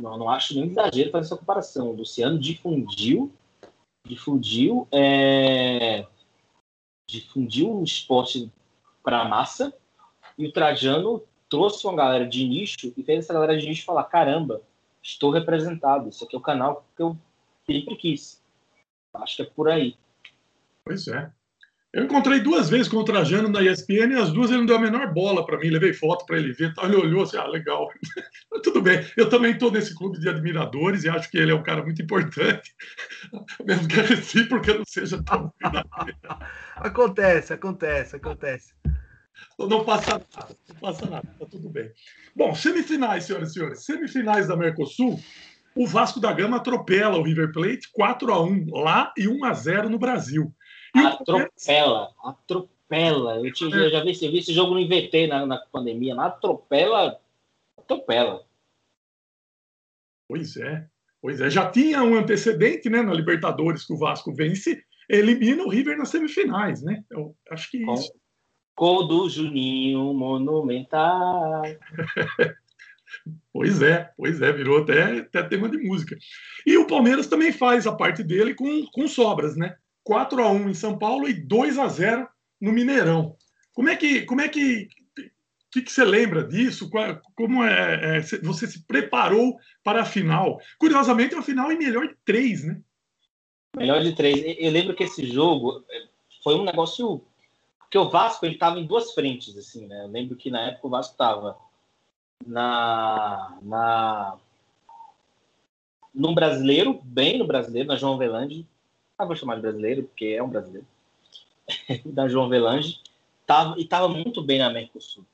não, 0.00 0.16
não 0.16 0.30
acho 0.30 0.54
nem 0.54 0.64
exagero 0.64 1.10
fazer 1.10 1.26
essa 1.26 1.36
comparação. 1.36 1.90
O 1.90 1.96
Luciano 1.96 2.38
difundiu, 2.38 3.32
difundiu, 4.04 4.88
é, 4.90 6.06
difundiu 7.06 7.78
o 7.78 7.84
esporte 7.84 8.50
para 9.02 9.20
a 9.20 9.28
massa 9.28 9.74
e 10.38 10.46
o 10.46 10.52
Trajano 10.52 11.22
trouxe 11.48 11.86
uma 11.86 11.96
galera 11.96 12.26
de 12.26 12.46
nicho 12.46 12.92
e 12.96 13.02
fez 13.02 13.20
essa 13.20 13.34
galera 13.34 13.58
de 13.58 13.66
nicho 13.66 13.84
falar: 13.84 14.04
caramba, 14.04 14.62
estou 15.02 15.30
representado. 15.30 16.08
Isso 16.08 16.24
aqui 16.24 16.34
é 16.34 16.38
o 16.38 16.42
canal 16.42 16.86
que 16.96 17.02
eu 17.02 17.16
sempre 17.66 17.96
quis. 17.96 18.42
Acho 19.14 19.36
que 19.36 19.42
é 19.42 19.44
por 19.44 19.68
aí. 19.68 19.96
Pois 20.84 21.06
é. 21.08 21.30
Eu 21.92 22.04
encontrei 22.04 22.40
duas 22.40 22.70
vezes 22.70 22.88
com 22.88 22.96
o 22.96 23.04
Trajano 23.04 23.50
na 23.50 23.62
ESPN 23.62 24.12
e 24.12 24.14
as 24.14 24.32
duas 24.32 24.50
ele 24.50 24.60
não 24.60 24.66
deu 24.66 24.76
a 24.76 24.80
menor 24.80 25.12
bola 25.12 25.44
para 25.44 25.58
mim. 25.58 25.68
Levei 25.68 25.92
foto 25.92 26.24
para 26.24 26.38
ele 26.38 26.54
ver. 26.54 26.72
Tá? 26.72 26.86
Ele 26.86 26.96
olhou 26.96 27.22
assim, 27.22 27.36
ah, 27.36 27.46
legal. 27.46 27.86
Tudo 28.64 28.80
bem. 28.80 29.06
Eu 29.14 29.28
também 29.28 29.52
estou 29.52 29.70
nesse 29.70 29.94
clube 29.94 30.18
de 30.18 30.26
admiradores 30.26 31.04
e 31.04 31.10
acho 31.10 31.30
que 31.30 31.36
ele 31.36 31.52
é 31.52 31.54
um 31.54 31.62
cara 31.62 31.82
muito 31.82 32.00
importante. 32.00 32.74
Mesmo 33.62 33.88
que 33.88 34.00
a 34.00 34.04
recíproca 34.04 34.72
não 34.72 34.84
seja 34.86 35.22
tão 35.22 35.52
Acontece, 36.76 37.52
acontece, 37.52 38.16
acontece. 38.16 38.72
Não 39.58 39.84
passa 39.84 40.12
nada, 40.12 40.26
não 40.68 40.76
passa 40.76 41.06
nada, 41.06 41.28
tá 41.38 41.46
tudo 41.46 41.68
bem. 41.68 41.90
Bom, 42.34 42.54
semifinais, 42.54 43.24
senhoras 43.24 43.50
e 43.50 43.52
senhores. 43.52 43.84
Semifinais 43.84 44.48
da 44.48 44.56
Mercosul, 44.56 45.20
o 45.74 45.86
Vasco 45.86 46.18
da 46.18 46.32
Gama 46.32 46.56
atropela 46.56 47.18
o 47.18 47.22
River 47.22 47.52
Plate 47.52 47.90
4 47.92 48.32
a 48.32 48.42
1 48.42 48.66
lá 48.70 49.12
e 49.16 49.28
1 49.28 49.44
a 49.44 49.52
0 49.52 49.90
no 49.90 49.98
Brasil. 49.98 50.52
Atropela, 50.94 52.12
atropela. 52.22 53.36
Eu, 53.46 53.52
tinha, 53.52 53.74
eu 53.74 53.90
já 53.90 54.02
vi, 54.04 54.10
esse- 54.10 54.28
vi 54.28 54.38
esse 54.38 54.52
jogo 54.52 54.74
no 54.74 54.80
IVT 54.80 55.26
na, 55.26 55.46
na 55.46 55.58
pandemia, 55.58 56.14
mas 56.14 56.26
atropela, 56.32 57.18
atropela. 57.78 58.44
Pois 60.28 60.56
é, 60.56 60.86
pois 61.20 61.40
é. 61.40 61.50
Já 61.50 61.70
tinha 61.70 62.02
um 62.02 62.14
antecedente, 62.16 62.88
né, 62.90 63.02
na 63.02 63.12
Libertadores 63.12 63.84
que 63.86 63.92
o 63.92 63.98
Vasco 63.98 64.32
vence, 64.34 64.82
elimina 65.08 65.62
o 65.64 65.68
River 65.68 65.96
nas 65.98 66.08
semifinais, 66.10 66.82
né? 66.82 67.04
Eu 67.10 67.34
acho 67.50 67.70
que 67.70 67.84
Com- 67.84 67.94
isso. 67.94 68.12
Gol 68.76 69.06
do 69.06 69.28
Juninho 69.28 70.12
Monumental. 70.14 71.62
Pois 73.52 73.82
é, 73.82 74.10
pois 74.16 74.40
é, 74.40 74.50
virou 74.50 74.78
até, 74.82 75.18
até 75.18 75.42
tema 75.42 75.68
de 75.68 75.76
música. 75.76 76.16
E 76.66 76.78
o 76.78 76.86
Palmeiras 76.86 77.26
também 77.26 77.52
faz 77.52 77.86
a 77.86 77.94
parte 77.94 78.22
dele 78.22 78.54
com, 78.54 78.86
com 78.86 79.06
sobras, 79.06 79.54
né? 79.54 79.76
4 80.04 80.42
a 80.42 80.50
1 80.50 80.70
em 80.70 80.74
São 80.74 80.98
Paulo 80.98 81.28
e 81.28 81.32
2 81.32 81.78
a 81.78 81.88
0 81.88 82.28
no 82.60 82.72
Mineirão. 82.72 83.36
Como 83.72 83.88
é 83.88 83.96
que, 83.96 84.22
como 84.22 84.40
é 84.40 84.48
que, 84.48 84.88
que, 85.70 85.82
que 85.82 85.92
você 85.92 86.04
lembra 86.04 86.44
disso? 86.44 86.90
Como 87.34 87.64
é, 87.64 88.18
é, 88.18 88.20
você 88.42 88.66
se 88.66 88.84
preparou 88.86 89.56
para 89.82 90.02
a 90.02 90.06
final? 90.06 90.60
Curiosamente, 90.78 91.34
é 91.34 91.36
uma 91.38 91.42
final 91.42 91.72
em 91.72 91.78
melhor 91.78 92.06
de 92.06 92.16
três, 92.24 92.64
né? 92.64 92.80
Melhor 93.76 94.02
de 94.02 94.14
três. 94.14 94.42
Eu 94.58 94.70
lembro 94.70 94.94
que 94.94 95.04
esse 95.04 95.26
jogo 95.26 95.82
eh, 95.90 96.08
foi 96.44 96.54
um 96.54 96.64
negócio. 96.64 97.24
Porque 97.78 97.96
o 97.96 98.08
Vasco 98.08 98.44
ele 98.44 98.54
estava 98.54 98.78
em 98.78 98.86
duas 98.86 99.12
frentes, 99.12 99.56
assim, 99.56 99.86
né? 99.86 100.04
Eu 100.04 100.08
lembro 100.08 100.36
que 100.36 100.50
na 100.50 100.68
época 100.68 100.86
o 100.86 100.90
Vasco 100.90 101.12
estava 101.12 101.56
na, 102.46 103.58
na 103.62 104.38
no 106.14 106.34
brasileiro, 106.34 107.00
bem 107.02 107.38
no 107.38 107.46
brasileiro, 107.46 107.88
na 107.88 107.96
João 107.96 108.14
Avelange. 108.14 108.66
Vou 109.26 109.36
chamar 109.36 109.56
de 109.56 109.62
brasileiro, 109.62 110.04
porque 110.04 110.26
é 110.26 110.42
um 110.42 110.48
brasileiro. 110.48 110.86
da 112.06 112.28
João 112.28 112.46
Avelange. 112.46 113.00
Tava, 113.46 113.78
e 113.78 113.82
estava 113.82 114.08
muito 114.08 114.42
bem 114.42 114.58
na 114.58 114.70
Mercosul. 114.70 115.24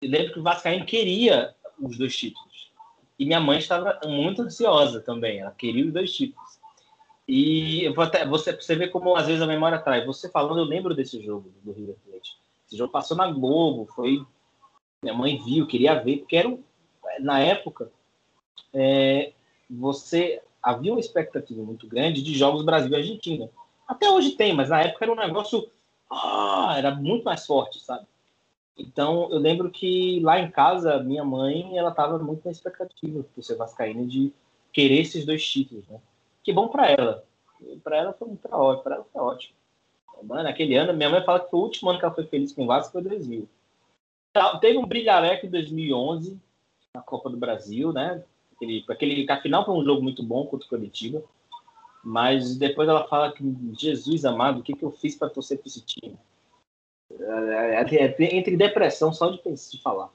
Eu 0.00 0.10
lembro 0.10 0.32
que 0.32 0.40
o 0.40 0.42
Vascaíno 0.42 0.84
queria 0.84 1.54
os 1.78 1.96
dois 1.96 2.16
títulos. 2.16 2.70
E 3.18 3.26
minha 3.26 3.40
mãe 3.40 3.58
estava 3.58 4.00
muito 4.04 4.42
ansiosa 4.42 5.00
também, 5.00 5.40
ela 5.40 5.52
queria 5.52 5.86
os 5.86 5.92
dois 5.92 6.12
títulos. 6.12 6.58
E 7.28 7.84
eu 7.84 7.94
vou 7.94 8.04
até, 8.04 8.26
você, 8.26 8.52
você 8.52 8.74
vê 8.74 8.88
como 8.88 9.14
às 9.14 9.26
vezes 9.26 9.42
a 9.42 9.46
memória 9.46 9.78
traz. 9.78 10.04
Você 10.04 10.28
falando, 10.28 10.58
eu 10.58 10.64
lembro 10.64 10.94
desse 10.94 11.22
jogo 11.22 11.52
do 11.62 11.72
River 11.72 11.96
Plate. 12.04 12.36
Esse 12.66 12.76
jogo 12.76 12.92
passou 12.92 13.16
na 13.16 13.30
Globo, 13.30 13.86
foi. 13.94 14.24
Minha 15.02 15.14
mãe 15.14 15.40
viu, 15.44 15.66
queria 15.66 15.94
ver, 15.94 16.18
porque 16.18 16.36
era 16.36 16.58
na 17.20 17.40
época 17.40 17.90
é, 18.72 19.32
você 19.68 20.42
havia 20.62 20.92
uma 20.92 21.00
expectativa 21.00 21.62
muito 21.62 21.86
grande 21.86 22.22
de 22.22 22.34
jogos 22.34 22.64
Brasil 22.64 22.90
e 22.90 22.96
Argentina. 22.96 23.50
Até 23.86 24.08
hoje 24.08 24.32
tem, 24.32 24.54
mas 24.54 24.68
na 24.68 24.80
época 24.80 25.04
era 25.04 25.12
um 25.12 25.16
negócio. 25.16 25.68
Ah, 26.10 26.74
era 26.76 26.94
muito 26.94 27.24
mais 27.24 27.44
forte, 27.46 27.80
sabe? 27.80 28.06
Então, 28.76 29.28
eu 29.30 29.38
lembro 29.38 29.70
que 29.70 30.20
lá 30.20 30.38
em 30.38 30.50
casa, 30.50 31.02
minha 31.02 31.24
mãe, 31.24 31.76
ela 31.76 31.90
estava 31.90 32.18
muito 32.18 32.44
na 32.44 32.50
expectativa, 32.50 33.24
por 33.34 33.42
ser 33.42 33.56
vascaína, 33.56 34.06
de 34.06 34.32
querer 34.72 35.00
esses 35.00 35.26
dois 35.26 35.46
títulos, 35.46 35.86
né? 35.88 36.00
Que 36.42 36.52
bom 36.52 36.68
para 36.68 36.90
ela. 36.90 37.24
Para 37.84 37.96
ela 37.96 38.12
foi 38.12 38.28
muito 38.28 38.48
ótimo, 38.50 38.82
para 38.82 38.94
ela 38.96 39.06
foi 39.12 39.22
ótimo. 39.22 39.54
Mano, 40.22 40.44
naquele 40.44 40.76
ano, 40.76 40.94
minha 40.94 41.10
mãe 41.10 41.22
fala 41.24 41.40
que 41.40 41.54
o 41.54 41.58
último 41.58 41.90
ano 41.90 41.98
que 41.98 42.04
ela 42.04 42.14
foi 42.14 42.24
feliz 42.26 42.52
com 42.52 42.64
o 42.64 42.66
Vasco 42.66 42.92
foi 42.92 43.02
2000. 43.02 43.48
Teve 44.60 44.78
um 44.78 44.86
brilhareco 44.86 45.46
em 45.46 45.50
2011 45.50 46.40
na 46.94 47.02
Copa 47.02 47.28
do 47.28 47.36
Brasil, 47.36 47.92
né? 47.92 48.24
Aquele, 48.62 48.84
aquele 48.88 49.30
a 49.30 49.40
final 49.40 49.64
foi 49.64 49.74
um 49.74 49.84
jogo 49.84 50.02
muito 50.02 50.22
bom 50.22 50.46
contra 50.46 50.66
o 50.66 50.68
Curitiba. 50.68 51.22
Mas 52.04 52.56
depois 52.56 52.88
ela 52.88 53.06
fala 53.06 53.32
que 53.32 53.44
Jesus 53.78 54.24
amado, 54.24 54.60
o 54.60 54.62
que, 54.62 54.74
que 54.74 54.82
eu 54.82 54.90
fiz 54.90 55.14
para 55.14 55.30
torcer 55.30 55.58
para 55.58 55.68
esse 55.68 55.80
time? 55.82 56.18
É, 57.12 57.82
é, 57.82 58.06
é, 58.06 58.36
entre 58.36 58.56
depressão 58.56 59.12
só 59.12 59.30
de 59.30 59.38
pensar 59.38 59.70
de 59.70 59.82
falar. 59.82 60.10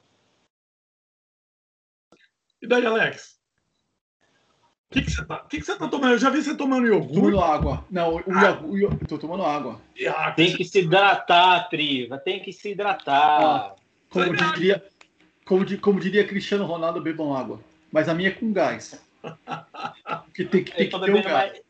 E 2.60 2.66
daí, 2.66 2.84
Alex? 2.84 3.38
O 4.90 4.94
que, 4.94 5.02
que, 5.02 5.10
você 5.10 5.24
tá, 5.24 5.38
que, 5.40 5.58
que 5.58 5.66
você 5.66 5.76
tá 5.76 5.86
tomando? 5.86 6.12
Eu 6.14 6.18
já 6.18 6.30
vi 6.30 6.42
você 6.42 6.56
tomando 6.56 6.86
iogurte. 6.86 7.14
Tomando 7.14 7.40
água. 7.40 7.84
Não, 7.90 8.16
o, 8.16 8.18
ah. 8.18 8.60
o, 8.62 8.86
o, 8.86 9.06
tô 9.06 9.18
tomando 9.18 9.44
água. 9.44 9.80
Ah, 10.08 10.32
tem 10.32 10.56
que 10.56 10.64
se 10.64 10.80
hidratar, 10.80 11.68
Triva. 11.68 12.18
Tem 12.18 12.42
que 12.42 12.52
se 12.52 12.70
hidratar. 12.70 13.42
Ah, 13.42 13.76
como, 14.08 14.34
diria, 14.34 14.82
como, 15.44 15.80
como 15.80 16.00
diria 16.00 16.26
Cristiano 16.26 16.64
Ronaldo, 16.64 17.02
bebam 17.02 17.36
água. 17.36 17.60
Mas 17.92 18.08
a 18.08 18.14
minha 18.14 18.28
é 18.28 18.32
com 18.32 18.52
gás. 18.52 19.00
Porque 20.24 20.44
tem 20.44 20.64
que, 20.64 20.72
tem 20.72 20.88
que 20.88 21.00
ter 21.00 21.10
um 21.10 21.22
gás. 21.22 21.52
Mais, 21.52 21.62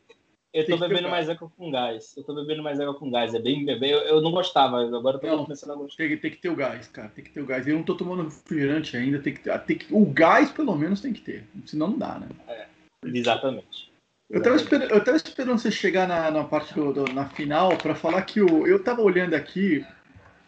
eu 0.51 0.65
tô 0.65 0.77
bebendo 0.77 1.09
mais 1.09 1.29
água 1.29 1.51
com 1.55 1.71
gás. 1.71 2.13
Eu 2.17 2.23
tô 2.23 2.33
bebendo 2.33 2.63
mais 2.63 2.79
água 2.79 2.95
com 2.95 3.11
gás. 3.11 3.33
É 3.35 3.39
bem 3.39 3.65
bebê. 3.65 3.93
Eu, 3.93 3.99
eu 3.99 4.21
não 4.21 4.31
gostava, 4.31 4.81
agora 4.81 5.17
eu 5.17 5.21
tô 5.21 5.27
não, 5.27 5.43
começando 5.43 5.71
a 5.71 5.75
gostar. 5.75 5.97
Tem, 5.97 6.17
tem, 6.17 6.31
que 6.31 6.37
ter 6.37 6.49
o 6.49 6.55
gás, 6.55 6.87
cara. 6.87 7.09
Tem 7.09 7.23
que 7.23 7.29
ter 7.29 7.41
o 7.41 7.45
gás. 7.45 7.67
Eu 7.67 7.75
não 7.75 7.83
tô 7.83 7.95
tomando 7.95 8.23
refrigerante 8.23 8.97
ainda. 8.97 9.19
Tem 9.19 9.33
que 9.33 9.41
ter, 9.41 9.59
tem 9.59 9.77
que, 9.77 9.85
o 9.91 10.05
gás, 10.05 10.51
pelo 10.51 10.75
menos, 10.75 11.01
tem 11.01 11.13
que 11.13 11.21
ter. 11.21 11.43
Senão 11.65 11.89
não 11.89 11.97
dá, 11.97 12.19
né? 12.19 12.27
É, 12.47 12.65
exatamente. 13.05 13.89
Eu 14.29 14.43
tava, 14.43 14.55
esperando, 14.55 14.91
eu 14.91 15.03
tava 15.03 15.17
esperando 15.17 15.57
você 15.57 15.71
chegar 15.71 16.07
na, 16.07 16.29
na 16.29 16.43
parte 16.43 16.73
do, 16.75 16.93
do, 16.93 17.13
na 17.13 17.27
final 17.29 17.75
para 17.77 17.95
falar 17.95 18.21
que 18.21 18.39
o, 18.39 18.67
eu 18.67 18.83
tava 18.83 19.01
olhando 19.01 19.33
aqui, 19.33 19.83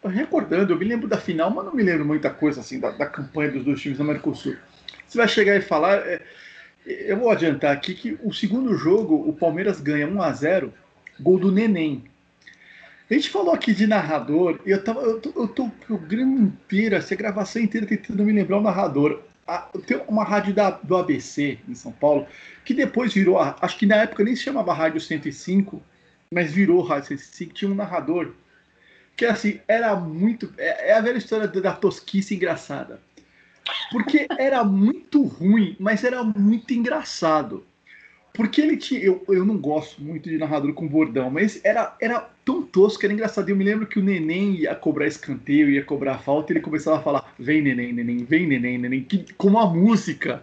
recordando, 0.04 0.72
eu 0.72 0.78
me 0.78 0.84
lembro 0.84 1.08
da 1.08 1.16
final, 1.16 1.50
mas 1.50 1.64
não 1.64 1.74
me 1.74 1.82
lembro 1.82 2.04
muita 2.04 2.30
coisa 2.30 2.60
assim 2.60 2.78
da, 2.78 2.92
da 2.92 3.06
campanha 3.06 3.50
dos 3.50 3.64
dois 3.64 3.80
times 3.80 3.98
da 3.98 4.04
Mercosul. 4.04 4.56
Você 5.12 5.18
vai 5.18 5.28
chegar 5.28 5.54
e 5.56 5.60
falar. 5.60 5.98
É, 6.06 6.22
eu 6.86 7.18
vou 7.18 7.30
adiantar 7.30 7.70
aqui 7.70 7.94
que 7.94 8.18
o 8.24 8.32
segundo 8.32 8.74
jogo, 8.74 9.14
o 9.28 9.34
Palmeiras 9.34 9.78
ganha 9.78 10.08
1 10.08 10.22
a 10.22 10.32
0 10.32 10.72
gol 11.20 11.38
do 11.38 11.52
Neném. 11.52 12.02
A 13.10 13.12
gente 13.12 13.28
falou 13.28 13.52
aqui 13.52 13.74
de 13.74 13.86
narrador, 13.86 14.58
e 14.64 14.70
eu, 14.70 14.82
tava, 14.82 15.02
eu, 15.02 15.20
tô, 15.20 15.32
eu 15.36 15.46
tô 15.46 15.64
o 15.64 15.70
programa 15.70 16.40
inteiro, 16.40 16.94
essa 16.94 17.14
gravação 17.14 17.60
inteira 17.60 17.86
tentando 17.86 18.24
me 18.24 18.32
lembrar 18.32 18.56
o 18.56 18.62
narrador. 18.62 19.20
tem 19.86 20.00
uma 20.08 20.24
rádio 20.24 20.54
da, 20.54 20.70
do 20.70 20.96
ABC 20.96 21.58
em 21.68 21.74
São 21.74 21.92
Paulo, 21.92 22.26
que 22.64 22.72
depois 22.72 23.12
virou, 23.12 23.38
acho 23.38 23.76
que 23.76 23.84
na 23.84 23.96
época 23.96 24.24
nem 24.24 24.34
se 24.34 24.44
chamava 24.44 24.72
Rádio 24.72 24.98
105, 24.98 25.82
mas 26.32 26.52
virou 26.52 26.80
Rádio 26.80 27.08
105, 27.08 27.52
tinha 27.52 27.70
um 27.70 27.74
narrador 27.74 28.32
que 29.14 29.26
assim, 29.26 29.60
era 29.68 29.94
muito. 29.94 30.50
É, 30.56 30.88
é 30.88 30.94
a 30.94 31.00
velha 31.02 31.18
história 31.18 31.46
da 31.46 31.72
tosquice 31.72 32.34
engraçada. 32.34 32.98
Porque 33.90 34.26
era 34.38 34.64
muito 34.64 35.22
ruim, 35.22 35.76
mas 35.78 36.04
era 36.04 36.22
muito 36.22 36.72
engraçado. 36.72 37.64
Porque 38.32 38.60
ele 38.60 38.76
tinha. 38.76 39.00
Eu, 39.00 39.22
eu 39.28 39.44
não 39.44 39.58
gosto 39.58 40.02
muito 40.02 40.28
de 40.28 40.38
narrador 40.38 40.72
com 40.72 40.88
bordão, 40.88 41.30
mas 41.30 41.62
era, 41.64 41.94
era 42.00 42.30
tão 42.44 42.62
tosco, 42.62 43.04
era 43.04 43.12
engraçado. 43.12 43.48
Eu 43.48 43.56
me 43.56 43.64
lembro 43.64 43.86
que 43.86 43.98
o 43.98 44.02
neném 44.02 44.54
ia 44.54 44.74
cobrar 44.74 45.06
escanteio, 45.06 45.68
ia 45.68 45.84
cobrar 45.84 46.18
falta, 46.18 46.52
e 46.52 46.56
ele 46.56 46.64
começava 46.64 46.96
a 46.96 47.02
falar: 47.02 47.34
vem, 47.38 47.60
neném, 47.60 47.92
neném, 47.92 48.24
vem, 48.24 48.46
neném, 48.46 48.78
neném, 48.78 49.02
que, 49.02 49.32
com 49.34 49.48
uma 49.48 49.66
música. 49.66 50.42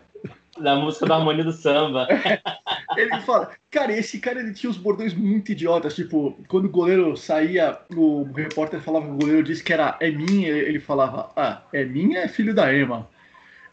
Da 0.60 0.76
música 0.76 1.06
da 1.06 1.16
harmonia 1.16 1.44
do 1.44 1.54
samba. 1.54 2.08
ele 3.02 3.22
fala, 3.22 3.52
cara, 3.70 3.98
esse 3.98 4.20
cara 4.20 4.40
ele 4.40 4.54
tinha 4.54 4.70
os 4.70 4.78
bordões 4.78 5.14
muito 5.14 5.52
idiotas. 5.52 5.96
Tipo, 5.96 6.38
quando 6.48 6.66
o 6.66 6.70
goleiro 6.70 7.16
saía, 7.16 7.78
o 7.96 8.24
repórter 8.24 8.82
falava 8.82 9.06
que 9.06 9.12
o 9.12 9.18
goleiro 9.18 9.44
disse 9.44 9.64
que 9.64 9.74
era 9.74 9.98
é 10.00 10.12
minha, 10.12 10.50
ele 10.50 10.80
falava, 10.80 11.32
ah, 11.36 11.64
é 11.74 11.84
minha, 11.86 12.20
é 12.20 12.28
filho 12.28 12.54
da 12.54 12.74
Ema. 12.74 13.10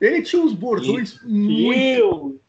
Ele 0.01 0.23
tinha 0.23 0.43
uns 0.43 0.53
bordões 0.53 1.20
muito. 1.24 2.40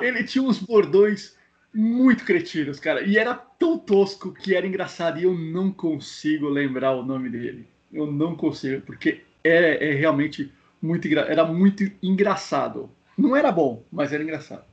Ele 0.00 0.24
tinha 0.24 0.42
uns 0.42 0.58
bordões 0.58 1.36
muito 1.74 2.24
cretinos, 2.24 2.80
cara. 2.80 3.02
E 3.02 3.18
era 3.18 3.34
tão 3.34 3.78
tosco 3.78 4.32
que 4.32 4.54
era 4.54 4.66
engraçado. 4.66 5.18
E 5.18 5.24
eu 5.24 5.34
não 5.34 5.70
consigo 5.70 6.48
lembrar 6.48 6.92
o 6.92 7.04
nome 7.04 7.28
dele. 7.28 7.66
Eu 7.92 8.10
não 8.10 8.36
consigo, 8.36 8.82
porque 8.82 9.22
é, 9.44 9.90
é 9.90 9.94
realmente 9.94 10.52
muito 10.80 11.08
era 11.08 11.44
muito 11.44 11.90
engraçado. 12.02 12.90
Não 13.16 13.34
era 13.34 13.50
bom, 13.50 13.84
mas 13.90 14.12
era 14.12 14.22
engraçado. 14.22 14.64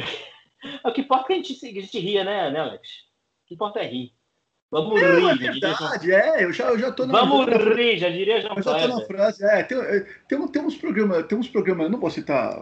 o 0.84 0.92
que 0.92 1.00
importa 1.02 1.24
é 1.24 1.26
que 1.26 1.32
a 1.32 1.36
gente, 1.36 1.66
a 1.66 1.82
gente 1.82 1.98
ria, 1.98 2.24
né, 2.24 2.50
né, 2.50 2.60
Alex? 2.60 2.88
O 3.44 3.48
que 3.48 3.54
importa 3.54 3.80
é 3.80 3.86
rir. 3.86 4.12
Vamos 4.70 5.02
não, 5.02 5.34
rir. 5.34 5.48
É 5.48 5.52
verdade, 5.52 6.12
é, 6.12 6.44
eu 6.44 6.52
já, 6.52 6.68
eu 6.68 6.78
já 6.78 6.92
tô 6.92 7.04
na. 7.04 7.20
Vamos 7.20 7.46
rir, 7.76 7.98
já 7.98 8.08
diria 8.08 8.40
João 8.40 8.54
Eu 8.56 8.62
já 8.62 8.78
tô 8.78 8.88
na 8.88 9.04
frase, 9.04 9.44
é. 9.44 9.62
Tem, 9.64 9.78
é, 9.78 10.06
tem, 10.28 10.48
tem 10.48 10.62
uns 10.62 10.76
programas, 10.76 11.26
tem 11.26 11.36
uns 11.36 11.48
programas, 11.48 11.86
eu 11.86 11.90
não 11.90 11.98
vou 11.98 12.10
citar 12.10 12.56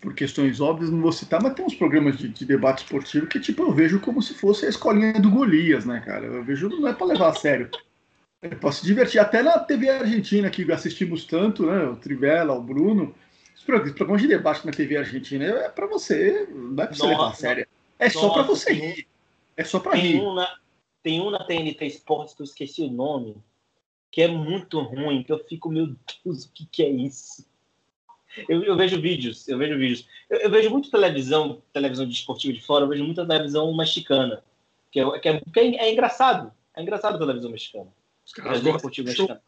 por 0.00 0.12
questões 0.12 0.60
óbvias, 0.60 0.90
não 0.90 1.00
vou 1.00 1.12
citar, 1.12 1.40
mas 1.40 1.54
tem 1.54 1.64
uns 1.64 1.76
programas 1.76 2.16
de, 2.16 2.28
de 2.28 2.44
debate 2.44 2.78
esportivo 2.78 3.28
que, 3.28 3.38
tipo, 3.38 3.62
eu 3.62 3.70
vejo 3.70 4.00
como 4.00 4.20
se 4.20 4.34
fosse 4.34 4.66
a 4.66 4.68
escolinha 4.68 5.20
do 5.20 5.30
Golias, 5.30 5.84
né, 5.84 6.02
cara? 6.04 6.26
Eu 6.26 6.42
vejo, 6.42 6.68
não 6.68 6.88
é 6.88 6.92
pra 6.92 7.06
levar 7.06 7.28
a 7.28 7.34
sério. 7.34 7.70
É 8.42 8.48
pra 8.48 8.72
se 8.72 8.84
divertir. 8.84 9.20
Até 9.20 9.40
na 9.40 9.56
TV 9.60 9.88
Argentina, 9.88 10.50
que 10.50 10.70
assistimos 10.72 11.24
tanto, 11.24 11.64
né? 11.64 11.84
O 11.84 11.94
Trivela, 11.94 12.54
o 12.54 12.62
Bruno. 12.62 13.14
Os 13.62 13.92
programas 13.92 14.22
de 14.22 14.28
debate 14.28 14.66
na 14.66 14.72
TV 14.72 14.96
Argentina 14.96 15.44
é 15.44 15.68
pra 15.68 15.86
você, 15.86 16.48
não 16.50 16.82
é 16.82 16.86
pra 16.86 16.96
você 16.96 17.06
levar 17.06 17.28
a 17.28 17.34
sério. 17.34 17.66
É 17.98 18.10
só 18.10 18.30
pra 18.30 18.42
você 18.42 18.72
rir. 18.72 19.06
É 19.56 19.64
só 19.64 19.78
pra 19.78 19.94
rir. 19.94 20.20
Uma 20.20 20.48
tem 21.02 21.20
um 21.20 21.30
na 21.30 21.44
TNT 21.44 21.84
Sports 21.86 22.34
que 22.34 22.42
eu 22.42 22.44
esqueci 22.44 22.82
o 22.82 22.90
nome, 22.90 23.36
que 24.10 24.22
é 24.22 24.28
muito 24.28 24.80
ruim, 24.80 25.22
que 25.22 25.32
eu 25.32 25.38
fico, 25.44 25.68
meu 25.68 25.94
Deus, 26.24 26.44
o 26.44 26.52
que, 26.52 26.66
que 26.66 26.82
é 26.82 26.88
isso? 26.88 27.44
Eu, 28.48 28.62
eu, 28.62 28.76
vejo 28.76 29.00
vídeos, 29.00 29.46
eu 29.48 29.58
vejo 29.58 29.76
vídeos. 29.76 30.06
Eu, 30.30 30.38
eu, 30.38 30.50
vejo 30.50 30.70
muito 30.70 30.90
televisão, 30.90 31.60
televisão 31.72 32.06
de 32.06 32.14
esportivo 32.14 32.54
de 32.54 32.62
fora, 32.62 32.84
eu 32.84 32.88
vejo 32.88 33.04
muita 33.04 33.26
televisão 33.26 33.74
mexicana, 33.76 34.42
que 34.90 35.00
é, 35.00 35.18
que 35.18 35.28
é, 35.28 35.40
que 35.40 35.60
é, 35.60 35.76
é 35.76 35.92
engraçado. 35.92 36.52
É 36.74 36.80
engraçado 36.80 37.16
a 37.16 37.18
televisão 37.18 37.50
mexicana. 37.50 37.88
Esportivo 38.24 39.08
mexicana. 39.08 39.42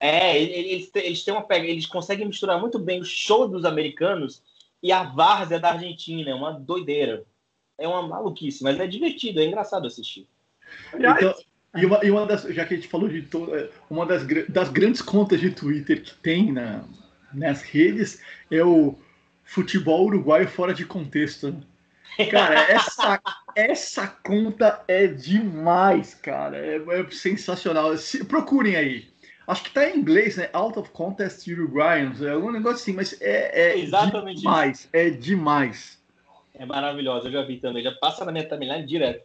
É, 0.00 0.40
eles, 0.42 0.90
eles 0.94 1.22
têm 1.22 1.34
uma 1.34 1.42
pega, 1.42 1.66
eles 1.66 1.86
conseguem 1.86 2.26
misturar 2.26 2.58
muito 2.58 2.78
bem 2.78 3.00
o 3.00 3.04
show 3.04 3.46
dos 3.46 3.64
americanos 3.64 4.42
e 4.82 4.90
a 4.90 5.02
várzea 5.02 5.60
da 5.60 5.72
Argentina, 5.72 6.30
é 6.30 6.34
uma 6.34 6.52
doideira 6.52 7.26
é 7.80 7.88
uma 7.88 8.06
maluquice, 8.06 8.62
mas 8.62 8.78
é 8.78 8.86
divertido, 8.86 9.40
é 9.40 9.46
engraçado 9.46 9.86
assistir. 9.86 10.28
Então, 10.94 11.34
e 11.74 11.86
uma, 11.86 12.04
e 12.04 12.10
uma 12.10 12.26
das, 12.26 12.42
já 12.42 12.64
que 12.64 12.74
a 12.74 12.76
gente 12.76 12.88
falou 12.88 13.08
de 13.08 13.22
to, 13.22 13.54
é, 13.54 13.70
uma 13.88 14.04
das, 14.04 14.22
das 14.48 14.68
grandes 14.68 15.00
contas 15.00 15.40
de 15.40 15.50
Twitter 15.50 16.02
que 16.02 16.14
tem 16.16 16.52
na, 16.52 16.84
nas 17.32 17.62
redes 17.62 18.20
é 18.50 18.62
o 18.62 18.98
futebol 19.44 20.04
uruguaio 20.04 20.46
fora 20.46 20.74
de 20.74 20.84
contexto. 20.84 21.52
Né? 22.18 22.26
Cara, 22.26 22.60
essa, 22.70 23.20
essa 23.56 24.06
conta 24.08 24.84
é 24.86 25.06
demais, 25.06 26.14
cara. 26.14 26.58
É, 26.58 26.76
é 26.76 27.10
sensacional. 27.10 27.96
Se, 27.96 28.24
procurem 28.24 28.76
aí. 28.76 29.09
Acho 29.50 29.64
que 29.64 29.70
tá 29.70 29.90
em 29.90 29.98
inglês, 29.98 30.36
né? 30.36 30.48
Out 30.52 30.78
of 30.78 30.90
Contest 30.90 31.50
Uruguayans. 31.50 32.22
É 32.22 32.30
algum 32.30 32.52
negócio 32.52 32.76
assim, 32.76 32.92
mas 32.92 33.20
é, 33.20 33.72
é 33.72 33.78
Exatamente 33.78 34.38
demais. 34.38 34.80
Isso. 34.80 34.88
É 34.92 35.10
demais. 35.10 36.00
É 36.54 36.64
maravilhosa, 36.64 37.26
eu 37.26 37.32
já 37.32 37.42
vi 37.42 37.56
também, 37.56 37.82
já 37.82 37.90
passa 37.90 38.24
na 38.24 38.30
minha 38.30 38.46
timeline 38.46 38.86
direto. 38.86 39.24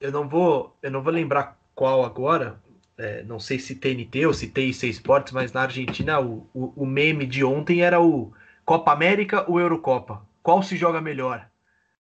Eu 0.00 0.10
não 0.10 0.26
vou, 0.26 0.74
eu 0.82 0.90
não 0.90 1.02
vou 1.02 1.12
lembrar 1.12 1.60
qual 1.74 2.04
agora, 2.04 2.58
é, 2.96 3.22
não 3.24 3.38
sei 3.38 3.58
se 3.58 3.74
TNT 3.74 4.24
ou 4.24 4.32
se 4.32 4.48
TIC 4.48 4.88
Esportes, 4.88 5.32
mas 5.32 5.52
na 5.52 5.62
Argentina 5.62 6.20
o, 6.20 6.48
o, 6.54 6.72
o, 6.76 6.86
meme 6.86 7.26
de 7.26 7.44
ontem 7.44 7.82
era 7.82 8.00
o 8.00 8.32
Copa 8.64 8.92
América 8.92 9.44
ou 9.50 9.60
Eurocopa? 9.60 10.26
Qual 10.42 10.62
se 10.62 10.76
joga 10.76 11.02
melhor? 11.02 11.46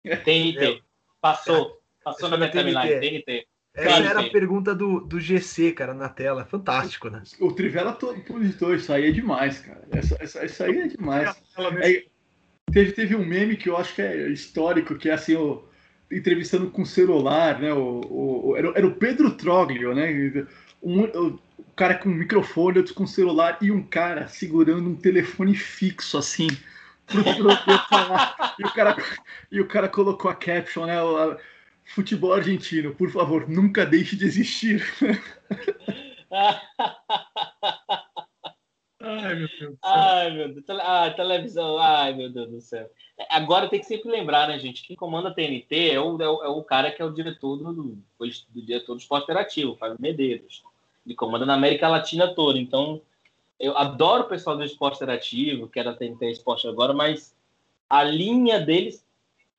TNT. 0.05 0.83
Passou. 1.21 1.81
Passou 2.05 2.29
na 2.29 2.37
minha 2.37 2.51
timeline, 2.51 3.01
TNT. 3.01 3.49
Essa 3.77 3.89
Claro, 3.89 4.05
era 4.07 4.21
sim. 4.23 4.27
a 4.29 4.31
pergunta 4.31 4.75
do, 4.75 5.01
do 5.01 5.21
GC, 5.21 5.73
cara, 5.73 5.93
na 5.93 6.09
tela. 6.09 6.47
Fantástico, 6.47 7.11
né? 7.11 7.23
O 7.39 7.53
Trivela 7.53 7.93
todo 7.93 8.19
publicitou, 8.23 8.75
isso 8.75 8.91
aí 8.91 9.07
é 9.09 9.11
demais, 9.11 9.59
cara. 9.61 9.87
Essa, 9.93 10.17
essa, 10.19 10.45
isso 10.47 10.65
aí 10.65 10.79
é 10.81 10.89
demais. 10.89 11.37
É, 11.83 12.05
teve, 12.73 12.93
teve 12.93 13.15
um 13.15 13.25
meme 13.25 13.57
que 13.57 13.69
eu 13.69 13.77
acho 13.77 13.95
que 13.95 14.01
é 14.03 14.29
histórico, 14.31 14.97
que 14.97 15.11
é 15.11 15.13
assim, 15.13 15.37
o, 15.37 15.63
entrevistando 16.11 16.71
com 16.71 16.87
celular, 16.87 17.61
né? 17.61 17.71
O, 17.75 18.01
o- 18.01 18.49
o- 18.51 18.57
era, 18.57 18.71
o- 18.71 18.77
era 18.79 18.87
o 18.87 18.95
Pedro 18.95 19.33
Troglio, 19.33 19.95
né? 19.95 20.47
Um, 20.83 21.03
o, 21.03 21.39
o 21.59 21.65
cara 21.77 21.95
com 21.97 22.09
microfone, 22.09 22.79
outro 22.79 22.95
com 22.95 23.07
celular, 23.07 23.59
e 23.61 23.71
um 23.71 23.83
cara 23.83 24.27
segurando 24.29 24.89
um 24.89 24.97
telefone 24.97 25.55
fixo, 25.55 26.17
assim, 26.17 26.49
pro 27.07 27.23
falar. 27.91 28.55
E 28.59 28.65
o, 28.65 28.73
cara, 28.73 28.97
e 29.53 29.61
o 29.61 29.67
cara 29.69 29.89
colocou 29.89 30.31
a 30.31 30.35
caption, 30.35 30.87
né? 30.87 31.03
o- 31.03 31.17
a- 31.17 31.39
Futebol 31.87 32.33
argentino, 32.33 32.95
por 32.95 33.11
favor, 33.11 33.49
nunca 33.49 33.87
deixe 33.87 34.17
de 34.17 34.25
existir. 34.25 34.83
Ai, 39.01 39.35
meu 39.37 39.49
Deus 39.49 39.71
do 39.71 39.79
céu. 39.79 39.79
Ai, 39.83 40.31
meu 40.33 40.49
Deus. 40.53 40.65
Ah, 40.83 41.11
televisão. 41.11 41.79
Ai, 41.79 42.13
meu 42.13 42.31
Deus 42.31 42.51
do 42.51 42.61
céu. 42.61 42.91
Agora 43.31 43.69
tem 43.69 43.79
que 43.79 43.87
sempre 43.87 44.11
lembrar, 44.11 44.49
né, 44.49 44.59
gente? 44.59 44.83
Quem 44.83 44.97
comanda 44.97 45.29
a 45.29 45.35
TNT 45.35 45.91
é 45.93 46.01
o, 46.01 46.21
é 46.21 46.29
o, 46.29 46.45
é 46.45 46.49
o 46.49 46.63
cara 46.63 46.91
que 46.91 47.01
é 47.01 47.05
o 47.05 47.13
diretor 47.13 47.57
do, 47.57 47.73
do, 47.73 47.99
do 48.19 48.63
diretor 48.63 48.95
do 48.95 49.01
esporte 49.01 49.25
interativo, 49.25 49.77
Fábio 49.77 49.97
Medeiros. 50.01 50.65
Ele 51.07 51.15
comanda 51.15 51.47
na 51.47 51.55
América 51.55 51.89
Latina 51.89 52.35
toda. 52.35 52.59
Então, 52.59 53.01
eu 53.61 53.77
adoro 53.79 54.25
o 54.25 54.29
pessoal 54.29 54.57
do 54.57 54.65
esporte 54.65 54.97
interativo, 54.97 55.69
que 55.69 55.79
era 55.79 55.95
TNT 55.95 56.33
Esporte 56.33 56.67
agora, 56.67 56.93
mas 56.93 57.35
a 57.89 58.03
linha 58.03 58.59
deles 58.59 59.06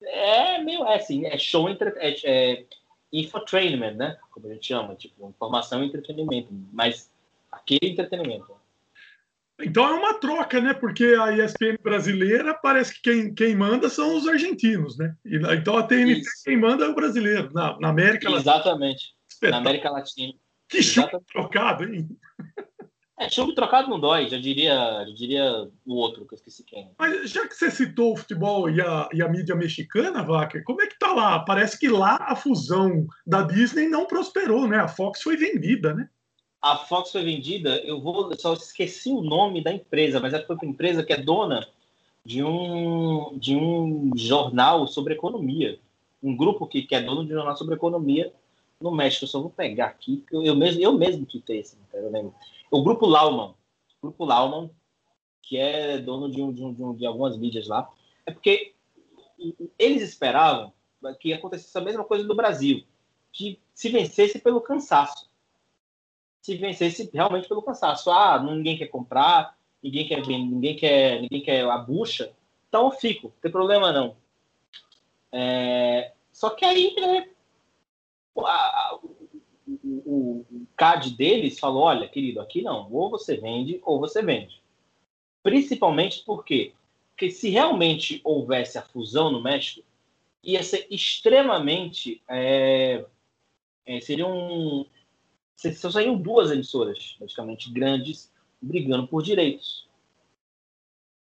é 0.02 0.62
meio 0.64 0.86
é 0.86 0.96
assim, 0.96 1.26
é 1.26 1.38
show 1.38 1.70
entre, 1.70 1.90
é, 1.98 2.16
é 2.24 2.66
infotainment, 3.12 3.94
né? 3.94 4.18
Como 4.32 4.48
a 4.48 4.54
gente 4.54 4.68
chama, 4.68 4.96
tipo, 4.96 5.28
informação 5.28 5.84
e 5.84 5.88
entretenimento. 5.88 6.50
Mas 6.72 7.12
aquele 7.52 7.92
entretenimento. 7.92 8.56
Então 9.60 9.88
é 9.88 9.94
uma 9.94 10.14
troca, 10.14 10.62
né? 10.62 10.74
Porque 10.74 11.16
a 11.20 11.32
ESPN 11.36 11.78
brasileira 11.82 12.54
parece 12.54 12.94
que 12.94 13.02
quem, 13.02 13.34
quem 13.34 13.56
manda 13.56 13.90
são 13.90 14.16
os 14.16 14.28
argentinos, 14.28 14.98
né? 14.98 15.16
Então 15.26 15.78
a 15.78 15.84
TNT 15.84 16.22
Isso. 16.22 16.44
quem 16.46 16.58
manda 16.58 16.86
é 16.86 16.90
o 16.90 16.96
brasileiro. 16.96 17.52
Na, 17.54 17.78
na 17.80 17.90
América 17.90 18.30
Latina. 18.30 18.54
Exatamente. 18.54 19.16
Na. 19.42 19.58
América 19.58 19.90
Latina. 19.90 20.34
Que 20.70 20.84
show 20.84 21.04
Exatamente. 21.04 21.34
trocado, 21.34 21.84
hein? 21.86 22.08
É, 23.20 23.28
chumbo 23.30 23.52
trocado 23.54 23.90
não 23.90 24.00
dói, 24.00 24.30
já 24.30 24.38
diria, 24.38 24.76
já 25.08 25.14
diria 25.14 25.68
o 25.84 25.96
outro, 25.96 26.24
que 26.24 26.36
eu 26.36 26.36
esqueci 26.36 26.64
quem. 26.64 26.92
Mas 27.00 27.32
já 27.32 27.48
que 27.48 27.56
você 27.56 27.72
citou 27.72 28.14
o 28.14 28.16
futebol 28.16 28.70
e 28.70 28.80
a, 28.80 29.10
e 29.12 29.24
a 29.24 29.28
mídia 29.28 29.56
mexicana, 29.56 30.22
Vaca, 30.22 30.62
como 30.64 30.84
é 30.84 30.88
que 30.88 31.00
tá 31.00 31.12
lá? 31.14 31.40
Parece 31.40 31.80
que 31.80 31.88
lá 31.88 32.18
a 32.22 32.36
fusão 32.36 33.08
da 33.26 33.42
Disney 33.42 33.88
não 33.88 34.06
prosperou, 34.06 34.68
né? 34.68 34.78
A 34.78 34.88
Fox 34.88 35.24
foi 35.24 35.36
vendida, 35.36 35.96
né? 35.96 36.08
A 36.62 36.76
Fox 36.78 37.12
foi 37.12 37.24
vendida, 37.24 37.80
eu 37.80 38.00
vou, 38.00 38.30
eu 38.30 38.38
só 38.38 38.54
esqueci 38.54 39.10
o 39.10 39.22
nome 39.22 39.64
da 39.64 39.74
empresa, 39.74 40.20
mas 40.20 40.34
é 40.34 40.44
foi 40.44 40.56
uma 40.56 40.72
empresa 40.72 41.04
que 41.04 41.14
é 41.14 41.18
dona 41.18 41.68
de 42.24 42.44
um, 42.44 43.36
de 43.40 43.56
um 43.56 44.12
jornal 44.16 44.86
sobre 44.86 45.16
economia. 45.16 45.80
Um 46.22 46.36
grupo 46.36 46.68
que, 46.68 46.84
que 46.84 46.94
é 46.94 47.02
dono 47.02 47.26
de 47.26 47.32
um 47.34 47.38
jornal 47.38 47.58
sobre 47.58 47.74
economia 47.74 48.32
no 48.82 48.92
México. 48.92 49.26
Eu 49.26 49.30
só 49.30 49.40
vou 49.40 49.50
pegar 49.50 49.88
aqui, 49.88 50.24
eu, 50.32 50.44
eu 50.44 50.56
mesmo, 50.56 50.82
eu 50.82 50.94
mesmo 50.94 51.26
tuitei 51.26 51.60
esse, 51.60 51.78
eu 51.94 52.12
lembro. 52.12 52.34
O 52.70 52.84
Grupo 52.84 53.06
Lauman. 53.06 53.56
O 54.02 54.08
Grupo 54.08 54.26
Lauman, 54.26 54.70
que 55.42 55.58
é 55.58 55.98
dono 55.98 56.30
de, 56.30 56.42
um, 56.42 56.52
de, 56.52 56.64
um, 56.64 56.74
de, 56.74 56.84
um, 56.84 56.96
de 56.96 57.06
algumas 57.06 57.38
mídias 57.38 57.68
lá. 57.68 57.90
É 58.26 58.32
porque 58.32 58.74
eles 59.78 60.02
esperavam 60.02 60.74
que 61.20 61.34
acontecesse 61.34 61.78
a 61.78 61.82
mesma 61.82 62.04
coisa 62.04 62.26
no 62.26 62.36
Brasil, 62.36 62.84
que 63.32 63.60
se 63.74 63.90
vencesse 63.90 64.40
pelo 64.40 64.62
cansaço. 64.62 65.30
Se 66.42 66.56
vencesse 66.56 67.10
realmente 67.14 67.48
pelo 67.48 67.62
cansaço. 67.62 68.10
Ah, 68.10 68.42
ninguém 68.42 68.78
quer 68.78 68.88
comprar, 68.88 69.58
ninguém 69.82 70.08
quer 70.08 70.22
vender, 70.22 70.54
ninguém 70.54 70.76
quer, 70.76 71.22
ninguém 71.22 71.42
quer 71.42 71.64
a 71.66 71.78
bucha, 71.78 72.34
então 72.68 72.86
eu 72.86 72.92
fico, 72.92 73.28
não 73.28 73.42
tem 73.42 73.52
problema 73.52 73.92
não. 73.92 74.16
É, 75.32 76.14
só 76.32 76.50
que 76.50 76.66
aí 76.66 76.96
né, 77.00 77.30
a- 78.46 79.00
o, 79.02 80.46
o, 80.46 80.46
CAD 80.78 81.12
deles 81.12 81.60
falou: 81.60 81.84
olha, 81.84 82.08
querido, 82.08 82.40
aqui 82.40 82.62
não, 82.62 82.92
ou 82.92 83.10
você 83.10 83.38
vende 83.38 83.82
ou 83.84 84.00
você 84.00 84.22
vende. 84.22 84.62
Principalmente 85.44 86.24
porque, 86.26 86.74
porque 87.12 87.32
se 87.32 87.50
realmente 87.50 88.22
houvesse 88.24 88.78
a 88.78 88.82
fusão 88.82 89.32
no 89.32 89.42
México, 89.42 89.86
ia 90.44 90.62
ser 90.64 90.88
extremamente. 90.90 92.22
É, 92.30 93.06
é, 93.86 94.00
seriam. 94.02 94.86
se- 95.56 95.74
Só 95.76 95.90
saíam 95.90 96.18
duas 96.18 96.52
emissoras, 96.52 97.16
praticamente 97.18 97.72
grandes, 97.72 98.32
brigando 98.62 99.08
por 99.08 99.24
direitos. 99.24 99.88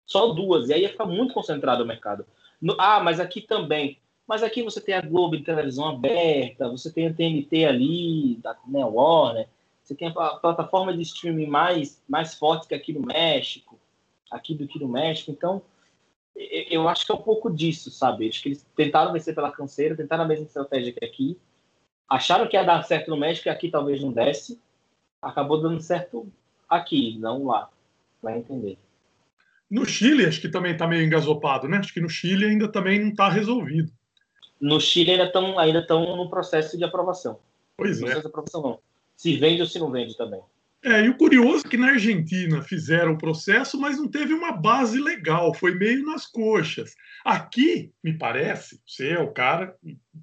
Só 0.07 0.33
duas. 0.33 0.69
E 0.69 0.75
aí 0.75 0.83
ia 0.83 0.89
ficar 0.89 1.07
muito 1.07 1.35
concentrado 1.35 1.85
o 1.85 1.87
mercado. 1.87 2.27
No- 2.61 2.77
ah, 2.79 3.01
mas 3.01 3.21
aqui 3.21 3.41
também. 3.41 3.99
Mas 4.29 4.43
aqui 4.43 4.63
você 4.63 4.79
tem 4.79 4.95
a 4.95 5.01
Globo 5.01 5.35
em 5.35 5.43
televisão 5.43 5.89
aberta, 5.89 6.69
você 6.69 6.93
tem 6.93 7.07
a 7.07 7.15
TNT 7.15 7.65
ali, 7.65 8.37
da 8.43 8.55
né, 8.67 8.85
Warner, 8.85 9.49
você 9.83 9.95
tem 9.95 10.09
a 10.09 10.13
pla- 10.13 10.39
plataforma 10.39 10.95
de 10.95 11.01
streaming 11.01 11.47
mais, 11.47 12.03
mais 12.07 12.35
forte 12.35 12.69
que 12.69 12.75
aqui 12.75 12.93
no 12.93 13.01
México, 13.01 13.81
aqui 14.31 14.55
do 14.55 14.69
que 14.69 14.79
no 14.79 14.87
México. 14.87 15.31
Então, 15.31 15.63
eu 16.37 16.87
acho 16.91 17.07
que 17.07 17.11
é 17.11 17.15
um 17.15 17.23
pouco 17.23 17.51
disso, 17.51 17.91
sabe? 17.91 18.29
Acho 18.29 18.43
que 18.43 18.51
eles 18.51 18.67
tentaram 18.77 19.15
vencer 19.15 19.35
pela 19.35 19.51
canseira, 19.51 19.97
tentaram 19.97 20.25
a 20.25 20.29
mesma 20.29 20.45
estratégia 20.45 20.93
que 20.93 21.05
aqui, 21.05 21.39
acharam 22.07 22.47
que 22.47 22.55
ia 22.55 22.63
dar 22.63 22.83
certo 22.83 23.11
no 23.11 23.17
México 23.17 23.49
e 23.49 23.51
aqui 23.51 23.71
talvez 23.71 24.03
não 24.03 24.13
desse, 24.13 24.61
acabou 25.23 25.59
dando 25.59 25.81
certo 25.81 26.31
aqui, 26.69 27.17
não 27.19 27.47
lá. 27.47 27.71
Vai 28.23 28.39
entender. 28.39 28.77
No 29.71 29.87
Chile, 29.87 30.27
acho 30.27 30.41
que 30.41 30.51
também 30.51 30.73
está 30.73 30.87
meio 30.87 31.05
engasopado, 31.05 31.67
né? 31.67 31.79
Acho 31.79 31.95
que 31.95 32.01
no 32.01 32.11
Chile 32.11 32.45
ainda 32.45 32.71
também 32.71 33.01
não 33.01 33.09
está 33.09 33.31
resolvido. 33.31 33.91
No 34.61 34.81
Chile 34.81 35.13
ainda 35.13 35.25
estão 35.25 35.59
ainda 35.59 35.81
estão 35.81 36.17
no 36.17 36.29
processo 36.29 36.77
de 36.77 36.85
aprovação. 36.85 37.39
Pois 37.77 37.99
é. 37.99 38.01
Processo 38.01 38.21
de 38.23 38.27
aprovação 38.27 38.63
não. 38.63 38.79
Se 39.17 39.37
vende 39.37 39.63
ou 39.63 39.69
se 39.69 39.79
não 39.79 39.91
vende 39.91 40.17
também. 40.17 40.41
É, 40.85 41.05
e 41.05 41.09
o 41.09 41.17
curioso 41.17 41.67
é 41.67 41.69
que 41.69 41.77
na 41.77 41.89
Argentina 41.89 42.63
fizeram 42.63 43.13
o 43.13 43.19
processo, 43.19 43.81
mas 43.81 43.99
não 43.99 44.09
teve 44.09 44.33
uma 44.33 44.53
base 44.53 45.01
legal, 45.01 45.53
foi 45.53 45.75
meio 45.75 46.05
nas 46.05 46.25
coxas. 46.25 46.95
Aqui, 47.25 47.91
me 48.03 48.17
parece, 48.17 48.81
você 48.87 49.09
é 49.09 49.19
o 49.19 49.33
cara, 49.33 49.75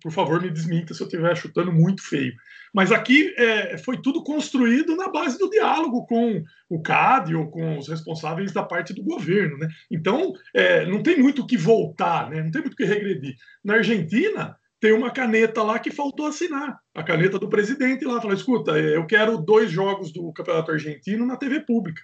por 0.02 0.14
favor 0.14 0.42
me 0.42 0.50
desminta 0.50 0.94
se 0.94 1.02
eu 1.02 1.08
estiver 1.08 1.36
chutando 1.36 1.74
muito 1.74 2.02
feio, 2.02 2.34
mas 2.74 2.90
aqui 2.92 3.34
é, 3.38 3.78
foi 3.78 4.02
tudo 4.02 4.24
construído 4.24 4.96
na 4.96 5.10
base 5.10 5.38
do 5.38 5.50
diálogo 5.50 6.06
com 6.06 6.42
o 6.70 6.82
CAD 6.82 7.36
ou 7.36 7.50
com 7.50 7.78
os 7.78 7.90
responsáveis 7.90 8.54
da 8.54 8.64
parte 8.64 8.94
do 8.94 9.04
governo. 9.04 9.58
Né? 9.58 9.68
Então, 9.92 10.32
é, 10.54 10.86
não 10.86 11.04
tem 11.04 11.20
muito 11.20 11.42
o 11.42 11.48
que 11.48 11.58
voltar, 11.58 12.30
né? 12.30 12.42
não 12.42 12.52
tem 12.52 12.62
muito 12.62 12.74
o 12.74 12.78
que 12.78 12.86
regredir. 12.86 13.36
Na 13.62 13.76
Argentina, 13.76 14.58
tem 14.80 14.94
uma 14.94 15.12
caneta 15.12 15.64
lá 15.64 15.80
que 15.80 15.92
faltou 15.92 16.28
assinar. 16.28 16.80
A 16.94 17.04
caneta 17.04 17.40
do 17.40 17.50
presidente 17.50 18.06
lá. 18.06 18.22
Falou: 18.22 18.36
escuta, 18.36 18.72
eu 18.78 19.06
quero 19.06 19.38
dois 19.38 19.72
jogos 19.72 20.12
do 20.12 20.32
Campeonato 20.34 20.72
Argentino 20.72 21.26
na 21.26 21.38
TV 21.38 21.62
pública. 21.62 22.02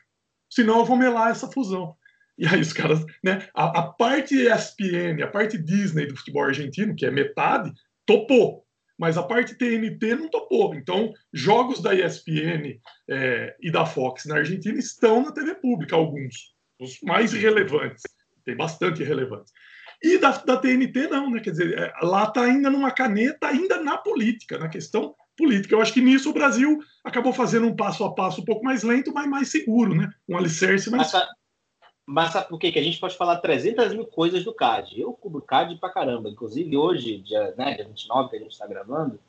Senão 0.49 0.79
eu 0.79 0.85
vou 0.85 0.97
melar 0.97 1.31
essa 1.31 1.47
fusão. 1.47 1.95
E 2.37 2.47
aí 2.47 2.59
os 2.59 2.73
caras, 2.73 3.05
né? 3.23 3.47
A, 3.53 3.79
a 3.79 3.83
parte 3.83 4.35
ESPN, 4.35 5.21
a 5.23 5.27
parte 5.27 5.57
Disney 5.57 6.07
do 6.07 6.15
futebol 6.15 6.43
argentino, 6.43 6.95
que 6.95 7.05
é 7.05 7.11
metade, 7.11 7.71
topou. 8.05 8.65
Mas 8.97 9.17
a 9.17 9.23
parte 9.23 9.55
TNT 9.55 10.15
não 10.15 10.29
topou. 10.29 10.75
Então, 10.75 11.11
jogos 11.33 11.81
da 11.81 11.93
ESPN 11.93 12.79
é, 13.09 13.55
e 13.59 13.71
da 13.71 13.85
Fox 13.85 14.25
na 14.25 14.37
Argentina 14.37 14.77
estão 14.77 15.23
na 15.23 15.31
TV 15.31 15.55
pública, 15.55 15.95
alguns. 15.95 16.53
Os 16.79 16.99
mais 17.01 17.33
relevantes. 17.33 18.03
Tem 18.45 18.55
bastante 18.55 19.03
relevantes. 19.03 19.51
E 20.03 20.17
da, 20.17 20.31
da 20.31 20.57
TNT 20.57 21.07
não, 21.07 21.29
né? 21.29 21.39
Quer 21.39 21.51
dizer, 21.51 21.77
é, 21.77 21.93
lá 22.05 22.23
está 22.23 22.41
ainda 22.43 22.69
numa 22.69 22.91
caneta, 22.91 23.47
ainda 23.47 23.81
na 23.81 23.97
política, 23.97 24.57
na 24.57 24.67
questão 24.67 25.15
política. 25.37 25.75
Eu 25.75 25.81
acho 25.81 25.93
que 25.93 26.01
nisso 26.01 26.29
o 26.29 26.33
Brasil 26.33 26.79
acabou 27.03 27.31
fazendo 27.33 27.67
um 27.67 27.75
passo 27.75 28.03
a 28.03 28.13
passo 28.13 28.41
um 28.41 28.45
pouco 28.45 28.63
mais 28.63 28.83
lento, 28.83 29.13
mas 29.13 29.27
mais 29.29 29.49
seguro, 29.49 29.93
né? 29.93 30.11
Um 30.27 30.37
alicerce 30.37 30.89
mais. 30.89 31.11
Mas, 31.13 31.27
mas 32.05 32.33
sabe 32.33 32.49
por 32.49 32.59
quê? 32.59 32.71
Que 32.71 32.79
a 32.79 32.83
gente 32.83 32.99
pode 32.99 33.15
falar 33.15 33.37
300 33.37 33.93
mil 33.93 34.05
coisas 34.07 34.43
do 34.43 34.53
CAD. 34.53 34.99
Eu 34.99 35.13
cubro 35.13 35.41
CAD 35.41 35.75
pra 35.77 35.89
caramba. 35.91 36.29
Inclusive, 36.29 36.75
hoje, 36.75 37.19
dia, 37.19 37.53
né, 37.55 37.75
dia 37.75 37.85
29, 37.85 38.29
que 38.29 38.35
a 38.37 38.39
gente 38.39 38.51
está 38.51 38.65
gravando, 38.65 39.19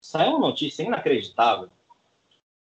saiu 0.00 0.30
uma 0.30 0.48
notícia 0.48 0.82
inacreditável 0.82 1.68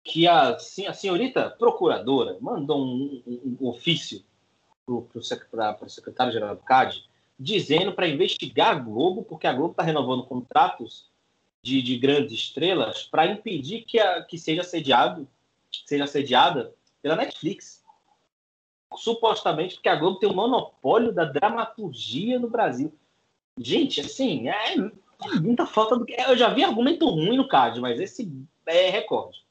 que 0.03 0.27
a, 0.27 0.55
a 0.55 0.93
senhorita 0.93 1.49
procuradora 1.59 2.37
mandou 2.39 2.81
um, 2.83 3.21
um- 3.27 3.57
um 3.61 3.67
ofício 3.67 4.23
para 4.85 5.19
o 5.19 5.89
secretário-geral 5.89 6.55
do 6.55 6.63
CAD 6.63 7.07
dizendo 7.39 7.93
para 7.93 8.07
investigar 8.07 8.71
a 8.71 8.79
Globo, 8.79 9.23
porque 9.23 9.47
a 9.47 9.53
Globo 9.53 9.71
está 9.71 9.83
renovando 9.83 10.25
contratos 10.25 11.09
de, 11.63 11.81
de 11.81 11.97
grandes 11.97 12.33
estrelas 12.33 13.03
para 13.03 13.27
impedir 13.27 13.83
que, 13.85 13.97
a, 13.99 14.23
que 14.23 14.37
seja 14.37 14.61
assediado, 14.61 15.27
seja 15.85 16.03
assediada 16.03 16.75
pela 17.01 17.15
Netflix. 17.15 17.83
Supostamente 18.97 19.75
porque 19.75 19.87
a 19.87 19.95
Globo 19.95 20.19
tem 20.19 20.29
o 20.29 20.35
monopólio 20.35 21.13
da 21.13 21.23
dramaturgia 21.23 22.39
no 22.39 22.49
Brasil. 22.49 22.93
Gente, 23.57 24.01
assim, 24.01 24.49
é, 24.49 24.75
muita 25.39 25.65
falta 25.65 25.95
do. 25.95 26.05
Eu 26.09 26.35
já 26.35 26.49
vi 26.49 26.63
argumento 26.63 27.07
ruim 27.07 27.37
no 27.37 27.47
card, 27.47 27.79
mas 27.79 27.99
esse 27.99 28.31
é 28.65 28.89
recorde. 28.89 29.45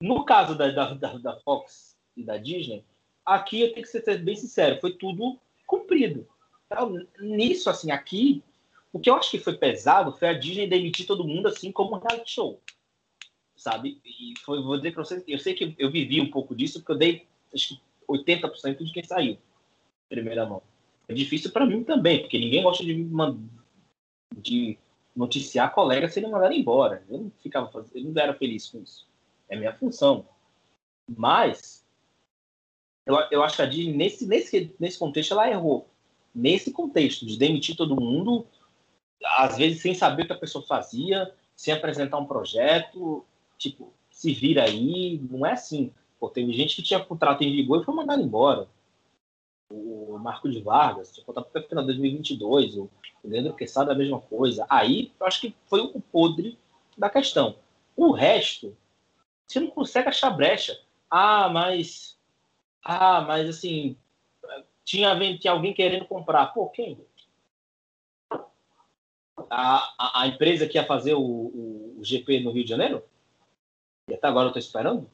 No 0.00 0.24
caso 0.24 0.56
da, 0.56 0.70
da, 0.70 0.94
da 0.94 1.40
Fox 1.40 1.96
e 2.16 2.22
da 2.22 2.36
Disney, 2.36 2.84
aqui 3.24 3.60
eu 3.60 3.72
tenho 3.72 3.86
que 3.86 3.92
ser 3.92 4.18
bem 4.18 4.36
sincero, 4.36 4.80
foi 4.80 4.92
tudo 4.92 5.38
cumprido. 5.66 6.26
Então, 6.70 6.94
nisso, 7.18 7.70
assim, 7.70 7.90
aqui, 7.90 8.42
o 8.92 9.00
que 9.00 9.08
eu 9.08 9.14
acho 9.14 9.30
que 9.30 9.38
foi 9.38 9.56
pesado 9.56 10.12
foi 10.12 10.28
a 10.28 10.38
Disney 10.38 10.66
demitir 10.66 11.06
todo 11.06 11.26
mundo 11.26 11.48
assim 11.48 11.72
como 11.72 11.96
um 11.96 11.98
reality 11.98 12.32
show. 12.32 12.60
Sabe? 13.56 14.00
E 14.04 14.34
foi, 14.44 14.62
vou 14.62 14.76
dizer 14.76 14.92
para 14.92 15.04
vocês, 15.04 15.24
eu 15.26 15.38
sei 15.38 15.54
que 15.54 15.74
eu 15.78 15.90
vivi 15.90 16.20
um 16.20 16.30
pouco 16.30 16.54
disso, 16.54 16.80
porque 16.80 16.92
eu 16.92 16.98
dei 16.98 17.26
acho 17.52 17.68
que 17.68 17.80
80% 18.08 18.84
de 18.84 18.92
quem 18.92 19.02
saiu, 19.02 19.38
primeira 20.08 20.46
mão. 20.46 20.62
É 21.08 21.14
difícil 21.14 21.50
para 21.50 21.66
mim 21.66 21.82
também, 21.82 22.20
porque 22.20 22.38
ninguém 22.38 22.62
gosta 22.62 22.84
de, 22.84 23.08
de 24.36 24.78
noticiar 25.16 25.72
colegas 25.72 26.12
se 26.12 26.20
ele 26.20 26.28
mandar 26.28 26.52
embora. 26.52 27.02
Eu 27.08 27.18
não 27.18 27.32
ficava 27.42 27.70
fazendo, 27.70 27.96
eu 27.96 28.12
não 28.12 28.22
era 28.22 28.34
feliz 28.34 28.68
com 28.68 28.82
isso. 28.82 29.08
É 29.48 29.56
minha 29.56 29.74
função. 29.74 30.28
Mas 31.16 31.84
eu, 33.06 33.16
eu 33.30 33.42
acho 33.42 33.56
que 33.56 33.62
a 33.62 33.66
Disney, 33.66 33.94
nesse, 33.94 34.26
nesse, 34.26 34.74
nesse 34.78 34.98
contexto, 34.98 35.32
ela 35.32 35.50
errou. 35.50 35.88
Nesse 36.38 36.70
contexto, 36.70 37.26
de 37.26 37.36
demitir 37.36 37.76
todo 37.76 38.00
mundo, 38.00 38.46
às 39.24 39.58
vezes 39.58 39.82
sem 39.82 39.92
saber 39.92 40.22
o 40.22 40.26
que 40.26 40.32
a 40.32 40.38
pessoa 40.38 40.64
fazia, 40.64 41.34
sem 41.56 41.74
apresentar 41.74 42.16
um 42.16 42.26
projeto, 42.26 43.24
tipo, 43.58 43.92
se 44.08 44.32
vira 44.32 44.62
aí, 44.62 45.20
não 45.28 45.44
é 45.44 45.54
assim. 45.54 45.92
Pô, 46.20 46.30
teve 46.30 46.52
gente 46.52 46.76
que 46.76 46.82
tinha 46.82 47.04
contrato 47.04 47.42
em 47.42 47.50
vigor 47.50 47.82
e 47.82 47.84
foi 47.84 47.92
mandado 47.92 48.22
embora. 48.22 48.68
O 49.68 50.16
Marco 50.20 50.48
de 50.48 50.60
Vargas 50.60 51.12
tinha 51.12 51.26
contrato 51.26 51.48
até 51.48 51.58
o 51.58 51.68
final 51.68 51.82
de 51.82 51.88
2022, 51.88 52.76
o 52.76 52.88
Leandro 53.24 53.54
Quesada 53.54 53.90
a 53.90 53.96
mesma 53.96 54.20
coisa. 54.20 54.64
Aí, 54.70 55.10
eu 55.18 55.26
acho 55.26 55.40
que 55.40 55.52
foi 55.66 55.80
o 55.80 56.00
podre 56.00 56.56
da 56.96 57.10
questão. 57.10 57.56
O 57.96 58.12
resto, 58.12 58.76
você 59.44 59.58
não 59.58 59.70
consegue 59.70 60.08
achar 60.08 60.30
brecha. 60.30 60.78
Ah, 61.10 61.48
mas. 61.48 62.16
Ah, 62.84 63.22
mas 63.22 63.48
assim. 63.48 63.96
Tinha, 64.88 65.14
tinha 65.38 65.52
alguém 65.52 65.74
querendo 65.74 66.06
comprar. 66.06 66.46
Pô, 66.46 66.66
quem? 66.70 66.98
A, 69.50 69.94
a, 69.98 70.22
a 70.22 70.26
empresa 70.26 70.66
que 70.66 70.78
ia 70.78 70.86
fazer 70.86 71.12
o, 71.12 71.20
o, 71.20 71.96
o, 71.98 72.02
GP 72.02 72.40
no 72.40 72.50
Rio 72.50 72.64
de 72.64 72.70
Janeiro? 72.70 73.04
E 74.08 74.14
até 74.14 74.26
agora 74.26 74.48
eu 74.48 74.52
tô 74.52 74.58
esperando? 74.58 75.06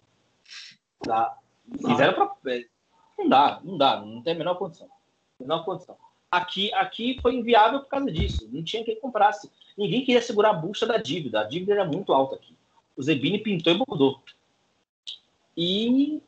Dá. 1.05 1.36
Fizeram 1.76 2.14
pra. 2.14 2.36
Não 3.18 3.28
dá, 3.28 3.60
não 3.64 3.76
dá, 3.76 4.01
não 4.01 4.22
tem 4.22 4.34
a 4.34 4.38
menor 4.38 4.55
condição. 4.55 4.88
Menor 5.40 5.64
condição. 5.64 5.96
Aqui, 6.30 6.72
aqui 6.74 7.18
foi 7.20 7.34
inviável 7.34 7.80
por 7.80 7.88
causa 7.88 8.12
disso. 8.12 8.48
Não 8.52 8.62
tinha 8.62 8.84
quem 8.84 9.01
comprasse. 9.01 9.51
Ninguém 9.76 10.05
queria 10.05 10.22
segurar 10.22 10.51
a 10.51 10.55
bucha 10.55 10.86
da 10.86 10.98
dívida. 10.98 11.40
A 11.40 11.44
dívida 11.44 11.72
era 11.72 11.84
muito 11.84 12.12
alta 12.12 12.36
aqui. 12.36 12.56
O 12.96 13.02
Zebini 13.02 13.40
pintou 13.40 13.72
e 13.72 13.78
bordou. 13.78 14.22
E 15.56 16.22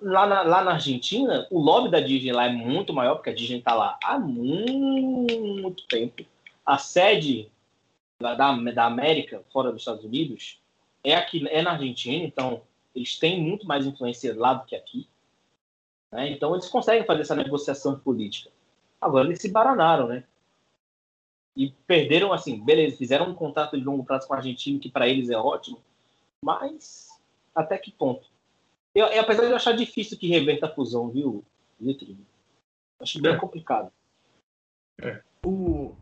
lá 0.00 0.26
na, 0.26 0.42
lá 0.42 0.64
na 0.64 0.72
Argentina, 0.72 1.46
o 1.50 1.58
lobby 1.58 1.90
da 1.90 2.00
Disney 2.00 2.32
lá 2.32 2.46
é 2.46 2.52
muito 2.52 2.92
maior, 2.92 3.16
porque 3.16 3.30
a 3.30 3.34
Disney 3.34 3.58
está 3.58 3.74
lá 3.74 3.98
há 4.02 4.18
muito 4.18 5.86
tempo. 5.86 6.24
A 6.64 6.78
sede 6.78 7.50
da, 8.20 8.34
da 8.34 8.84
América, 8.84 9.42
fora 9.50 9.72
dos 9.72 9.82
Estados 9.82 10.04
Unidos, 10.04 10.60
é 11.02 11.14
aqui 11.14 11.46
é 11.48 11.62
na 11.62 11.72
Argentina, 11.72 12.24
então 12.24 12.62
eles 12.94 13.18
têm 13.18 13.40
muito 13.40 13.66
mais 13.66 13.86
influência 13.86 14.36
lá 14.36 14.54
do 14.54 14.66
que 14.66 14.76
aqui. 14.76 15.08
Né? 16.12 16.30
Então 16.30 16.54
eles 16.54 16.68
conseguem 16.68 17.06
fazer 17.06 17.22
essa 17.22 17.36
negociação 17.36 17.98
política. 17.98 18.50
Agora 19.00 19.26
eles 19.26 19.40
se 19.40 19.48
baranaram, 19.48 20.08
né? 20.08 20.24
E 21.56 21.70
perderam, 21.86 22.32
assim, 22.32 22.64
beleza, 22.64 22.96
fizeram 22.96 23.30
um 23.30 23.34
contrato 23.34 23.76
de 23.76 23.84
longo 23.84 24.04
prazo 24.04 24.26
com 24.26 24.34
a 24.34 24.36
Argentina, 24.36 24.78
que 24.78 24.90
para 24.90 25.08
eles 25.08 25.28
é 25.28 25.36
ótimo, 25.36 25.80
mas 26.42 27.08
até 27.54 27.76
que 27.78 27.90
ponto? 27.90 28.28
Eu, 28.94 29.06
eu, 29.06 29.20
apesar 29.20 29.44
de 29.44 29.50
eu 29.50 29.56
achar 29.56 29.72
difícil 29.72 30.18
que 30.18 30.28
reverta 30.28 30.66
a 30.66 30.70
fusão, 30.70 31.08
viu, 31.08 31.44
Vitrine? 31.80 32.26
Acho 33.00 33.20
bem 33.20 33.32
é. 33.32 33.36
complicado. 33.36 33.90
É. 35.00 35.20
O, 35.44 35.94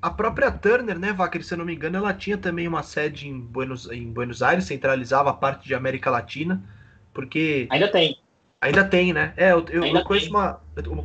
a 0.00 0.10
própria 0.10 0.52
Turner, 0.52 0.98
né, 0.98 1.12
Vacker, 1.12 1.44
se 1.44 1.54
eu 1.54 1.58
não 1.58 1.64
me 1.64 1.74
engano, 1.74 1.96
ela 1.96 2.14
tinha 2.14 2.38
também 2.38 2.68
uma 2.68 2.82
sede 2.82 3.28
em 3.28 3.40
Buenos, 3.40 3.90
em 3.90 4.12
Buenos 4.12 4.42
Aires, 4.42 4.64
centralizava 4.64 5.30
a 5.30 5.34
parte 5.34 5.66
de 5.66 5.74
América 5.74 6.10
Latina, 6.10 6.62
porque... 7.12 7.66
Ainda 7.70 7.90
tem. 7.90 8.18
Ainda 8.60 8.84
tem, 8.84 9.12
né? 9.12 9.34
É, 9.36 9.52
eu, 9.52 9.64
eu, 9.68 9.84
eu 9.84 10.04
conheço 10.04 10.30
uma, 10.30 10.58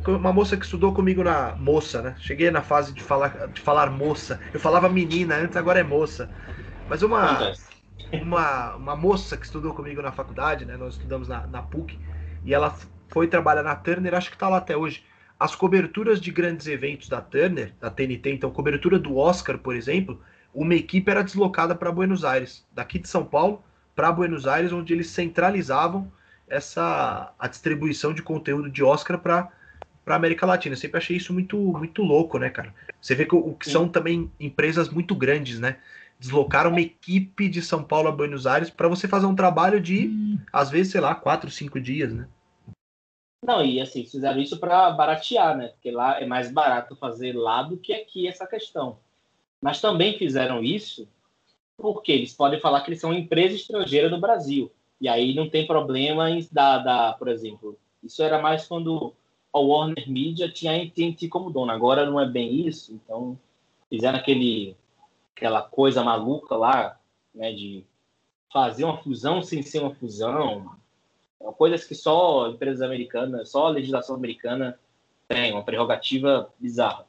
uma 0.06 0.32
moça 0.32 0.56
que 0.56 0.64
estudou 0.64 0.94
comigo 0.94 1.22
na 1.22 1.54
moça, 1.56 2.00
né? 2.00 2.16
Cheguei 2.18 2.50
na 2.50 2.62
fase 2.62 2.94
de 2.94 3.02
falar, 3.02 3.48
de 3.48 3.60
falar 3.60 3.90
moça. 3.90 4.40
Eu 4.54 4.58
falava 4.58 4.88
menina 4.88 5.34
antes, 5.34 5.58
agora 5.58 5.78
é 5.78 5.82
moça. 5.82 6.30
Mas 6.88 7.02
uma, 7.02 7.52
uma, 8.12 8.74
uma 8.76 8.96
moça 8.96 9.36
que 9.36 9.44
estudou 9.44 9.74
comigo 9.74 10.02
na 10.02 10.12
faculdade, 10.12 10.64
né? 10.64 10.76
Nós 10.76 10.94
estudamos 10.94 11.28
na, 11.28 11.46
na 11.46 11.62
PUC, 11.62 11.98
e 12.44 12.54
ela 12.54 12.76
foi 13.08 13.26
trabalhar 13.26 13.62
na 13.62 13.74
Turner, 13.74 14.14
acho 14.14 14.30
que 14.30 14.36
está 14.36 14.48
lá 14.48 14.58
até 14.58 14.76
hoje. 14.76 15.04
As 15.38 15.54
coberturas 15.54 16.20
de 16.20 16.30
grandes 16.30 16.66
eventos 16.66 17.08
da 17.08 17.20
Turner, 17.20 17.72
da 17.80 17.90
TNT, 17.90 18.30
então, 18.32 18.50
cobertura 18.50 18.98
do 18.98 19.16
Oscar, 19.16 19.58
por 19.58 19.74
exemplo, 19.74 20.20
uma 20.54 20.74
equipe 20.74 21.10
era 21.10 21.22
deslocada 21.22 21.74
para 21.74 21.92
Buenos 21.92 22.24
Aires, 22.24 22.66
daqui 22.72 22.98
de 22.98 23.08
São 23.08 23.24
Paulo 23.24 23.62
para 23.94 24.12
Buenos 24.12 24.46
Aires, 24.46 24.72
onde 24.72 24.92
eles 24.92 25.08
centralizavam 25.08 26.10
essa 26.48 27.32
a 27.38 27.48
distribuição 27.48 28.12
de 28.12 28.22
conteúdo 28.22 28.68
de 28.68 28.82
Oscar 28.82 29.18
para 29.18 29.48
para 30.04 30.16
América 30.16 30.44
Latina. 30.44 30.72
Eu 30.72 30.78
sempre 30.78 30.98
achei 30.98 31.16
isso 31.16 31.32
muito 31.32 31.56
muito 31.56 32.02
louco, 32.02 32.38
né, 32.38 32.50
cara? 32.50 32.74
Você 33.00 33.14
vê 33.14 33.24
que 33.24 33.34
o 33.34 33.54
que 33.54 33.70
são 33.70 33.88
também 33.88 34.30
empresas 34.40 34.88
muito 34.88 35.14
grandes, 35.14 35.60
né? 35.60 35.76
Deslocaram 36.20 36.70
uma 36.70 36.80
equipe 36.80 37.48
de 37.48 37.62
São 37.62 37.82
Paulo 37.82 38.08
a 38.08 38.12
Buenos 38.12 38.46
Aires 38.46 38.68
para 38.68 38.88
você 38.88 39.08
fazer 39.08 39.24
um 39.24 39.34
trabalho 39.34 39.80
de, 39.80 40.08
hum. 40.08 40.38
às 40.52 40.70
vezes, 40.70 40.92
sei 40.92 41.00
lá, 41.00 41.14
quatro, 41.14 41.50
cinco 41.50 41.80
dias, 41.80 42.12
né? 42.12 42.28
Não, 43.42 43.64
e 43.64 43.80
assim, 43.80 44.04
fizeram 44.04 44.38
isso 44.38 44.60
para 44.60 44.90
baratear, 44.90 45.56
né? 45.56 45.68
Porque 45.68 45.90
lá 45.90 46.20
é 46.20 46.26
mais 46.26 46.52
barato 46.52 46.94
fazer 46.94 47.32
lá 47.32 47.62
do 47.62 47.78
que 47.78 47.94
aqui 47.94 48.28
essa 48.28 48.46
questão. 48.46 48.98
Mas 49.62 49.80
também 49.80 50.18
fizeram 50.18 50.62
isso 50.62 51.08
porque 51.76 52.12
eles 52.12 52.34
podem 52.34 52.60
falar 52.60 52.82
que 52.82 52.90
eles 52.90 53.00
são 53.00 53.14
empresa 53.14 53.54
estrangeira 53.54 54.10
no 54.10 54.20
Brasil. 54.20 54.70
E 55.00 55.08
aí 55.08 55.34
não 55.34 55.48
tem 55.48 55.66
problema 55.66 56.30
em 56.30 56.46
dar, 56.52 56.78
dar, 56.78 57.18
por 57.18 57.28
exemplo, 57.28 57.78
isso 58.02 58.22
era 58.22 58.38
mais 58.40 58.66
quando 58.66 59.14
a 59.52 59.58
Warner 59.58 60.08
Media 60.08 60.50
tinha 60.50 60.72
a 60.72 60.76
AT&T 60.76 61.28
como 61.28 61.50
dono. 61.50 61.72
Agora 61.72 62.04
não 62.04 62.20
é 62.20 62.28
bem 62.28 62.66
isso, 62.66 62.92
então 62.92 63.38
fizeram 63.88 64.18
aquele 64.18 64.76
aquela 65.34 65.62
coisa 65.62 66.02
maluca 66.02 66.56
lá, 66.56 66.98
né, 67.34 67.52
de 67.52 67.84
fazer 68.52 68.84
uma 68.84 68.98
fusão 68.98 69.42
sem 69.42 69.62
ser 69.62 69.80
uma 69.80 69.94
fusão, 69.94 70.76
coisas 71.56 71.84
que 71.84 71.94
só 71.94 72.48
empresas 72.48 72.82
americanas, 72.82 73.50
só 73.50 73.66
a 73.66 73.70
legislação 73.70 74.16
americana 74.16 74.78
tem, 75.28 75.52
uma 75.52 75.64
prerrogativa 75.64 76.52
bizarra. 76.58 77.06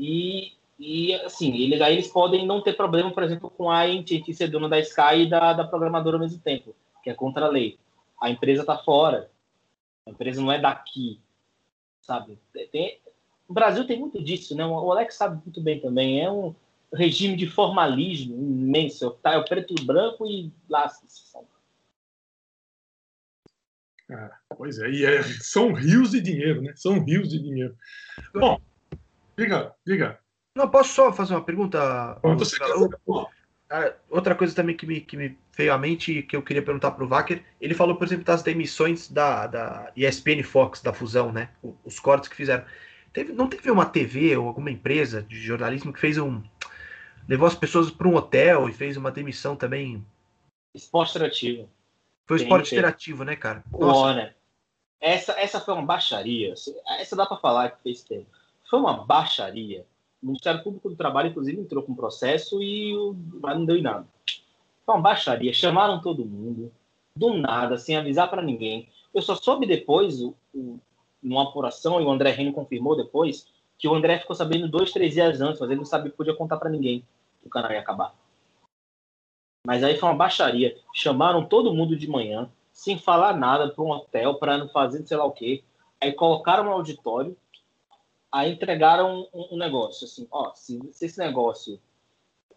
E 0.00 0.52
e, 0.78 1.12
assim, 1.14 1.56
eles, 1.56 1.80
aí 1.80 1.94
eles 1.94 2.06
podem 2.06 2.46
não 2.46 2.62
ter 2.62 2.74
problema, 2.74 3.10
por 3.10 3.24
exemplo, 3.24 3.50
com 3.50 3.68
a 3.68 3.82
AT&T 3.82 4.32
ser 4.32 4.48
dona 4.48 4.68
da 4.68 4.78
Sky 4.78 5.22
e 5.22 5.28
da, 5.28 5.52
da 5.52 5.66
programadora 5.66 6.16
ao 6.16 6.20
mesmo 6.20 6.40
tempo, 6.40 6.74
que 7.02 7.10
é 7.10 7.14
contra 7.14 7.46
a 7.46 7.48
lei. 7.48 7.76
A 8.20 8.30
empresa 8.30 8.60
está 8.60 8.78
fora. 8.78 9.28
A 10.06 10.10
empresa 10.10 10.40
não 10.40 10.52
é 10.52 10.58
daqui, 10.58 11.20
sabe? 12.00 12.38
Tem, 12.70 13.00
o 13.48 13.52
Brasil 13.52 13.86
tem 13.86 13.98
muito 13.98 14.22
disso, 14.22 14.54
né? 14.54 14.64
O 14.64 14.92
Alex 14.92 15.16
sabe 15.16 15.42
muito 15.44 15.60
bem 15.60 15.80
também. 15.80 16.22
É 16.22 16.30
um 16.30 16.54
regime 16.92 17.36
de 17.36 17.46
formalismo 17.46 18.34
imenso. 18.34 19.10
Tá, 19.22 19.34
é 19.34 19.38
o 19.38 19.44
preto 19.44 19.74
e 19.78 19.84
branco 19.84 20.26
e 20.26 20.52
lasca-se, 20.68 21.28
ah, 24.10 24.30
pois 24.56 24.78
é, 24.78 24.90
e 24.90 25.04
é, 25.04 25.22
são 25.22 25.72
rios 25.72 26.12
de 26.12 26.20
dinheiro, 26.20 26.62
né? 26.62 26.72
São 26.74 26.98
rios 27.04 27.28
de 27.28 27.38
dinheiro. 27.38 27.76
Bom, 28.32 28.58
diga, 29.36 29.74
diga. 29.86 30.18
Não, 30.54 30.68
posso 30.68 30.94
só 30.94 31.12
fazer 31.12 31.34
uma 31.34 31.44
pergunta? 31.44 32.18
Outra 34.08 34.34
coisa 34.34 34.54
também 34.54 34.74
que 34.74 34.86
me, 34.86 35.00
que 35.02 35.14
me 35.14 35.38
veio 35.54 35.74
à 35.74 35.78
mente 35.78 36.22
que 36.22 36.34
eu 36.34 36.42
queria 36.42 36.62
perguntar 36.62 36.92
para 36.92 37.04
o 37.04 37.08
Wacker, 37.08 37.44
ele 37.60 37.74
falou, 37.74 37.96
por 37.96 38.06
exemplo, 38.06 38.24
das 38.24 38.42
demissões 38.42 39.10
da, 39.10 39.46
da 39.46 39.92
ESPN 39.94 40.42
Fox, 40.42 40.80
da 40.80 40.94
fusão, 40.94 41.30
né? 41.30 41.50
Os 41.84 42.00
cortes 42.00 42.30
que 42.30 42.36
fizeram. 42.36 42.64
Teve, 43.12 43.32
não 43.32 43.46
teve 43.46 43.70
uma 43.70 43.84
TV 43.84 44.36
ou 44.38 44.48
alguma 44.48 44.70
empresa 44.70 45.22
de 45.22 45.38
jornalismo 45.38 45.92
que 45.92 46.00
fez 46.00 46.16
um. 46.16 46.42
Levou 47.28 47.46
as 47.46 47.54
pessoas 47.54 47.90
para 47.90 48.08
um 48.08 48.16
hotel 48.16 48.68
e 48.68 48.72
fez 48.72 48.96
uma 48.96 49.10
demissão 49.10 49.54
também? 49.54 50.04
Esporte 50.74 51.10
interativo. 51.10 51.68
Foi 52.26 52.38
o 52.38 52.40
esporte 52.40 52.74
interativo, 52.74 53.24
né, 53.24 53.36
cara? 53.36 53.62
Nossa. 53.70 54.14
né? 54.14 54.34
Essa, 55.00 55.38
essa 55.38 55.60
foi 55.60 55.74
uma 55.74 55.86
baixaria. 55.86 56.54
Essa 56.98 57.14
dá 57.14 57.24
para 57.24 57.36
falar 57.36 57.70
que 57.70 57.82
fez 57.82 58.02
tempo. 58.02 58.26
Foi 58.68 58.80
uma 58.80 59.04
baixaria 59.04 59.86
o 60.22 60.26
Ministério 60.26 60.62
Público 60.62 60.88
do 60.88 60.96
Trabalho, 60.96 61.28
inclusive, 61.28 61.60
entrou 61.60 61.82
com 61.82 61.92
um 61.92 61.96
processo 61.96 62.62
e 62.62 62.92
não 63.40 63.64
deu 63.64 63.76
em 63.76 63.82
nada. 63.82 64.06
Foi 64.84 64.94
uma 64.94 65.00
baixaria. 65.00 65.52
Chamaram 65.52 66.00
todo 66.00 66.24
mundo, 66.24 66.72
do 67.14 67.34
nada, 67.34 67.78
sem 67.78 67.96
avisar 67.96 68.28
para 68.28 68.42
ninguém. 68.42 68.88
Eu 69.14 69.22
só 69.22 69.34
soube 69.36 69.66
depois, 69.66 70.20
o, 70.20 70.34
o, 70.52 70.80
numa 71.22 71.44
apuração, 71.44 72.00
e 72.00 72.04
o 72.04 72.10
André 72.10 72.30
Reno 72.32 72.52
confirmou 72.52 72.96
depois, 72.96 73.46
que 73.78 73.86
o 73.86 73.94
André 73.94 74.18
ficou 74.18 74.34
sabendo 74.34 74.68
dois, 74.68 74.92
três 74.92 75.14
dias 75.14 75.40
antes, 75.40 75.60
mas 75.60 75.70
ele 75.70 75.78
não 75.78 75.84
sabia, 75.84 76.10
podia 76.10 76.34
contar 76.34 76.56
para 76.56 76.70
ninguém 76.70 77.04
o 77.44 77.48
canal 77.48 77.72
ia 77.72 77.80
acabar. 77.80 78.14
Mas 79.66 79.82
aí 79.82 79.96
foi 79.96 80.08
uma 80.08 80.16
baixaria. 80.16 80.76
Chamaram 80.94 81.44
todo 81.44 81.74
mundo 81.74 81.96
de 81.96 82.08
manhã, 82.08 82.50
sem 82.72 82.98
falar 82.98 83.36
nada, 83.36 83.68
para 83.70 83.84
um 83.84 83.90
hotel, 83.90 84.34
para 84.34 84.58
não 84.58 84.68
fazer 84.68 85.06
sei 85.06 85.16
lá 85.16 85.24
o 85.24 85.32
quê. 85.32 85.62
Aí 86.00 86.12
colocaram 86.12 86.64
no 86.64 86.70
auditório, 86.70 87.36
aí 88.30 88.52
entregaram 88.52 89.28
um, 89.34 89.48
um 89.52 89.56
negócio, 89.56 90.04
assim, 90.04 90.28
ó, 90.30 90.54
se, 90.54 90.80
se 90.92 91.06
esse 91.06 91.18
negócio 91.18 91.80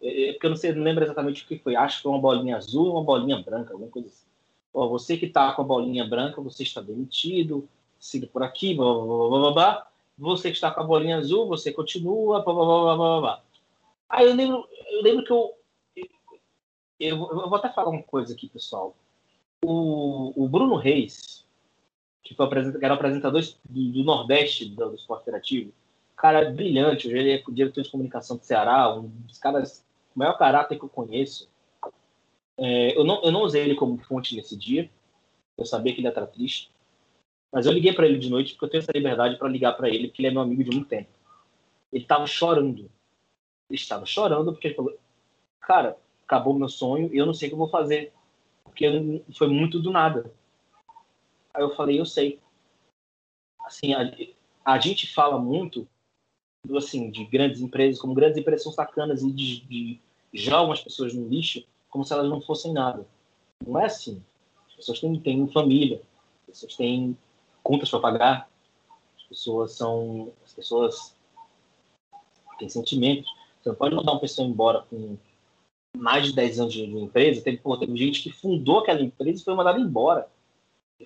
é, 0.02 0.30
é, 0.30 0.32
porque 0.32 0.46
eu 0.46 0.50
não 0.50 0.56
sei, 0.56 0.72
não 0.72 0.82
lembro 0.82 1.04
exatamente 1.04 1.44
o 1.44 1.46
que 1.46 1.58
foi. 1.58 1.76
Acho 1.76 1.98
que 1.98 2.02
foi 2.02 2.12
uma 2.12 2.20
bolinha 2.20 2.56
azul 2.56 2.92
uma 2.92 3.04
bolinha 3.04 3.40
branca, 3.40 3.72
alguma 3.72 3.90
coisa 3.90 4.08
assim. 4.08 4.26
Ó, 4.74 4.88
você 4.88 5.16
que 5.16 5.26
está 5.26 5.52
com 5.52 5.62
a 5.62 5.64
bolinha 5.64 6.04
branca, 6.04 6.40
você 6.40 6.64
está 6.64 6.80
demitido, 6.80 7.68
siga 8.00 8.26
por 8.26 8.42
aqui, 8.42 8.74
blá, 8.74 8.92
blá, 8.92 9.04
blá, 9.04 9.28
blá, 9.28 9.50
blá. 9.52 9.88
Você 10.18 10.50
que 10.50 10.56
está 10.56 10.70
com 10.70 10.80
a 10.80 10.84
bolinha 10.84 11.18
azul, 11.18 11.46
você 11.46 11.72
continua, 11.72 12.42
blá, 12.42 12.52
blá, 12.52 12.64
blá, 12.64 12.96
blá, 12.96 13.20
blá. 13.20 13.42
Aí 14.12 14.26
eu 14.26 14.34
lembro, 14.34 14.68
eu 14.90 15.02
lembro 15.02 15.24
que 15.24 15.32
eu, 15.32 15.54
eu, 17.00 17.16
eu 17.16 17.48
vou 17.48 17.54
até 17.54 17.70
falar 17.70 17.88
uma 17.88 18.02
coisa 18.02 18.34
aqui, 18.34 18.46
pessoal. 18.46 18.94
O, 19.64 20.34
o 20.36 20.46
Bruno 20.46 20.76
Reis, 20.76 21.46
que, 22.22 22.34
foi 22.34 22.46
que 22.48 22.84
era 22.84 22.92
apresentador 22.92 23.40
do, 23.64 23.92
do 23.92 24.04
Nordeste 24.04 24.68
do, 24.68 24.90
do 24.90 24.96
Esporte 24.96 25.22
Interativo, 25.22 25.72
cara 26.14 26.50
brilhante, 26.50 27.08
hoje 27.08 27.16
ele 27.16 27.32
é 27.32 27.42
diretor 27.48 27.82
de 27.82 27.90
comunicação 27.90 28.36
do 28.36 28.44
Ceará, 28.44 28.94
um 28.94 29.08
dos 29.08 29.38
caras 29.38 29.82
maior 30.14 30.36
caráter 30.36 30.78
que 30.78 30.84
eu 30.84 30.90
conheço. 30.90 31.48
É, 32.58 32.96
eu, 32.96 33.04
não, 33.04 33.22
eu 33.22 33.32
não 33.32 33.40
usei 33.40 33.62
ele 33.62 33.74
como 33.74 33.96
fonte 33.96 34.36
nesse 34.36 34.54
dia, 34.54 34.90
eu 35.56 35.64
sabia 35.64 35.94
que 35.94 36.00
ele 36.00 36.06
ia 36.06 36.10
estar 36.10 36.26
triste, 36.26 36.70
mas 37.50 37.64
eu 37.64 37.72
liguei 37.72 37.94
para 37.94 38.06
ele 38.06 38.18
de 38.18 38.28
noite 38.28 38.52
porque 38.52 38.66
eu 38.66 38.68
tenho 38.68 38.82
essa 38.82 38.92
liberdade 38.92 39.38
para 39.38 39.48
ligar 39.48 39.72
para 39.72 39.88
ele, 39.88 40.08
porque 40.08 40.20
ele 40.20 40.28
é 40.28 40.30
meu 40.30 40.42
amigo 40.42 40.62
de 40.62 40.70
muito 40.70 40.88
tempo. 40.88 41.08
Ele 41.90 42.04
estava 42.04 42.26
chorando. 42.26 42.90
Estava 43.74 44.06
chorando 44.06 44.52
porque 44.52 44.68
ele 44.68 44.74
falou: 44.74 44.96
Cara, 45.60 45.96
acabou 46.24 46.54
meu 46.54 46.68
sonho 46.68 47.12
e 47.12 47.18
eu 47.18 47.26
não 47.26 47.34
sei 47.34 47.48
o 47.48 47.50
que 47.50 47.54
eu 47.54 47.58
vou 47.58 47.68
fazer, 47.68 48.12
porque 48.64 48.86
foi 49.36 49.48
muito 49.48 49.80
do 49.80 49.90
nada. 49.90 50.32
Aí 51.54 51.62
eu 51.62 51.74
falei: 51.74 51.98
Eu 51.98 52.06
sei. 52.06 52.40
Assim, 53.64 53.94
a, 53.94 54.12
a 54.64 54.78
gente 54.78 55.12
fala 55.12 55.38
muito 55.38 55.88
assim, 56.76 57.10
de 57.10 57.24
grandes 57.24 57.60
empresas, 57.60 58.00
como 58.00 58.14
grandes 58.14 58.38
empresas 58.38 58.62
são 58.62 58.72
sacanas 58.72 59.22
e 59.22 59.32
de, 59.32 59.60
de, 59.66 60.00
jogam 60.32 60.72
as 60.72 60.80
pessoas 60.80 61.12
no 61.12 61.28
lixo 61.28 61.64
como 61.90 62.04
se 62.04 62.12
elas 62.12 62.28
não 62.28 62.40
fossem 62.40 62.72
nada. 62.72 63.06
Não 63.66 63.78
é 63.78 63.84
assim. 63.84 64.22
As 64.68 64.74
pessoas 64.76 65.00
têm, 65.00 65.20
têm 65.20 65.46
família, 65.48 66.00
as 66.42 66.54
pessoas 66.54 66.76
têm 66.76 67.16
contas 67.62 67.90
para 67.90 68.00
pagar, 68.00 68.50
as 69.16 69.22
pessoas 69.24 69.72
são. 69.72 70.32
As 70.44 70.52
pessoas 70.54 71.14
têm 72.58 72.68
sentimentos. 72.68 73.30
Você 73.62 73.72
pode 73.74 73.94
mandar 73.94 74.12
uma 74.12 74.20
pessoa 74.20 74.46
embora 74.46 74.82
com 74.90 75.16
mais 75.96 76.26
de 76.26 76.34
10 76.34 76.60
anos 76.60 76.72
de, 76.72 76.84
empresa. 76.84 77.42
Teve, 77.42 77.58
pô, 77.58 77.78
gente 77.94 78.22
que 78.22 78.32
fundou 78.32 78.80
aquela 78.80 79.00
empresa 79.00 79.40
e 79.40 79.44
foi 79.44 79.54
mandada 79.54 79.78
embora. 79.78 80.28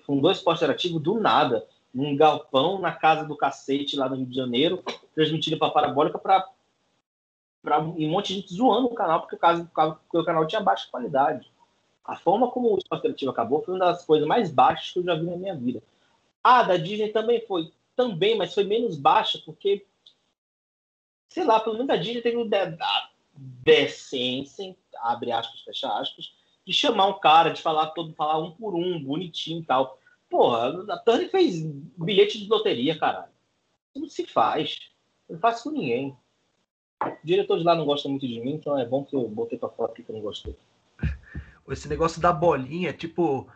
Fundou 0.03 0.31
esporte 0.31 0.59
interativo 0.59 0.99
do 0.99 1.19
nada 1.19 1.67
num 1.93 2.15
galpão 2.15 2.79
na 2.79 2.91
casa 2.91 3.25
do 3.25 3.35
cacete 3.35 3.95
lá 3.95 4.07
no 4.07 4.15
Rio 4.15 4.25
de 4.25 4.35
Janeiro, 4.35 4.83
transmitido 5.15 5.57
para 5.57 5.71
parabólica 5.71 6.19
para 6.19 6.47
um 7.79 8.09
monte 8.09 8.27
de 8.27 8.35
gente 8.35 8.53
zoando 8.53 8.87
o 8.87 8.93
canal 8.93 9.21
porque 9.21 9.35
o, 9.35 9.39
caso, 9.39 9.67
porque 9.73 10.17
o 10.17 10.23
canal 10.23 10.45
tinha 10.45 10.61
baixa 10.61 10.87
qualidade. 10.89 11.51
A 12.05 12.15
forma 12.15 12.49
como 12.49 12.73
o 12.73 12.77
esporte 12.77 13.01
interativo 13.01 13.31
acabou 13.31 13.63
foi 13.63 13.73
uma 13.73 13.85
das 13.85 14.05
coisas 14.05 14.27
mais 14.27 14.51
baixas 14.51 14.93
que 14.93 14.99
eu 14.99 15.03
já 15.03 15.15
vi 15.15 15.25
na 15.25 15.35
minha 15.35 15.55
vida. 15.55 15.81
Ah, 16.43 16.63
da 16.63 16.77
Disney 16.77 17.09
também 17.09 17.41
foi, 17.45 17.71
também, 17.95 18.37
mas 18.37 18.53
foi 18.53 18.63
menos 18.63 18.95
baixa 18.95 19.41
porque, 19.45 19.85
sei 21.29 21.43
lá, 21.43 21.59
pelo 21.59 21.77
menos 21.77 21.89
a 21.89 21.97
Disney 21.97 22.21
teve 22.21 22.37
a 22.55 23.09
decência, 23.35 24.75
abre 25.01 25.31
aspas, 25.31 25.61
fecha 25.61 25.87
aspas, 25.99 26.33
de 26.65 26.73
chamar 26.73 27.07
um 27.07 27.19
cara, 27.19 27.51
de 27.51 27.61
falar 27.61 27.87
todo, 27.87 28.13
falar 28.13 28.39
um 28.39 28.51
por 28.51 28.75
um, 28.75 29.01
bonitinho 29.01 29.61
e 29.61 29.65
tal. 29.65 29.99
Porra, 30.29 30.93
a 30.93 30.97
Turner 30.97 31.29
fez 31.29 31.63
bilhete 31.97 32.39
de 32.39 32.49
loteria, 32.49 32.97
caralho. 32.97 33.31
Isso 33.89 34.01
não 34.01 34.09
se 34.09 34.25
faz. 34.25 34.77
Não 35.29 35.39
faz 35.39 35.61
com 35.61 35.71
ninguém. 35.71 36.15
O 37.01 37.17
diretor 37.23 37.57
de 37.57 37.63
lá 37.63 37.75
não 37.75 37.85
gosta 37.85 38.09
muito 38.09 38.27
de 38.27 38.39
mim, 38.39 38.53
então 38.53 38.77
é 38.77 38.85
bom 38.85 39.03
que 39.03 39.15
eu 39.15 39.27
botei 39.29 39.57
pra 39.57 39.69
fora 39.69 39.91
aqui 39.91 40.03
que 40.03 40.09
eu 40.09 40.15
não 40.15 40.21
gostei. 40.21 40.55
Esse 41.69 41.87
negócio 41.87 42.21
da 42.21 42.31
bolinha, 42.31 42.93
tipo, 42.93 43.47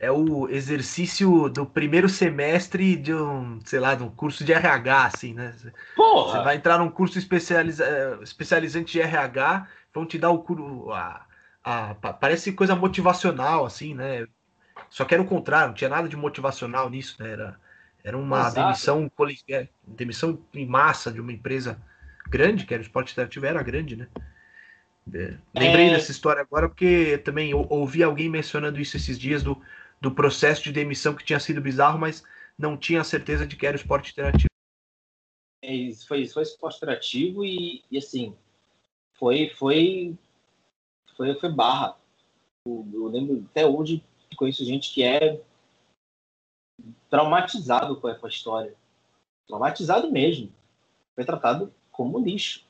é 0.00 0.10
o 0.12 0.48
exercício 0.48 1.48
do 1.48 1.66
primeiro 1.66 2.08
semestre 2.08 2.94
de 2.96 3.12
um, 3.12 3.58
sei 3.64 3.80
lá, 3.80 3.94
de 3.94 4.04
um 4.04 4.10
curso 4.10 4.44
de 4.44 4.52
RH, 4.52 5.04
assim, 5.04 5.34
né? 5.34 5.54
Porra! 5.96 6.38
Você 6.38 6.44
vai 6.44 6.56
entrar 6.56 6.78
num 6.78 6.90
curso 6.90 7.18
especializa... 7.18 7.84
Eh, 7.84 8.18
especializante 8.22 8.92
de 8.92 9.00
RH, 9.00 9.66
vão 9.92 10.06
te 10.06 10.16
dar 10.16 10.30
o 10.30 10.38
curso. 10.38 10.92
A, 10.92 11.26
a, 11.64 11.94
parece 11.94 12.52
coisa 12.52 12.76
motivacional, 12.76 13.66
assim, 13.66 13.94
né? 13.94 14.26
Só 14.88 15.04
que 15.04 15.14
era 15.14 15.22
o 15.22 15.26
contrário, 15.26 15.68
não 15.68 15.74
tinha 15.74 15.90
nada 15.90 16.08
de 16.08 16.16
motivacional 16.16 16.88
nisso, 16.88 17.16
né? 17.18 17.32
Era, 17.32 17.60
era 18.04 18.16
uma 18.16 18.40
Exato. 18.40 18.54
demissão, 18.54 19.12
é, 19.50 19.68
demissão 19.84 20.38
em 20.54 20.66
massa 20.66 21.10
de 21.10 21.20
uma 21.20 21.32
empresa 21.32 21.76
grande, 22.28 22.64
que 22.64 22.72
era 22.72 22.80
o 22.80 22.86
Esporte 22.86 23.12
Interativo, 23.12 23.46
era 23.46 23.62
grande, 23.64 23.96
né? 23.96 24.06
É, 25.12 25.34
lembrei 25.54 25.88
é... 25.88 25.94
dessa 25.94 26.10
história 26.10 26.42
agora 26.42 26.68
porque 26.68 27.18
também 27.24 27.52
ouvi 27.54 28.02
alguém 28.02 28.28
mencionando 28.28 28.78
isso 28.78 28.96
esses 28.96 29.18
dias 29.18 29.42
do, 29.42 29.60
do 30.00 30.14
processo 30.14 30.62
de 30.62 30.72
demissão 30.72 31.14
que 31.14 31.24
tinha 31.24 31.40
sido 31.40 31.60
bizarro, 31.60 31.98
mas 31.98 32.24
não 32.56 32.76
tinha 32.76 33.02
certeza 33.04 33.46
de 33.46 33.56
que 33.56 33.66
era 33.66 33.76
o 33.76 33.80
esporte 33.80 34.12
interativo. 34.12 34.48
É, 35.62 35.74
isso 35.74 36.06
foi, 36.06 36.26
foi 36.26 36.42
esporte 36.42 36.76
interativo 36.76 37.44
e, 37.44 37.84
e 37.90 37.98
assim, 37.98 38.36
foi, 39.14 39.50
foi, 39.50 40.16
foi, 41.16 41.34
foi 41.34 41.52
barra. 41.52 41.96
Eu, 42.66 42.86
eu 42.92 43.06
lembro 43.08 43.44
até 43.50 43.66
hoje 43.66 44.02
conheço 44.38 44.64
gente 44.64 44.94
que 44.94 45.02
é 45.02 45.40
traumatizado 47.10 48.00
com 48.00 48.06
a 48.06 48.28
história. 48.28 48.74
Traumatizado 49.48 50.10
mesmo. 50.12 50.52
Foi 51.14 51.24
tratado 51.24 51.74
como 51.90 52.20
lixo. 52.20 52.64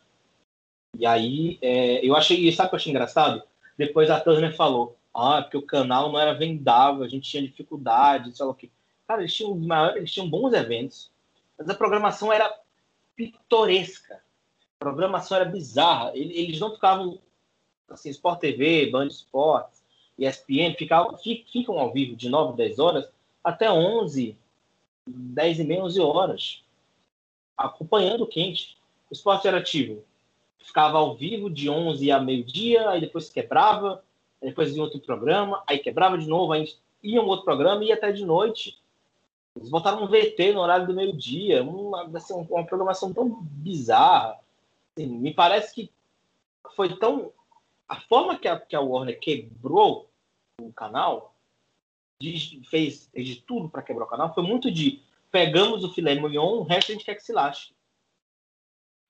E 0.98 1.04
aí, 1.04 1.58
é, 1.60 2.04
eu 2.04 2.16
achei, 2.16 2.50
sabe 2.52 2.68
o 2.68 2.70
que 2.70 2.74
eu 2.74 2.78
achei 2.78 2.90
engraçado? 2.90 3.42
Depois 3.76 4.10
a 4.10 4.18
Turner 4.18 4.56
falou, 4.56 4.97
ah, 5.18 5.42
porque 5.42 5.56
o 5.56 5.66
canal 5.66 6.12
não 6.12 6.18
era 6.18 6.32
vendável, 6.32 7.02
a 7.02 7.08
gente 7.08 7.28
tinha 7.28 7.42
dificuldade, 7.42 8.36
sei 8.36 8.46
lá 8.46 8.52
o 8.52 8.54
quê. 8.54 8.70
Cara, 9.06 9.22
eles 9.22 9.34
tinham, 9.34 9.54
maior, 9.56 9.96
eles 9.96 10.12
tinham 10.12 10.30
bons 10.30 10.52
eventos, 10.52 11.10
mas 11.58 11.68
a 11.68 11.74
programação 11.74 12.32
era 12.32 12.54
pitoresca. 13.16 14.22
A 14.78 14.84
programação 14.84 15.36
era 15.36 15.44
bizarra. 15.44 16.12
Eles 16.14 16.60
não 16.60 16.72
ficavam, 16.72 17.18
assim, 17.88 18.10
Sport 18.10 18.38
TV, 18.38 18.90
Band 18.90 19.08
Esportes, 19.08 19.82
ESPN 20.16 20.74
ficavam, 20.76 21.16
ficam 21.18 21.78
ao 21.78 21.92
vivo 21.92 22.14
de 22.14 22.28
9, 22.28 22.56
10 22.56 22.78
horas 22.78 23.08
até 23.42 23.70
11, 23.70 24.36
10 25.06 25.58
e 25.58 25.64
meia, 25.64 25.82
11 25.82 26.00
horas, 26.00 26.64
acompanhando 27.56 28.22
o 28.22 28.26
quente. 28.26 28.76
O 29.10 29.14
esporte 29.14 29.40
interativo 29.40 30.04
ficava 30.58 30.98
ao 30.98 31.16
vivo 31.16 31.48
de 31.48 31.68
11 31.68 32.10
a 32.12 32.20
meio-dia, 32.20 32.90
aí 32.90 33.00
depois 33.00 33.30
quebrava, 33.30 34.04
depois 34.40 34.70
vinha 34.70 34.82
outro 34.82 35.00
programa, 35.00 35.62
aí 35.66 35.78
quebrava 35.78 36.16
de 36.16 36.28
novo, 36.28 36.52
aí 36.52 36.72
ia 37.02 37.20
um 37.20 37.26
outro 37.26 37.44
programa 37.44 37.82
e 37.82 37.88
ia 37.88 37.94
até 37.94 38.12
de 38.12 38.24
noite. 38.24 38.80
Eles 39.56 39.68
botaram 39.68 40.02
um 40.02 40.06
VT 40.06 40.52
no 40.52 40.60
horário 40.60 40.86
do 40.86 40.94
meio-dia, 40.94 41.62
uma, 41.62 42.08
assim, 42.16 42.34
uma 42.34 42.64
programação 42.64 43.12
tão 43.12 43.28
bizarra. 43.42 44.38
Assim, 44.96 45.06
me 45.06 45.34
parece 45.34 45.74
que 45.74 45.90
foi 46.76 46.96
tão. 46.96 47.32
A 47.88 48.00
forma 48.02 48.38
que 48.38 48.46
a, 48.46 48.58
que 48.58 48.76
a 48.76 48.80
Warner 48.80 49.18
quebrou 49.18 50.08
o 50.60 50.72
canal, 50.72 51.34
de, 52.20 52.62
fez, 52.68 53.08
fez 53.12 53.26
de 53.26 53.36
tudo 53.42 53.68
para 53.68 53.82
quebrar 53.82 54.04
o 54.04 54.08
canal, 54.08 54.34
foi 54.34 54.42
muito 54.42 54.70
de 54.70 55.02
pegamos 55.30 55.84
o 55.84 55.92
filé 55.92 56.14
mignon, 56.14 56.58
o 56.58 56.62
resto 56.62 56.92
a 56.92 56.94
gente 56.94 57.04
quer 57.04 57.14
que 57.14 57.22
se 57.22 57.32
lasque. 57.32 57.74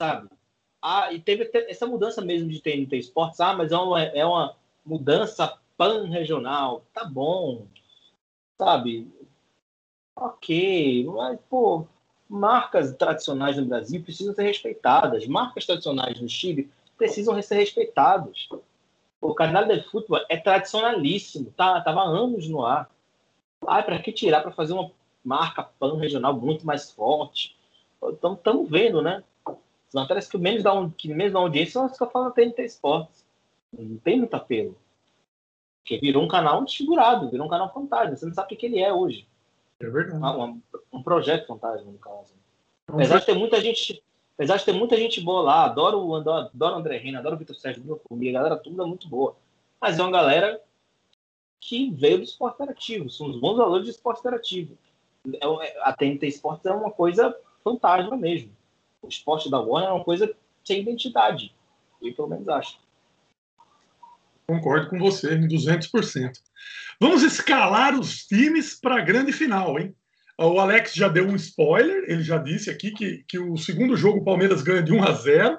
Sabe? 0.01 0.29
Ah, 0.81 1.13
e 1.13 1.21
teve 1.21 1.51
essa 1.53 1.87
mudança 1.87 2.23
mesmo 2.23 2.49
de 2.49 2.61
TNT 2.61 2.97
Esportes, 2.97 3.41
ah, 3.41 3.53
mas 3.53 3.73
é 3.73 3.77
uma, 3.77 4.03
é 4.03 4.25
uma 4.25 4.57
mudança 4.89 5.59
pan-regional, 5.77 6.83
tá 6.95 7.05
bom, 7.05 7.67
sabe? 8.57 9.07
Ok, 10.17 11.05
mas, 11.07 11.39
pô, 11.49 11.87
marcas 12.29 12.97
tradicionais 12.97 13.57
no 13.57 13.67
Brasil 13.67 14.03
precisam 14.03 14.35
ser 14.35 14.45
respeitadas, 14.45 15.27
marcas 15.27 15.67
tradicionais 15.67 16.21
no 16.21 16.29
Chile 16.29 16.71
precisam 16.97 17.41
ser 17.43 17.57
respeitadas. 17.57 18.49
O 19.21 19.35
canal 19.35 19.67
de 19.67 19.83
futebol 19.83 20.21
é 20.29 20.37
tradicionalíssimo, 20.37 21.53
tá? 21.57 21.81
Tava 21.81 22.03
anos 22.03 22.49
no 22.49 22.65
ar. 22.65 22.91
Ah, 23.67 23.83
para 23.83 23.99
que 24.01 24.11
tirar 24.11 24.41
para 24.41 24.53
fazer 24.53 24.73
uma 24.73 24.91
marca 25.23 25.63
pan 25.63 25.99
regional 25.99 26.35
muito 26.35 26.67
mais 26.67 26.91
forte? 26.91 27.57
Então, 28.03 28.35
estamos 28.35 28.71
vendo, 28.71 29.03
né? 29.03 29.23
Matérias 29.93 30.29
que 30.29 30.39
menos 30.39 30.63
dão, 30.63 30.91
que 30.91 31.09
menos 31.09 31.33
dão 31.33 31.43
audiência 31.43 31.75
são 31.75 31.85
as 31.85 31.97
que 31.97 32.03
eu 32.03 32.11
falo 32.11 32.27
na 32.27 32.31
TNT 32.31 32.65
Esportes. 32.65 33.28
Não 33.77 33.99
tem 33.99 34.19
muito 34.19 34.35
apelo. 34.35 34.77
Porque 35.81 35.99
virou 35.99 36.23
um 36.23 36.29
canal 36.29 36.65
desfigurado, 36.65 37.31
virou 37.31 37.47
um 37.47 37.51
canal 37.51 37.73
fantasma. 37.73 38.17
Você 38.17 38.27
não 38.27 38.35
sabe 38.35 38.55
o 38.55 38.57
que 38.57 38.67
ele 38.67 38.81
é 38.81 38.93
hoje. 38.93 39.27
É 39.81 39.89
verdade. 39.89 40.21
Ah, 40.23 40.37
um, 40.37 40.61
um, 40.93 41.03
projeto 41.03 41.47
fantasma, 41.47 41.91
no 41.91 41.99
caso. 41.99 42.35
Apesar 42.87 43.21
de 43.21 43.27
ter 43.27 43.35
muita 43.35 43.61
gente 43.61 44.03
Apesar 44.39 44.57
de 44.57 44.65
ter 44.65 44.73
muita 44.73 44.97
gente 44.97 45.21
boa 45.21 45.43
lá, 45.43 45.65
adoro 45.65 45.99
o 45.99 46.15
adoro, 46.15 46.49
adoro 46.55 46.77
o 46.77 46.79
André 46.79 46.97
Reina, 46.99 47.19
adoro 47.19 47.35
o 47.35 47.39
Vitor 47.41 47.57
Sérgio, 47.57 47.83
Bruno 47.83 48.01
Formiga, 48.09 48.39
a 48.39 48.43
galera 48.43 48.57
toda 48.57 48.85
é 48.85 48.87
muito 48.87 49.09
boa. 49.09 49.37
Mas 49.81 49.99
é 49.99 50.03
uma 50.03 50.13
galera 50.13 50.63
que 51.61 51.91
veio 51.91 52.19
do 52.19 52.23
esporte 52.23 52.55
interativo, 52.55 53.11
são 53.11 53.29
os 53.29 53.37
bons 53.37 53.57
valores 53.57 53.87
do 53.87 53.91
esporte 53.91 54.21
interativo. 54.21 54.79
É, 55.27 55.45
é, 55.45 55.83
a 55.83 55.93
TNT 55.93 56.29
Esportes 56.29 56.67
é 56.67 56.73
uma 56.73 56.93
coisa 56.93 57.37
fantasma 57.65 58.17
mesmo. 58.17 58.53
O 59.03 59.09
esporte 59.09 59.51
da 59.51 59.59
Warner 59.59 59.91
é 59.91 59.93
uma 59.93 60.05
coisa 60.05 60.33
sem 60.65 60.83
identidade. 60.83 61.53
Eu, 62.01 62.15
pelo 62.15 62.29
menos, 62.29 62.49
acho. 62.49 62.79
Concordo 64.49 64.89
com 64.89 64.99
você 64.99 65.35
em 65.35 65.47
200%. 65.47 66.33
Vamos 66.99 67.23
escalar 67.23 67.95
os 67.95 68.25
times 68.27 68.75
para 68.81 68.97
a 68.97 69.05
grande 69.05 69.31
final, 69.31 69.79
hein? 69.79 69.95
O 70.39 70.59
Alex 70.59 70.95
já 70.95 71.07
deu 71.07 71.27
um 71.27 71.37
spoiler, 71.37 72.05
ele 72.09 72.23
já 72.23 72.39
disse 72.39 72.71
aqui 72.71 72.93
que, 72.93 73.25
que 73.29 73.39
o 73.39 73.59
segundo 73.59 73.97
jogo 73.97 74.21
o 74.21 74.25
Palmeiras 74.25 74.63
ganha 74.63 74.83
de 74.83 74.93
1 74.93 75.03
a 75.03 75.13
0. 75.13 75.59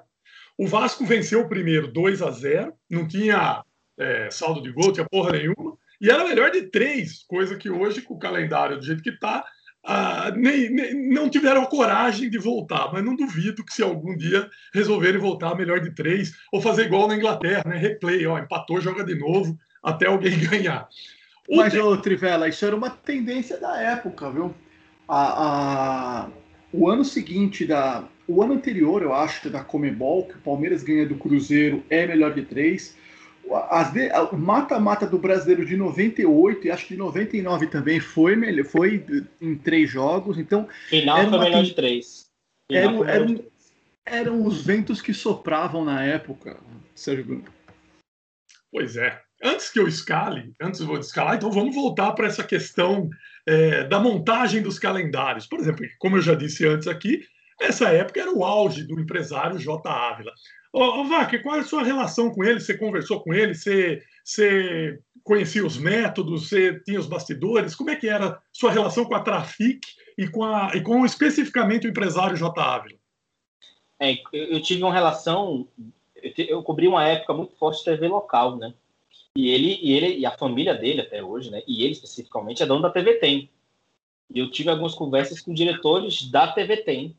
O 0.57 0.66
Vasco 0.66 1.06
venceu 1.06 1.41
o 1.41 1.49
primeiro 1.49 1.91
2 1.91 2.22
a 2.22 2.32
0, 2.32 2.74
não 2.90 3.07
tinha 3.07 3.64
é, 3.98 4.32
saldo 4.32 4.64
de 4.64 4.72
gol, 4.72 4.91
tinha 4.91 5.07
porra 5.07 5.34
nenhuma, 5.34 5.78
e 6.02 6.10
era 6.10 6.28
melhor 6.28 6.49
de 6.49 6.64
três, 6.64 7.24
coisa 7.28 7.57
que 7.57 7.70
hoje, 7.70 8.02
com 8.02 8.16
o 8.16 8.20
calendário 8.20 8.78
do 8.78 8.86
jeito 8.86 9.03
que 9.03 9.10
está, 9.10 9.45
ah, 9.84 10.31
nem, 10.35 10.69
nem, 10.69 11.10
não 11.10 11.30
tiveram 11.30 11.65
coragem 11.65 12.30
de 12.30 12.38
voltar, 12.38 12.91
mas 12.91 13.03
não 13.03 13.15
duvido 13.15 13.64
que 13.64 13.73
se 13.73 13.81
algum 13.81 14.15
dia 14.15 14.49
resolverem 14.73 15.19
voltar 15.19 15.56
melhor 15.56 15.80
de 15.80 15.91
três, 15.91 16.34
ou 16.51 16.61
fazer 16.61 16.85
igual 16.85 17.07
na 17.07 17.15
Inglaterra, 17.15 17.64
né? 17.65 17.77
Replay, 17.77 18.26
ó, 18.27 18.38
empatou, 18.38 18.81
joga 18.81 19.03
de 19.03 19.15
novo 19.15 19.57
até 19.81 20.07
alguém 20.07 20.38
ganhar. 20.47 20.88
O 21.47 21.57
mas, 21.57 21.73
te... 21.73 21.80
ô, 21.80 21.97
Trivela, 21.97 22.47
isso 22.47 22.65
era 22.65 22.76
uma 22.76 22.89
tendência 22.89 23.57
da 23.60 23.81
época, 23.81 24.30
viu? 24.30 24.53
A, 25.07 26.23
a, 26.23 26.30
o 26.72 26.89
ano 26.89 27.03
seguinte, 27.03 27.65
da, 27.65 28.03
o 28.27 28.43
ano 28.43 28.53
anterior, 28.53 29.01
eu 29.01 29.14
acho, 29.14 29.49
da 29.49 29.64
Comebol, 29.64 30.27
que 30.27 30.35
o 30.35 30.41
Palmeiras 30.41 30.84
ganha 30.84 31.07
do 31.07 31.15
Cruzeiro, 31.15 31.84
é 31.89 32.06
melhor 32.06 32.34
de 32.34 32.43
três 32.43 32.95
o 34.31 34.38
mata-mata 34.38 35.07
do 35.07 35.17
brasileiro 35.17 35.65
de 35.65 35.76
98 35.76 36.67
e 36.67 36.71
acho 36.71 36.85
que 36.85 36.93
de 36.93 36.99
99 36.99 37.67
também 37.67 37.99
foi, 37.99 38.63
foi 38.63 39.03
em 39.41 39.55
três 39.55 39.89
jogos. 39.89 40.38
Então, 40.38 40.67
Final 40.89 41.27
foi 41.30 41.39
melhor 41.39 41.63
de 41.63 41.73
três. 41.73 42.26
Eram, 42.71 43.03
eram, 43.03 43.43
eram 44.05 44.45
os 44.45 44.61
ventos 44.61 45.01
que 45.01 45.13
sopravam 45.13 45.84
na 45.84 46.03
época, 46.03 46.57
Sérgio 46.93 47.26
Bruno. 47.26 47.45
Pois 48.71 48.95
é. 48.95 49.19
Antes 49.43 49.69
que 49.69 49.80
eu 49.80 49.88
escale, 49.88 50.53
antes 50.61 50.81
eu 50.81 50.85
vou 50.85 50.99
escalar, 50.99 51.35
então 51.35 51.49
vamos 51.49 51.73
voltar 51.73 52.11
para 52.11 52.27
essa 52.27 52.43
questão 52.43 53.09
é, 53.47 53.85
da 53.85 53.99
montagem 53.99 54.61
dos 54.61 54.77
calendários. 54.77 55.47
Por 55.47 55.59
exemplo, 55.59 55.85
como 55.97 56.17
eu 56.17 56.21
já 56.21 56.35
disse 56.35 56.67
antes 56.67 56.88
aqui, 56.88 57.23
essa 57.59 57.89
época 57.89 58.19
era 58.19 58.31
o 58.31 58.43
auge 58.43 58.84
do 58.84 58.99
empresário 58.99 59.57
J. 59.57 59.89
Ávila. 59.89 60.34
Ô, 60.72 60.84
ô 60.84 61.06
qual 61.44 61.56
é 61.56 61.60
a 61.60 61.64
sua 61.64 61.84
relação 61.84 62.32
com 62.34 62.44
ele? 62.44 62.60
Você 62.60 62.78
conversou 62.78 63.22
com 63.22 63.34
ele? 63.34 63.56
Você, 63.56 64.04
você 64.24 65.00
conhecia 65.24 65.66
os 65.66 65.78
métodos? 65.78 66.48
Você 66.48 66.80
tinha 66.82 67.00
os 67.00 67.08
bastidores? 67.08 67.76
Como 67.76 67.90
é 67.90 67.96
que 67.96 68.08
era 68.08 68.41
sua 68.52 68.72
relação 68.72 69.06
com 69.06 69.16
a 69.16 69.22
Trafic 69.22 69.82
e 70.18 70.28
com, 70.28 70.44
a, 70.44 70.72
e 70.76 70.82
com 70.82 71.06
especificamente 71.06 71.88
o 71.88 71.90
empresário 71.90 72.38
J. 72.38 72.62
Ávila? 72.62 73.00
É, 74.00 74.16
eu 74.32 74.62
tive 74.62 74.84
uma 74.84 74.94
relação. 74.94 75.68
Eu, 76.16 76.34
te, 76.34 76.50
eu 76.50 76.64
cobri 76.64 76.88
uma 76.88 77.06
época 77.08 77.34
muito 77.34 77.56
forte 77.56 77.80
de 77.80 77.86
TV 77.86 78.08
local, 78.08 78.58
né? 78.58 78.74
E 79.36 79.50
ele, 79.50 79.80
e 79.82 79.94
ele 79.94 80.18
e 80.20 80.26
a 80.26 80.38
família 80.38 80.74
dele 80.76 81.02
até 81.02 81.24
hoje, 81.24 81.50
né? 81.50 81.64
E 81.68 81.84
ele 81.84 81.94
especificamente 81.94 82.62
é 82.62 82.66
dono 82.66 82.82
da 82.82 82.90
TV 82.90 83.16
Tem. 83.16 83.50
E 84.34 84.40
eu 84.40 84.52
tive 84.52 84.70
algumas 84.70 84.94
conversas 84.94 85.41
com 85.41 85.54
diretores 85.54 86.30
da 86.30 86.48
TV 86.48 86.78
Tem. 86.78 87.16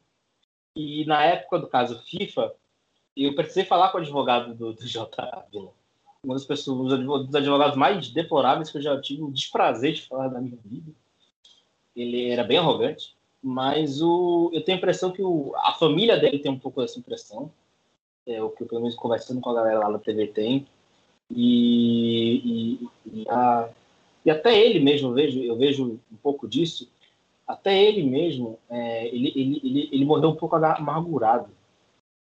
E 0.76 1.04
na 1.04 1.24
época 1.24 1.58
do 1.58 1.66
caso 1.66 2.00
FIFA, 2.02 2.54
e 3.20 3.24
eu 3.24 3.34
precisei 3.34 3.66
falar 3.66 3.90
com 3.90 3.98
o 3.98 4.00
advogado 4.00 4.54
do, 4.54 4.72
do 4.72 4.80
J. 4.88 5.06
Ávila. 5.22 5.72
Uma 6.24 6.34
das 6.34 6.46
pessoas, 6.46 6.78
um 6.98 7.06
dos 7.26 7.34
advogados 7.34 7.76
mais 7.76 8.08
deploráveis 8.08 8.70
que 8.70 8.78
eu 8.78 8.82
já 8.82 8.98
tive 8.98 9.22
o 9.22 9.30
desprazer 9.30 9.92
de 9.92 10.08
falar 10.08 10.28
da 10.28 10.40
minha 10.40 10.56
vida. 10.64 10.90
Ele 11.94 12.30
era 12.30 12.42
bem 12.42 12.56
arrogante, 12.56 13.14
mas 13.42 14.00
o, 14.00 14.50
eu 14.54 14.64
tenho 14.64 14.76
a 14.76 14.78
impressão 14.78 15.12
que 15.12 15.22
o, 15.22 15.52
a 15.56 15.74
família 15.74 16.16
dele 16.18 16.38
tem 16.38 16.50
um 16.50 16.58
pouco 16.58 16.80
dessa 16.80 16.98
impressão. 16.98 17.52
É 18.26 18.42
o 18.42 18.48
que 18.48 18.64
pelo 18.64 18.80
menos, 18.80 18.96
conversando 18.96 19.42
com 19.42 19.50
a 19.50 19.54
galera 19.54 19.80
lá 19.80 19.90
da 19.90 19.98
TV 19.98 20.28
tem. 20.28 20.66
E, 21.30 22.78
e, 22.82 22.88
e, 23.12 23.28
a, 23.28 23.68
e 24.24 24.30
até 24.30 24.58
ele 24.58 24.80
mesmo, 24.80 25.08
eu 25.08 25.14
vejo, 25.14 25.42
eu 25.42 25.56
vejo 25.56 26.00
um 26.10 26.16
pouco 26.22 26.48
disso. 26.48 26.88
Até 27.46 27.82
ele 27.82 28.02
mesmo, 28.02 28.58
é, 28.70 29.08
ele, 29.08 29.30
ele, 29.36 29.60
ele, 29.62 29.88
ele 29.92 30.04
morreu 30.06 30.30
um 30.30 30.36
pouco 30.36 30.56
amargurado 30.56 31.59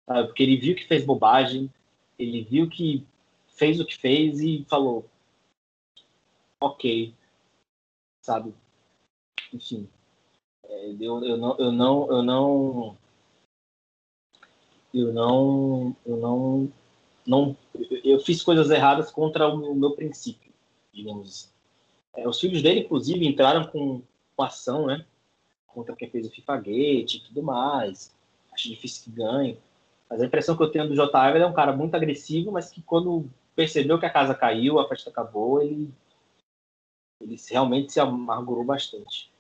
sabe? 0.07 0.29
Porque 0.29 0.43
ele 0.43 0.57
viu 0.57 0.77
que 0.77 0.87
fez 0.87 1.05
bobagem, 1.05 1.73
ele 2.19 2.43
viu 2.43 2.69
que 2.69 3.07
fez 3.49 3.81
o 3.81 3.87
que 3.87 3.97
fez 3.97 4.41
e 4.41 4.65
falou, 4.69 5.09
ok, 6.61 7.15
sabe? 8.23 8.55
Enfim, 9.53 9.89
é, 10.65 10.91
eu, 11.01 11.25
eu 11.25 11.37
não, 11.37 11.57
eu 11.59 11.73
não, 11.73 12.11
eu 12.11 12.23
não, 12.23 12.99
eu 14.93 15.13
não, 15.13 15.97
eu 16.05 16.17
não, 16.17 16.73
não, 17.27 17.57
eu 18.05 18.21
fiz 18.21 18.43
coisas 18.43 18.71
erradas 18.71 19.11
contra 19.11 19.49
o 19.49 19.75
meu 19.75 19.93
princípio, 19.93 20.53
digamos 20.93 21.29
assim. 21.29 21.57
É, 22.17 22.27
os 22.27 22.41
filhos 22.41 22.63
dele, 22.63 22.81
inclusive, 22.81 23.27
entraram 23.27 23.67
com, 23.67 24.03
com 24.35 24.43
ação, 24.43 24.87
né? 24.87 25.05
Contra 25.67 25.95
quem 25.95 26.09
fez 26.09 26.27
o 26.27 26.31
FIFA 26.31 26.57
Gate 26.57 27.15
e 27.15 27.21
tudo 27.21 27.43
mais. 27.43 28.15
Acho 28.51 28.69
difícil 28.69 29.05
que 29.05 29.11
ganhe. 29.11 29.59
Mas 30.09 30.21
a 30.21 30.27
impressão 30.27 30.57
que 30.57 30.63
eu 30.63 30.71
tenho 30.71 30.89
do 30.89 30.95
J. 30.95 31.39
é 31.39 31.47
um 31.47 31.53
cara 31.53 31.73
muito 31.73 31.95
agressivo, 31.95 32.53
mas 32.53 32.71
que 32.71 32.81
quando 32.83 33.29
percebeu 33.55 33.99
que 33.99 34.07
a 34.07 34.11
casa 34.11 34.35
caiu, 34.35 34.79
a 34.79 34.89
festa 34.89 35.11
acabou, 35.11 35.61
ele, 35.61 35.91
ele 37.21 37.37
realmente 37.51 37.93
se 37.93 37.99
amargurou 37.99 38.65
bastante. 38.65 39.31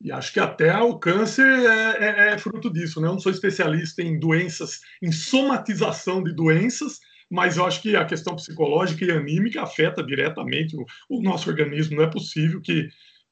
E 0.00 0.12
acho 0.12 0.32
que 0.32 0.40
até 0.40 0.76
o 0.78 0.98
câncer 0.98 1.46
é, 1.46 2.04
é, 2.04 2.34
é, 2.34 2.38
fruto 2.38 2.70
disso, 2.70 3.00
né? 3.00 3.08
Eu 3.08 3.12
não 3.12 3.20
sou 3.20 3.32
especialista 3.32 4.02
em 4.02 4.18
doenças, 4.18 4.82
em 5.02 5.10
somatização 5.10 6.22
de 6.22 6.34
doenças, 6.34 7.00
mas 7.30 7.56
eu 7.56 7.64
acho 7.64 7.80
que 7.80 7.96
a 7.96 8.04
questão 8.04 8.36
psicológica 8.36 9.04
e 9.04 9.10
anímica 9.10 9.62
afeta 9.62 10.02
diretamente 10.02 10.76
o, 10.76 10.84
o 11.08 11.22
nosso 11.22 11.48
organismo. 11.48 11.96
Não 11.96 12.04
é 12.04 12.10
possível 12.10 12.60
que, 12.60 12.88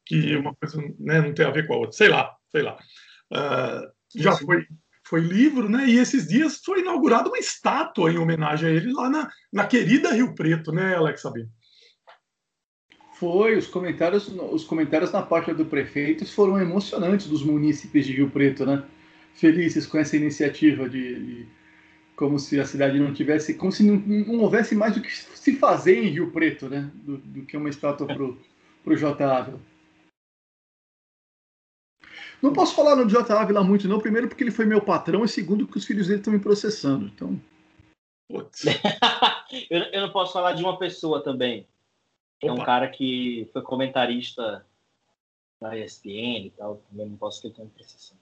que 0.06 0.34
uma 0.36 0.54
coisa 0.54 0.80
né, 0.98 1.20
não 1.20 1.34
tenha 1.34 1.48
a 1.48 1.52
ver 1.52 1.66
com 1.66 1.74
a 1.74 1.76
outra. 1.76 1.92
Sei 1.92 2.08
lá, 2.08 2.34
sei 2.50 2.62
lá. 2.62 2.78
Uh, 3.30 3.92
já 4.16 4.34
foi 4.36 4.66
foi 5.04 5.20
livro, 5.20 5.68
né? 5.68 5.86
E 5.86 5.98
esses 5.98 6.26
dias 6.26 6.60
foi 6.64 6.80
inaugurada 6.80 7.28
uma 7.28 7.38
estátua 7.38 8.10
em 8.10 8.18
homenagem 8.18 8.68
a 8.68 8.72
ele 8.72 8.92
lá 8.92 9.08
na, 9.10 9.30
na 9.52 9.66
querida 9.66 10.12
Rio 10.12 10.34
Preto, 10.34 10.72
né, 10.72 10.96
Alex 10.96 11.20
Sabino? 11.20 11.48
Foi, 13.14 13.56
os 13.56 13.66
comentários, 13.66 14.28
os 14.28 14.64
comentários 14.64 15.12
na 15.12 15.22
parte 15.22 15.52
do 15.52 15.66
prefeito 15.66 16.26
foram 16.26 16.58
emocionantes 16.58 17.28
dos 17.28 17.44
munícipes 17.44 18.06
de 18.06 18.14
Rio 18.14 18.30
Preto, 18.30 18.66
né? 18.66 18.82
Felizes 19.34 19.86
com 19.86 19.98
essa 19.98 20.16
iniciativa 20.16 20.88
de, 20.88 21.14
de 21.14 21.46
como 22.16 22.38
se 22.38 22.58
a 22.58 22.64
cidade 22.64 22.98
não 22.98 23.12
tivesse, 23.12 23.54
como 23.54 23.70
se 23.70 23.84
não, 23.84 23.96
não, 23.96 24.40
houvesse 24.40 24.74
mais 24.74 24.96
o 24.96 25.02
que 25.02 25.12
se 25.12 25.56
fazer 25.56 26.02
em 26.02 26.08
Rio 26.08 26.30
Preto, 26.30 26.68
né? 26.68 26.90
Do, 26.94 27.18
do 27.18 27.42
que 27.44 27.56
uma 27.56 27.68
estátua 27.68 28.06
pro, 28.06 28.38
pro 28.82 28.96
J. 28.96 29.52
Não 32.44 32.52
posso 32.52 32.74
falar 32.74 32.94
no 32.94 33.08
J. 33.08 33.32
Ávila 33.32 33.64
muito, 33.64 33.88
não. 33.88 33.98
Primeiro, 33.98 34.28
porque 34.28 34.44
ele 34.44 34.50
foi 34.50 34.66
meu 34.66 34.82
patrão, 34.82 35.24
e 35.24 35.28
segundo, 35.28 35.64
porque 35.64 35.78
os 35.78 35.86
filhos 35.86 36.08
dele 36.08 36.18
estão 36.18 36.30
me 36.30 36.38
processando. 36.38 37.06
Então. 37.06 37.40
eu, 39.70 39.80
eu, 39.84 40.02
não 40.02 40.12
posso 40.12 40.34
falar 40.34 40.52
de 40.52 40.62
uma 40.62 40.78
pessoa 40.78 41.24
também. 41.24 41.66
É 42.42 42.52
um 42.52 42.62
cara 42.62 42.86
que 42.90 43.48
foi 43.50 43.62
comentarista 43.62 44.66
da 45.58 45.74
ESPN 45.74 46.44
e 46.44 46.52
tal. 46.54 46.82
Também 46.90 47.08
não 47.08 47.16
posso 47.16 47.40
ter 47.40 47.58
ele 47.58 47.70
processando. 47.74 48.20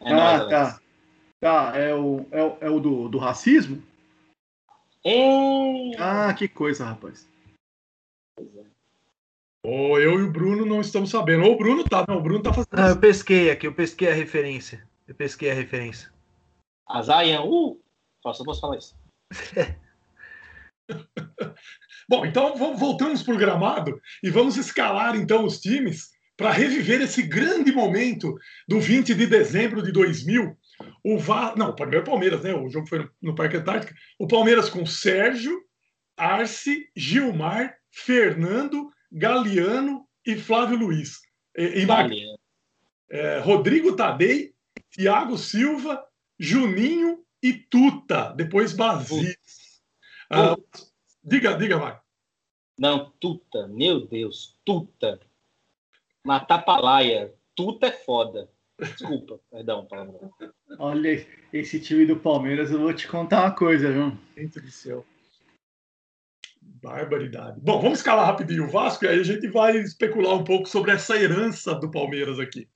É 0.00 0.12
ah, 0.12 0.38
nóis, 0.38 0.50
tá. 0.50 0.80
Tá, 1.38 1.72
é 1.76 1.94
o, 1.94 2.26
é 2.32 2.42
o, 2.42 2.58
é 2.62 2.68
o 2.68 2.80
do, 2.80 3.08
do 3.08 3.18
racismo? 3.18 3.80
É... 5.04 5.96
Ah, 6.00 6.34
que 6.34 6.48
coisa, 6.48 6.84
rapaz. 6.84 7.28
Pois 8.34 8.56
é. 8.56 8.75
Ou 9.68 10.00
eu 10.00 10.20
e 10.20 10.22
o 10.22 10.30
Bruno 10.30 10.64
não 10.64 10.80
estamos 10.80 11.10
sabendo. 11.10 11.42
Ou 11.42 11.54
o 11.54 11.58
Bruno 11.58 11.82
tá, 11.82 12.04
não, 12.06 12.18
o 12.18 12.22
Bruno 12.22 12.40
tá 12.40 12.52
fazendo. 12.52 12.68
Ah, 12.78 12.90
eu 12.90 13.00
pesquei 13.00 13.50
aqui, 13.50 13.66
eu 13.66 13.74
pesquei 13.74 14.08
a 14.08 14.14
referência. 14.14 14.88
Eu 15.08 15.14
pesquei 15.16 15.50
a 15.50 15.54
referência. 15.54 16.08
A 16.88 17.02
Zayan, 17.02 17.42
uh! 17.42 17.82
Só 18.22 18.44
posso 18.44 18.60
falar 18.60 18.76
isso. 18.76 18.96
Bom, 22.08 22.24
então 22.24 22.54
voltamos 22.76 23.24
para 23.24 23.34
o 23.34 23.36
gramado 23.36 24.00
e 24.22 24.30
vamos 24.30 24.56
escalar 24.56 25.16
então 25.16 25.44
os 25.44 25.58
times 25.58 26.10
para 26.36 26.52
reviver 26.52 27.02
esse 27.02 27.22
grande 27.22 27.72
momento 27.72 28.36
do 28.68 28.78
20 28.78 29.16
de 29.16 29.26
dezembro 29.26 29.82
de 29.82 29.90
2000. 29.90 30.56
O 31.02 31.18
Va... 31.18 31.56
Não, 31.56 31.74
primeiro 31.74 32.04
Palmeiras, 32.04 32.40
né? 32.42 32.54
O 32.54 32.70
jogo 32.70 32.86
foi 32.86 33.10
no 33.20 33.34
Parque 33.34 33.56
Antártica. 33.56 33.92
O 34.16 34.28
Palmeiras 34.28 34.70
com 34.70 34.86
Sérgio, 34.86 35.60
Arce, 36.16 36.88
Gilmar, 36.94 37.74
Fernando, 37.90 38.94
Galeano 39.16 40.06
e 40.26 40.36
Flávio 40.36 40.76
Luiz. 40.76 41.22
E, 41.56 41.84
e 41.84 42.36
é, 43.08 43.38
Rodrigo 43.38 43.96
Tadei, 43.96 44.54
Thiago 44.90 45.38
Silva, 45.38 46.06
Juninho 46.38 47.24
e 47.42 47.54
Tuta, 47.54 48.34
depois 48.36 48.74
Basílio. 48.74 49.34
Ah, 50.30 50.54
diga, 51.24 51.56
diga, 51.56 51.78
vai. 51.78 51.98
Não, 52.78 53.10
Tuta, 53.18 53.66
meu 53.68 54.06
Deus, 54.06 54.58
Tuta. 54.66 55.18
Matapalaia, 56.22 57.32
Tuta 57.54 57.86
é 57.86 57.92
foda. 57.92 58.50
Desculpa, 58.78 59.40
perdão, 59.50 59.86
palavrão. 59.86 60.30
Olha, 60.78 61.26
esse 61.54 61.80
time 61.80 62.04
do 62.04 62.18
Palmeiras, 62.18 62.70
eu 62.70 62.80
vou 62.80 62.92
te 62.92 63.08
contar 63.08 63.44
uma 63.44 63.54
coisa, 63.54 63.90
viu? 63.90 64.18
Gente 64.36 64.60
do 64.60 64.70
céu. 64.70 65.06
Barbaridade. 66.86 67.60
Bom, 67.60 67.80
vamos 67.80 67.98
escalar 67.98 68.26
rapidinho 68.26 68.64
o 68.64 68.70
Vasco 68.70 69.04
e 69.04 69.08
aí 69.08 69.18
a 69.18 69.24
gente 69.24 69.48
vai 69.48 69.76
especular 69.76 70.34
um 70.34 70.44
pouco 70.44 70.68
sobre 70.68 70.92
essa 70.92 71.16
herança 71.16 71.74
do 71.74 71.90
Palmeiras 71.90 72.38
aqui. 72.38 72.68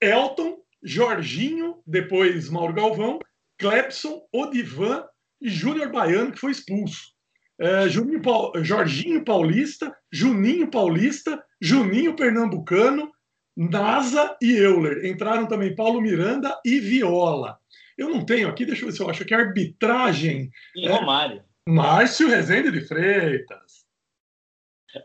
Elton, 0.00 0.58
Jorginho, 0.82 1.78
depois 1.86 2.50
Mauro 2.50 2.74
Galvão, 2.74 3.18
Clepson, 3.58 4.22
Odivan 4.32 5.04
e 5.40 5.48
Júnior 5.48 5.90
Baiano, 5.90 6.32
que 6.32 6.38
foi 6.40 6.52
expulso. 6.52 7.14
É, 7.58 7.88
Juninho 7.88 8.20
Paul- 8.20 8.52
Jorginho 8.62 9.24
Paulista, 9.24 9.94
Juninho 10.12 10.70
Paulista, 10.70 11.42
Juninho 11.60 12.14
Pernambucano, 12.14 13.10
Nasa 13.56 14.36
e 14.42 14.52
Euler. 14.54 15.06
Entraram 15.06 15.46
também 15.46 15.74
Paulo 15.74 16.02
Miranda 16.02 16.54
e 16.62 16.78
Viola. 16.78 17.58
Eu 17.96 18.10
não 18.10 18.26
tenho 18.26 18.48
aqui, 18.48 18.66
deixa 18.66 18.82
eu 18.82 18.88
ver 18.88 18.92
se 18.92 19.00
eu 19.02 19.08
acho 19.08 19.22
aqui, 19.22 19.32
arbitragem. 19.32 20.50
E 20.74 20.86
Romário. 20.86 21.42
Márcio 21.68 22.28
Rezende 22.28 22.70
de 22.70 22.80
Freitas. 22.80 23.84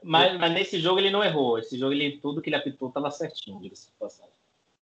Mas, 0.03 0.37
mas 0.39 0.51
nesse 0.53 0.79
jogo 0.79 0.99
ele 0.99 1.09
não 1.09 1.23
errou. 1.23 1.57
Esse 1.57 1.77
jogo, 1.77 1.91
ele, 1.93 2.19
tudo 2.19 2.41
que 2.41 2.49
ele 2.49 2.55
apitou 2.55 2.87
estava 2.89 3.09
certinho, 3.11 3.59
diga-se 3.59 3.87
de 3.87 3.97
passagem. 3.97 4.31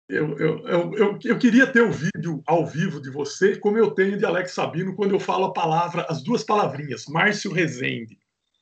Eu, 0.07 0.37
eu, 0.39 0.67
eu, 0.67 0.93
eu, 0.95 1.19
eu 1.23 1.37
queria 1.39 1.67
ter 1.67 1.81
o 1.81 1.91
vídeo 1.91 2.43
ao 2.45 2.65
vivo 2.65 2.99
de 3.01 3.09
você, 3.09 3.55
como 3.57 3.77
eu 3.77 3.91
tenho 3.91 4.17
de 4.17 4.25
Alex 4.25 4.51
Sabino, 4.51 4.95
quando 4.95 5.13
eu 5.13 5.19
falo 5.19 5.45
a 5.45 5.53
palavra, 5.53 6.05
as 6.09 6.23
duas 6.23 6.43
palavrinhas, 6.43 7.05
Márcio 7.07 7.51
Rezende. 7.51 8.17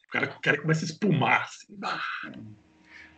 O 0.08 0.12
cara, 0.12 0.26
o 0.38 0.42
cara 0.42 0.62
começa 0.62 0.84
a 0.84 0.88
espumar. 0.88 1.44
Assim. 1.44 1.78
Ah, 1.84 2.32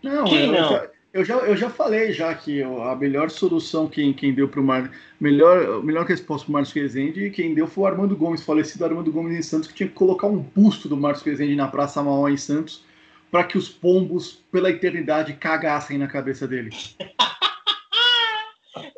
Não, 0.04 0.26
Quem 0.26 0.46
eu, 0.46 0.52
não? 0.52 0.70
já- 0.70 0.92
Eu, 1.12 1.26
já, 1.26 1.38
eu 1.38 1.58
já 1.58 1.70
falei 1.72 2.14
já 2.14 2.34
que 2.36 2.62
a 2.62 2.96
melhor 2.96 3.32
solução 3.32 3.88
quem, 3.88 4.14
quem 4.14 4.32
deu 4.34 4.48
para 4.48 4.60
o 4.60 4.64
Mar... 4.64 4.92
melhor, 5.20 5.84
melhor 5.84 6.06
resposta 6.06 6.46
para 6.46 6.52
o 6.52 6.54
Márcio 6.54 6.82
Rezende, 6.82 7.32
quem 7.32 7.56
deu 7.56 7.68
foi 7.68 7.84
o 7.84 7.88
Armando 7.88 8.16
Gomes, 8.16 8.44
falecido 8.44 8.86
Armando 8.86 9.12
Gomes 9.12 9.36
em 9.36 9.42
Santos, 9.42 9.68
que 9.68 9.74
tinha 9.74 9.90
que 9.90 9.96
colocar 9.96 10.28
um 10.28 10.38
busto 10.38 10.88
do 10.88 10.96
Márcio 10.96 11.26
Rezende 11.26 11.56
na 11.56 11.68
Praça 11.68 12.04
Mauá 12.04 12.30
em 12.30 12.38
Santos, 12.38 12.84
para 13.32 13.44
que 13.44 13.58
os 13.58 13.68
pombos, 13.68 14.44
pela 14.52 14.70
eternidade, 14.70 15.34
cagassem 15.34 15.98
na 15.98 16.08
cabeça 16.08 16.48
dele. 16.48 16.70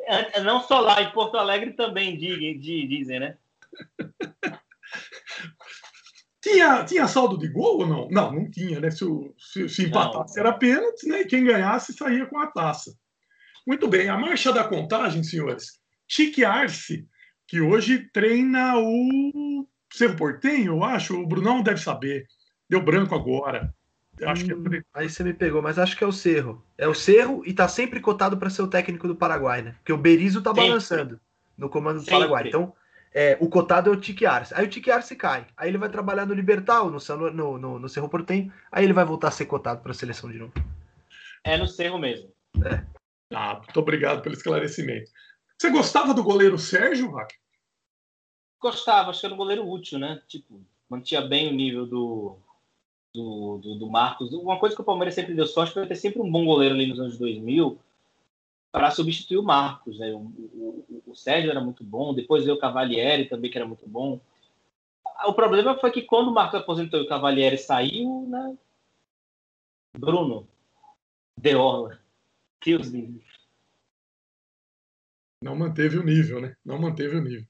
É, 0.04 0.42
Não 0.42 0.60
só 0.60 0.80
lá, 0.80 1.00
em 1.00 1.10
Porto 1.10 1.38
Alegre 1.38 1.72
também 1.72 2.18
di- 2.18 2.54
di- 2.58 2.86
dizem, 2.86 3.18
né? 3.18 3.36
Tinha, 6.42 6.84
tinha 6.84 7.06
saldo 7.06 7.38
de 7.38 7.46
gol 7.48 7.78
ou 7.80 7.86
não? 7.86 8.08
Não, 8.10 8.32
não 8.32 8.50
tinha, 8.50 8.80
né? 8.80 8.90
Se, 8.90 9.04
o- 9.04 9.32
se, 9.38 9.68
se 9.68 9.84
empatasse 9.84 10.38
era 10.40 10.52
pênalti, 10.52 11.06
né? 11.08 11.20
E 11.20 11.26
quem 11.26 11.44
ganhasse 11.44 11.92
saía 11.92 12.26
com 12.26 12.38
a 12.38 12.48
taça. 12.48 12.92
Muito 13.66 13.86
bem, 13.86 14.08
a 14.08 14.18
marcha 14.18 14.52
da 14.52 14.64
contagem, 14.64 15.22
senhores. 15.22 15.80
Chique 16.08 16.44
Arce, 16.44 17.06
que 17.46 17.60
hoje 17.60 18.10
treina 18.12 18.74
o 18.76 19.66
Cerro 19.92 20.16
Portenho, 20.16 20.72
eu 20.74 20.84
acho. 20.84 21.16
O 21.20 21.26
Brunão 21.26 21.62
deve 21.62 21.80
saber. 21.80 22.26
Deu 22.68 22.82
branco 22.82 23.14
agora. 23.14 23.72
Eu 24.18 24.28
acho 24.28 24.44
que 24.44 24.52
é 24.52 24.56
Hum, 24.56 24.82
aí 24.92 25.08
você 25.08 25.22
me 25.22 25.32
pegou, 25.32 25.62
mas 25.62 25.78
acho 25.78 25.96
que 25.96 26.02
é 26.04 26.06
o 26.06 26.12
Cerro. 26.12 26.64
É 26.76 26.88
o 26.88 26.94
Cerro 26.94 27.42
e 27.46 27.52
tá 27.52 27.68
sempre 27.68 28.00
cotado 28.00 28.36
para 28.36 28.50
ser 28.50 28.62
o 28.62 28.68
técnico 28.68 29.06
do 29.06 29.14
Paraguai, 29.16 29.62
né? 29.62 29.74
Porque 29.78 29.92
o 29.92 29.96
Berizzo 29.98 30.42
tá 30.42 30.50
Sempre. 30.50 30.66
balançando 30.66 31.20
no 31.56 31.68
comando 31.68 31.98
do 31.98 32.04
Sempre. 32.04 32.14
Paraguai. 32.18 32.48
Então, 32.48 32.74
é, 33.14 33.36
o 33.40 33.48
cotado 33.48 33.90
é 33.90 33.92
o 33.92 34.00
Tique 34.00 34.24
Arce. 34.24 34.54
Aí 34.54 34.64
o 34.64 34.68
Tique 34.68 34.90
Arce 34.90 35.14
cai. 35.14 35.46
Aí 35.56 35.68
ele 35.68 35.78
vai 35.78 35.88
trabalhar 35.88 36.26
no 36.26 36.34
Libertal, 36.34 36.90
no, 36.90 36.98
no, 37.30 37.58
no, 37.58 37.78
no 37.78 37.88
Cerro 37.88 38.08
Portenho. 38.08 38.52
Aí 38.70 38.84
ele 38.84 38.92
vai 38.92 39.04
voltar 39.04 39.28
a 39.28 39.32
ser 39.32 39.46
cotado 39.46 39.82
para 39.82 39.92
a 39.92 39.94
seleção 39.94 40.30
de 40.30 40.38
novo. 40.38 40.52
É 41.44 41.56
no 41.56 41.66
Cerro 41.66 41.98
mesmo. 41.98 42.32
Ah, 43.34 43.54
muito 43.54 43.80
obrigado 43.80 44.22
pelo 44.22 44.34
esclarecimento. 44.34 45.10
Você 45.58 45.70
gostava 45.70 46.12
do 46.12 46.22
goleiro 46.22 46.58
Sérgio, 46.58 47.10
Vac? 47.10 47.32
Gostava, 48.60 49.10
acho 49.10 49.20
que 49.20 49.26
era 49.26 49.34
um 49.34 49.38
goleiro 49.38 49.66
útil, 49.66 49.98
né? 49.98 50.20
Tipo, 50.28 50.60
mantinha 50.88 51.22
bem 51.22 51.48
o 51.48 51.54
nível 51.54 51.86
do, 51.86 52.36
do, 53.14 53.58
do, 53.58 53.78
do 53.78 53.90
Marcos. 53.90 54.32
Uma 54.32 54.58
coisa 54.58 54.74
que 54.74 54.82
o 54.82 54.84
Palmeiras 54.84 55.14
sempre 55.14 55.34
deu 55.34 55.46
sorte 55.46 55.72
foi 55.72 55.86
ter 55.86 55.96
sempre 55.96 56.20
um 56.20 56.30
bom 56.30 56.44
goleiro 56.44 56.74
ali 56.74 56.86
nos 56.86 57.00
anos 57.00 57.18
2000 57.18 57.78
para 58.72 58.90
substituir 58.90 59.36
o 59.36 59.42
Marcos, 59.42 59.98
né? 59.98 60.10
O, 60.12 60.16
o, 60.18 61.02
o- 61.06 61.14
Sérgio 61.14 61.50
era 61.50 61.60
muito 61.60 61.84
bom, 61.84 62.14
depois 62.14 62.42
veio 62.44 62.56
o 62.56 62.60
Cavalieri 62.60 63.28
também, 63.28 63.50
que 63.50 63.58
era 63.58 63.66
muito 63.66 63.86
bom. 63.86 64.18
O 65.26 65.34
problema 65.34 65.78
foi 65.78 65.90
que 65.92 66.02
quando 66.02 66.28
o 66.28 66.34
Marcos 66.34 66.58
aposentou 66.58 66.98
e 66.98 67.02
o 67.04 67.08
Cavalieri 67.08 67.58
saiu, 67.58 68.26
né? 68.28 68.56
Bruno, 69.96 70.48
Deola, 71.38 72.00
Deus 72.64 72.86
livre. 72.88 73.22
Não 75.44 75.54
manteve 75.54 75.98
o 75.98 76.02
nível, 76.02 76.40
né? 76.40 76.56
Não 76.64 76.78
manteve 76.80 77.16
o 77.16 77.22
nível. 77.22 77.46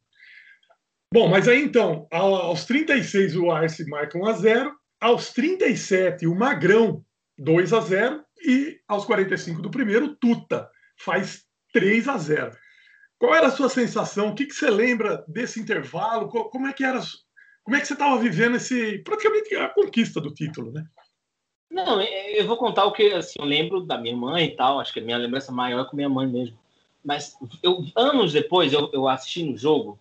Bom, 1.14 1.28
mas 1.28 1.46
aí 1.46 1.62
então, 1.62 2.08
ao- 2.10 2.34
aos 2.34 2.64
36 2.64 3.36
o 3.36 3.50
Arce 3.50 3.88
marca 3.88 4.18
1 4.18 4.26
a 4.26 4.32
0, 4.32 4.74
aos 5.00 5.32
37 5.32 6.26
o 6.26 6.34
Magrão 6.34 7.04
2 7.38 7.72
a 7.72 7.80
0 7.80 8.24
e 8.44 8.80
aos 8.88 9.04
45 9.04 9.62
do 9.62 9.70
primeiro 9.70 10.16
Tuta 10.16 10.68
faz 10.96 11.44
3 11.72 12.08
a 12.08 12.18
0. 12.18 12.56
Qual 13.18 13.34
era 13.34 13.46
a 13.48 13.52
sua 13.52 13.68
sensação? 13.68 14.28
O 14.28 14.34
que, 14.34 14.46
que 14.46 14.54
você 14.54 14.68
lembra 14.68 15.24
desse 15.28 15.60
intervalo? 15.60 16.28
Co- 16.28 16.50
Como 16.50 16.66
é 16.66 16.72
que 16.72 16.84
era? 16.84 17.00
Como 17.62 17.76
é 17.76 17.80
que 17.80 17.86
você 17.86 17.92
estava 17.92 18.18
vivendo 18.18 18.56
esse 18.56 18.98
praticamente 18.98 19.54
a 19.54 19.68
conquista 19.68 20.20
do 20.20 20.34
título, 20.34 20.72
né? 20.72 20.84
Não, 21.70 22.02
eu 22.02 22.46
vou 22.46 22.56
contar 22.56 22.84
o 22.84 22.92
que 22.92 23.12
assim, 23.12 23.38
eu 23.38 23.46
lembro 23.46 23.80
da 23.80 23.96
minha 23.96 24.16
mãe 24.16 24.46
e 24.46 24.56
tal. 24.56 24.80
Acho 24.80 24.92
que 24.92 25.00
a 25.00 25.02
minha 25.04 25.16
lembrança 25.16 25.52
maior 25.52 25.86
é 25.86 25.88
com 25.88 25.96
minha 25.96 26.08
mãe 26.08 26.26
mesmo. 26.26 26.58
Mas 27.04 27.36
eu, 27.62 27.84
anos 27.96 28.32
depois, 28.32 28.72
eu, 28.72 28.90
eu 28.92 29.08
assisti 29.08 29.42
no 29.42 29.56
jogo, 29.56 29.98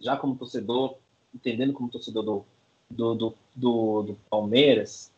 já 0.00 0.16
como 0.16 0.36
torcedor, 0.36 0.96
entendendo 1.34 1.72
como 1.72 1.90
torcedor 1.90 2.22
do, 2.22 2.44
do, 2.90 3.14
do, 3.14 3.34
do, 3.54 4.02
do 4.02 4.14
Palmeiras. 4.30 5.12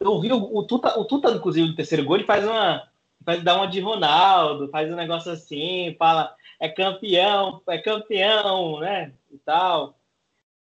Eu 0.00 0.20
vi 0.20 0.32
o, 0.32 0.56
o 0.56 0.62
Tuta, 0.64 0.98
o 0.98 1.04
Tuta, 1.04 1.30
inclusive, 1.30 1.68
no 1.68 1.76
terceiro 1.76 2.04
gol, 2.04 2.16
ele 2.16 2.24
faz 2.24 2.44
uma. 2.46 2.89
Faz 3.24 3.42
dar 3.42 3.56
uma 3.56 3.66
de 3.66 3.80
Ronaldo, 3.80 4.68
faz 4.68 4.90
um 4.90 4.96
negócio 4.96 5.30
assim, 5.30 5.94
fala, 5.98 6.34
é 6.58 6.68
campeão, 6.68 7.62
é 7.68 7.78
campeão, 7.78 8.80
né? 8.80 9.12
E 9.30 9.38
tal. 9.38 9.98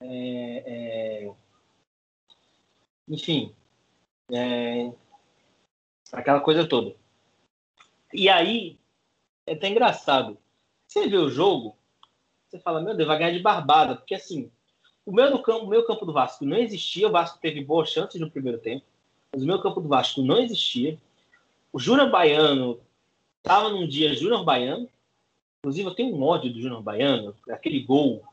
É, 0.01 0.63
é... 0.67 1.33
Enfim, 3.09 3.55
é, 4.33 4.93
aquela 6.13 6.41
coisa 6.41 6.69
toda. 6.69 6.95
E 8.13 8.29
aí, 8.29 8.79
é 9.47 9.53
até 9.53 9.69
engraçado. 9.69 10.39
Você 10.87 11.09
vê 11.09 11.17
o 11.17 11.31
jogo, 11.31 11.77
você 12.49 12.59
fala, 12.59 12.81
meu 12.81 12.97
Deus, 12.97 13.07
vai 13.07 13.19
ganhar 13.19 13.33
de 13.33 13.41
barbada, 13.41 13.97
porque 13.97 14.15
assim, 14.15 14.51
o 15.05 15.13
meu, 15.13 15.41
campo, 15.41 15.65
o 15.65 15.69
meu 15.69 15.87
campo 15.87 16.05
do 16.05 16.13
Vasco 16.13 16.45
não 16.45 16.57
existia, 16.57 17.09
o 17.09 17.13
Vasco 17.13 17.39
teve 17.41 17.65
boas 17.65 17.91
chances 17.91 18.21
no 18.21 18.31
primeiro 18.31 18.59
tempo, 18.59 18.85
mas 19.33 19.43
o 19.43 19.47
meu 19.47 19.61
campo 19.61 19.81
do 19.81 19.89
Vasco 19.89 20.23
não 20.23 20.39
existia. 20.39 20.99
O 21.77 21.79
Júnior 21.79 22.09
Baiano 22.09 22.81
estava 23.37 23.69
num 23.69 23.87
dia 23.87 24.15
Júnior 24.15 24.43
Baiano, 24.47 24.89
inclusive 25.59 25.87
eu 25.87 25.95
tenho 25.95 26.17
um 26.17 26.23
ódio 26.23 26.51
do 26.51 26.59
Júnior 26.59 26.83
Baiano, 26.83 27.37
aquele 27.51 27.81
gol 27.81 28.25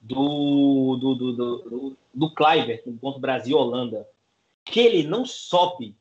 do, 0.00 0.96
do, 0.96 1.14
do, 1.14 1.32
do, 1.34 1.96
do, 2.14 2.34
Kleiber, 2.34 2.82
no 2.86 2.96
ponto 2.96 3.20
Brasil-Holanda, 3.20 4.08
que 4.64 4.80
ele 4.80 5.06
não 5.06 5.26
sobe. 5.26 5.94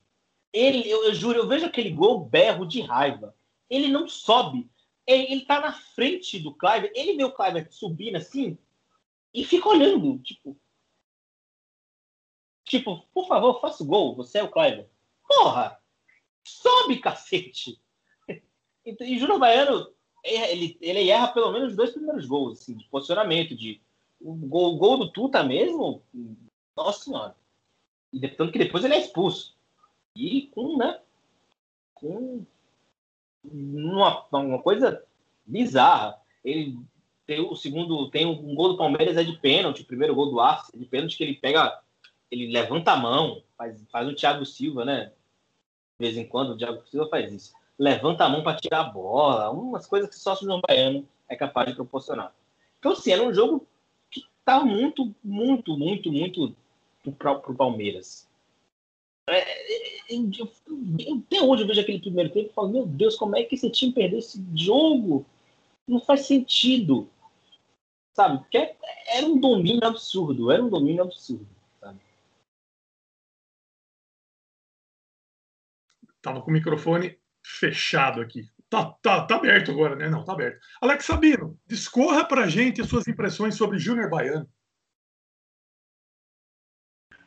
Ele, 0.54 0.90
eu, 0.90 1.04
eu 1.04 1.14
juro, 1.14 1.40
eu 1.40 1.46
vejo 1.46 1.66
aquele 1.66 1.92
gol 1.92 2.24
berro 2.24 2.66
de 2.66 2.80
raiva. 2.80 3.36
Ele 3.70 3.90
não 3.90 4.08
sobe. 4.08 4.70
Ele, 5.06 5.24
ele 5.24 5.42
tá 5.42 5.60
na 5.60 5.74
frente 5.74 6.40
do 6.40 6.54
Cliver. 6.54 6.90
Ele 6.96 7.18
vê 7.18 7.26
o 7.26 7.36
Cliver 7.36 7.68
subindo 7.70 8.16
assim 8.16 8.58
e 9.34 9.44
fica 9.44 9.68
olhando, 9.68 10.20
tipo. 10.20 10.56
Tipo, 12.64 13.06
por 13.14 13.28
favor, 13.28 13.60
faça 13.60 13.84
o 13.84 13.86
gol. 13.86 14.16
Você 14.16 14.38
é 14.38 14.44
o 14.44 14.50
Cliver. 14.50 14.90
Porra! 15.28 15.81
Sobe, 16.46 17.00
cacete! 17.00 17.80
Então, 18.86 19.06
E 19.06 19.20
Júnior 19.20 19.40
Baiano, 19.40 19.92
ele, 20.24 20.78
ele 20.82 21.10
erra 21.10 21.28
pelo 21.28 21.52
menos 21.52 21.72
os 21.72 21.76
dois 21.76 21.92
primeiros 21.92 22.26
gols, 22.26 22.60
assim, 22.60 22.76
de 22.76 22.86
posicionamento, 22.86 23.56
de. 23.56 23.82
O 24.20 24.36
gol, 24.36 24.78
gol 24.78 24.98
do 24.98 25.12
Tuta 25.12 25.44
mesmo, 25.44 26.04
nossa 26.76 27.04
senhora. 27.04 27.36
E 28.14 28.28
tanto 28.28 28.52
que 28.52 28.60
depois 28.60 28.84
ele 28.84 28.94
é 28.94 29.00
expulso. 29.00 29.56
E 30.16 30.44
com, 30.48 30.78
né? 30.78 31.00
Com 31.96 32.46
uma, 33.44 34.26
uma 34.32 34.62
coisa 34.62 35.04
bizarra. 35.46 36.20
Ele 36.44 36.78
tem 37.26 37.40
o 37.40 37.56
segundo, 37.56 38.10
tem 38.10 38.26
um 38.26 38.54
gol 38.54 38.70
do 38.70 38.78
Palmeiras 38.78 39.18
é 39.18 39.24
de 39.24 39.38
pênalti, 39.38 39.82
o 39.82 39.86
primeiro 39.86 40.14
gol 40.14 40.30
do 40.30 40.40
Arce 40.40 40.76
é 40.76 40.78
de 40.78 40.86
pênalti 40.86 41.18
que 41.18 41.24
ele 41.24 41.36
pega, 41.36 41.80
ele 42.30 42.52
levanta 42.52 42.92
a 42.92 42.98
mão, 42.98 43.42
faz, 43.58 43.82
faz 43.90 44.08
o 44.08 44.14
Thiago 44.14 44.46
Silva, 44.46 44.84
né? 44.84 45.14
De 46.02 46.08
vez 46.08 46.18
em 46.18 46.28
quando 46.28 46.54
o 46.54 46.58
Thiago 46.58 46.82
Silva 46.88 47.08
faz 47.10 47.32
isso. 47.32 47.54
levanta 47.78 48.26
a 48.26 48.30
mão 48.30 48.42
para 48.42 48.58
tirar 48.58 48.80
a 48.80 48.86
bola, 48.86 49.52
umas 49.52 49.86
coisas 49.86 50.10
que 50.10 50.16
só 50.16 50.34
o 50.34 50.36
Júnior 50.36 50.60
Baiano 50.68 51.08
é 51.30 51.36
capaz 51.36 51.70
de 51.70 51.76
proporcionar. 51.76 52.34
Então, 52.80 52.94
assim, 52.94 53.12
era 53.12 53.22
um 53.22 53.32
jogo 53.32 53.68
que 54.10 54.26
tá 54.44 54.66
muito, 54.66 55.14
muito, 55.24 55.78
muito, 55.78 56.12
muito 56.12 56.56
para 57.20 57.34
o 57.34 57.56
Palmeiras. 57.56 58.28
É, 59.30 59.38
é, 59.38 60.16
é, 60.16 60.16
eu, 60.16 60.52
até 61.20 61.40
hoje 61.40 61.62
eu 61.62 61.68
vejo 61.68 61.82
aquele 61.82 62.00
primeiro 62.00 62.32
tempo 62.32 62.50
e 62.50 62.54
falo, 62.54 62.70
meu 62.70 62.86
Deus, 62.88 63.16
como 63.16 63.38
é 63.38 63.44
que 63.44 63.54
esse 63.54 63.70
time 63.70 63.94
perdeu 63.94 64.18
esse 64.18 64.44
jogo? 64.56 65.24
Não 65.88 66.00
faz 66.00 66.22
sentido. 66.22 67.08
Sabe? 68.16 68.40
Porque 68.40 68.58
era 69.06 69.28
um 69.28 69.40
domínio 69.40 69.86
absurdo, 69.86 70.52
era 70.52 70.64
um 70.64 70.70
domínio 70.70 71.04
absurdo. 71.04 71.46
Tava 76.22 76.42
com 76.42 76.50
o 76.50 76.54
microfone 76.54 77.18
fechado 77.44 78.22
aqui. 78.22 78.48
Tá, 78.70 78.86
tá, 79.02 79.26
tá 79.26 79.36
aberto 79.36 79.72
agora, 79.72 79.96
né? 79.96 80.10
Não, 80.10 80.24
tá 80.24 80.34
aberto. 80.34 80.60
Alex 80.82 81.06
Sabino, 81.06 81.60
discorra 81.68 82.24
pra 82.24 82.48
gente 82.48 82.80
as 82.80 82.88
suas 82.88 83.08
impressões 83.08 83.56
sobre 83.56 83.80
Júnior 83.80 84.10
Baiano. 84.10 84.48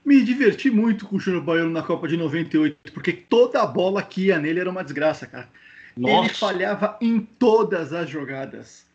Me 0.04 0.22
diverti 0.22 0.70
muito 0.70 1.06
com 1.06 1.16
o 1.16 1.20
Júnior 1.20 1.42
Baiano 1.42 1.70
na 1.70 1.82
Copa 1.82 2.06
de 2.06 2.16
98, 2.16 2.92
porque 2.92 3.12
toda 3.12 3.62
a 3.62 3.66
bola 3.66 4.02
que 4.02 4.26
ia 4.26 4.38
nele 4.38 4.60
era 4.60 4.70
uma 4.70 4.84
desgraça, 4.84 5.26
cara. 5.26 5.48
Nossa. 5.96 6.26
Ele 6.26 6.34
falhava 6.34 6.98
em 7.00 7.20
todas 7.20 7.92
as 7.92 8.08
jogadas. 8.08 8.86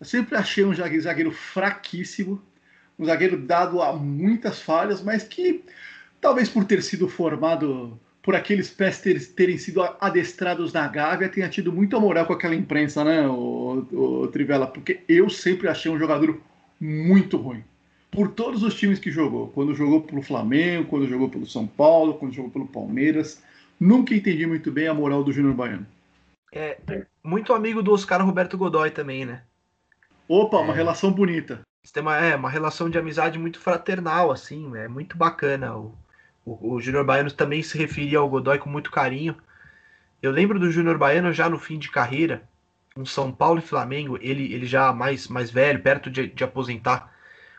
Eu 0.00 0.06
sempre 0.06 0.36
achei 0.36 0.64
um 0.64 0.74
zagueiro 0.74 1.32
fraquíssimo, 1.32 2.42
um 2.98 3.04
zagueiro 3.04 3.36
dado 3.36 3.82
a 3.82 3.92
muitas 3.92 4.60
falhas, 4.60 5.02
mas 5.02 5.24
que 5.24 5.64
talvez 6.20 6.48
por 6.48 6.64
ter 6.64 6.82
sido 6.82 7.08
formado 7.08 7.98
por 8.28 8.36
aqueles 8.36 8.68
pés 8.68 9.00
ter, 9.00 9.18
terem 9.28 9.56
sido 9.56 9.82
adestrados 9.98 10.70
na 10.70 10.86
Gávea, 10.86 11.30
tenha 11.30 11.48
tido 11.48 11.72
muita 11.72 11.98
moral 11.98 12.26
com 12.26 12.34
aquela 12.34 12.54
imprensa, 12.54 13.02
né, 13.02 13.26
o, 13.26 13.86
o, 13.90 14.28
Trivela? 14.28 14.66
Porque 14.66 15.00
eu 15.08 15.30
sempre 15.30 15.66
achei 15.66 15.90
um 15.90 15.98
jogador 15.98 16.38
muito 16.78 17.38
ruim. 17.38 17.64
Por 18.10 18.28
todos 18.32 18.62
os 18.62 18.74
times 18.74 18.98
que 18.98 19.10
jogou. 19.10 19.48
Quando 19.48 19.74
jogou 19.74 20.02
pelo 20.02 20.20
Flamengo, 20.20 20.90
quando 20.90 21.08
jogou 21.08 21.30
pelo 21.30 21.46
São 21.46 21.66
Paulo, 21.66 22.18
quando 22.18 22.34
jogou 22.34 22.50
pelo 22.50 22.66
Palmeiras. 22.66 23.42
Nunca 23.80 24.14
entendi 24.14 24.44
muito 24.44 24.70
bem 24.70 24.88
a 24.88 24.92
moral 24.92 25.24
do 25.24 25.32
Júnior 25.32 25.54
Baiano. 25.54 25.86
É, 26.52 26.76
muito 27.24 27.54
amigo 27.54 27.82
do 27.82 27.94
Oscar 27.94 28.22
Roberto 28.22 28.58
Godoy 28.58 28.90
também, 28.90 29.24
né? 29.24 29.40
Opa, 30.28 30.58
é. 30.58 30.60
uma 30.60 30.74
relação 30.74 31.10
bonita. 31.10 31.62
É, 32.20 32.36
uma 32.36 32.50
relação 32.50 32.90
de 32.90 32.98
amizade 32.98 33.38
muito 33.38 33.58
fraternal, 33.58 34.30
assim, 34.30 34.76
é 34.76 34.86
muito 34.86 35.16
bacana 35.16 35.74
o, 35.74 35.94
o, 36.62 36.80
Júnior 36.80 37.04
Baiano 37.04 37.30
também 37.30 37.62
se 37.62 37.76
referia 37.76 38.18
ao 38.18 38.28
Godoy 38.28 38.58
com 38.58 38.70
muito 38.70 38.90
carinho. 38.90 39.36
Eu 40.22 40.30
lembro 40.30 40.58
do 40.58 40.70
Júnior 40.70 40.96
Baiano 40.96 41.32
já 41.32 41.48
no 41.48 41.58
fim 41.58 41.78
de 41.78 41.90
carreira, 41.90 42.42
um 42.96 43.04
São 43.04 43.30
Paulo 43.32 43.58
e 43.58 43.62
Flamengo, 43.62 44.18
ele, 44.20 44.52
ele 44.52 44.66
já 44.66 44.92
mais, 44.92 45.28
mais 45.28 45.50
velho, 45.50 45.80
perto 45.82 46.10
de, 46.10 46.28
de 46.28 46.44
aposentar. 46.44 47.12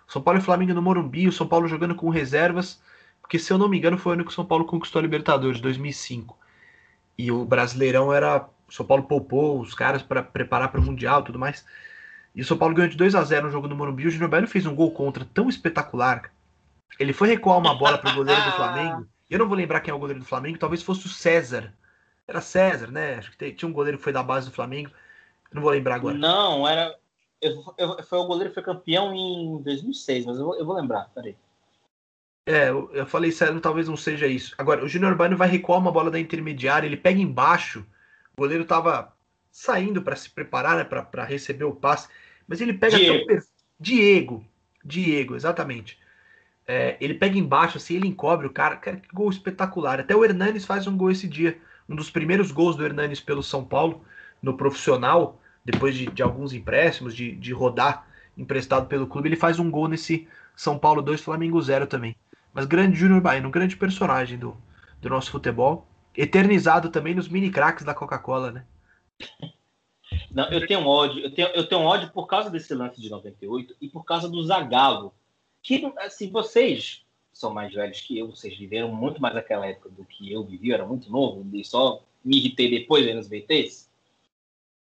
São 0.07 0.21
Paulo 0.21 0.39
e 0.39 0.43
Flamengo 0.43 0.73
no 0.73 0.81
Morumbi, 0.81 1.27
o 1.27 1.31
São 1.31 1.47
Paulo 1.47 1.67
jogando 1.67 1.95
com 1.95 2.09
reservas, 2.09 2.81
porque 3.21 3.37
se 3.37 3.53
eu 3.53 3.57
não 3.57 3.69
me 3.69 3.77
engano 3.77 3.97
foi 3.97 4.11
o 4.11 4.13
ano 4.13 4.25
que 4.25 4.31
o 4.31 4.33
São 4.33 4.45
Paulo 4.45 4.65
conquistou 4.65 4.99
a 4.99 5.03
Libertadores, 5.03 5.61
2005. 5.61 6.37
E 7.17 7.31
o 7.31 7.45
Brasileirão 7.45 8.11
era. 8.13 8.47
O 8.67 8.71
São 8.71 8.85
Paulo 8.85 9.03
poupou 9.03 9.59
os 9.59 9.73
caras 9.73 10.01
para 10.01 10.23
preparar 10.23 10.71
para 10.71 10.79
o 10.79 10.83
Mundial 10.83 11.21
e 11.21 11.25
tudo 11.25 11.37
mais. 11.37 11.65
E 12.33 12.41
o 12.41 12.45
São 12.45 12.57
Paulo 12.57 12.73
ganhou 12.73 12.89
de 12.89 12.97
2 12.97 13.13
a 13.15 13.23
0 13.23 13.47
no 13.47 13.51
jogo 13.51 13.67
no 13.67 13.75
Morumbi. 13.75 14.07
O 14.07 14.11
Júnior 14.11 14.29
Baiano 14.29 14.47
fez 14.47 14.65
um 14.65 14.73
gol 14.73 14.91
contra 14.91 15.25
tão 15.25 15.49
espetacular 15.49 16.31
ele 16.97 17.13
foi 17.13 17.27
recuar 17.27 17.57
uma 17.57 17.75
bola 17.75 17.97
para 17.97 18.11
o 18.11 18.15
goleiro 18.15 18.41
do 18.43 18.51
Flamengo. 18.55 19.07
Eu 19.29 19.39
não 19.39 19.47
vou 19.47 19.57
lembrar 19.57 19.81
quem 19.81 19.91
é 19.91 19.95
o 19.95 19.99
goleiro 19.99 20.21
do 20.21 20.25
Flamengo, 20.25 20.57
talvez 20.57 20.81
fosse 20.81 21.05
o 21.05 21.09
César. 21.09 21.73
Era 22.27 22.41
César, 22.41 22.91
né? 22.91 23.15
Acho 23.15 23.35
que 23.35 23.51
tinha 23.51 23.69
um 23.69 23.73
goleiro 23.73 23.97
que 23.97 24.03
foi 24.03 24.13
da 24.13 24.23
base 24.23 24.49
do 24.49 24.55
Flamengo. 24.55 24.89
Eu 25.51 25.55
não 25.55 25.61
vou 25.61 25.71
lembrar 25.71 25.95
agora. 25.95 26.17
Não, 26.17 26.67
era. 26.67 26.95
Eu, 27.41 27.73
eu, 27.77 28.03
foi 28.03 28.19
o 28.19 28.25
goleiro 28.25 28.49
que 28.49 28.55
foi 28.55 28.63
campeão 28.63 29.13
em 29.13 29.61
2006, 29.63 30.25
mas 30.25 30.37
eu 30.37 30.45
vou, 30.45 30.57
eu 30.57 30.65
vou 30.65 30.75
lembrar, 30.75 31.09
peraí. 31.13 31.35
É, 32.45 32.69
eu, 32.69 32.89
eu 32.93 33.05
falei 33.05 33.31
sério, 33.31 33.59
talvez 33.61 33.87
não 33.87 33.95
seja 33.95 34.27
isso. 34.27 34.55
Agora, 34.57 34.83
o 34.83 34.87
Júnior 34.87 35.11
Urbano 35.11 35.37
vai 35.37 35.47
recuar 35.47 35.79
uma 35.79 35.91
bola 35.91 36.09
da 36.09 36.19
intermediária, 36.19 36.87
ele 36.87 36.97
pega 36.97 37.19
embaixo. 37.19 37.85
O 38.35 38.41
goleiro 38.41 38.65
tava 38.65 39.13
saindo 39.51 40.01
para 40.01 40.15
se 40.15 40.29
preparar, 40.29 40.77
né, 40.77 40.83
para 40.83 41.23
receber 41.23 41.65
o 41.65 41.75
passe, 41.75 42.07
mas 42.47 42.61
ele 42.61 42.73
pega 42.73 42.97
Diego. 42.97 43.43
Diego, 43.79 44.45
Diego, 44.83 45.35
exatamente. 45.35 45.99
É, 46.71 46.95
ele 47.01 47.15
pega 47.15 47.35
embaixo, 47.35 47.77
assim, 47.77 47.95
ele 47.95 48.07
encobre 48.07 48.45
o 48.45 48.51
cara. 48.51 48.75
Cara, 48.75 48.97
que 48.97 49.07
gol 49.11 49.27
espetacular. 49.27 49.99
Até 49.99 50.15
o 50.15 50.23
Hernanes 50.23 50.65
faz 50.65 50.85
um 50.85 50.95
gol 50.95 51.09
esse 51.09 51.27
dia. 51.27 51.57
Um 51.89 51.95
dos 51.95 52.11
primeiros 52.11 52.51
gols 52.51 52.75
do 52.75 52.85
Hernanes 52.85 53.19
pelo 53.19 53.41
São 53.41 53.65
Paulo, 53.65 54.05
no 54.39 54.55
profissional, 54.55 55.41
depois 55.65 55.95
de, 55.95 56.05
de 56.05 56.21
alguns 56.21 56.53
empréstimos, 56.53 57.15
de, 57.15 57.35
de 57.35 57.51
rodar 57.51 58.05
emprestado 58.37 58.85
pelo 58.85 59.07
clube, 59.07 59.27
ele 59.27 59.35
faz 59.35 59.57
um 59.57 59.71
gol 59.71 59.87
nesse 59.87 60.27
São 60.55 60.77
Paulo 60.77 61.01
2, 61.01 61.19
Flamengo 61.21 61.59
0 61.59 61.87
também. 61.87 62.15
Mas 62.53 62.67
grande 62.67 62.99
Júnior 62.99 63.19
Baiano, 63.19 63.47
um 63.47 63.51
grande 63.51 63.75
personagem 63.75 64.37
do, 64.37 64.55
do 65.01 65.09
nosso 65.09 65.31
futebol. 65.31 65.87
Eternizado 66.15 66.89
também 66.89 67.15
nos 67.15 67.27
mini 67.27 67.49
craques 67.49 67.83
da 67.83 67.95
Coca-Cola, 67.95 68.51
né? 68.51 68.65
Não, 70.29 70.47
eu 70.51 70.67
tenho 70.67 70.85
ódio, 70.85 71.23
eu 71.23 71.33
tenho, 71.33 71.47
eu 71.47 71.67
tenho 71.67 71.81
ódio 71.81 72.11
por 72.11 72.27
causa 72.27 72.51
desse 72.51 72.75
lance 72.75 73.01
de 73.01 73.09
98 73.09 73.75
e 73.81 73.89
por 73.89 74.05
causa 74.05 74.29
do 74.29 74.43
Zagallo 74.43 75.11
que 75.61 75.91
assim, 75.97 76.29
vocês 76.29 77.03
são 77.31 77.53
mais 77.53 77.73
velhos 77.73 78.01
que 78.01 78.17
eu, 78.17 78.27
vocês 78.27 78.57
viveram 78.57 78.89
muito 78.93 79.21
mais 79.21 79.35
aquela 79.35 79.65
época 79.65 79.89
do 79.89 80.03
que 80.03 80.31
eu 80.31 80.43
vivi, 80.43 80.69
eu 80.69 80.75
era 80.75 80.85
muito 80.85 81.09
novo, 81.11 81.45
e 81.55 81.63
só 81.63 82.03
me 82.23 82.37
irritei 82.37 82.69
depois 82.69 83.07
aí 83.07 83.13
nos 83.13 83.27
VTs. 83.27 83.89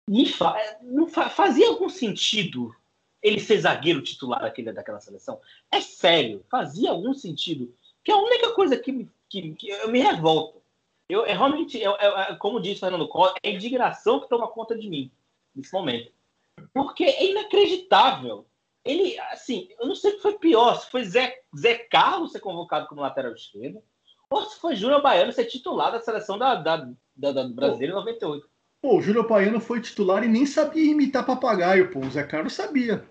Me 0.07 0.25
fa 0.25 0.57
não 0.81 1.07
fa 1.07 1.29
fazia 1.29 1.67
algum 1.67 1.89
sentido 1.89 2.75
ele 3.21 3.39
ser 3.39 3.59
zagueiro 3.59 4.01
titular 4.01 4.41
daquele, 4.41 4.71
daquela 4.71 4.99
seleção? 4.99 5.39
É 5.71 5.81
sério, 5.81 6.43
fazia 6.49 6.89
algum 6.89 7.13
sentido. 7.13 7.73
Que 8.03 8.11
é 8.11 8.15
a 8.15 8.17
única 8.17 8.53
coisa 8.53 8.77
que, 8.77 8.91
me, 8.91 9.09
que, 9.29 9.53
que 9.53 9.69
eu 9.69 9.91
me 9.91 9.99
revolto. 9.99 10.59
Eu, 11.07 11.25
é 11.25 11.33
realmente, 11.33 11.83
é, 11.83 11.87
é, 11.87 12.35
como 12.35 12.61
disse 12.61 12.79
Fernando 12.79 13.07
Costa, 13.07 13.39
é 13.43 13.51
indignação 13.51 14.19
que 14.19 14.29
toma 14.29 14.47
conta 14.47 14.77
de 14.77 14.87
mim 14.87 15.11
nesse 15.55 15.73
momento. 15.73 16.11
Porque 16.73 17.03
é 17.03 17.29
inacreditável 17.29 18.45
ele, 18.89 19.19
assim, 19.31 19.67
eu 19.79 19.87
não 19.87 19.95
sei 19.95 20.11
o 20.11 20.15
que 20.15 20.21
foi 20.21 20.37
pior, 20.39 20.75
se 20.75 20.89
foi 20.89 21.03
Zé, 21.03 21.41
Zé 21.57 21.75
Carlos 21.75 22.31
ser 22.31 22.39
convocado 22.39 22.87
como 22.87 23.01
lateral 23.01 23.33
esquerdo, 23.33 23.81
ou 24.29 24.45
se 24.45 24.59
foi 24.59 24.75
Júnior 24.75 25.01
Baiano 25.01 25.31
ser 25.31 25.45
titular 25.45 25.91
da 25.91 25.99
seleção 25.99 26.37
da, 26.37 26.55
da, 26.55 26.87
da, 27.15 27.31
da 27.31 27.43
Brasileira 27.47 27.93
em 27.93 27.97
98. 27.97 28.47
Pô, 28.81 28.97
o 28.97 29.01
Júnior 29.01 29.27
Baiano 29.27 29.59
foi 29.59 29.81
titular 29.81 30.23
e 30.23 30.27
nem 30.27 30.45
sabia 30.45 30.91
imitar 30.91 31.25
papagaio, 31.25 31.91
pô. 31.91 31.99
O 31.99 32.09
Zé 32.09 32.23
Carlos 32.23 32.53
sabia. 32.53 33.05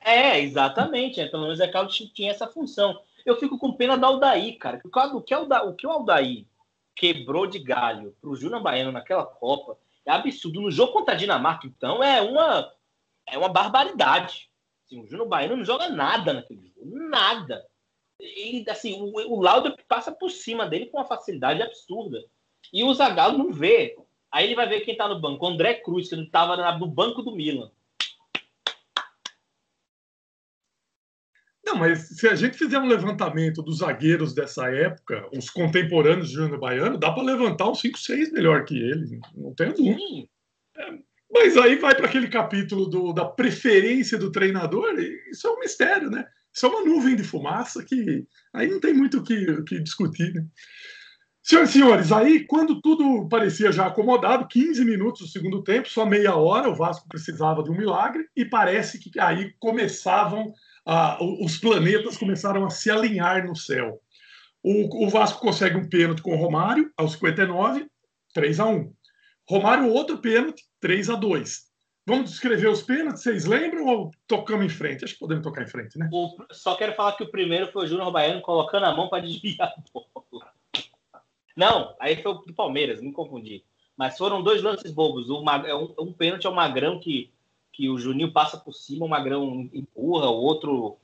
É, 0.00 0.40
exatamente. 0.40 1.20
Então, 1.20 1.48
o 1.48 1.54
Zé 1.56 1.66
Carlos 1.68 1.96
tinha 2.14 2.30
essa 2.30 2.46
função. 2.46 3.00
Eu 3.26 3.36
fico 3.36 3.58
com 3.58 3.72
pena 3.72 3.98
do 3.98 4.06
Aldair, 4.06 4.56
cara. 4.58 4.80
O 4.84 5.20
que, 5.20 5.34
o 5.34 5.74
que 5.74 5.86
o 5.86 5.90
Aldair 5.90 6.46
quebrou 6.94 7.46
de 7.46 7.58
galho 7.58 8.14
pro 8.20 8.36
Júnior 8.36 8.62
Baiano 8.62 8.92
naquela 8.92 9.26
Copa 9.26 9.76
é 10.06 10.12
absurdo. 10.12 10.60
No 10.60 10.70
jogo 10.70 10.92
contra 10.92 11.14
a 11.14 11.16
Dinamarca, 11.16 11.66
então, 11.66 12.02
é 12.02 12.22
uma, 12.22 12.72
é 13.26 13.36
uma 13.36 13.48
barbaridade. 13.48 14.47
Assim, 14.88 15.00
o 15.02 15.06
Júnior 15.06 15.28
Baiano 15.28 15.56
não 15.58 15.64
joga 15.64 15.90
nada 15.90 16.32
naquele 16.32 16.72
jogo. 16.74 16.98
Nada. 17.08 17.62
Ele, 18.18 18.68
assim, 18.68 18.94
o, 18.94 19.34
o 19.34 19.40
Lauda 19.40 19.76
passa 19.86 20.10
por 20.10 20.30
cima 20.30 20.66
dele 20.66 20.86
com 20.86 20.96
uma 20.96 21.06
facilidade 21.06 21.62
absurda. 21.62 22.24
E 22.72 22.82
o 22.82 22.92
Zagallo 22.94 23.38
não 23.38 23.52
vê. 23.52 23.96
Aí 24.32 24.46
ele 24.46 24.54
vai 24.54 24.68
ver 24.68 24.80
quem 24.80 24.96
tá 24.96 25.06
no 25.06 25.20
banco. 25.20 25.44
O 25.44 25.48
André 25.48 25.74
Cruz, 25.74 26.08
que 26.08 26.14
ele 26.14 26.30
tava 26.30 26.56
no 26.78 26.86
banco 26.86 27.22
do 27.22 27.36
Milan. 27.36 27.70
Não, 31.64 31.76
mas 31.76 32.16
se 32.16 32.26
a 32.26 32.34
gente 32.34 32.56
fizer 32.56 32.78
um 32.78 32.86
levantamento 32.86 33.62
dos 33.62 33.78
zagueiros 33.78 34.34
dessa 34.34 34.70
época, 34.74 35.28
os 35.36 35.50
contemporâneos 35.50 36.28
de 36.28 36.34
Júnior 36.34 36.58
Baiano, 36.58 36.96
dá 36.96 37.12
para 37.12 37.22
levantar 37.22 37.68
uns 37.68 37.80
5, 37.80 37.98
6 37.98 38.32
melhor 38.32 38.64
que 38.64 38.74
ele. 38.74 39.20
Não 39.34 39.54
tenho 39.54 39.74
dúvida. 39.74 40.28
É, 40.78 40.98
mas 41.30 41.56
aí 41.56 41.76
vai 41.76 41.94
para 41.94 42.06
aquele 42.06 42.28
capítulo 42.28 42.86
do, 42.86 43.12
da 43.12 43.24
preferência 43.24 44.16
do 44.16 44.32
treinador, 44.32 44.98
e 44.98 45.30
isso 45.30 45.46
é 45.46 45.50
um 45.50 45.58
mistério, 45.58 46.10
né? 46.10 46.24
Isso 46.52 46.66
é 46.66 46.68
uma 46.68 46.84
nuvem 46.84 47.14
de 47.14 47.22
fumaça 47.22 47.84
que 47.84 48.26
aí 48.52 48.68
não 48.68 48.80
tem 48.80 48.94
muito 48.94 49.18
o 49.18 49.22
que, 49.22 49.62
que 49.64 49.80
discutir, 49.80 50.32
né? 50.32 50.44
Senhoras 51.42 51.70
e 51.70 51.72
senhores, 51.72 52.12
aí 52.12 52.46
quando 52.46 52.80
tudo 52.80 53.26
parecia 53.28 53.72
já 53.72 53.86
acomodado, 53.86 54.48
15 54.48 54.84
minutos 54.84 55.22
do 55.22 55.28
segundo 55.28 55.62
tempo, 55.62 55.88
só 55.88 56.04
meia 56.04 56.36
hora, 56.36 56.68
o 56.68 56.74
Vasco 56.74 57.08
precisava 57.08 57.62
de 57.62 57.70
um 57.70 57.76
milagre, 57.76 58.26
e 58.36 58.44
parece 58.44 58.98
que 58.98 59.18
aí 59.18 59.54
começavam, 59.58 60.52
ah, 60.86 61.16
os 61.40 61.56
planetas 61.56 62.18
começaram 62.18 62.66
a 62.66 62.70
se 62.70 62.90
alinhar 62.90 63.46
no 63.46 63.56
céu. 63.56 63.98
O, 64.62 65.06
o 65.06 65.08
Vasco 65.08 65.40
consegue 65.40 65.78
um 65.78 65.88
pênalti 65.88 66.20
com 66.20 66.34
o 66.34 66.38
Romário, 66.38 66.90
aos 66.98 67.12
59, 67.12 67.86
3 68.34 68.60
a 68.60 68.66
1 68.66 68.92
Romário, 69.48 69.92
outro 69.92 70.18
pênalti, 70.18 70.64
3 70.80 71.10
a 71.10 71.16
2 71.16 71.68
Vamos 72.08 72.30
descrever 72.30 72.68
os 72.68 72.80
pênaltis, 72.80 73.22
vocês 73.22 73.44
lembram 73.44 73.84
ou 73.86 74.10
tocamos 74.26 74.64
em 74.64 74.70
frente? 74.70 75.04
Acho 75.04 75.12
que 75.12 75.20
podemos 75.20 75.44
tocar 75.44 75.62
em 75.62 75.68
frente, 75.68 75.98
né? 75.98 76.08
O, 76.10 76.34
só 76.52 76.74
quero 76.74 76.94
falar 76.94 77.12
que 77.12 77.22
o 77.22 77.30
primeiro 77.30 77.70
foi 77.70 77.84
o 77.84 77.86
Júnior 77.86 78.10
Baiano 78.10 78.40
colocando 78.40 78.84
a 78.84 78.96
mão 78.96 79.10
para 79.10 79.22
desviar 79.22 79.68
a 79.68 79.82
bola. 79.92 80.52
Não, 81.54 81.94
aí 82.00 82.22
foi 82.22 82.32
o 82.32 82.34
do 82.36 82.54
Palmeiras, 82.54 83.02
me 83.02 83.12
confundi. 83.12 83.62
Mas 83.94 84.16
foram 84.16 84.42
dois 84.42 84.62
lances 84.62 84.90
bobos. 84.90 85.28
Um, 85.28 85.44
é 85.66 85.74
um, 85.74 85.92
um 85.98 86.12
pênalti 86.12 86.46
é 86.46 86.48
o 86.48 86.54
Magrão 86.54 86.98
que, 86.98 87.30
que 87.74 87.90
o 87.90 87.98
Juninho 87.98 88.32
passa 88.32 88.56
por 88.56 88.72
cima, 88.72 89.04
o 89.04 89.08
Magrão 89.08 89.68
empurra, 89.74 90.30
o 90.30 90.40
outro, 90.40 90.96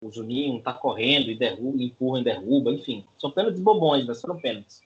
o 0.00 0.12
Juninho 0.12 0.62
tá 0.62 0.72
correndo 0.72 1.32
e 1.32 1.36
derruba, 1.36 1.82
empurra 1.82 2.20
e 2.20 2.24
derruba, 2.24 2.70
enfim. 2.70 3.04
São 3.18 3.32
pênaltis 3.32 3.60
bobões, 3.60 4.06
mas 4.06 4.20
foram 4.20 4.38
pênaltis. 4.38 4.82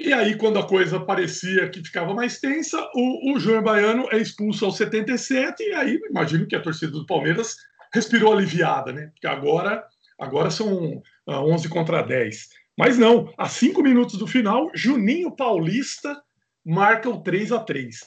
E 0.00 0.12
aí, 0.12 0.36
quando 0.36 0.58
a 0.58 0.66
coisa 0.66 1.00
parecia 1.00 1.68
que 1.68 1.82
ficava 1.82 2.14
mais 2.14 2.38
tensa, 2.38 2.80
o, 2.94 3.32
o 3.32 3.40
João 3.40 3.62
Baiano 3.62 4.08
é 4.12 4.18
expulso 4.18 4.64
aos 4.64 4.76
77, 4.76 5.60
e 5.62 5.72
aí 5.74 5.98
imagino 6.08 6.46
que 6.46 6.54
a 6.54 6.62
torcida 6.62 6.92
do 6.92 7.06
Palmeiras 7.06 7.56
respirou 7.92 8.32
aliviada, 8.32 8.92
né? 8.92 9.08
Porque 9.08 9.26
agora, 9.26 9.84
agora 10.18 10.50
são 10.50 11.02
11 11.26 11.66
ah, 11.66 11.70
contra 11.70 12.02
10. 12.02 12.48
Mas 12.76 12.96
não, 12.96 13.32
a 13.36 13.48
cinco 13.48 13.82
minutos 13.82 14.16
do 14.18 14.26
final, 14.26 14.70
Juninho 14.72 15.34
Paulista 15.34 16.22
marca 16.64 17.10
o 17.10 17.20
3 17.20 17.50
a 17.50 17.58
3 17.58 17.98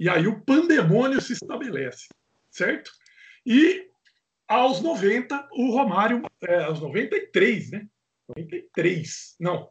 E 0.00 0.08
aí 0.08 0.26
o 0.26 0.40
pandemônio 0.40 1.20
se 1.20 1.34
estabelece, 1.34 2.08
certo? 2.50 2.90
E 3.44 3.86
aos 4.46 4.80
90, 4.80 5.48
o 5.52 5.72
Romário, 5.72 6.22
é, 6.42 6.64
aos 6.64 6.80
93, 6.80 7.70
né? 7.70 7.86
93, 8.28 9.36
não, 9.38 9.68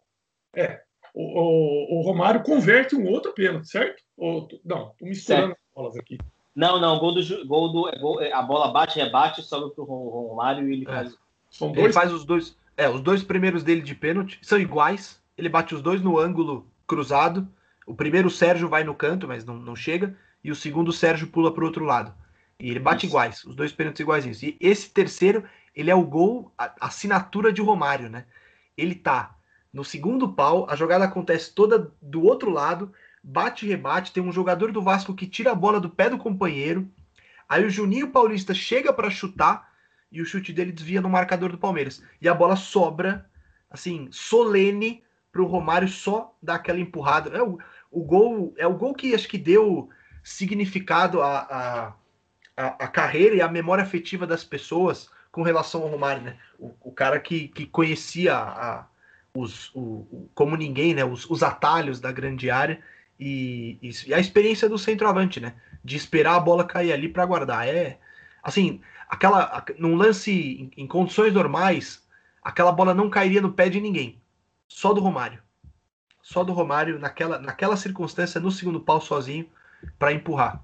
é, 0.55 0.81
o, 1.17 1.95
o, 1.95 1.99
o, 1.99 2.01
Romário 2.03 2.43
converte 2.43 2.95
um 2.95 3.07
outro 3.07 3.33
pênalti, 3.33 3.67
certo? 3.67 4.03
Ou, 4.15 4.47
não, 4.63 4.91
estou 4.91 5.07
misturando 5.07 5.47
certo. 5.47 5.59
as 5.59 5.75
bolas 5.75 5.97
aqui. 5.97 6.17
Não, 6.55 6.79
não, 6.79 6.99
gol 6.99 7.15
do, 7.15 7.47
gol 7.47 7.71
do 7.71 7.89
é, 7.89 7.99
gol, 7.99 8.21
é, 8.21 8.31
a 8.31 8.41
bola 8.43 8.71
bate, 8.71 8.99
rebate, 8.99 9.41
sobe 9.41 9.73
pro 9.73 9.83
Romário 9.83 10.69
e 10.69 10.73
ele 10.73 10.83
é. 10.83 10.91
faz. 10.91 11.17
São 11.49 11.71
dois... 11.71 11.85
Ele 11.85 11.93
faz 11.93 12.13
os 12.13 12.23
dois. 12.23 12.55
É, 12.77 12.87
os 12.87 13.01
dois 13.01 13.23
primeiros 13.23 13.63
dele 13.63 13.81
de 13.81 13.95
pênalti 13.95 14.37
são 14.43 14.59
iguais. 14.59 15.19
Ele 15.35 15.49
bate 15.49 15.73
os 15.73 15.81
dois 15.81 16.01
no 16.01 16.19
ângulo 16.19 16.67
cruzado. 16.85 17.47
O 17.87 17.95
primeiro 17.95 18.27
o 18.27 18.31
Sérgio 18.31 18.69
vai 18.69 18.83
no 18.83 18.93
canto, 18.93 19.27
mas 19.27 19.43
não, 19.43 19.55
não 19.55 19.75
chega. 19.75 20.15
E 20.43 20.51
o 20.51 20.55
segundo 20.55 20.89
o 20.89 20.93
Sérgio 20.93 21.27
pula 21.27 21.51
para 21.51 21.63
o 21.63 21.67
outro 21.67 21.83
lado. 21.83 22.13
E 22.59 22.69
ele 22.69 22.79
bate 22.79 23.07
Isso. 23.07 23.15
iguais, 23.15 23.43
os 23.43 23.55
dois 23.55 23.71
pênaltis 23.71 24.01
iguaizinhos. 24.01 24.43
E 24.43 24.55
esse 24.59 24.91
terceiro, 24.91 25.43
ele 25.75 25.89
é 25.89 25.95
o 25.95 26.03
gol, 26.03 26.51
a 26.57 26.73
assinatura 26.81 27.51
de 27.51 27.61
Romário, 27.61 28.07
né? 28.07 28.25
Ele 28.75 28.93
tá 28.93 29.36
no 29.77 29.85
segundo 29.85 30.33
pau, 30.33 30.65
a 30.67 30.75
jogada 30.75 31.05
acontece 31.05 31.53
toda 31.53 31.93
do 32.01 32.23
outro 32.23 32.49
lado, 32.49 32.91
bate 33.21 33.67
rebate, 33.67 34.11
tem 34.11 34.23
um 34.23 34.31
jogador 34.31 34.71
do 34.71 34.81
Vasco 34.81 35.13
que 35.13 35.27
tira 35.27 35.51
a 35.51 35.55
bola 35.55 35.79
do 35.79 35.87
pé 35.87 36.09
do 36.09 36.17
companheiro. 36.17 36.89
Aí 37.47 37.63
o 37.63 37.69
Juninho 37.69 38.09
Paulista 38.09 38.55
chega 38.55 38.91
para 38.91 39.11
chutar 39.11 39.71
e 40.11 40.19
o 40.19 40.25
chute 40.25 40.51
dele 40.51 40.71
desvia 40.71 40.99
no 40.99 41.07
marcador 41.07 41.51
do 41.51 41.59
Palmeiras. 41.59 42.01
E 42.19 42.27
a 42.27 42.33
bola 42.33 42.55
sobra, 42.55 43.29
assim, 43.69 44.07
solene 44.11 45.03
para 45.31 45.43
o 45.43 45.45
Romário 45.45 45.87
só 45.87 46.35
dar 46.41 46.55
aquela 46.55 46.79
empurrada. 46.79 47.37
É 47.37 47.43
o, 47.43 47.59
o 47.91 48.03
gol 48.03 48.55
é 48.57 48.65
o 48.65 48.73
gol 48.73 48.95
que 48.95 49.13
acho 49.13 49.27
que 49.27 49.37
deu 49.37 49.89
significado 50.23 51.21
à, 51.21 51.93
à, 52.57 52.65
à, 52.83 52.87
carreira 52.87 53.35
e 53.35 53.41
à 53.43 53.47
memória 53.47 53.83
afetiva 53.83 54.25
das 54.25 54.43
pessoas 54.43 55.07
com 55.31 55.43
relação 55.43 55.83
ao 55.83 55.89
Romário, 55.89 56.23
né? 56.23 56.37
O, 56.57 56.73
o 56.81 56.91
cara 56.91 57.19
que, 57.19 57.49
que 57.49 57.67
conhecia 57.67 58.35
a, 58.35 58.87
os, 59.39 59.71
o, 59.75 60.29
como 60.33 60.55
ninguém, 60.55 60.93
né? 60.93 61.05
Os, 61.05 61.29
os 61.29 61.43
atalhos 61.43 61.99
da 61.99 62.11
grande 62.11 62.49
área 62.49 62.81
e, 63.19 63.77
e, 63.81 63.91
e, 64.07 64.13
a 64.13 64.19
experiência 64.19 64.67
do 64.67 64.77
centroavante, 64.77 65.39
né? 65.39 65.55
De 65.83 65.95
esperar 65.95 66.35
a 66.35 66.39
bola 66.39 66.65
cair 66.65 66.91
ali 66.91 67.07
para 67.07 67.25
guardar. 67.25 67.67
É 67.67 67.99
assim, 68.41 68.81
aquela 69.07 69.63
num 69.77 69.95
lance 69.95 70.31
em, 70.31 70.83
em, 70.83 70.87
condições 70.87 71.33
normais, 71.33 72.05
aquela 72.41 72.71
bola 72.71 72.93
não 72.93 73.09
cairia 73.09 73.41
no 73.41 73.53
pé 73.53 73.69
de 73.69 73.79
ninguém, 73.79 74.19
só 74.67 74.93
do 74.93 75.01
Romário. 75.01 75.41
Só 76.21 76.43
do 76.43 76.51
Romário 76.51 76.99
naquela 76.99 77.39
naquela 77.39 77.77
circunstância 77.77 78.41
no 78.41 78.51
segundo 78.51 78.81
pau 78.81 78.99
sozinho 78.99 79.49
para 79.97 80.11
empurrar. 80.11 80.63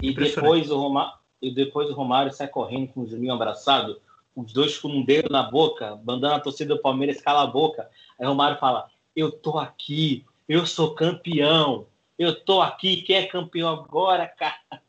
E 0.00 0.14
depois 0.14 0.70
o 0.70 0.78
Romário, 0.78 1.12
e 1.42 1.54
depois 1.54 1.90
o 1.90 1.94
Romário 1.94 2.32
sai 2.32 2.48
correndo 2.48 2.88
com 2.92 3.00
o 3.02 3.06
Juninho 3.06 3.34
abraçado 3.34 4.00
os 4.36 4.52
dois 4.52 4.78
com 4.78 4.88
um 4.88 5.02
dedo 5.02 5.30
na 5.30 5.42
boca, 5.42 5.98
mandando 6.04 6.34
a 6.34 6.40
torcida 6.40 6.74
do 6.74 6.82
Palmeiras 6.82 7.20
calar 7.22 7.44
a 7.44 7.50
boca. 7.50 7.90
Aí 8.18 8.26
o 8.26 8.28
Romário 8.28 8.58
fala: 8.58 8.90
Eu 9.16 9.32
tô 9.32 9.58
aqui, 9.58 10.26
eu 10.46 10.66
sou 10.66 10.94
campeão, 10.94 11.88
eu 12.18 12.38
tô 12.44 12.60
aqui, 12.60 13.00
quem 13.02 13.16
é 13.16 13.26
campeão 13.26 13.70
agora, 13.70 14.28
cara? 14.28 14.82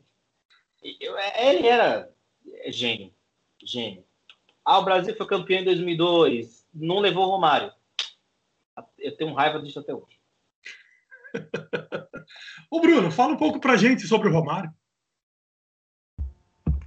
Ele 0.82 1.66
era 1.66 2.10
gênio, 2.66 3.12
gênio. 3.64 4.04
Ah, 4.64 4.78
o 4.78 4.84
Brasil 4.84 5.16
foi 5.16 5.26
campeão 5.26 5.60
em 5.60 5.64
2002, 5.64 6.66
não 6.74 7.00
levou 7.00 7.26
o 7.26 7.30
Romário. 7.30 7.72
Eu 8.98 9.16
tenho 9.16 9.32
raiva 9.32 9.60
disso 9.60 9.80
até 9.80 9.94
hoje. 9.94 10.20
Ô 12.70 12.80
Bruno, 12.80 13.10
fala 13.10 13.32
um 13.32 13.36
pouco 13.36 13.58
pra 13.58 13.76
gente 13.76 14.06
sobre 14.06 14.28
o 14.28 14.32
Romário. 14.32 14.70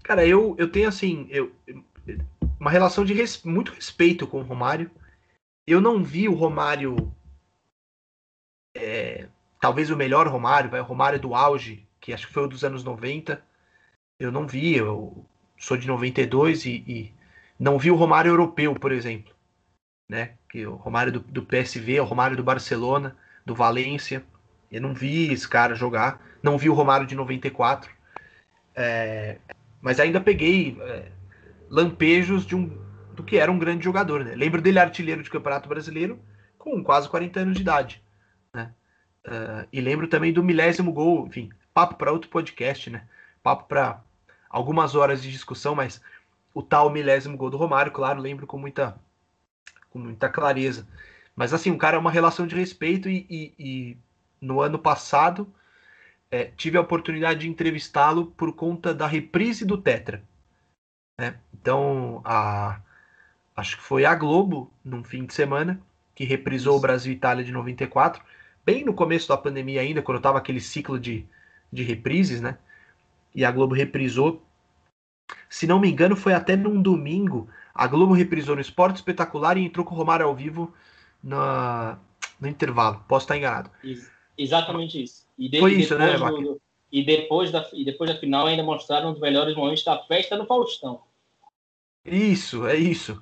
Cara, 0.03 0.25
eu, 0.25 0.55
eu 0.57 0.71
tenho 0.71 0.87
assim, 0.87 1.27
eu, 1.29 1.55
uma 2.61 2.69
relação 2.69 3.03
de 3.03 3.11
res, 3.11 3.41
muito 3.41 3.73
respeito 3.73 4.27
com 4.27 4.39
o 4.39 4.43
Romário. 4.43 4.91
Eu 5.65 5.81
não 5.81 6.03
vi 6.03 6.29
o 6.29 6.35
Romário, 6.35 7.11
é, 8.77 9.27
talvez 9.59 9.89
o 9.89 9.97
melhor 9.97 10.27
Romário, 10.27 10.69
vai, 10.69 10.79
o 10.79 10.83
Romário 10.83 11.19
do 11.19 11.33
auge, 11.33 11.87
que 11.99 12.13
acho 12.13 12.27
que 12.27 12.33
foi 12.33 12.43
o 12.43 12.47
dos 12.47 12.63
anos 12.63 12.83
90. 12.83 13.43
Eu 14.19 14.31
não 14.31 14.45
vi, 14.45 14.75
eu 14.75 15.25
sou 15.57 15.75
de 15.75 15.87
92 15.87 16.65
e, 16.65 16.83
e 16.87 17.13
não 17.59 17.79
vi 17.79 17.89
o 17.89 17.95
Romário 17.95 18.29
europeu, 18.29 18.75
por 18.75 18.91
exemplo. 18.91 19.33
Né? 20.07 20.35
Que 20.47 20.67
o 20.67 20.75
Romário 20.75 21.13
do, 21.13 21.19
do 21.19 21.43
PSV, 21.43 21.99
o 21.99 22.05
Romário 22.05 22.37
do 22.37 22.43
Barcelona, 22.43 23.17
do 23.43 23.55
Valência. 23.55 24.23
Eu 24.71 24.81
não 24.81 24.93
vi 24.93 25.33
esse 25.33 25.47
cara 25.47 25.73
jogar. 25.73 26.21
Não 26.43 26.59
vi 26.59 26.69
o 26.69 26.75
Romário 26.75 27.07
de 27.07 27.15
94. 27.15 27.91
É, 28.75 29.39
mas 29.81 29.99
ainda 29.99 30.21
peguei 30.21 30.77
é, 30.79 31.11
lampejos 31.71 32.45
de 32.45 32.53
um 32.53 32.69
do 33.13 33.23
que 33.23 33.37
era 33.37 33.51
um 33.51 33.57
grande 33.57 33.83
jogador. 33.83 34.23
Né? 34.25 34.35
Lembro 34.35 34.61
dele 34.61 34.79
artilheiro 34.79 35.23
de 35.23 35.29
Campeonato 35.29 35.69
Brasileiro 35.69 36.19
com 36.57 36.83
quase 36.83 37.09
40 37.09 37.39
anos 37.39 37.55
de 37.55 37.61
idade. 37.61 38.03
Né? 38.53 38.73
Uh, 39.25 39.67
e 39.71 39.79
lembro 39.79 40.07
também 40.07 40.33
do 40.33 40.43
milésimo 40.43 40.91
gol, 40.91 41.27
enfim, 41.27 41.49
papo 41.73 41.95
para 41.95 42.11
outro 42.11 42.29
podcast, 42.29 42.89
né? 42.89 43.07
Papo 43.41 43.67
para 43.67 44.01
algumas 44.49 44.95
horas 44.95 45.23
de 45.23 45.31
discussão, 45.31 45.73
mas 45.73 46.01
o 46.53 46.61
tal 46.61 46.89
milésimo 46.89 47.37
gol 47.37 47.49
do 47.49 47.57
Romário, 47.57 47.91
claro, 47.91 48.21
lembro 48.21 48.45
com 48.45 48.57
muita, 48.57 48.99
com 49.89 49.99
muita 49.99 50.29
clareza. 50.29 50.87
Mas 51.35 51.53
assim, 51.53 51.71
um 51.71 51.77
cara 51.77 51.95
é 51.95 51.99
uma 51.99 52.11
relação 52.11 52.45
de 52.45 52.55
respeito 52.55 53.09
e, 53.09 53.25
e, 53.29 53.53
e 53.57 53.97
no 54.39 54.61
ano 54.61 54.77
passado 54.77 55.51
é, 56.29 56.45
tive 56.45 56.77
a 56.77 56.81
oportunidade 56.81 57.41
de 57.41 57.49
entrevistá-lo 57.49 58.27
por 58.27 58.53
conta 58.53 58.93
da 58.93 59.07
reprise 59.07 59.65
do 59.65 59.77
Tetra. 59.77 60.23
Né? 61.21 61.35
Então, 61.53 62.19
a, 62.25 62.81
acho 63.55 63.77
que 63.77 63.83
foi 63.83 64.05
a 64.05 64.15
Globo, 64.15 64.73
num 64.83 65.03
fim 65.03 65.23
de 65.23 65.35
semana, 65.35 65.79
que 66.15 66.23
reprisou 66.23 66.75
o 66.75 66.79
Brasil 66.79 67.13
Itália 67.13 67.45
de 67.45 67.51
94, 67.51 68.23
bem 68.65 68.83
no 68.83 68.91
começo 68.91 69.27
da 69.27 69.37
pandemia 69.37 69.81
ainda, 69.81 70.01
quando 70.01 70.17
estava 70.17 70.39
aquele 70.39 70.59
ciclo 70.59 70.99
de, 70.99 71.23
de 71.71 71.83
reprises, 71.83 72.41
né? 72.41 72.57
E 73.35 73.45
a 73.45 73.51
Globo 73.51 73.75
reprisou. 73.75 74.41
Se 75.47 75.67
não 75.67 75.79
me 75.79 75.91
engano, 75.91 76.15
foi 76.15 76.33
até 76.33 76.55
num 76.55 76.81
domingo. 76.81 77.47
A 77.71 77.85
Globo 77.85 78.13
reprisou 78.13 78.55
no 78.55 78.61
Esporte 78.61 78.95
Espetacular 78.95 79.57
e 79.57 79.65
entrou 79.65 79.85
com 79.85 79.93
o 79.93 79.97
Romário 79.99 80.25
ao 80.25 80.35
vivo 80.35 80.73
na, 81.23 81.99
no 82.39 82.47
intervalo. 82.47 83.05
Posso 83.07 83.25
estar 83.25 83.37
enganado. 83.37 83.69
Exatamente 84.35 85.03
isso. 85.03 85.27
E 85.37 85.59
foi 85.59 85.75
isso, 85.75 85.95
né, 85.99 86.17
do, 86.17 86.59
e, 86.91 87.05
depois 87.05 87.51
da, 87.51 87.69
e 87.73 87.85
depois 87.85 88.09
da 88.09 88.17
final 88.17 88.47
ainda 88.47 88.63
mostraram 88.63 89.11
os 89.11 89.19
melhores 89.19 89.55
momentos 89.55 89.83
da 89.83 89.99
festa 89.99 90.35
no 90.35 90.47
Faustão. 90.47 91.10
Isso, 92.05 92.67
é 92.67 92.75
isso. 92.75 93.21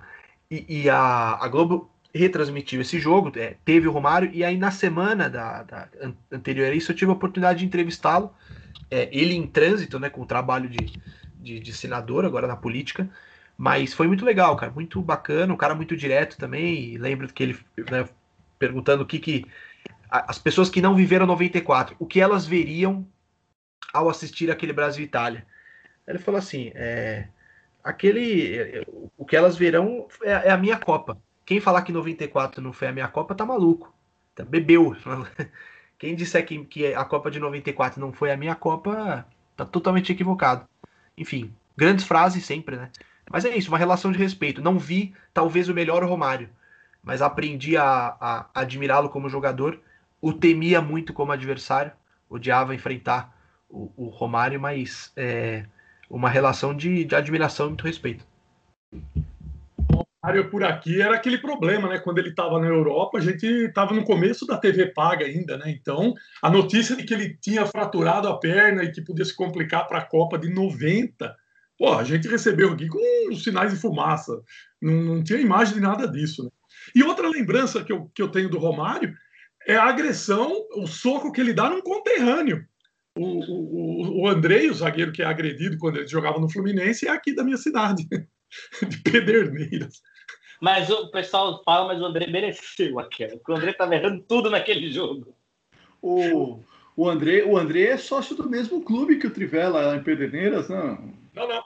E, 0.49 0.83
e 0.83 0.89
a, 0.89 1.37
a, 1.43 1.47
Globo 1.47 1.91
retransmitiu 2.13 2.81
esse 2.81 2.99
jogo, 2.99 3.31
é, 3.37 3.55
teve 3.63 3.87
o 3.87 3.91
Romário, 3.91 4.31
e 4.33 4.43
aí 4.43 4.57
na 4.57 4.71
semana 4.71 5.29
da, 5.29 5.63
da 5.63 5.89
anterior 6.31 6.71
a 6.71 6.75
isso 6.75 6.91
eu 6.91 6.95
tive 6.95 7.11
a 7.11 7.13
oportunidade 7.13 7.59
de 7.59 7.65
entrevistá-lo, 7.65 8.33
é, 8.89 9.09
ele 9.11 9.35
em 9.35 9.45
trânsito, 9.45 9.99
né, 9.99 10.09
com 10.09 10.21
o 10.21 10.25
trabalho 10.25 10.69
de, 10.69 10.91
de, 11.35 11.59
de, 11.59 11.73
senador, 11.73 12.25
agora 12.25 12.47
na 12.47 12.55
política, 12.55 13.07
mas 13.57 13.93
foi 13.93 14.07
muito 14.07 14.25
legal, 14.25 14.55
cara, 14.55 14.71
muito 14.71 15.01
bacana, 15.01 15.53
um 15.53 15.57
cara 15.57 15.75
muito 15.75 15.95
direto 15.95 16.37
também, 16.37 16.93
e 16.93 16.97
lembro 16.97 17.31
que 17.31 17.43
ele, 17.43 17.59
né, 17.91 18.07
perguntando 18.57 19.03
o 19.03 19.05
que 19.05 19.19
que, 19.19 19.45
as 20.09 20.39
pessoas 20.39 20.69
que 20.69 20.81
não 20.81 20.95
viveram 20.95 21.27
94, 21.27 21.95
o 21.99 22.05
que 22.07 22.19
elas 22.19 22.47
veriam 22.47 23.07
ao 23.93 24.09
assistir 24.09 24.49
aquele 24.49 24.73
Brasil-Itália. 24.73 25.45
Ele 26.07 26.17
falou 26.17 26.39
assim, 26.39 26.71
é, 26.73 27.27
aquele. 27.89 28.85
O 29.17 29.25
que 29.25 29.35
elas 29.35 29.57
verão 29.57 30.07
é, 30.23 30.31
é, 30.31 30.51
a 30.51 30.57
minha 30.57 30.77
Copa. 30.77 31.17
Quem 31.45 31.59
falar 31.59 31.81
que 31.81 31.91
94 31.91 32.61
não 32.61 32.71
foi 32.71 32.87
a 32.87 32.91
minha 32.91 33.07
Copa 33.07 33.35
tá 33.35 33.45
maluco. 33.45 33.93
Tá, 34.35 34.43
bebeu. 34.43 34.95
Quem 35.97 36.15
disser 36.15 36.45
que, 36.45 36.63
que 36.65 36.93
a 36.93 37.03
Copa 37.03 37.29
de 37.29 37.39
94 37.39 37.99
não 37.99 38.13
foi 38.13 38.31
a 38.31 38.37
minha 38.37 38.55
Copa 38.55 39.25
tá 39.57 39.65
totalmente 39.65 40.11
equivocado. 40.11 40.65
Enfim, 41.17 41.53
grandes 41.75 42.05
frases 42.05 42.45
sempre, 42.45 42.77
né? 42.77 42.89
Mas 43.29 43.43
é 43.43 43.55
isso, 43.55 43.69
uma 43.69 43.77
relação 43.77 44.11
de 44.11 44.17
respeito. 44.17 44.61
Não 44.61 44.79
vi, 44.79 45.13
talvez, 45.33 45.67
o 45.67 45.73
melhor 45.73 46.03
Romário, 46.03 46.49
mas 47.03 47.21
aprendi 47.21 47.75
a, 47.75 48.15
a 48.19 48.49
admirá-lo 48.53 49.09
como 49.09 49.29
jogador 49.29 49.79
o 50.21 50.33
temia 50.33 50.81
muito 50.81 51.13
como 51.13 51.31
adversário, 51.31 51.91
odiava 52.29 52.75
enfrentar 52.75 53.35
o, 53.69 53.91
o 53.95 54.07
Romário, 54.07 54.59
mas 54.59 55.11
é, 55.15 55.65
uma 56.09 56.29
relação 56.29 56.75
de, 56.75 57.05
de 57.05 57.15
admiração 57.15 57.67
e 57.67 57.69
muito 57.69 57.83
respeito. 57.83 58.25
Romário 60.21 60.49
por 60.49 60.63
aqui 60.63 61.01
era 61.01 61.15
aquele 61.15 61.37
problema, 61.37 61.87
né? 61.87 61.99
Quando 61.99 62.17
ele 62.17 62.29
estava 62.29 62.59
na 62.59 62.67
Europa, 62.67 63.17
a 63.17 63.21
gente 63.21 63.45
estava 63.45 63.93
no 63.93 64.03
começo 64.03 64.45
da 64.45 64.57
TV 64.57 64.87
paga 64.87 65.25
ainda, 65.25 65.57
né? 65.57 65.69
Então, 65.69 66.13
a 66.41 66.49
notícia 66.49 66.95
de 66.95 67.03
que 67.03 67.13
ele 67.13 67.37
tinha 67.41 67.65
fraturado 67.65 68.27
a 68.27 68.37
perna 68.37 68.83
e 68.83 68.91
que 68.91 69.01
podia 69.01 69.23
se 69.23 69.35
complicar 69.35 69.87
para 69.87 69.99
a 69.99 70.05
Copa 70.05 70.37
de 70.37 70.49
90, 70.49 71.35
pô, 71.77 71.93
a 71.93 72.03
gente 72.03 72.27
recebeu 72.27 72.73
aqui 72.73 72.87
com 72.87 73.35
sinais 73.35 73.71
de 73.71 73.79
fumaça. 73.79 74.41
Não, 74.81 74.93
não 74.93 75.23
tinha 75.23 75.39
imagem 75.39 75.75
de 75.75 75.79
nada 75.79 76.07
disso, 76.07 76.43
né? 76.43 76.49
E 76.95 77.03
outra 77.03 77.27
lembrança 77.27 77.83
que 77.83 77.91
eu, 77.91 78.09
que 78.13 78.21
eu 78.21 78.29
tenho 78.29 78.49
do 78.49 78.57
Romário 78.57 79.13
é 79.67 79.75
a 79.75 79.85
agressão, 79.85 80.65
o 80.75 80.87
soco 80.87 81.31
que 81.31 81.39
ele 81.39 81.53
dá 81.53 81.69
num 81.69 81.81
conterrâneo. 81.81 82.65
O, 83.19 84.21
o, 84.21 84.21
o 84.21 84.27
Andrei, 84.27 84.69
o 84.69 84.73
zagueiro 84.73 85.11
que 85.11 85.21
é 85.21 85.25
agredido 85.25 85.77
quando 85.77 85.97
ele 85.97 86.07
jogava 86.07 86.39
no 86.39 86.49
Fluminense, 86.49 87.07
é 87.07 87.11
aqui 87.11 87.35
da 87.35 87.43
minha 87.43 87.57
cidade, 87.57 88.07
de 88.87 88.97
Pederneiras. 89.03 90.01
Mas 90.61 90.89
o 90.89 91.11
pessoal 91.11 91.61
fala, 91.63 91.87
mas 91.87 92.01
o 92.01 92.05
André 92.05 92.27
mereceu 92.27 92.97
aquela. 92.99 93.31
Porque 93.37 93.51
o 93.51 93.55
André 93.55 93.71
estava 93.71 93.95
errando 93.95 94.23
tudo 94.23 94.49
naquele 94.49 94.91
jogo. 94.91 95.35
O, 96.01 96.61
o, 96.95 97.09
André, 97.09 97.43
o 97.43 97.57
André 97.57 97.87
é 97.87 97.97
sócio 97.97 98.35
do 98.35 98.49
mesmo 98.49 98.81
clube 98.83 99.17
que 99.17 99.27
o 99.27 99.31
Trivela 99.31 99.81
lá 99.81 99.95
em 99.95 100.03
Pederneiras, 100.03 100.69
não? 100.69 101.13
Não, 101.33 101.47
não. 101.47 101.63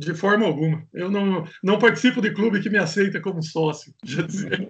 De 0.00 0.14
forma 0.14 0.46
alguma. 0.46 0.86
Eu 0.92 1.10
não, 1.10 1.46
não 1.62 1.78
participo 1.78 2.20
de 2.20 2.32
clube 2.32 2.62
que 2.62 2.70
me 2.70 2.78
aceita 2.78 3.20
como 3.20 3.42
sócio. 3.42 3.94
Já 4.04 4.22
dizia. 4.22 4.50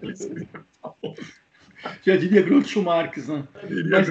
Já 2.02 2.16
diria 2.16 2.42
Groucho 2.42 2.82
Marques, 2.82 3.28
né? 3.28 3.46
Mas, 3.88 4.10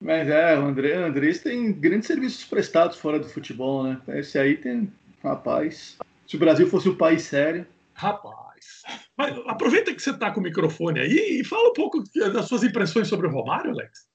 mas 0.00 0.28
é, 0.28 0.58
o 0.58 0.64
André, 0.64 0.98
o 0.98 1.06
Andrés 1.06 1.40
tem 1.40 1.72
grandes 1.72 2.06
serviços 2.06 2.44
prestados 2.44 2.96
fora 2.96 3.18
do 3.18 3.28
futebol, 3.28 3.82
né? 3.82 4.00
Esse 4.08 4.38
aí 4.38 4.56
tem, 4.56 4.92
rapaz. 5.22 5.98
Se 6.26 6.36
o 6.36 6.38
Brasil 6.38 6.68
fosse 6.68 6.88
um 6.88 6.96
país 6.96 7.22
sério. 7.22 7.66
Rapaz. 7.94 8.82
Mas 9.16 9.36
aproveita 9.46 9.92
que 9.92 10.00
você 10.00 10.10
está 10.10 10.30
com 10.30 10.40
o 10.40 10.42
microfone 10.42 11.00
aí 11.00 11.40
e 11.40 11.44
fala 11.44 11.70
um 11.70 11.72
pouco 11.72 12.04
das 12.32 12.46
suas 12.46 12.62
impressões 12.62 13.08
sobre 13.08 13.26
o 13.26 13.30
Romário, 13.30 13.72
Alex. 13.72 14.06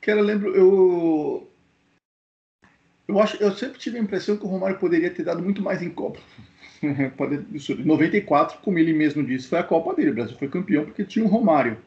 Cara, 0.00 0.20
eu 0.20 0.24
lembro, 0.24 0.54
eu. 0.54 1.50
Eu, 3.08 3.20
acho, 3.20 3.36
eu 3.42 3.52
sempre 3.52 3.78
tive 3.78 3.98
a 3.98 4.00
impressão 4.00 4.36
que 4.36 4.44
o 4.44 4.48
Romário 4.48 4.78
poderia 4.78 5.10
ter 5.10 5.22
dado 5.22 5.42
muito 5.42 5.60
mais 5.60 5.82
em 5.82 5.90
Copa. 5.90 6.18
Em 6.82 7.84
94, 7.84 8.58
como 8.60 8.78
ele 8.78 8.92
mesmo 8.92 9.24
disse, 9.24 9.48
foi 9.48 9.58
a 9.58 9.64
Copa 9.64 9.94
dele. 9.94 10.10
O 10.10 10.14
Brasil 10.14 10.36
foi 10.36 10.48
campeão 10.48 10.84
porque 10.84 11.04
tinha 11.04 11.24
o 11.24 11.28
Romário. 11.28 11.78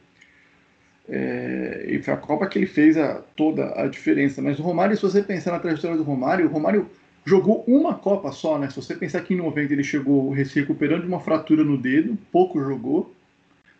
É, 1.08 1.86
e 1.88 2.02
foi 2.02 2.14
a 2.14 2.16
Copa 2.16 2.46
que 2.46 2.58
ele 2.58 2.66
fez 2.66 2.96
a, 2.96 3.22
toda 3.36 3.80
a 3.80 3.86
diferença. 3.86 4.40
Mas 4.40 4.58
o 4.58 4.62
Romário, 4.62 4.96
se 4.96 5.02
você 5.02 5.22
pensar 5.22 5.52
na 5.52 5.58
trajetória 5.58 5.96
do 5.96 6.02
Romário, 6.02 6.46
o 6.46 6.50
Romário 6.50 6.88
jogou 7.24 7.64
uma 7.66 7.94
Copa 7.94 8.32
só, 8.32 8.58
né? 8.58 8.68
Se 8.70 8.76
você 8.76 8.94
pensar 8.94 9.20
que 9.22 9.34
em 9.34 9.36
90 9.36 9.72
ele 9.72 9.84
chegou 9.84 10.34
se 10.44 10.60
recuperando 10.60 11.02
de 11.02 11.08
uma 11.08 11.20
fratura 11.20 11.64
no 11.64 11.76
dedo, 11.76 12.16
pouco 12.30 12.62
jogou. 12.62 13.14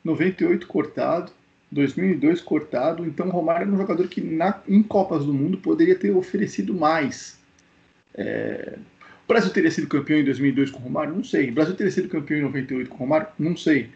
98 0.03 0.67
cortado, 0.67 1.31
2002 1.71 2.41
cortado. 2.41 3.05
Então 3.05 3.29
o 3.29 3.31
Romário 3.31 3.69
é 3.69 3.71
um 3.71 3.77
jogador 3.77 4.09
que 4.09 4.21
na, 4.21 4.61
em 4.67 4.83
Copas 4.83 5.25
do 5.25 5.33
Mundo 5.33 5.59
poderia 5.59 5.95
ter 5.95 6.11
oferecido 6.11 6.75
mais. 6.75 7.39
É... 8.15 8.79
O 9.25 9.29
Brasil 9.29 9.53
teria 9.53 9.71
sido 9.71 9.87
campeão 9.87 10.19
em 10.19 10.25
2002 10.25 10.71
com 10.71 10.81
o 10.81 10.83
Romário? 10.83 11.15
Não 11.15 11.23
sei. 11.23 11.51
O 11.51 11.55
Brasil 11.55 11.77
teria 11.77 11.93
sido 11.93 12.09
campeão 12.09 12.39
em 12.39 12.43
98 12.43 12.91
com 12.91 12.97
o 12.97 12.99
Romário? 12.99 13.29
Não 13.39 13.57
sei. 13.57 13.91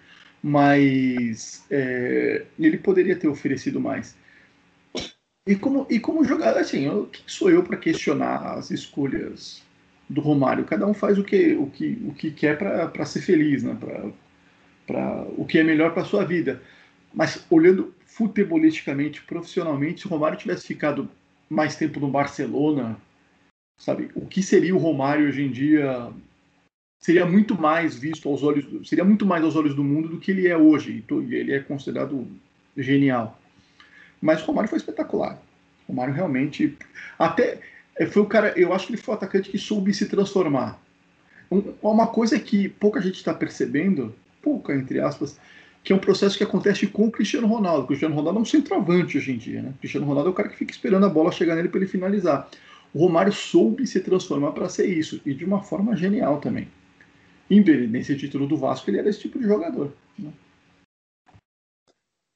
Mas 0.47 1.65
é... 1.71 2.45
ele 2.59 2.77
poderia 2.77 3.17
ter 3.17 3.29
oferecido 3.29 3.81
mais. 3.81 4.15
E 5.49 5.57
como, 5.57 5.87
e 5.89 5.99
como 5.99 6.23
jogador, 6.23 6.59
assim, 6.59 6.85
eu, 6.85 7.07
quem 7.07 7.25
sou 7.27 7.51
eu 7.51 7.63
para 7.63 7.79
questionar 7.79 8.59
as 8.59 8.71
escolhas 8.71 9.63
do 10.07 10.21
Romário? 10.21 10.67
Cada 10.67 10.87
um 10.87 10.93
faz 10.93 11.19
o 11.19 11.25
que, 11.25 11.55
o 11.55 11.71
que, 11.71 11.99
o 12.07 12.13
que 12.13 12.31
quer 12.31 12.59
para 12.59 13.07
ser 13.07 13.23
feliz, 13.23 13.63
né? 13.63 13.75
para 14.87 15.27
o 15.39 15.47
que 15.47 15.59
é 15.59 15.65
melhor 15.65 15.95
para 15.95 16.05
sua 16.05 16.25
vida. 16.27 16.63
Mas 17.13 17.47
olhando 17.49 17.95
futebolisticamente, 18.07 19.23
profissionalmente, 19.23 20.03
se 20.03 20.07
o 20.07 20.11
Romário 20.11 20.39
tivesse 20.39 20.67
ficado 20.67 21.09
mais 21.49 21.75
tempo 21.77 22.01
no 22.01 22.11
Barcelona, 22.11 22.99
sabe, 23.79 24.11
o 24.15 24.27
que 24.27 24.43
seria 24.43 24.75
o 24.75 24.79
Romário 24.79 25.27
hoje 25.27 25.43
em 25.43 25.51
dia 25.51 26.13
seria 27.05 27.27
muito 27.27 27.55
mais 27.55 27.95
visto 27.95 28.31
aos 28.31 28.43
olhos, 28.43 28.89
seria 28.89 29.05
muito 29.05 29.27
mais 29.27 29.45
aos 29.45 29.55
olhos 29.55 29.75
do 29.75 29.85
mundo 29.85 30.09
do 30.09 30.19
que 30.19 30.31
ele 30.31 30.49
é 30.49 30.57
hoje. 30.57 31.05
Ele 31.11 31.53
é 31.53 31.61
considerado 31.61 32.27
genial. 32.75 33.39
Mas 34.23 34.43
o 34.43 34.47
Romário 34.47 34.71
foi 34.71 34.79
espetacular. 34.79 35.39
O 35.87 35.93
Romário 35.93 36.15
realmente. 36.15 36.79
Até. 37.19 37.61
Eh, 37.97 38.07
foi 38.07 38.23
o 38.23 38.27
cara. 38.27 38.55
Eu 38.59 38.73
acho 38.73 38.87
que 38.87 38.95
ele 38.95 39.03
foi 39.03 39.13
o 39.13 39.19
atacante 39.19 39.51
que 39.51 39.59
soube 39.59 39.93
se 39.93 40.07
transformar. 40.07 40.81
Uma 41.83 42.07
coisa 42.07 42.41
que 42.41 42.71
pouca 42.71 43.03
gente 43.03 43.17
está 43.17 43.35
percebendo, 43.35 44.15
pouca, 44.41 44.75
entre 44.75 44.99
aspas, 44.99 45.39
que 45.83 45.93
é 45.93 45.97
um 45.97 45.99
processo 45.99 46.39
que 46.39 46.43
acontece 46.43 46.87
com 46.87 47.09
o 47.09 47.11
Cristiano 47.11 47.47
Ronaldo. 47.47 47.85
O 47.85 47.87
Cristiano 47.87 48.15
Ronaldo 48.15 48.39
é 48.39 48.43
um 48.43 48.47
centroavante 48.47 49.19
hoje 49.19 49.31
em 49.31 49.37
dia, 49.37 49.61
né? 49.61 49.75
O 49.77 49.79
Cristiano 49.79 50.07
Ronaldo 50.07 50.31
é 50.31 50.33
o 50.33 50.35
cara 50.35 50.49
que 50.49 50.57
fica 50.57 50.73
esperando 50.73 51.05
a 51.05 51.11
bola 51.11 51.31
chegar 51.31 51.55
nele 51.55 51.69
para 51.69 51.81
ele 51.81 51.87
finalizar. 51.87 52.49
O 52.95 53.01
Romário 53.01 53.31
soube 53.31 53.87
se 53.87 54.01
transformar 54.01 54.53
para 54.53 54.71
ser 54.71 54.87
isso, 54.87 55.21
e 55.27 55.35
de 55.35 55.45
uma 55.45 55.63
forma 55.63 55.95
genial 55.95 56.41
também. 56.41 56.67
Independente 57.51 58.17
título 58.17 58.47
do 58.47 58.57
Vasco, 58.57 58.89
ele 58.89 58.99
era 58.99 59.09
esse 59.09 59.21
tipo 59.21 59.39
de 59.39 59.45
jogador. 59.45 59.95
Né? 60.19 60.33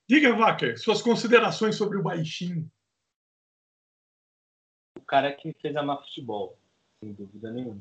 Diga, 0.08 0.34
Wacker, 0.34 0.78
suas 0.80 1.02
considerações 1.02 1.76
sobre 1.76 1.98
o 1.98 2.02
Baixinho. 2.02 2.70
O 4.96 5.02
cara 5.02 5.32
que 5.32 5.52
fez 5.54 5.76
amar 5.76 6.02
futebol, 6.02 6.58
sem 7.02 7.12
dúvida 7.12 7.50
nenhuma. 7.50 7.80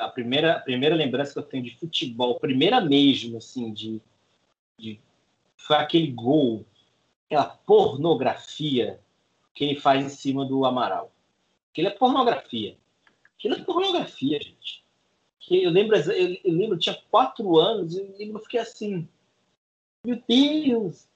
A 0.00 0.08
primeira, 0.08 0.56
a 0.56 0.60
primeira 0.60 0.94
lembrança 0.94 1.34
que 1.34 1.38
eu 1.38 1.42
tenho 1.42 1.64
de 1.64 1.78
futebol, 1.78 2.40
primeira 2.40 2.80
mesmo, 2.80 3.36
assim, 3.36 3.72
de, 3.72 4.00
de 4.78 4.98
foi 5.56 5.76
aquele 5.76 6.10
gol, 6.10 6.66
aquela 7.26 7.46
pornografia 7.46 9.00
que 9.54 9.64
ele 9.64 9.80
faz 9.80 10.04
em 10.04 10.08
cima 10.08 10.44
do 10.44 10.64
Amaral. 10.64 11.12
Aquilo 11.70 11.88
é 11.88 11.90
pornografia. 11.90 12.76
Aquilo 13.36 13.54
é 13.54 13.64
pornografia, 13.64 14.40
gente. 14.40 14.83
Que 15.46 15.62
eu 15.62 15.70
lembro, 15.70 15.96
eu, 15.96 16.38
eu 16.42 16.54
lembro, 16.54 16.74
eu 16.74 16.78
tinha 16.78 16.98
quatro 17.10 17.58
anos 17.58 17.94
e 17.96 18.30
eu 18.32 18.38
fiquei 18.40 18.60
assim, 18.60 19.06
meu 20.04 20.22
Deus! 20.26 21.06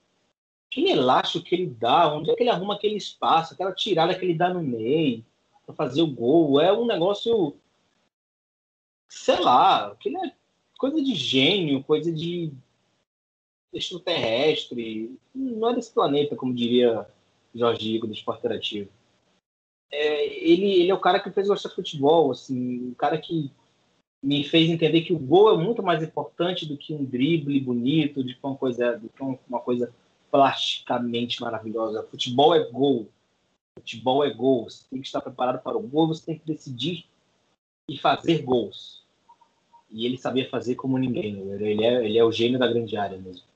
Aquele 0.71 0.91
elástico 0.91 1.45
que 1.45 1.55
ele 1.55 1.67
dá, 1.67 2.15
onde 2.15 2.31
é 2.31 2.35
que 2.35 2.43
ele 2.43 2.51
arruma 2.51 2.75
aquele 2.75 2.97
espaço, 2.97 3.55
aquela 3.55 3.73
tirada 3.73 4.15
que 4.15 4.25
ele 4.25 4.35
dá 4.35 4.53
no 4.53 4.63
meio 4.63 5.25
para 5.65 5.75
fazer 5.75 6.03
o 6.03 6.13
gol, 6.13 6.61
é 6.61 6.71
um 6.71 6.87
negócio, 6.87 7.57
sei 9.09 9.41
lá, 9.41 9.93
aquele 9.93 10.17
é 10.19 10.35
coisa 10.79 11.03
de 11.03 11.15
gênio, 11.15 11.83
coisa 11.83 12.13
de 12.13 12.53
extraterrestre, 13.73 15.19
não 15.35 15.71
é 15.71 15.75
desse 15.75 15.93
planeta, 15.93 16.37
como 16.37 16.55
diria 16.55 17.07
Jorge 17.55 17.95
Igor 17.95 18.09
do 18.09 18.15
Esporte 18.15 18.41
Interativo. 18.41 18.91
É, 19.91 20.27
ele, 20.27 20.71
ele 20.81 20.91
é 20.91 20.95
o 20.95 21.01
cara 21.01 21.19
que 21.19 21.31
fez 21.31 21.49
gostar 21.49 21.71
de 21.71 21.75
futebol, 21.75 22.31
assim, 22.31 22.91
o 22.91 22.95
cara 22.95 23.19
que 23.19 23.51
me 24.23 24.43
fez 24.45 24.69
entender 24.69 25.03
que 25.03 25.13
o 25.13 25.19
gol 25.19 25.55
é 25.55 25.65
muito 25.65 25.83
mais 25.83 26.03
importante 26.03 26.67
do 26.67 26.77
que 26.77 26.93
um 26.93 27.05
drible 27.05 27.61
bonito, 27.61 28.25
de 28.25 28.37
uma 28.43 28.57
coisa, 28.57 28.97
do 28.97 29.09
que 29.09 29.23
uma 29.49 29.61
coisa 29.61 29.93
plasticamente 30.31 31.41
maravilhosa. 31.41 32.07
Futebol 32.11 32.55
é 32.55 32.71
gol. 32.71 33.09
Futebol 33.79 34.25
é 34.25 34.31
gol. 34.33 34.69
Você 34.69 34.85
tem 34.91 35.01
que 35.01 35.07
estar 35.07 35.21
preparado 35.21 35.63
para 35.63 35.77
o 35.77 35.83
gol, 35.83 36.09
você 36.09 36.27
tem 36.27 36.39
que 36.39 36.47
decidir 36.47 37.05
e 37.89 37.97
fazer 37.97 38.43
gols. 38.43 39.07
E 39.91 40.05
ele 40.05 40.19
sabia 40.19 40.49
fazer 40.51 40.75
como 40.75 40.99
ninguém. 40.99 41.39
Ele 41.53 41.85
é, 41.85 42.05
ele 42.05 42.19
é 42.19 42.25
o 42.25 42.33
gênio 42.33 42.59
da 42.59 42.67
grande 42.67 42.97
área 42.97 43.17
mesmo. 43.17 43.47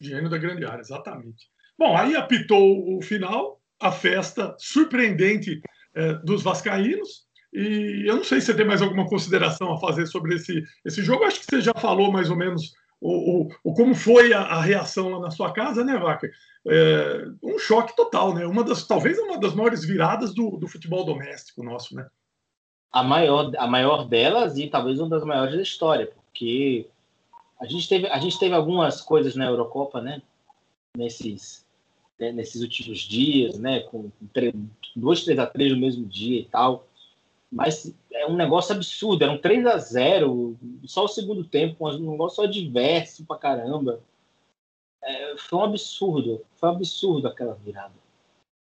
Gênio 0.00 0.30
da 0.30 0.38
grande 0.38 0.64
área, 0.64 0.80
exatamente. 0.80 1.50
Bom, 1.76 1.96
aí 1.96 2.14
apitou 2.14 2.96
o 2.96 3.02
final, 3.02 3.60
a 3.80 3.90
festa 3.90 4.54
surpreendente 4.58 5.60
é, 5.94 6.14
dos 6.14 6.42
vascaínos, 6.42 7.26
e 7.52 8.04
eu 8.06 8.16
não 8.16 8.24
sei 8.24 8.40
se 8.40 8.46
você 8.46 8.54
tem 8.54 8.66
mais 8.66 8.82
alguma 8.82 9.08
consideração 9.08 9.72
a 9.72 9.80
fazer 9.80 10.06
sobre 10.06 10.34
esse, 10.34 10.62
esse 10.84 11.02
jogo. 11.02 11.24
Acho 11.24 11.40
que 11.40 11.46
você 11.46 11.60
já 11.60 11.72
falou 11.74 12.12
mais 12.12 12.30
ou 12.30 12.36
menos 12.36 12.72
o, 13.00 13.42
o, 13.42 13.48
o 13.62 13.74
como 13.74 13.94
foi 13.94 14.32
a, 14.32 14.40
a, 14.40 14.60
reação 14.60 15.10
lá 15.10 15.20
na 15.20 15.30
sua 15.30 15.52
casa, 15.52 15.84
né, 15.84 15.96
Vaca? 15.96 16.28
É, 16.66 17.26
um 17.42 17.58
choque 17.58 17.94
total, 17.94 18.34
né? 18.34 18.44
Uma 18.44 18.64
das, 18.64 18.86
talvez 18.86 19.18
uma 19.18 19.38
das 19.38 19.54
maiores 19.54 19.84
viradas 19.84 20.34
do, 20.34 20.56
do 20.56 20.66
futebol 20.66 21.04
doméstico 21.04 21.62
nosso, 21.62 21.94
né? 21.94 22.08
A 22.90 23.02
maior, 23.02 23.52
a 23.56 23.66
maior 23.66 24.06
delas 24.06 24.58
e 24.58 24.68
talvez 24.68 24.98
uma 24.98 25.08
das 25.08 25.24
maiores 25.24 25.54
da 25.54 25.62
história, 25.62 26.06
porque 26.06 26.86
a 27.60 27.66
gente 27.66 27.88
teve, 27.88 28.06
a 28.08 28.18
gente 28.18 28.38
teve 28.38 28.54
algumas 28.54 29.00
coisas 29.00 29.36
na 29.36 29.46
Eurocopa, 29.46 30.00
né? 30.00 30.20
Nesses, 30.96 31.64
né, 32.18 32.32
nesses 32.32 32.62
últimos 32.62 32.98
dias, 33.00 33.58
né? 33.58 33.80
Com, 33.80 34.10
com 34.10 34.26
três 34.32 34.54
a 35.38 35.46
três 35.46 35.72
no 35.72 35.78
mesmo 35.78 36.04
dia 36.04 36.40
e 36.40 36.44
tal. 36.46 36.87
Mas 37.50 37.94
é 38.12 38.26
um 38.26 38.36
negócio 38.36 38.74
absurdo, 38.74 39.24
era 39.24 39.32
um 39.32 39.40
3 39.40 39.66
a 39.66 39.78
0 39.78 40.58
só 40.84 41.04
o 41.04 41.08
segundo 41.08 41.44
tempo, 41.44 41.88
um 41.88 42.10
negócio 42.10 42.44
adverso 42.44 43.24
pra 43.24 43.38
caramba. 43.38 44.00
É, 45.02 45.36
foi 45.38 45.58
um 45.58 45.64
absurdo, 45.64 46.44
foi 46.56 46.68
um 46.68 46.72
absurdo 46.72 47.28
aquela 47.28 47.54
virada. 47.54 47.94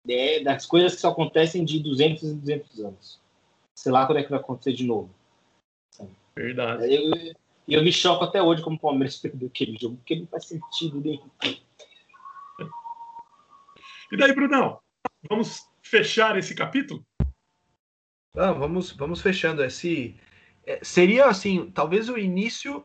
É, 0.08 0.40
das 0.40 0.64
coisas 0.64 0.94
que 0.94 1.00
só 1.00 1.10
acontecem 1.10 1.62
de 1.62 1.78
200 1.80 2.22
em 2.22 2.38
200 2.38 2.80
anos. 2.80 3.20
Sei 3.74 3.92
lá 3.92 4.06
quando 4.06 4.18
é 4.18 4.22
que 4.22 4.30
vai 4.30 4.38
acontecer 4.38 4.72
de 4.72 4.84
novo. 4.84 5.10
Verdade. 6.34 6.94
Eu, 6.94 7.14
eu, 7.14 7.34
eu 7.68 7.84
me 7.84 7.92
choco 7.92 8.24
até 8.24 8.42
hoje 8.42 8.62
como 8.62 8.76
o 8.76 8.80
Palmeiras 8.80 9.16
perdeu 9.20 9.48
aquele 9.48 9.76
jogo, 9.78 9.96
porque 9.96 10.16
não 10.16 10.26
faz 10.26 10.46
sentido 10.46 11.00
nenhum. 11.00 11.28
E 14.12 14.16
daí, 14.16 14.32
Brunão? 14.34 14.80
Vamos 15.28 15.68
fechar 15.82 16.36
esse 16.38 16.54
capítulo? 16.54 17.04
Ah, 18.36 18.52
vamos, 18.52 18.92
vamos 18.92 19.20
fechando. 19.20 19.62
Esse 19.64 20.14
é, 20.66 20.78
seria 20.82 21.26
assim, 21.26 21.70
talvez 21.74 22.08
o 22.08 22.16
início, 22.16 22.84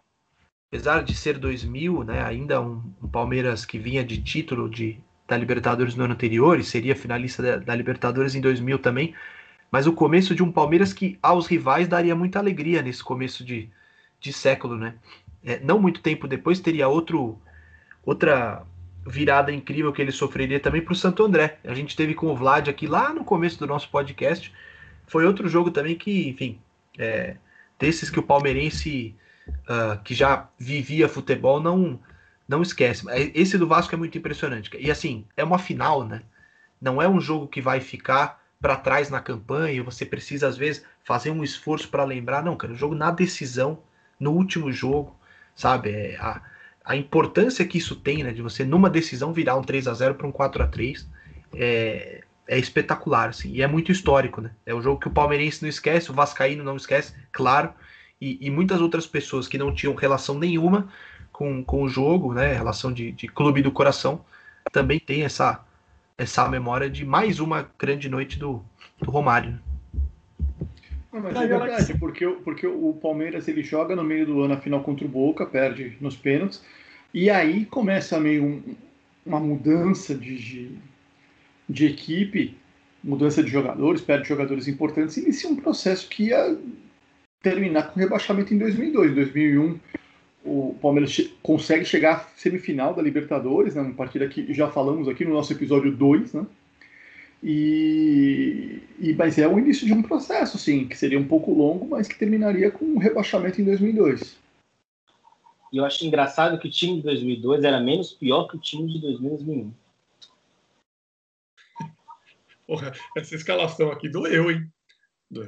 apesar 0.70 1.04
de 1.04 1.14
ser 1.16 1.38
2000, 1.38 2.04
né, 2.04 2.24
ainda 2.24 2.62
um, 2.62 2.82
um 3.02 3.08
Palmeiras 3.08 3.66
que 3.66 3.78
vinha 3.78 4.04
de 4.04 4.22
título 4.22 4.70
de, 4.70 5.00
da 5.28 5.38
Libertadores 5.38 5.96
no 5.96 6.04
ano 6.04 6.14
anterior 6.14 6.60
e 6.60 6.64
seria 6.64 6.96
finalista 6.96 7.44
da, 7.44 7.58
da, 7.58 7.76
Libertadores 7.76 8.34
em 8.36 8.42
2000 8.42 8.80
também, 8.80 9.16
mas 9.72 9.88
o 9.88 9.94
começo 9.94 10.34
de 10.34 10.44
um 10.44 10.52
Palmeiras 10.52 10.94
que 10.94 11.20
aos 11.22 11.48
rivais 11.48 11.88
daria 11.88 12.16
muita 12.16 12.40
alegria 12.40 12.82
nesse 12.82 13.04
começo 13.04 13.44
de, 13.46 13.70
de 14.20 14.34
século, 14.34 14.76
né? 14.78 14.96
É, 15.44 15.60
não 15.60 15.80
muito 15.80 16.02
tempo 16.02 16.28
depois 16.28 16.60
teria 16.60 16.88
outro 16.88 17.40
outra 18.04 18.66
virada 19.08 19.52
incrível 19.52 19.94
que 19.94 20.02
ele 20.02 20.12
sofreria 20.12 20.60
também 20.60 20.82
para 20.82 20.94
o 20.94 20.96
Santo 20.96 21.24
André. 21.24 21.60
A 21.64 21.74
gente 21.74 21.96
teve 21.96 22.16
com 22.16 22.28
o 22.28 22.36
Vlad 22.36 22.68
aqui 22.68 22.88
lá 22.88 23.14
no 23.14 23.24
começo 23.24 23.60
do 23.60 23.68
nosso 23.68 23.90
podcast. 23.90 24.52
Foi 25.08 25.26
outro 25.26 25.48
jogo 25.48 25.72
também 25.72 25.96
que, 25.96 26.30
enfim, 26.30 26.60
é, 26.98 27.38
desses 27.80 28.10
que 28.10 28.20
o 28.20 28.24
palmeirense 28.24 29.16
uh, 29.48 30.02
que 30.04 30.14
já 30.14 30.50
vivia 30.58 31.10
futebol 31.10 31.62
não 31.62 32.00
não 32.48 32.62
esquece. 32.62 33.06
Esse 33.34 33.58
do 33.58 33.68
Vasco 33.68 33.96
é 33.96 33.98
muito 33.98 34.18
impressionante. 34.18 34.70
E 34.78 34.92
assim, 34.92 35.26
é 35.36 35.44
uma 35.44 35.58
final, 35.58 36.06
né? 36.06 36.22
Não 36.80 37.02
é 37.02 37.08
um 37.08 37.20
jogo 37.20 37.48
que 37.48 37.60
vai 37.60 37.80
ficar 37.80 38.40
para 38.62 38.76
trás 38.76 39.10
na 39.10 39.20
campanha, 39.20 39.84
você 39.84 40.06
precisa 40.06 40.48
às 40.48 40.56
vezes 40.56 40.86
fazer 41.04 41.32
um 41.32 41.44
esforço 41.44 41.90
para 41.90 42.04
lembrar, 42.04 42.44
não, 42.44 42.56
cara, 42.56 42.74
o 42.74 42.76
jogo 42.76 42.96
na 42.96 43.12
decisão, 43.12 43.80
no 44.20 44.32
último 44.32 44.72
jogo, 44.72 45.16
sabe? 45.56 45.90
É, 45.90 46.18
a, 46.18 46.42
a 46.84 46.96
importância 46.96 47.66
que 47.66 47.78
isso 47.78 47.96
tem, 47.96 48.24
né, 48.24 48.32
de 48.32 48.42
você 48.42 48.64
numa 48.64 48.90
decisão 48.90 49.34
virar 49.34 49.56
um 49.56 49.64
3 49.64 49.88
a 49.88 49.94
0 49.94 50.16
para 50.16 50.28
um 50.28 50.32
4 50.32 50.64
a 50.64 50.68
3 50.68 51.08
é, 51.54 52.24
é 52.48 52.58
espetacular, 52.58 53.30
assim, 53.30 53.52
e 53.52 53.62
é 53.62 53.68
muito 53.68 53.92
histórico, 53.92 54.42
né? 54.42 54.52
É 54.66 54.74
um 54.74 54.82
jogo 54.82 55.00
que 55.00 55.08
o 55.08 55.12
palmeirense 55.12 55.62
não 55.62 55.70
esquece, 55.70 56.12
o 56.12 56.14
vascaíno 56.14 56.64
não 56.64 56.78
esquece, 56.78 57.14
claro, 57.32 57.74
e, 58.22 58.38
e 58.40 58.50
muitas 58.50 58.82
outras 58.82 59.06
pessoas 59.06 59.48
que 59.48 59.58
não 59.58 59.74
tinham 59.74 59.96
relação 59.96 60.38
nenhuma 60.38 60.88
com, 61.32 61.64
com 61.64 61.84
o 61.84 61.90
jogo, 61.90 62.34
né, 62.34 62.54
relação 62.54 62.94
de, 62.94 63.12
de 63.12 63.28
clube 63.28 63.62
do 63.62 63.72
coração, 63.72 64.24
também 64.72 65.00
tem 65.00 65.24
essa 65.24 65.64
essa 66.18 66.48
memória 66.48 66.90
de 66.90 67.06
mais 67.06 67.40
uma 67.40 67.70
grande 67.78 68.08
noite 68.10 68.40
do, 68.40 68.64
do 69.02 69.12
Romário. 69.12 69.60
Não, 71.12 71.22
mas 71.22 71.36
é 71.36 71.48
verdade, 71.48 71.98
porque, 71.98 72.26
porque 72.26 72.68
o 72.68 72.94
Palmeiras 72.94 73.48
ele 73.48 73.64
joga 73.64 73.96
no 73.96 74.04
meio 74.04 74.26
do 74.26 74.42
ano 74.42 74.54
a 74.54 74.58
final 74.58 74.82
contra 74.82 75.06
o 75.06 75.10
Boca, 75.10 75.46
perde 75.46 75.98
nos 76.00 76.16
pênaltis, 76.16 76.64
e 77.14 77.30
aí 77.30 77.66
começa 77.66 78.20
meio 78.20 78.44
um, 78.44 78.76
uma 79.26 79.40
mudança 79.40 80.14
de, 80.14 80.38
de, 80.38 80.78
de, 81.68 81.86
equipe, 81.86 82.56
mudança 83.04 83.44
de 83.44 83.50
jogadores, 83.50 84.02
perde 84.02 84.28
jogadores 84.28 84.68
importantes, 84.68 85.18
inicia 85.18 85.50
um 85.50 85.56
processo 85.56 86.08
que 86.08 86.26
ia 86.26 86.58
terminar 87.42 87.92
com 87.92 88.00
rebaixamento 88.00 88.54
em 88.54 88.58
2002. 88.58 89.12
Em 89.12 89.16
2001, 89.16 89.80
o 90.44 90.76
Palmeiras 90.82 91.12
che 91.12 91.34
consegue 91.42 91.86
chegar 91.86 92.16
à 92.16 92.20
semifinal 92.38 92.94
da 92.94 93.02
Libertadores, 93.02 93.76
né, 93.76 93.82
uma 93.82 93.94
partida 93.94 94.28
que 94.28 94.54
já 94.54 94.70
falamos 94.70 95.08
aqui 95.08 95.26
no 95.26 95.34
nosso 95.34 95.54
episódio 95.54 95.92
2, 95.92 96.34
né? 96.34 96.46
E, 97.44 98.82
e, 99.00 99.14
mas 99.14 99.38
é 99.38 99.48
o 99.48 99.60
início 99.60 99.86
de 99.86 99.94
um 99.94 100.02
processo, 100.02 100.58
sim, 100.58 100.88
que 100.88 100.98
seria 100.98 101.20
um 101.20 101.28
pouco 101.28 101.54
longo, 101.54 101.86
mas 101.88 102.08
que 102.08 102.18
terminaria 102.18 102.72
com 102.72 102.86
um 102.86 102.98
rebaixamento 102.98 103.62
em 103.62 103.66
2002. 103.66 104.36
E 105.72 105.78
eu 105.78 105.86
acho 105.86 106.06
engraçado 106.06 106.58
que 106.58 106.68
o 106.68 106.72
time 106.72 106.96
de 106.96 107.04
2002 107.04 107.64
era 107.64 107.80
menos 107.80 108.12
pior 108.12 108.48
que 108.48 108.56
o 108.56 108.60
time 108.60 108.92
de 108.92 109.00
2001. 109.00 109.72
Porra, 112.68 112.94
essa 113.16 113.36
escalação 113.36 113.92
aqui 113.92 114.10
doeu, 114.10 114.52
hein? 114.52 114.72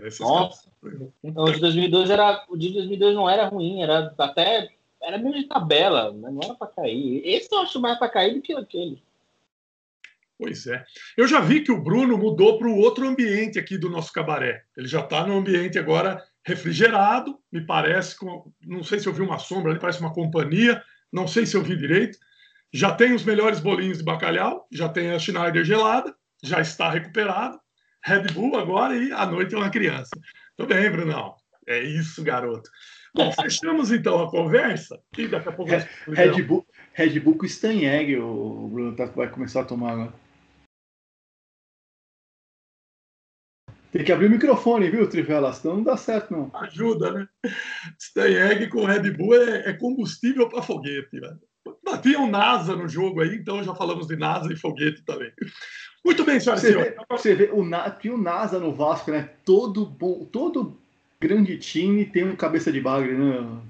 Essa 0.03 0.23
Nossa. 0.23 0.71
Não, 1.23 1.43
o 1.43 1.51
de 1.51 1.59
2002 1.59 2.09
era, 2.09 2.45
o 2.49 2.57
de 2.57 2.73
2002 2.73 3.15
não 3.15 3.29
era 3.29 3.47
ruim, 3.47 3.81
era 3.81 4.13
até 4.17 4.69
era 5.01 5.17
meio 5.17 5.35
de 5.35 5.47
tabela, 5.47 6.13
mas 6.13 6.33
não 6.33 6.41
era 6.43 6.55
para 6.55 6.67
cair. 6.67 7.21
Esse 7.23 7.53
eu 7.53 7.59
acho 7.59 7.79
mais 7.79 7.97
para 7.97 8.09
cair 8.09 8.33
do 8.33 8.41
que 8.41 8.53
aquele. 8.53 9.01
Pois 10.37 10.67
é. 10.67 10.83
Eu 11.15 11.27
já 11.27 11.39
vi 11.39 11.61
que 11.61 11.71
o 11.71 11.81
Bruno 11.81 12.17
mudou 12.17 12.59
para 12.59 12.67
o 12.67 12.77
outro 12.77 13.07
ambiente 13.07 13.57
aqui 13.57 13.77
do 13.77 13.89
nosso 13.89 14.11
cabaré. 14.11 14.63
Ele 14.75 14.87
já 14.87 15.01
está 15.01 15.25
no 15.25 15.37
ambiente 15.37 15.79
agora 15.79 16.23
refrigerado, 16.43 17.37
me 17.51 17.65
parece, 17.65 18.17
com, 18.17 18.51
não 18.65 18.83
sei 18.83 18.99
se 18.99 19.07
eu 19.07 19.13
vi 19.13 19.21
uma 19.21 19.39
sombra 19.39 19.71
ali, 19.71 19.79
parece 19.79 19.99
uma 19.99 20.13
companhia, 20.13 20.81
não 21.11 21.27
sei 21.27 21.45
se 21.45 21.57
eu 21.57 21.63
vi 21.63 21.75
direito. 21.75 22.17
Já 22.71 22.93
tem 22.93 23.13
os 23.13 23.23
melhores 23.23 23.59
bolinhos 23.59 23.97
de 23.97 24.03
bacalhau, 24.03 24.67
já 24.71 24.87
tem 24.87 25.11
a 25.11 25.19
Schneider 25.19 25.65
gelada, 25.65 26.15
já 26.43 26.61
está 26.61 26.89
recuperado. 26.89 27.59
Red 28.03 28.33
Bull 28.33 28.57
agora 28.57 28.95
e 28.95 29.11
à 29.11 29.25
noite 29.25 29.53
é 29.53 29.57
uma 29.57 29.69
criança. 29.69 30.11
Tudo 30.55 30.73
bem, 30.73 30.89
Brunão. 30.89 31.35
É 31.67 31.83
isso, 31.83 32.23
garoto. 32.23 32.69
Bom, 33.13 33.31
fechamos 33.31 33.91
então 33.91 34.23
a 34.23 34.29
conversa 34.29 35.01
e 35.17 35.27
daqui 35.27 35.49
a 35.49 35.51
pouco. 35.51 35.71
Red 36.07 36.41
Bull, 36.43 36.65
Red 36.93 37.19
Bull 37.19 37.37
com 37.37 37.45
Stanheg, 37.45 38.15
o 38.17 38.69
Bruno 38.69 38.95
tá, 38.95 39.05
vai 39.05 39.29
começar 39.29 39.61
a 39.61 39.65
tomar 39.65 39.91
agora. 39.91 40.13
Tem 43.91 44.03
que 44.03 44.11
abrir 44.11 44.27
o 44.27 44.29
microfone, 44.29 44.89
viu, 44.89 45.09
Trivela? 45.09 45.51
Senão 45.53 45.77
não 45.77 45.83
dá 45.83 45.97
certo, 45.97 46.31
não. 46.31 46.51
Ajuda, 46.53 47.11
né? 47.11 47.27
Stang 47.99 48.67
com 48.69 48.85
Red 48.85 49.09
Bull 49.11 49.35
é, 49.35 49.69
é 49.69 49.73
combustível 49.73 50.47
para 50.49 50.61
foguete, 50.61 51.19
um 52.17 52.29
NASA 52.29 52.75
no 52.75 52.87
jogo 52.87 53.21
aí, 53.21 53.35
então 53.35 53.63
já 53.63 53.73
falamos 53.73 54.07
de 54.07 54.15
NASA 54.15 54.51
e 54.51 54.57
foguete 54.57 55.03
também. 55.03 55.31
Muito 56.03 56.23
bem, 56.23 56.39
senhoras 56.39 56.63
e 56.63 56.67
senhores. 56.67 56.95
Você 57.09 57.35
vê, 57.35 57.49
o, 57.51 57.63
tinha 57.99 58.13
o 58.13 58.17
NASA 58.17 58.59
no 58.59 58.73
Vasco, 58.73 59.11
né? 59.11 59.29
Todo 59.43 59.85
bom, 59.85 60.25
todo 60.25 60.79
grande 61.19 61.57
time 61.57 62.05
tem 62.05 62.23
um 62.23 62.35
cabeça 62.35 62.71
de 62.71 62.79
bagre, 62.79 63.13
né? 63.13 63.61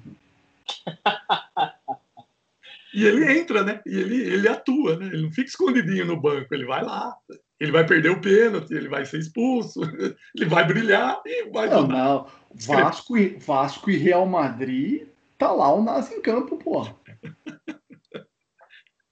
e 2.93 3.05
ele 3.05 3.39
entra, 3.39 3.63
né? 3.63 3.81
E 3.85 3.97
ele, 3.97 4.21
ele 4.21 4.47
atua, 4.47 4.97
né? 4.97 5.07
Ele 5.07 5.23
não 5.23 5.31
fica 5.31 5.49
escondidinho 5.49 6.05
no 6.05 6.19
banco, 6.19 6.53
ele 6.53 6.65
vai 6.65 6.83
lá 6.83 7.15
ele 7.59 7.71
vai 7.71 7.85
perder 7.85 8.09
o 8.09 8.21
pênalti, 8.21 8.73
ele 8.73 8.87
vai 8.87 9.05
ser 9.05 9.19
expulso, 9.19 9.81
ele 10.35 10.45
vai 10.45 10.65
brilhar 10.65 11.21
e 11.25 11.49
vai 11.49 11.69
não, 11.69 11.87
não. 11.87 12.27
Vasco 12.53 13.17
e, 13.17 13.37
Vasco 13.37 13.89
e 13.89 13.97
Real 13.97 14.25
Madrid 14.25 15.07
tá 15.37 15.51
lá 15.51 15.73
o 15.73 15.83
Nas 15.83 16.11
em 16.11 16.21
campo, 16.21 16.57
pô. 16.57 16.87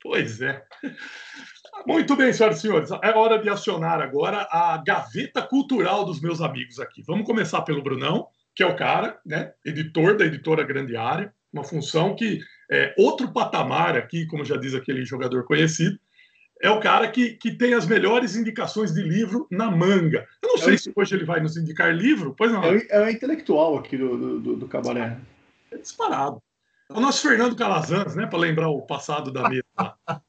pois 0.02 0.42
é. 0.42 0.64
Muito 1.86 2.16
bem, 2.16 2.34
senhoras 2.34 2.58
e 2.58 2.62
senhores. 2.62 2.90
É 3.02 3.12
hora 3.12 3.38
de 3.38 3.50
acionar 3.50 4.02
agora 4.02 4.48
a 4.52 4.82
gaveta 4.86 5.42
cultural 5.42 6.06
dos 6.06 6.20
meus 6.20 6.42
amigos 6.42 6.80
aqui. 6.80 7.04
Vamos 7.06 7.26
começar 7.26 7.62
pelo 7.62 7.84
Brunão, 7.84 8.28
que 8.56 8.64
é 8.64 8.66
o 8.66 8.76
cara, 8.76 9.20
né? 9.26 9.54
Editor 9.64 10.18
da 10.18 10.26
editora 10.26 10.64
Grande 10.64 10.96
Área, 10.98 11.34
uma 11.54 11.64
função 11.64 12.16
que 12.16 12.40
é 12.72 12.94
outro 12.98 13.32
patamar 13.32 13.96
aqui, 13.96 14.26
como 14.26 14.44
já 14.44 14.58
diz 14.58 14.74
aquele 14.74 15.06
jogador 15.06 15.44
conhecido 15.46 16.00
é 16.62 16.70
o 16.70 16.80
cara 16.80 17.08
que, 17.10 17.34
que 17.34 17.52
tem 17.52 17.74
as 17.74 17.86
melhores 17.86 18.36
indicações 18.36 18.94
de 18.94 19.02
livro 19.02 19.48
na 19.52 19.70
manga. 19.70 20.28
Eu 20.42 20.50
não 20.50 20.56
é 20.56 20.60
sei 20.60 20.76
o... 20.76 20.80
se 20.80 20.94
hoje 20.96 21.16
ele 21.16 21.26
vai 21.26 21.40
nos 21.40 21.58
indicar 21.58 21.94
livro, 21.94 22.34
pois 22.38 22.52
não. 22.52 22.64
É 22.64 22.72
o, 22.72 22.82
é 22.90 23.06
o 23.06 23.10
intelectual 23.10 23.78
aqui 23.78 23.98
do, 23.98 24.40
do, 24.40 24.56
do 24.56 24.68
Cabaré. 24.68 25.18
É 25.72 25.78
disparado. 25.78 26.42
É 26.90 26.94
o 26.94 27.00
nosso 27.00 27.22
Fernando 27.22 27.56
Calazans, 27.56 28.16
né? 28.16 28.26
Para 28.26 28.40
lembrar 28.40 28.70
o 28.70 28.82
passado 28.82 29.32
da 29.32 29.50
mesa. 29.50 29.64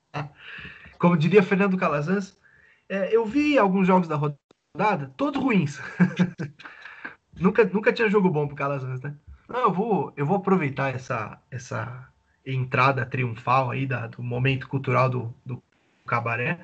Como 0.98 1.16
diria 1.16 1.42
Fernando 1.42 1.76
Calazans, 1.76 2.36
é, 2.88 3.14
eu 3.14 3.24
vi 3.24 3.58
alguns 3.58 3.86
jogos 3.86 4.08
da 4.08 4.16
rodada, 4.16 5.12
todos 5.16 5.42
ruins. 5.42 5.80
nunca, 7.38 7.64
nunca 7.64 7.92
tinha 7.92 8.10
jogo 8.10 8.30
bom 8.30 8.46
pro 8.46 8.56
Calazans, 8.56 9.00
né? 9.00 9.14
Não, 9.48 9.60
eu 9.60 9.72
vou, 9.72 10.12
eu 10.16 10.26
vou 10.26 10.36
aproveitar 10.36 10.94
essa, 10.94 11.40
essa 11.50 12.08
entrada 12.44 13.06
triunfal 13.06 13.70
aí 13.70 13.86
da, 13.86 14.06
do 14.06 14.22
momento 14.22 14.68
cultural 14.68 15.08
do, 15.08 15.34
do 15.44 15.62
Cabaré, 16.06 16.58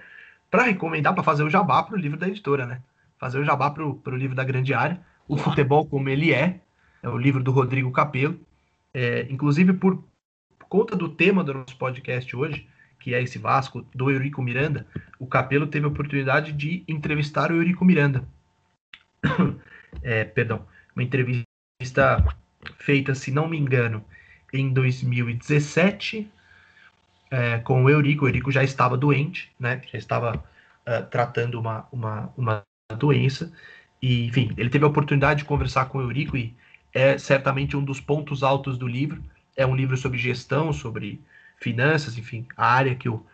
para 0.50 0.64
recomendar, 0.64 1.14
para 1.14 1.22
fazer 1.22 1.42
o 1.42 1.50
jabá 1.50 1.82
para 1.82 1.94
o 1.94 1.98
livro 1.98 2.18
da 2.18 2.28
editora, 2.28 2.66
né? 2.66 2.82
Fazer 3.18 3.38
o 3.38 3.44
jabá 3.44 3.70
para 3.70 3.84
o 3.84 4.16
livro 4.16 4.36
da 4.36 4.44
grande 4.44 4.74
área, 4.74 5.00
O 5.28 5.36
Futebol 5.36 5.86
Como 5.86 6.09
Ele 6.09 6.32
É, 6.32 6.60
é 7.02 7.09
o 7.09 7.16
livro 7.16 7.42
do 7.42 7.52
Rodrigo 7.52 7.90
Capelo. 7.90 8.38
É, 8.92 9.26
inclusive, 9.30 9.72
por 9.72 10.02
conta 10.68 10.96
do 10.96 11.09
tema 11.09 11.42
do 11.42 11.54
nosso 11.54 11.76
podcast 11.76 12.34
hoje, 12.36 12.68
que 13.03 13.15
é 13.15 13.20
esse 13.20 13.37
Vasco 13.37 13.85
do 13.93 14.11
Eurico 14.11 14.41
Miranda, 14.41 14.87
o 15.19 15.27
Capelo 15.27 15.66
teve 15.66 15.85
a 15.85 15.89
oportunidade 15.89 16.53
de 16.53 16.85
entrevistar 16.87 17.51
o 17.51 17.57
Eurico 17.57 17.85
Miranda. 17.85 18.24
é, 20.03 20.24
perdão, 20.24 20.65
uma 20.95 21.03
entrevista 21.03 21.45
feita, 22.79 23.12
se 23.12 23.33
não 23.33 23.49
me 23.49 23.59
engano, 23.59 24.05
em 24.53 24.73
2017 24.73 26.31
é, 27.29 27.59
com 27.59 27.83
o 27.83 27.91
Eurico. 27.91 28.24
O 28.24 28.29
Eurico 28.29 28.53
já 28.53 28.62
estava 28.62 28.97
doente, 28.97 29.51
né? 29.59 29.83
Já 29.91 29.99
estava 29.99 30.37
uh, 30.37 31.07
tratando 31.11 31.59
uma, 31.59 31.89
uma, 31.91 32.33
uma 32.37 32.62
doença. 32.97 33.53
E, 34.01 34.27
enfim, 34.27 34.53
ele 34.57 34.70
teve 34.70 34.85
a 34.85 34.89
oportunidade 34.89 35.39
de 35.39 35.45
conversar 35.45 35.87
com 35.87 35.99
o 35.99 36.03
Eurico 36.03 36.37
e 36.37 36.55
é 36.95 37.19
certamente 37.19 37.77
um 37.77 37.85
dos 37.85 38.01
pontos 38.01 38.45
altos 38.45 38.79
do 38.79 38.87
livro. 38.87 39.20
É 39.57 39.66
um 39.66 39.74
livro 39.74 39.97
sobre 39.97 40.19
gestão, 40.19 40.73
sobre 40.73 41.20
finanças, 41.62 42.18
enfim, 42.18 42.47
a 42.56 42.66
área 42.66 42.94
que 42.94 43.09
o, 43.09 43.24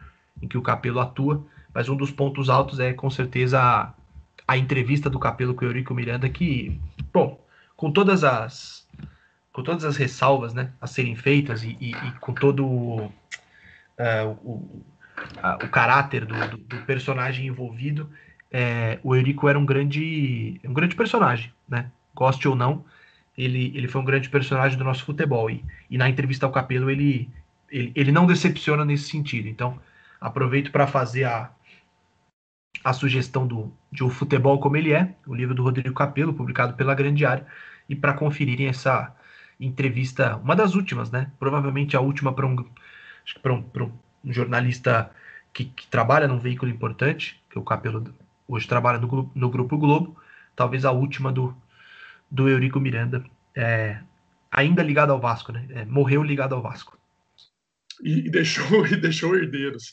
em 0.43 0.47
que 0.47 0.59
o 0.59 0.63
Capelo 0.63 1.01
atua. 1.01 1.45
Mas 1.75 1.89
um 1.89 1.97
dos 1.97 2.11
pontos 2.11 2.49
altos 2.49 2.81
é, 2.81 2.93
com 2.93 3.11
certeza, 3.11 3.61
a, 3.61 3.93
a 4.47 4.57
entrevista 4.57 5.09
do 5.11 5.19
Capelo 5.19 5.55
com 5.55 5.65
o 5.65 5.69
Eurico 5.69 5.95
Miranda, 5.95 6.29
que, 6.29 6.81
bom, 7.13 7.41
com 7.77 7.91
todas 7.91 8.25
as 8.25 8.87
com 9.53 9.63
todas 9.63 9.85
as 9.85 9.97
ressalvas 9.97 10.55
né, 10.55 10.71
a 10.81 10.87
serem 10.87 11.17
feitas 11.17 11.65
e, 11.65 11.77
e, 11.81 11.91
e 11.91 12.13
com 12.21 12.33
todo 12.33 12.65
uh, 12.65 13.11
o, 14.45 14.85
a, 15.43 15.57
o 15.57 15.69
caráter 15.69 16.25
do, 16.25 16.35
do, 16.49 16.57
do 16.59 16.77
personagem 16.85 17.49
envolvido, 17.49 18.09
é, 18.53 18.99
o 19.03 19.15
Eurico 19.15 19.49
era 19.49 19.59
um 19.59 19.67
grande, 19.67 20.61
um 20.65 20.73
grande 20.73 20.95
personagem, 20.95 21.53
né? 21.69 21.91
Goste 22.15 22.49
ou 22.49 22.57
não, 22.57 22.85
ele, 23.37 23.73
ele 23.75 23.89
foi 23.89 24.01
um 24.01 24.05
grande 24.05 24.29
personagem 24.29 24.79
do 24.79 24.85
nosso 24.85 25.05
futebol. 25.05 25.51
E, 25.51 25.65
e 25.91 25.99
na 25.99 26.09
entrevista 26.09 26.47
ao 26.47 26.53
Capelo, 26.53 26.91
ele, 26.91 27.29
ele, 27.71 27.93
ele 27.95 28.13
não 28.13 28.27
decepciona 28.27 28.85
nesse 28.85 29.09
sentido. 29.09 29.49
Então, 29.49 29.79
aproveito 30.21 30.71
para 30.71 30.87
fazer 30.87 31.25
a, 31.25 31.51
a 32.85 32.93
sugestão 32.93 33.47
do, 33.47 33.73
de 33.91 34.05
O 34.05 34.11
Futebol 34.11 34.59
Como 34.61 34.77
Ele 34.77 34.93
É, 34.93 35.15
o 35.27 35.35
livro 35.35 35.55
do 35.55 35.63
Rodrigo 35.63 35.95
Capelo, 35.95 36.35
publicado 36.35 36.75
pela 36.75 36.95
Grande 36.95 37.25
Área, 37.25 37.47
e 37.89 37.97
para 37.97 38.13
conferirem 38.13 38.69
essa 38.69 39.15
entrevista, 39.59 40.37
uma 40.37 40.55
das 40.55 40.75
últimas, 40.75 41.11
né? 41.11 41.31
Provavelmente 41.39 41.97
a 41.97 42.01
última 42.01 42.33
para 42.33 42.47
um, 42.47 42.57
um, 42.57 43.65
um, 44.25 44.33
jornalista 44.33 45.11
que, 45.53 45.65
que, 45.65 45.87
trabalha 45.89 46.29
num 46.29 46.39
veículo 46.39 46.71
importante, 46.71 47.43
que 47.51 47.59
o 47.59 47.63
Capelo 47.63 48.15
hoje 48.47 48.69
trabalha 48.69 48.99
no, 48.99 49.31
no 49.35 49.51
Grupo 49.51 49.77
Globo, 49.77 50.17
talvez 50.55 50.85
a 50.85 50.93
última 50.93 51.33
do, 51.33 51.57
do 52.31 52.49
Eurico 52.49 52.79
Miranda, 52.79 53.25
é, 53.55 54.01
ainda 54.51 54.83
ligado 54.83 55.13
ao 55.13 55.21
Vasco, 55.21 55.53
né? 55.53 55.67
É, 55.71 55.85
morreu 55.85 56.23
ligado 56.23 56.55
ao 56.55 56.63
Vasco. 56.63 56.98
E, 58.03 58.31
deixou, 58.31 58.87
e 58.87 58.97
deixou 58.97 59.35
herdeiros 59.35 59.93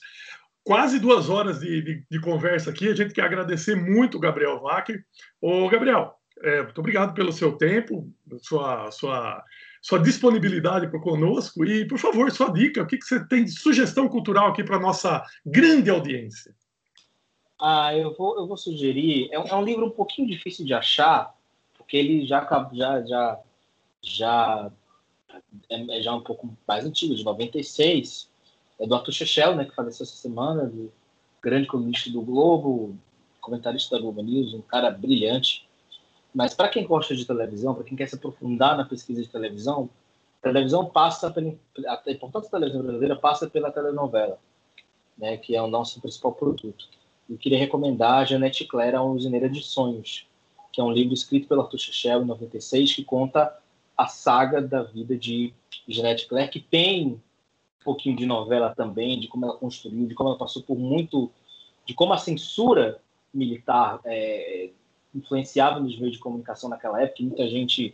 quase 0.65 0.99
duas 0.99 1.29
horas 1.29 1.59
de, 1.59 1.81
de, 1.81 2.05
de, 2.09 2.19
conversa 2.19 2.71
aqui. 2.71 2.89
A 2.89 2.95
gente 2.95 3.13
quer 3.13 3.23
agradecer 3.23 3.75
muito 3.75 4.17
o 4.17 4.19
Gabriel 4.19 4.59
Wacker. 4.61 5.05
Ô, 5.39 5.69
Gabriel, 5.69 6.15
é, 6.41 6.63
muito 6.63 6.79
obrigado 6.79 7.13
pelo 7.13 7.31
seu 7.31 7.53
tempo, 7.53 8.11
sua, 8.41 8.89
sua, 8.91 9.43
sua 9.81 9.99
disponibilidade 9.99 10.87
para 10.87 10.99
conosco 10.99 11.63
e, 11.63 11.87
por 11.87 11.99
favor, 11.99 12.31
sua 12.31 12.51
dica. 12.51 12.81
O 12.81 12.87
que, 12.87 12.97
que 12.97 13.05
você 13.05 13.25
tem 13.27 13.45
de 13.45 13.51
sugestão 13.51 14.09
cultural 14.09 14.47
aqui 14.47 14.63
para 14.63 14.79
nossa 14.79 15.23
grande 15.45 15.89
audiência? 15.89 16.53
Ah, 17.61 17.95
eu 17.95 18.13
vou, 18.15 18.37
eu 18.37 18.47
vou 18.47 18.57
sugerir. 18.57 19.29
É 19.31 19.39
um, 19.39 19.47
é 19.47 19.55
um, 19.55 19.63
livro 19.63 19.85
um 19.85 19.91
pouquinho 19.91 20.27
difícil 20.27 20.65
de 20.65 20.73
achar, 20.73 21.33
porque 21.77 21.95
ele 21.95 22.25
já 22.25 22.45
já 22.73 23.05
já 23.05 23.39
já 24.01 24.71
é, 25.69 25.97
é 25.97 26.01
já 26.01 26.13
um 26.13 26.21
pouco 26.21 26.55
mais 26.67 26.85
antigo, 26.85 27.15
de 27.15 27.23
96 27.23 28.29
é 28.79 28.85
do 28.85 28.95
Arthur 28.95 29.11
Chechel, 29.11 29.55
né, 29.55 29.65
que 29.65 29.75
faleceu 29.75 30.03
essa 30.03 30.15
semana, 30.15 30.65
do 30.65 30.91
grande 31.41 31.67
colunista 31.67 32.09
do 32.09 32.21
Globo, 32.21 32.95
comentarista 33.39 33.95
da 33.95 34.01
Globo 34.01 34.21
News, 34.21 34.53
um 34.53 34.61
cara 34.61 34.89
brilhante. 34.89 35.67
Mas 36.33 36.53
para 36.53 36.67
quem 36.67 36.85
gosta 36.85 37.15
de 37.15 37.25
televisão, 37.25 37.73
para 37.73 37.83
quem 37.83 37.95
quer 37.95 38.07
se 38.07 38.15
aprofundar 38.15 38.75
na 38.75 38.83
pesquisa 38.83 39.21
de 39.21 39.29
televisão, 39.29 39.89
a 40.41 40.43
televisão 40.43 40.85
passa 40.85 41.31
pela 41.31 41.55
a 41.87 42.11
importância 42.11 42.49
da 42.51 42.57
televisão 42.57 42.83
brasileira 42.83 43.15
passa 43.15 43.49
pela 43.49 43.71
telenovela, 43.71 44.37
né, 45.17 45.37
que 45.37 45.55
é 45.55 45.61
o 45.61 45.67
nosso 45.67 46.01
principal 46.01 46.33
produto. 46.33 46.89
Eu 47.29 47.37
queria 47.37 47.57
recomendar 47.57 48.21
a 48.21 48.25
Janete 48.25 48.65
Claire, 48.65 48.97
a 48.97 49.03
Usineira 49.03 49.49
de 49.49 49.61
Sonhos, 49.63 50.27
que 50.71 50.81
é 50.81 50.83
um 50.83 50.91
livro 50.91 51.13
escrito 51.13 51.47
pelo 51.47 51.61
Arthur 51.61 51.79
Chechel 51.79 52.21
em 52.21 52.25
96, 52.25 52.93
que 52.93 53.03
conta 53.03 53.57
a 53.97 54.07
saga 54.07 54.61
da 54.61 54.83
vida 54.83 55.17
de 55.17 55.53
Janete 55.87 56.27
Claire, 56.27 56.51
que 56.51 56.59
tem 56.59 57.21
pouquinho 57.83 58.15
de 58.15 58.25
novela 58.25 58.73
também, 58.75 59.19
de 59.19 59.27
como 59.27 59.45
ela 59.45 59.55
construiu, 59.55 60.07
de 60.07 60.15
como 60.15 60.29
ela 60.29 60.37
passou 60.37 60.63
por 60.63 60.77
muito, 60.77 61.31
de 61.85 61.93
como 61.93 62.13
a 62.13 62.17
censura 62.17 62.99
militar 63.31 63.99
é, 64.03 64.71
influenciava 65.13 65.79
nos 65.79 65.97
meios 65.97 66.13
de 66.13 66.19
comunicação 66.19 66.69
naquela 66.69 67.01
época. 67.01 67.23
Muita 67.23 67.47
gente 67.47 67.93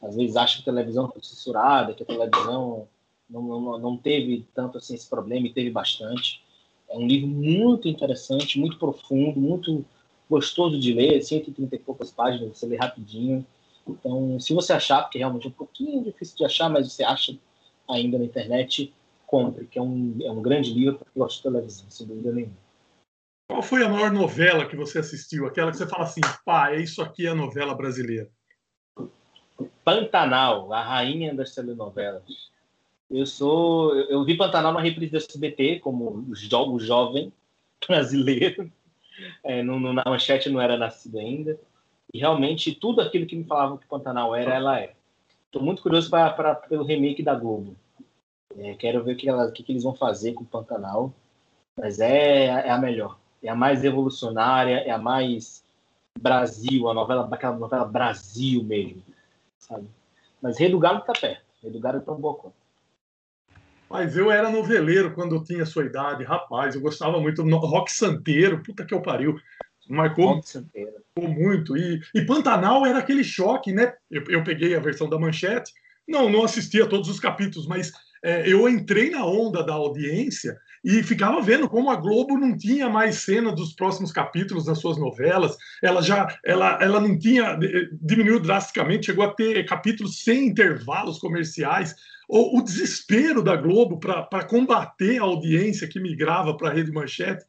às 0.00 0.16
vezes 0.16 0.36
acha 0.36 0.56
que 0.56 0.62
a 0.62 0.72
televisão 0.72 1.10
foi 1.10 1.22
censurada, 1.22 1.92
que 1.92 2.02
a 2.02 2.06
televisão 2.06 2.88
não, 3.28 3.42
não, 3.42 3.78
não 3.78 3.96
teve 3.96 4.46
tanto 4.54 4.78
assim 4.78 4.94
esse 4.94 5.08
problema 5.08 5.46
e 5.46 5.52
teve 5.52 5.70
bastante. 5.70 6.42
É 6.88 6.96
um 6.96 7.06
livro 7.06 7.28
muito 7.28 7.88
interessante, 7.88 8.58
muito 8.58 8.78
profundo, 8.78 9.40
muito 9.40 9.84
gostoso 10.28 10.78
de 10.78 10.92
ler, 10.92 11.22
130 11.22 11.74
e 11.74 11.78
poucas 11.78 12.10
páginas, 12.10 12.56
você 12.56 12.66
lê 12.66 12.76
rapidinho. 12.76 13.44
Então, 13.86 14.38
se 14.38 14.54
você 14.54 14.72
achar, 14.72 15.02
porque 15.02 15.18
realmente 15.18 15.46
é 15.46 15.48
um 15.48 15.52
pouquinho 15.52 16.04
difícil 16.04 16.36
de 16.36 16.44
achar, 16.44 16.68
mas 16.68 16.92
você 16.92 17.02
acha 17.02 17.36
ainda 17.88 18.18
na 18.18 18.24
internet, 18.24 18.92
compre, 19.26 19.66
que 19.66 19.78
é 19.78 19.82
um, 19.82 20.16
é 20.22 20.30
um 20.30 20.42
grande 20.42 20.72
livro 20.72 20.98
para 20.98 21.06
quem 21.12 21.20
gosta 21.20 21.36
de 21.36 21.42
televisão, 21.42 21.86
sem 21.90 22.06
dúvida 22.06 22.32
nenhuma. 22.32 22.62
Qual 23.48 23.62
foi 23.62 23.84
a 23.84 23.88
maior 23.88 24.10
novela 24.10 24.66
que 24.66 24.76
você 24.76 24.98
assistiu? 24.98 25.46
Aquela 25.46 25.70
que 25.70 25.76
você 25.76 25.86
fala 25.86 26.04
assim, 26.04 26.20
pá, 26.44 26.70
é 26.72 26.80
isso 26.80 27.02
aqui 27.02 27.26
é 27.26 27.30
a 27.30 27.34
novela 27.34 27.74
brasileira. 27.74 28.30
Pantanal, 29.84 30.72
a 30.72 30.82
rainha 30.82 31.34
das 31.34 31.54
telenovelas. 31.54 32.50
Eu 33.10 33.26
sou, 33.26 33.94
eu 33.94 34.24
vi 34.24 34.36
Pantanal 34.36 34.72
na 34.72 34.80
reprise 34.80 35.12
do 35.12 35.18
SBT 35.18 35.80
como 35.80 36.24
jo, 36.34 36.78
jovem 36.78 37.32
brasileiro. 37.86 38.72
É, 39.44 39.62
no, 39.62 39.78
no, 39.78 39.92
na 39.92 40.02
manchete 40.06 40.48
não 40.48 40.60
era 40.60 40.78
nascido 40.78 41.18
ainda. 41.18 41.60
E 42.12 42.18
realmente 42.18 42.74
tudo 42.74 43.00
aquilo 43.00 43.26
que 43.26 43.36
me 43.36 43.44
falavam 43.44 43.78
que 43.78 43.86
Pantanal 43.86 44.34
era, 44.34 44.54
ela 44.54 44.78
é. 44.78 44.94
Estou 45.46 45.62
muito 45.62 45.82
curioso 45.82 46.10
pra, 46.10 46.54
pelo 46.54 46.84
remake 46.84 47.22
da 47.22 47.34
Globo. 47.34 47.76
É, 48.56 48.74
quero 48.74 49.02
ver 49.02 49.14
o 49.14 49.16
que, 49.16 49.28
ela, 49.28 49.50
que, 49.50 49.62
que, 49.62 49.72
eles 49.72 49.82
vão 49.82 49.94
fazer 49.94 50.34
com 50.34 50.42
o 50.42 50.46
Pantanal. 50.46 51.12
Mas 51.76 52.00
é, 52.00 52.46
é 52.46 52.70
a 52.70 52.78
melhor. 52.78 53.18
É 53.42 53.48
a 53.48 53.54
mais 53.54 53.82
revolucionária, 53.82 54.76
é 54.78 54.90
a 54.90 54.98
mais 54.98 55.64
Brasil, 56.18 56.88
a 56.88 56.94
novela, 56.94 57.28
aquela 57.32 57.56
novela 57.56 57.84
Brasil 57.84 58.62
mesmo. 58.62 59.02
Sabe? 59.58 59.88
Mas 60.40 60.58
Rei 60.58 60.70
do 60.70 60.78
Galo 60.78 60.98
está 60.98 61.12
perto. 61.12 61.42
Rei 61.62 61.72
do 61.72 61.80
Galo 61.80 61.98
é 61.98 62.00
tão 62.00 62.16
boa 62.16 62.34
quanto. 62.34 62.62
Mas 63.88 64.16
eu 64.16 64.30
era 64.30 64.50
noveleiro 64.50 65.14
quando 65.14 65.34
eu 65.34 65.44
tinha 65.44 65.66
sua 65.66 65.84
idade, 65.84 66.24
rapaz. 66.24 66.74
Eu 66.74 66.80
gostava 66.80 67.20
muito 67.20 67.42
do 67.42 67.56
Rock 67.56 67.92
Santeiro, 67.92 68.62
puta 68.62 68.86
que 68.86 68.94
eu 68.94 69.02
pariu. 69.02 69.38
Marcou, 69.88 70.40
muito. 71.18 71.76
E, 71.76 72.00
e 72.14 72.22
Pantanal 72.24 72.86
era 72.86 72.98
aquele 72.98 73.24
choque, 73.24 73.72
né? 73.72 73.92
Eu, 74.10 74.24
eu 74.28 74.44
peguei 74.44 74.74
a 74.74 74.80
versão 74.80 75.08
da 75.08 75.18
manchete. 75.18 75.72
Não, 76.08 76.28
não 76.28 76.44
assisti 76.44 76.80
a 76.80 76.86
todos 76.86 77.08
os 77.08 77.20
capítulos, 77.20 77.66
mas 77.66 77.92
é, 78.24 78.48
eu 78.48 78.68
entrei 78.68 79.10
na 79.10 79.26
onda 79.26 79.64
da 79.64 79.74
audiência 79.74 80.56
e 80.84 81.02
ficava 81.02 81.40
vendo 81.40 81.68
como 81.68 81.90
a 81.90 81.96
Globo 81.96 82.38
não 82.38 82.56
tinha 82.56 82.88
mais 82.88 83.16
cena 83.16 83.52
dos 83.52 83.72
próximos 83.72 84.12
capítulos 84.12 84.64
das 84.64 84.78
suas 84.78 84.96
novelas. 84.96 85.56
Ela 85.82 86.02
já 86.02 86.26
ela, 86.44 86.78
ela 86.80 87.00
não 87.00 87.18
tinha 87.18 87.58
diminuiu 88.00 88.40
drasticamente, 88.40 89.06
chegou 89.06 89.24
a 89.24 89.34
ter 89.34 89.64
capítulos 89.66 90.22
sem 90.22 90.46
intervalos 90.46 91.18
comerciais. 91.18 91.94
O, 92.28 92.58
o 92.58 92.62
desespero 92.62 93.42
da 93.42 93.56
Globo 93.56 93.98
para 93.98 94.44
combater 94.44 95.18
a 95.18 95.24
audiência 95.24 95.88
que 95.88 96.00
migrava 96.00 96.56
para 96.56 96.70
a 96.70 96.72
rede 96.72 96.92
manchete 96.92 97.44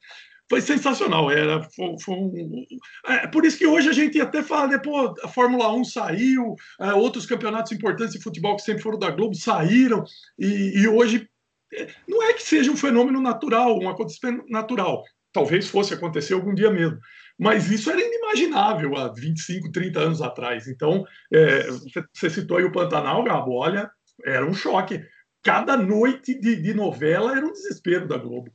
foi 0.50 0.62
sensacional. 0.62 1.32
Era, 1.32 1.64
foi, 1.64 1.96
foi 2.00 2.16
um... 2.16 2.66
é, 3.08 3.28
por 3.28 3.46
isso 3.46 3.58
que 3.58 3.68
hoje 3.68 3.90
a 3.90 3.94
gente 3.94 4.20
até 4.20 4.44
fala, 4.44 4.68
né, 4.68 4.78
pô, 4.78 5.14
a 5.24 5.28
Fórmula 5.28 5.72
1 5.74 5.84
saiu, 5.86 6.56
é, 6.80 6.94
outros 6.94 7.26
campeonatos 7.26 7.72
importantes 7.72 8.14
de 8.14 8.22
futebol 8.22 8.56
que 8.56 8.62
sempre 8.62 8.84
foram 8.84 9.00
da 9.00 9.12
Globo 9.12 9.36
saíram, 9.36 10.04
e, 10.38 10.82
e 10.82 10.88
hoje 10.88 11.28
é, 11.74 11.88
não 12.08 12.22
é 12.24 12.34
que 12.34 12.44
seja 12.44 12.72
um 12.72 12.78
fenômeno 12.78 13.22
natural, 13.22 13.80
um 13.80 13.90
acontecimento 13.90 14.46
natural. 14.50 15.04
Talvez 15.32 15.68
fosse 15.68 15.94
acontecer 15.94 16.36
algum 16.36 16.54
dia 16.54 16.70
mesmo. 16.70 17.00
Mas 17.40 17.72
isso 17.72 17.90
era 17.90 18.00
inimaginável 18.00 18.96
há 18.96 19.12
25, 19.12 19.72
30 19.72 20.00
anos 20.00 20.22
atrás. 20.22 20.68
Então, 20.68 21.04
é, 21.34 21.68
você 22.14 22.30
citou 22.30 22.58
aí 22.58 22.64
o 22.64 22.72
Pantanal, 22.72 23.24
Gabo, 23.24 23.54
olha, 23.54 23.90
era 24.24 24.46
um 24.46 24.54
choque. 24.54 25.04
Cada 25.42 25.76
noite 25.76 26.40
de, 26.40 26.56
de 26.56 26.74
novela 26.74 27.36
era 27.36 27.46
um 27.46 27.52
desespero 27.52 28.08
da 28.08 28.18
Globo. 28.18 28.54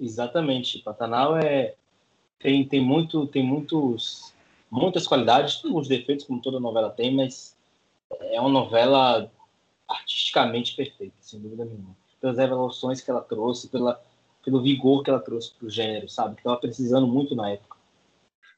Exatamente. 0.00 0.78
Pantanal 0.78 1.36
é 1.36 1.74
tem 2.38 2.66
tem 2.66 2.80
muito 2.80 3.26
tem 3.26 3.44
muitos 3.44 4.32
muitas 4.70 5.06
qualidades, 5.06 5.56
tem 5.56 5.70
alguns 5.70 5.86
defeitos 5.86 6.24
como 6.24 6.40
toda 6.40 6.58
novela 6.58 6.90
tem, 6.90 7.14
mas 7.14 7.54
é 8.32 8.40
uma 8.40 8.48
novela 8.48 9.30
artisticamente 9.88 10.74
perfeita, 10.74 11.14
sem 11.20 11.40
dúvida 11.40 11.64
nenhuma. 11.64 11.94
Pelas 12.20 12.38
evoluções 12.38 13.00
que 13.00 13.10
ela 13.10 13.20
trouxe, 13.20 13.68
pela 13.68 14.00
pelo 14.42 14.62
vigor 14.62 15.02
que 15.02 15.10
ela 15.10 15.20
trouxe 15.20 15.52
para 15.52 15.66
o 15.66 15.70
gênero, 15.70 16.08
sabe? 16.08 16.34
Que 16.34 16.40
estava 16.40 16.56
precisando 16.56 17.06
muito 17.06 17.36
na 17.36 17.50
época. 17.50 17.76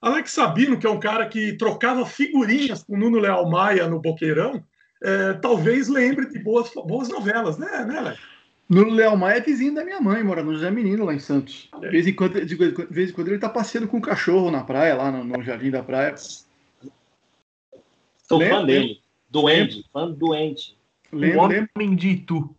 Alex 0.01 0.33
Sabino, 0.33 0.79
que 0.79 0.87
é 0.87 0.91
um 0.91 1.01
cara 1.01 1.29
que 1.29 1.55
trocava 1.55 2.07
figurinhas 2.07 2.85
com 2.85 2.97
Nuno 2.97 3.19
Leal 3.19 3.49
Maia 3.49 3.89
no 3.89 4.01
Boqueirão, 4.01 4.63
é, 5.03 5.33
talvez 5.35 5.89
lembre 5.89 6.29
de 6.29 6.39
boas, 6.39 6.73
boas 6.73 7.09
novelas, 7.09 7.59
né, 7.59 7.85
né 7.85 7.99
Alex? 7.99 8.32
Nuno 8.69 8.91
Leal 8.93 9.17
Maia 9.17 9.37
é 9.39 9.41
vizinho 9.41 9.75
da 9.75 9.85
minha 9.85 10.01
mãe, 10.01 10.23
mora 10.23 10.43
no 10.43 10.55
José 10.55 10.71
Menino, 10.71 11.05
lá 11.05 11.13
em 11.13 11.19
Santos. 11.19 11.69
De 11.79 11.89
vez 11.89 12.07
em 12.07 12.15
quando, 12.15 12.45
de 12.45 12.55
vez 12.55 13.11
em 13.11 13.13
quando 13.13 13.29
ele 13.29 13.39
tá 13.39 13.49
passeando 13.49 13.87
com 13.89 13.99
o 13.99 14.03
cachorro 14.03 14.51
na 14.51 14.65
praia, 14.65 14.95
lá 14.95 15.11
no, 15.11 15.25
no 15.25 15.43
Jardim 15.43 15.71
da 15.71 15.83
Praia. 15.83 16.15
Sou 18.29 18.39
Lembra? 18.39 18.57
fã 18.57 18.65
dele. 18.65 19.01
Doente, 19.29 19.85
fã 19.93 20.11
doente. 20.11 20.77
Lembro, 21.13 21.41
Um 21.41 21.43
homem 21.77 21.95
de 21.95 22.09
Itu. 22.09 22.57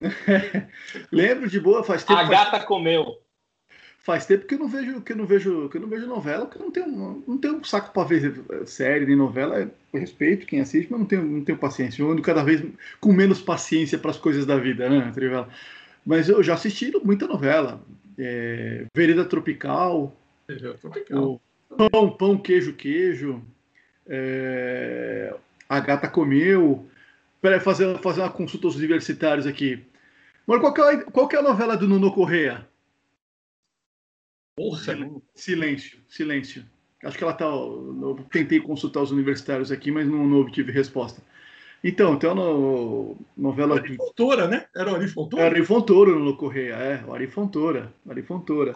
lembro 1.10 1.48
de 1.48 1.60
boa, 1.60 1.84
faz 1.84 2.02
tempo, 2.04 2.20
A 2.20 2.26
faz, 2.26 2.30
gata 2.30 2.64
comeu. 2.64 3.20
Faz 4.04 4.26
tempo 4.26 4.46
que 4.46 4.54
eu 4.54 4.58
não 4.58 4.68
vejo, 4.68 5.00
que 5.00 5.12
eu 5.12 5.16
não 5.16 5.26
vejo, 5.26 5.68
que 5.70 5.78
eu 5.78 5.80
não 5.80 5.88
vejo 5.88 6.06
novela, 6.06 6.44
porque 6.46 6.58
eu 6.60 6.64
não 6.66 6.70
tenho, 6.70 7.24
não 7.26 7.38
tenho 7.38 7.64
saco 7.64 7.92
para 7.92 8.06
ver 8.06 8.44
eh, 8.50 8.66
série 8.66 9.06
nem 9.06 9.16
novela. 9.16 9.58
Eu 9.92 9.98
respeito 10.00 10.46
quem 10.46 10.60
assiste, 10.60 10.88
mas 10.90 11.00
não 11.00 11.06
tenho, 11.06 11.24
não 11.24 11.42
tenho 11.42 11.56
paciência. 11.58 12.02
Eu 12.02 12.10
ando 12.10 12.20
cada 12.22 12.44
vez 12.44 12.62
com 13.00 13.12
menos 13.12 13.40
paciência 13.40 13.98
para 13.98 14.10
as 14.10 14.18
coisas 14.18 14.44
da 14.44 14.56
vida, 14.58 14.88
né, 14.90 15.10
Trivela? 15.12 15.48
Mas 16.04 16.28
eu 16.28 16.42
já 16.42 16.52
assisti 16.54 16.92
muita 17.02 17.26
novela. 17.26 17.80
É, 18.18 18.84
Vereda 18.94 19.24
Tropical, 19.24 20.14
Tropical. 20.80 21.40
pão, 21.90 22.10
pão, 22.10 22.36
queijo, 22.38 22.74
queijo. 22.74 23.42
é, 24.06 25.34
a 25.68 25.80
gata 25.80 26.08
comeu. 26.08 26.86
Peraí, 27.40 27.58
fazer, 27.60 27.98
fazer 27.98 28.20
uma 28.20 28.30
consulta 28.30 28.66
aos 28.66 28.76
universitários 28.76 29.46
aqui. 29.46 29.82
Mas 30.46 30.60
qual 30.60 30.72
que, 30.74 30.80
é, 30.80 30.84
a- 30.84 31.04
qual 31.04 31.26
que 31.28 31.36
é 31.36 31.38
a 31.38 31.42
novela 31.42 31.76
do 31.76 31.88
Nuno 31.88 32.12
Correia? 32.12 32.66
Porra, 34.56 34.80
Silêncio, 35.34 35.98
silêncio. 36.08 36.64
Acho 37.02 37.18
que 37.18 37.24
ela 37.24 37.34
tá. 37.34 37.44
Eu 37.44 38.24
tentei 38.30 38.60
consultar 38.60 39.02
os 39.02 39.10
universitários 39.10 39.70
aqui, 39.70 39.90
mas 39.90 40.06
não, 40.06 40.26
não 40.26 40.40
obtive 40.40 40.72
resposta. 40.72 41.20
Então, 41.82 42.18
tem 42.18 42.30
uma 42.30 42.42
no- 42.44 43.16
novela 43.36 43.76
Ari. 43.76 43.96
Fontoura, 43.96 44.48
né? 44.48 44.66
Era 44.74 44.90
o 44.92 44.94
Ari 44.94 45.08
Fontoura? 45.08 45.44
É 45.44 45.48
Ari 45.48 45.64
Fontoura 45.66 46.12
no 46.12 46.36
Correia, 46.36 46.74
é, 46.76 47.04
o 47.04 47.12
Ari 47.12 47.26
Fontoura. 47.26 47.92
Ari 48.08 48.22
Fontoura. 48.22 48.72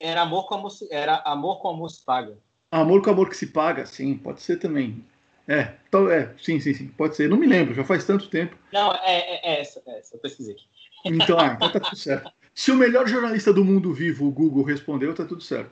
Era 0.00 0.22
amor 0.22 0.48
com 0.48 0.54
amor, 0.54 0.70
se- 0.70 0.88
era 0.92 1.16
amor 1.24 1.60
com 1.60 1.68
amor 1.68 1.90
se 1.90 2.04
paga. 2.04 2.36
Amor 2.72 3.02
com 3.02 3.10
amor 3.10 3.28
que 3.28 3.36
se 3.36 3.46
paga, 3.48 3.86
sim, 3.86 4.16
pode 4.16 4.40
ser 4.40 4.56
também. 4.56 5.04
É, 5.46 5.74
então, 5.88 6.08
é, 6.10 6.34
sim, 6.38 6.58
sim, 6.58 6.72
sim, 6.74 6.88
pode 6.88 7.14
ser. 7.14 7.28
Não 7.28 7.36
me 7.36 7.46
lembro, 7.46 7.74
já 7.74 7.84
faz 7.84 8.04
tanto 8.04 8.28
tempo. 8.28 8.56
Não, 8.72 8.92
é, 8.94 9.00
é, 9.18 9.54
é 9.54 9.60
essa, 9.60 9.82
é 9.86 9.98
essa, 9.98 10.16
eu 10.16 10.20
pesquisei 10.20 10.54
aqui. 10.54 10.64
Então, 11.04 11.38
ah, 11.38 11.52
então 11.54 11.70
tá 11.70 11.80
tudo 11.80 11.96
certo. 11.96 12.32
Se 12.60 12.70
o 12.70 12.76
melhor 12.76 13.08
jornalista 13.08 13.54
do 13.54 13.64
mundo 13.64 13.90
vivo, 13.94 14.26
o 14.26 14.30
Google, 14.30 14.62
respondeu, 14.62 15.14
tá 15.14 15.24
tudo 15.24 15.42
certo. 15.42 15.70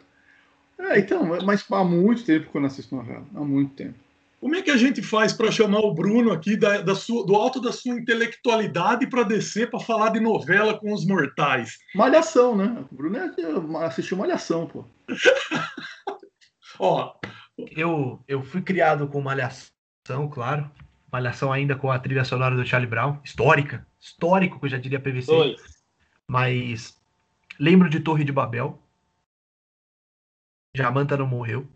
É, 0.79 0.99
então, 0.99 1.23
mas 1.45 1.63
há 1.71 1.85
muito 1.85 2.25
tempo 2.25 2.51
que 2.51 2.57
eu 2.57 2.61
não 2.63 2.69
assisto 2.69 2.97
novela. 2.97 3.27
Há 3.35 3.41
muito 3.41 3.75
tempo. 3.75 3.93
Como 4.41 4.55
é 4.57 4.63
que 4.63 4.71
a 4.71 4.77
gente 4.79 5.03
faz 5.03 5.35
para 5.35 5.51
chamar 5.51 5.81
o 5.81 5.93
Bruno 5.93 6.33
aqui 6.33 6.57
da, 6.57 6.81
da 6.81 6.95
sua- 6.95 7.27
do 7.27 7.35
alto 7.37 7.61
da 7.61 7.73
sua 7.73 7.93
intelectualidade 7.95 9.07
para 9.07 9.23
descer 9.23 9.69
para 9.69 9.81
falar 9.81 10.09
de 10.13 10.21
novela 10.21 10.79
com 10.79 10.91
os 10.95 11.05
mortais? 11.05 11.77
Malhação, 11.95 12.57
né? 12.57 12.83
O 12.91 12.95
Bruno 12.95 13.19
é- 13.19 13.85
assistiu 13.85 14.17
Malhação, 14.17 14.67
pô. 14.67 14.87
Ó, 16.79 17.13
Eu, 17.77 18.19
eu 18.27 18.43
fui 18.43 18.63
criado 18.63 19.09
com 19.09 19.21
Malhação, 19.21 20.27
claro. 20.33 20.71
Malhação 21.13 21.53
ainda 21.53 21.77
com 21.77 21.91
a 21.91 21.99
trilha 21.99 22.25
sonora 22.25 22.57
do 22.57 22.65
Charlie 22.65 22.89
Brown. 22.89 23.19
Histórica. 23.23 23.87
Histórico, 24.01 24.59
que 24.59 24.65
eu 24.67 24.71
já 24.71 24.79
diria 24.79 24.99
PVC. 25.01 25.27
Dois. 25.31 25.78
Mas 26.31 27.01
lembro 27.59 27.89
de 27.89 28.01
Torre 28.01 28.25
de 28.25 28.33
Babel. 28.33 28.81
Jamanta 30.77 31.17
não 31.17 31.27
morreu. 31.27 31.67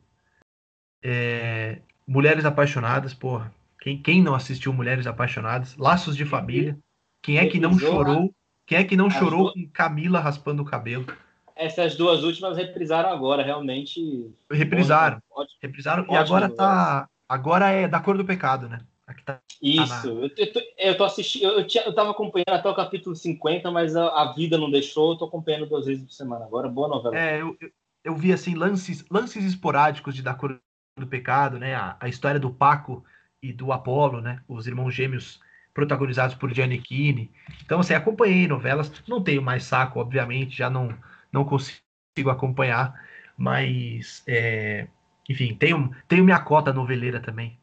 É, 1.03 1.81
Mulheres 2.07 2.45
Apaixonadas, 2.45 3.15
porra. 3.15 3.53
Quem, 3.81 4.01
quem 4.01 4.23
não 4.23 4.35
assistiu 4.35 4.73
Mulheres 4.73 5.07
Apaixonadas? 5.07 5.77
Laços 5.77 6.17
de 6.17 6.25
Família. 6.25 6.79
Quem 7.23 7.39
é 7.39 7.47
que 7.47 7.59
não 7.59 7.77
chorou? 7.79 8.35
Quem 8.67 8.79
é 8.79 8.85
que 8.85 8.97
não 8.97 9.11
chorou 9.11 9.53
com 9.53 9.69
Camila 9.71 10.21
raspando 10.21 10.63
o 10.63 10.65
cabelo? 10.65 11.07
Essas 11.57 11.97
duas 11.97 12.23
últimas 12.23 12.57
reprisaram 12.57 13.11
agora, 13.11 13.43
realmente. 13.43 14.33
Reprisaram. 14.51 15.21
Ótimo. 15.31 15.59
Reprisaram. 15.61 16.07
E 16.09 16.17
agora 16.17 16.49
tá. 16.49 17.09
Agora 17.29 17.71
é 17.71 17.89
da 17.89 18.01
cor 18.01 18.17
do 18.17 18.25
pecado, 18.25 18.69
né? 18.69 18.81
Tá. 19.25 19.41
Isso, 19.61 20.09
eu, 20.09 20.31
eu, 20.37 20.53
tô, 20.53 20.61
eu 20.79 20.97
tô 20.97 21.05
assistindo, 21.05 21.45
eu, 21.45 21.67
tinha, 21.67 21.85
eu 21.85 21.95
tava 21.95 22.11
acompanhando 22.11 22.49
até 22.49 22.69
o 22.69 22.75
capítulo 22.75 23.15
50, 23.15 23.71
mas 23.71 23.95
a, 23.95 24.09
a 24.09 24.33
vida 24.33 24.59
não 24.59 24.71
deixou, 24.71 25.13
eu 25.13 25.19
tô 25.19 25.25
acompanhando 25.27 25.67
duas 25.67 25.87
vezes 25.87 26.05
por 26.05 26.13
semana 26.13 26.45
agora, 26.45 26.69
boa 26.69 26.89
novela. 26.89 27.17
É, 27.17 27.41
eu, 27.41 27.57
eu, 27.61 27.71
eu 28.05 28.17
vi 28.17 28.33
assim 28.33 28.55
lances, 28.55 29.05
lances 29.11 29.45
esporádicos 29.45 30.15
de 30.15 30.23
Da 30.23 30.35
Cor 30.35 30.59
do 30.99 31.07
Pecado, 31.07 31.59
né? 31.59 31.75
A, 31.75 31.97
a 32.01 32.09
história 32.09 32.41
do 32.41 32.51
Paco 32.51 33.05
e 33.43 33.53
do 33.53 33.73
Apolo, 33.73 34.21
né? 34.21 34.43
Os 34.49 34.67
irmãos 34.67 34.93
gêmeos 34.93 35.41
protagonizados 35.73 36.35
por 36.35 36.53
Giannichini. 36.53 37.31
Então, 37.65 37.81
assim, 37.81 37.95
acompanhei 37.95 38.47
novelas. 38.47 38.93
Não 39.09 39.23
tenho 39.23 39.43
mais 39.43 39.65
saco, 39.65 40.01
obviamente, 40.01 40.57
já 40.57 40.69
não, 40.69 40.97
não 41.33 41.45
consigo 41.45 42.31
acompanhar, 42.31 42.95
mas, 43.37 44.23
é, 44.27 44.87
enfim, 45.29 45.55
tenho, 45.55 45.95
tenho 46.07 46.25
minha 46.25 46.41
cota 46.41 46.73
noveleira 46.73 47.21
também. 47.21 47.59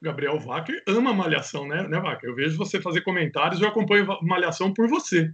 Gabriel 0.00 0.38
Wacker 0.38 0.82
ama 0.86 1.12
Malhação, 1.12 1.66
né, 1.66 1.86
né 1.88 1.98
Wacker? 1.98 2.30
Eu 2.30 2.34
vejo 2.34 2.58
você 2.58 2.80
fazer 2.80 3.02
comentários, 3.02 3.60
eu 3.60 3.68
acompanho 3.68 4.06
Malhação 4.22 4.72
por 4.72 4.88
você. 4.88 5.32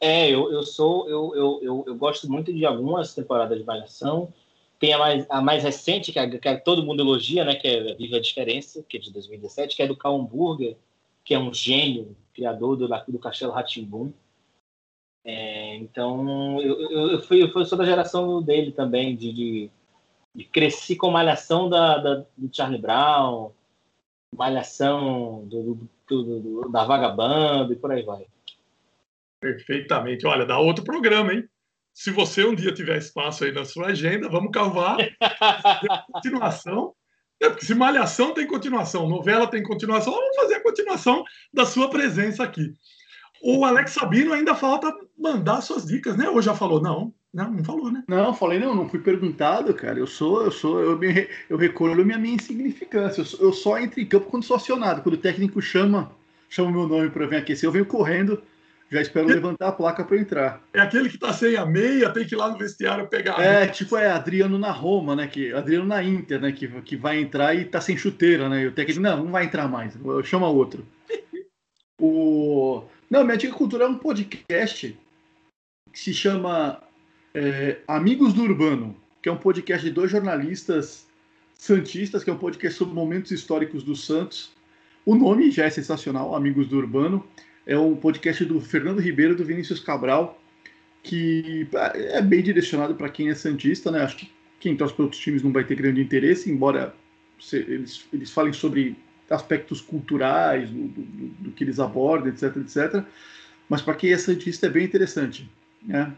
É, 0.00 0.30
eu, 0.30 0.52
eu 0.52 0.62
sou, 0.62 1.08
eu, 1.08 1.34
eu, 1.34 1.60
eu, 1.62 1.84
eu 1.86 1.94
gosto 1.96 2.30
muito 2.30 2.52
de 2.52 2.64
algumas 2.66 3.14
temporadas 3.14 3.58
de 3.58 3.64
Malhação. 3.64 4.32
Tem 4.78 4.92
a 4.92 4.98
mais, 4.98 5.26
a 5.30 5.40
mais 5.40 5.62
recente, 5.62 6.12
que, 6.12 6.18
a, 6.18 6.38
que 6.38 6.48
a 6.48 6.60
todo 6.60 6.82
mundo 6.82 7.00
elogia, 7.00 7.44
né? 7.44 7.54
Que 7.54 7.66
é 7.66 7.94
Viva 7.94 8.16
a 8.16 8.20
Diferença, 8.20 8.84
que 8.86 8.98
é 8.98 9.00
de 9.00 9.10
2017, 9.10 9.74
que 9.74 9.82
é 9.82 9.86
do 9.86 9.96
Cal 9.96 10.14
Hamburger, 10.14 10.76
que 11.24 11.34
é 11.34 11.38
um 11.38 11.52
gênio, 11.52 12.14
criador 12.34 12.76
do, 12.76 12.86
do 12.86 13.18
Castelo 13.18 13.52
Ratimbum. 13.52 14.12
É, 15.24 15.74
então, 15.76 16.60
eu, 16.60 16.80
eu, 16.90 17.10
eu, 17.12 17.20
fui, 17.20 17.42
eu 17.42 17.64
sou 17.64 17.76
da 17.76 17.84
geração 17.84 18.40
dele 18.42 18.70
também, 18.70 19.16
de, 19.16 19.32
de, 19.32 19.70
de 20.36 20.44
cresci 20.44 20.94
com 20.94 21.10
Malhação 21.10 21.68
da, 21.70 21.96
da, 21.96 22.14
do 22.36 22.54
Charlie 22.54 22.80
Brown, 22.80 23.52
Malhação 24.36 25.46
do, 25.46 25.88
do, 26.06 26.40
do, 26.40 26.68
da 26.68 26.84
Vagabanda 26.84 27.72
e 27.72 27.76
por 27.76 27.90
aí 27.90 28.02
vai. 28.02 28.26
Perfeitamente. 29.40 30.26
Olha, 30.26 30.44
dá 30.44 30.58
outro 30.58 30.84
programa, 30.84 31.32
hein? 31.32 31.48
Se 31.94 32.10
você 32.10 32.44
um 32.44 32.54
dia 32.54 32.74
tiver 32.74 32.98
espaço 32.98 33.44
aí 33.44 33.52
na 33.52 33.64
sua 33.64 33.86
agenda, 33.86 34.28
vamos 34.28 34.50
cavar 34.50 34.98
continuação. 36.12 36.94
É, 37.40 37.48
porque 37.48 37.64
se 37.64 37.74
Malhação 37.74 38.34
tem 38.34 38.46
continuação, 38.46 39.08
novela 39.08 39.46
tem 39.46 39.62
continuação, 39.62 40.12
vamos 40.12 40.36
fazer 40.36 40.54
a 40.56 40.62
continuação 40.62 41.24
da 41.52 41.64
sua 41.64 41.88
presença 41.88 42.42
aqui. 42.42 42.74
O 43.42 43.64
Alex 43.64 43.92
Sabino 43.92 44.34
ainda 44.34 44.54
falta 44.54 44.92
mandar 45.18 45.62
suas 45.62 45.86
dicas, 45.86 46.16
né? 46.16 46.28
Ou 46.28 46.42
já 46.42 46.54
falou? 46.54 46.80
Não, 46.80 47.14
não, 47.36 47.50
não 47.50 47.62
falou, 47.62 47.92
né? 47.92 48.02
Não, 48.08 48.32
falei, 48.32 48.58
não, 48.58 48.74
não 48.74 48.88
fui 48.88 48.98
perguntado, 48.98 49.74
cara. 49.74 49.98
Eu 49.98 50.06
sou, 50.06 50.42
eu 50.42 50.50
sou, 50.50 50.80
eu, 50.80 50.98
me, 50.98 51.28
eu 51.50 51.58
recolho 51.58 52.02
minha, 52.02 52.16
minha 52.16 52.34
insignificância. 52.34 53.20
Eu, 53.20 53.24
sou, 53.26 53.40
eu 53.40 53.52
só 53.52 53.78
entro 53.78 54.00
em 54.00 54.06
campo 54.06 54.30
quando 54.30 54.44
sou 54.44 54.56
acionado. 54.56 55.02
Quando 55.02 55.16
o 55.16 55.18
técnico 55.18 55.60
chama, 55.60 56.10
chama 56.48 56.70
o 56.70 56.72
meu 56.72 56.88
nome 56.88 57.10
para 57.10 57.26
vir 57.26 57.36
aquecer, 57.36 57.68
eu 57.68 57.72
venho 57.72 57.84
correndo, 57.84 58.42
já 58.90 59.02
espero 59.02 59.26
levantar 59.26 59.68
a 59.68 59.72
placa 59.72 60.02
para 60.02 60.16
entrar. 60.16 60.62
É 60.72 60.80
aquele 60.80 61.10
que 61.10 61.18
tá 61.18 61.30
sem 61.30 61.56
a 61.56 61.66
meia, 61.66 62.08
tem 62.08 62.24
que 62.24 62.34
ir 62.34 62.38
lá 62.38 62.48
no 62.48 62.56
vestiário 62.56 63.06
pegar. 63.06 63.38
É, 63.38 63.66
tipo, 63.66 63.98
é 63.98 64.10
Adriano 64.10 64.58
na 64.58 64.70
Roma, 64.70 65.14
né? 65.14 65.26
Que, 65.26 65.52
Adriano 65.52 65.84
na 65.84 66.02
Inter, 66.02 66.40
né? 66.40 66.52
Que, 66.52 66.66
que 66.80 66.96
vai 66.96 67.20
entrar 67.20 67.54
e 67.54 67.66
tá 67.66 67.82
sem 67.82 67.98
chuteira, 67.98 68.48
né? 68.48 68.62
E 68.62 68.66
o 68.68 68.72
técnico, 68.72 69.02
não, 69.02 69.24
não 69.24 69.30
vai 69.30 69.44
entrar 69.44 69.68
mais, 69.68 69.92
chama 70.24 70.48
outro. 70.48 70.86
O... 72.00 72.84
Não, 73.10 73.24
minha 73.24 73.36
dica 73.36 73.52
cultural 73.52 73.88
é 73.88 73.90
um 73.90 73.98
podcast 73.98 74.98
que 75.92 75.98
se 75.98 76.14
chama 76.14 76.80
é, 77.36 77.80
Amigos 77.86 78.32
do 78.32 78.42
Urbano, 78.42 78.96
que 79.20 79.28
é 79.28 79.32
um 79.32 79.36
podcast 79.36 79.86
de 79.86 79.92
dois 79.92 80.10
jornalistas 80.10 81.06
santistas, 81.54 82.24
que 82.24 82.30
é 82.30 82.32
um 82.32 82.38
podcast 82.38 82.78
sobre 82.78 82.94
momentos 82.94 83.30
históricos 83.30 83.82
do 83.82 83.94
Santos. 83.94 84.52
O 85.04 85.14
nome 85.14 85.50
já 85.50 85.66
é 85.66 85.70
sensacional, 85.70 86.34
Amigos 86.34 86.66
do 86.66 86.78
Urbano. 86.78 87.26
É 87.66 87.78
um 87.78 87.94
podcast 87.94 88.42
do 88.46 88.58
Fernando 88.58 89.00
Ribeiro 89.00 89.34
e 89.34 89.36
do 89.36 89.44
Vinícius 89.44 89.80
Cabral, 89.80 90.40
que 91.02 91.68
é 91.94 92.22
bem 92.22 92.42
direcionado 92.42 92.94
para 92.94 93.10
quem 93.10 93.28
é 93.28 93.34
santista, 93.34 93.90
né? 93.90 94.00
Acho 94.00 94.16
que 94.16 94.30
quem 94.58 94.74
torce 94.74 94.94
para 94.94 95.04
outros 95.04 95.20
times 95.20 95.42
não 95.42 95.52
vai 95.52 95.64
ter 95.64 95.74
grande 95.74 96.00
interesse, 96.00 96.50
embora 96.50 96.94
eles, 97.52 98.06
eles 98.14 98.30
falem 98.30 98.54
sobre 98.54 98.96
aspectos 99.28 99.82
culturais, 99.82 100.70
do, 100.70 100.88
do, 100.88 101.02
do, 101.40 101.50
que 101.50 101.64
eles 101.64 101.78
abordam, 101.80 102.28
etc, 102.28 102.56
etc. 102.56 103.04
Mas 103.68 103.82
para 103.82 103.94
quem 103.94 104.10
é 104.10 104.16
santista 104.16 104.68
é 104.68 104.70
bem 104.70 104.86
interessante, 104.86 105.50
né? 105.82 106.14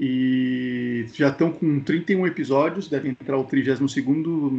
E 0.00 1.06
já 1.14 1.28
estão 1.28 1.50
com 1.50 1.80
31 1.80 2.26
episódios, 2.26 2.88
devem 2.88 3.10
entrar 3.10 3.36
o 3.36 3.44
32 3.44 3.94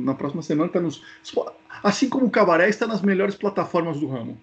na 0.03 0.13
próxima 0.13 0.41
semana. 0.41 0.69
Tá 0.69 0.81
nos, 0.81 1.01
assim 1.81 2.09
como 2.09 2.25
o 2.25 2.29
Cabaré 2.29 2.67
está 2.67 2.85
nas 2.85 3.01
melhores 3.01 3.35
plataformas 3.35 3.99
do 3.99 4.07
ramo. 4.07 4.37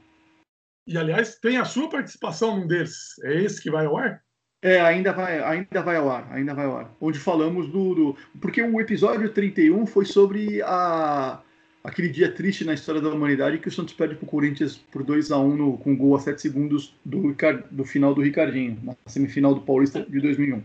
E 0.87 0.97
aliás, 0.97 1.37
tem 1.37 1.59
a 1.59 1.65
sua 1.65 1.91
participação 1.91 2.59
num 2.59 2.67
deles. 2.67 3.15
É 3.25 3.43
esse 3.43 3.61
que 3.61 3.71
vai 3.71 3.85
ao 3.87 3.97
ar? 3.97 4.23
É, 4.63 4.81
ainda 4.81 5.13
vai, 5.13 5.39
ainda 5.43 5.83
vai 5.83 5.97
ao 5.97 6.11
ar, 6.11 6.29
ainda 6.33 6.55
vai 6.55 6.65
ao 6.65 6.77
ar. 6.79 6.97
Onde 7.01 7.19
falamos 7.19 7.69
do, 7.69 7.95
do- 7.95 8.17
Porque 8.41 8.63
o 8.63 8.81
episódio 8.81 9.29
31 9.29 9.85
foi 9.87 10.07
sobre 10.07 10.63
a, 10.63 11.41
aquele 11.85 12.09
dia 12.09 12.33
triste 12.33 12.65
na 12.65 12.73
história 12.73 13.01
da 13.01 13.11
humanidade 13.11 13.59
que 13.59 13.69
o 13.69 13.73
Santos 13.73 13.93
perde 13.95 14.15
pro 14.15 14.27
Corinthians 14.27 14.77
por 14.91 15.03
2 15.05 15.31
a 15.31 15.39
1 15.39 15.57
no, 15.57 15.77
com 15.79 15.95
gol 15.95 16.17
a 16.17 16.21
7 16.21 16.41
segundos 16.41 16.95
do, 17.05 17.37
do 17.71 17.85
final 17.85 18.15
do 18.15 18.23
Ricardinho, 18.23 18.79
na 18.83 18.97
semifinal 19.07 19.55
do 19.55 19.61
Paulista 19.61 20.01
de 20.09 20.21
2001. 20.21 20.63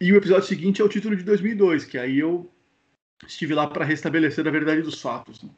E 0.00 0.12
o 0.12 0.16
episódio 0.16 0.48
seguinte 0.48 0.80
é 0.80 0.84
o 0.84 0.88
título 0.88 1.14
de 1.14 1.22
2002, 1.22 1.84
que 1.84 1.98
aí 1.98 2.18
eu 2.18 2.50
estive 3.26 3.54
lá 3.54 3.66
para 3.66 3.84
restabelecer 3.84 4.46
a 4.46 4.50
verdade 4.50 4.80
dos 4.80 5.00
fatos. 5.00 5.42
né? 5.42 5.50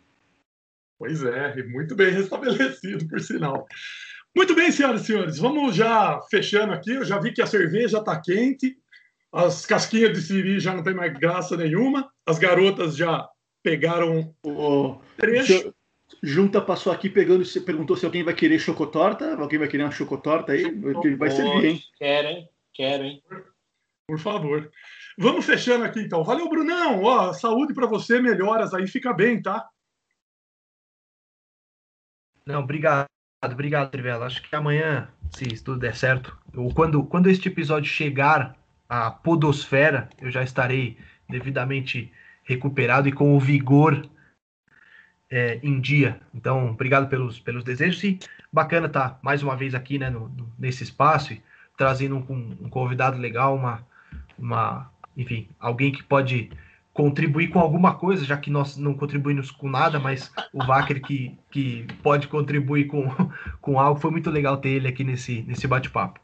Pois 0.99 1.23
é, 1.23 1.59
e 1.59 1.63
muito 1.63 1.95
bem 1.95 2.11
restabelecido, 2.11 3.07
por 3.09 3.21
sinal. 3.21 3.67
Muito 4.35 4.55
bem, 4.55 4.73
senhoras 4.73 5.03
e 5.03 5.07
senhores, 5.07 5.39
vamos 5.39 5.77
já 5.77 6.21
fechando 6.31 6.73
aqui. 6.73 6.91
Eu 6.91 7.05
já 7.05 7.19
vi 7.19 7.33
que 7.33 7.43
a 7.43 7.47
cerveja 7.47 7.99
está 7.99 8.21
quente, 8.21 8.77
as 9.33 9.65
casquinhas 9.65 10.13
de 10.13 10.23
siri 10.23 10.59
já 10.59 10.75
não 10.75 10.83
tem 10.83 10.95
mais 10.95 11.13
graça 11.13 11.57
nenhuma, 11.57 12.11
as 12.27 12.39
garotas 12.39 12.97
já 12.97 13.29
pegaram 13.63 14.35
O, 14.43 14.99
trecho. 15.17 15.73
Junta 16.23 16.61
passou 16.61 16.93
aqui 16.93 17.09
pegando, 17.09 17.45
se 17.45 17.61
perguntou 17.61 17.97
se 17.97 18.05
alguém 18.05 18.23
vai 18.23 18.35
querer 18.35 18.59
chocotorta. 18.59 19.35
Alguém 19.35 19.59
vai 19.59 19.69
querer 19.69 19.85
uma 19.85 19.91
chocotorta 19.91 20.53
aí? 20.53 20.65
Vai 21.17 21.31
servir, 21.31 21.65
hein? 21.65 21.81
Quero, 21.97 22.29
hein? 22.29 22.49
Quero, 22.75 23.05
hein? 23.05 23.23
Por 24.07 24.19
favor. 24.19 24.71
Vamos 25.19 25.45
fechando 25.45 25.85
aqui 25.85 26.01
então. 26.01 26.25
Valeu, 26.25 26.49
Brunão. 26.49 27.03
Ó, 27.03 27.33
saúde 27.33 27.75
para 27.75 27.87
você, 27.87 28.21
melhoras 28.21 28.75
aí, 28.75 28.87
fica 28.87 29.13
bem, 29.13 29.41
tá? 29.41 29.69
Não, 32.45 32.61
obrigado, 32.61 33.07
obrigado, 33.45 33.91
Trivela. 33.91 34.27
Acho 34.27 34.43
que 34.43 34.55
amanhã, 34.55 35.09
se 35.31 35.45
tudo 35.63 35.79
der 35.79 35.95
certo, 35.95 36.37
ou 36.57 36.75
quando, 36.75 37.05
quando 37.05 37.29
este 37.29 37.49
episódio 37.49 37.91
chegar 37.91 38.57
à 38.89 39.11
podosfera, 39.11 40.09
eu 40.21 40.31
já 40.31 40.43
estarei 40.43 40.99
devidamente 41.29 42.13
recuperado 42.43 43.09
e 43.09 43.13
com 43.13 43.37
o 43.37 43.41
vigor 43.41 44.05
é, 45.31 45.61
em 45.63 45.81
dia. 45.81 46.21
Então, 46.35 46.71
obrigado 46.71 47.09
pelos, 47.09 47.39
pelos 47.39 47.63
desejos 47.65 48.03
e 48.03 48.19
bacana 48.53 48.87
estar 48.89 49.19
mais 49.23 49.43
uma 49.43 49.57
vez 49.57 49.75
aqui 49.75 49.99
né, 49.99 50.11
no- 50.11 50.53
nesse 50.59 50.83
espaço 50.83 51.33
e 51.33 51.43
trazendo 51.77 52.17
um, 52.17 52.59
um 52.61 52.69
convidado 52.69 53.17
legal, 53.19 53.55
uma, 53.55 53.87
uma, 54.43 54.91
enfim, 55.17 55.49
alguém 55.59 55.93
que 55.93 56.03
pode 56.03 56.51
contribuir 56.93 57.49
com 57.49 57.59
alguma 57.59 57.95
coisa, 57.95 58.25
já 58.25 58.37
que 58.37 58.51
nós 58.51 58.77
não 58.77 58.95
contribuímos 58.95 59.51
com 59.51 59.69
nada, 59.69 59.99
mas 59.99 60.31
o 60.53 60.63
Wacker 60.65 61.01
que, 61.01 61.39
que 61.51 61.87
pode 62.03 62.29
contribuir 62.29 62.87
com, 62.87 63.07
com 63.63 63.81
algo. 63.81 64.01
Foi 64.01 64.11
muito 64.11 64.31
legal 64.31 64.57
ter 64.59 64.71
ele 64.71 64.89
aqui 64.89 65.03
nesse, 65.05 65.43
nesse 65.43 65.67
bate-papo. 65.67 66.21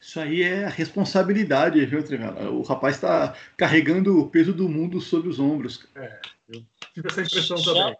Isso 0.00 0.20
aí 0.20 0.42
é 0.42 0.66
a 0.66 0.68
responsabilidade, 0.68 1.84
viu, 1.86 2.04
Trivela? 2.04 2.50
O 2.50 2.62
rapaz 2.62 2.96
está 2.96 3.34
carregando 3.56 4.20
o 4.20 4.28
peso 4.28 4.52
do 4.52 4.68
mundo 4.68 5.00
sobre 5.00 5.30
os 5.30 5.40
ombros. 5.40 5.88
Tive 6.92 7.08
essa 7.08 7.22
impressão 7.22 7.56
Chama- 7.56 7.78
também. 7.80 7.96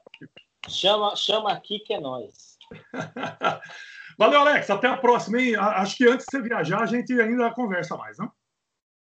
Chama, 0.68 1.16
chama 1.16 1.52
aqui 1.52 1.78
que 1.78 1.94
é 1.94 2.01
nós. 2.01 2.59
Valeu, 4.18 4.40
Alex. 4.40 4.68
Até 4.68 4.86
a 4.86 4.97
próxima, 4.97 5.40
hein? 5.40 5.56
Acho 5.56 5.97
que 5.97 6.06
antes 6.06 6.26
de 6.26 6.31
você 6.31 6.43
viajar, 6.43 6.82
a 6.82 6.86
gente 6.86 7.12
ainda 7.18 7.51
conversa 7.51 7.97
mais, 7.97 8.18
né? 8.18 8.28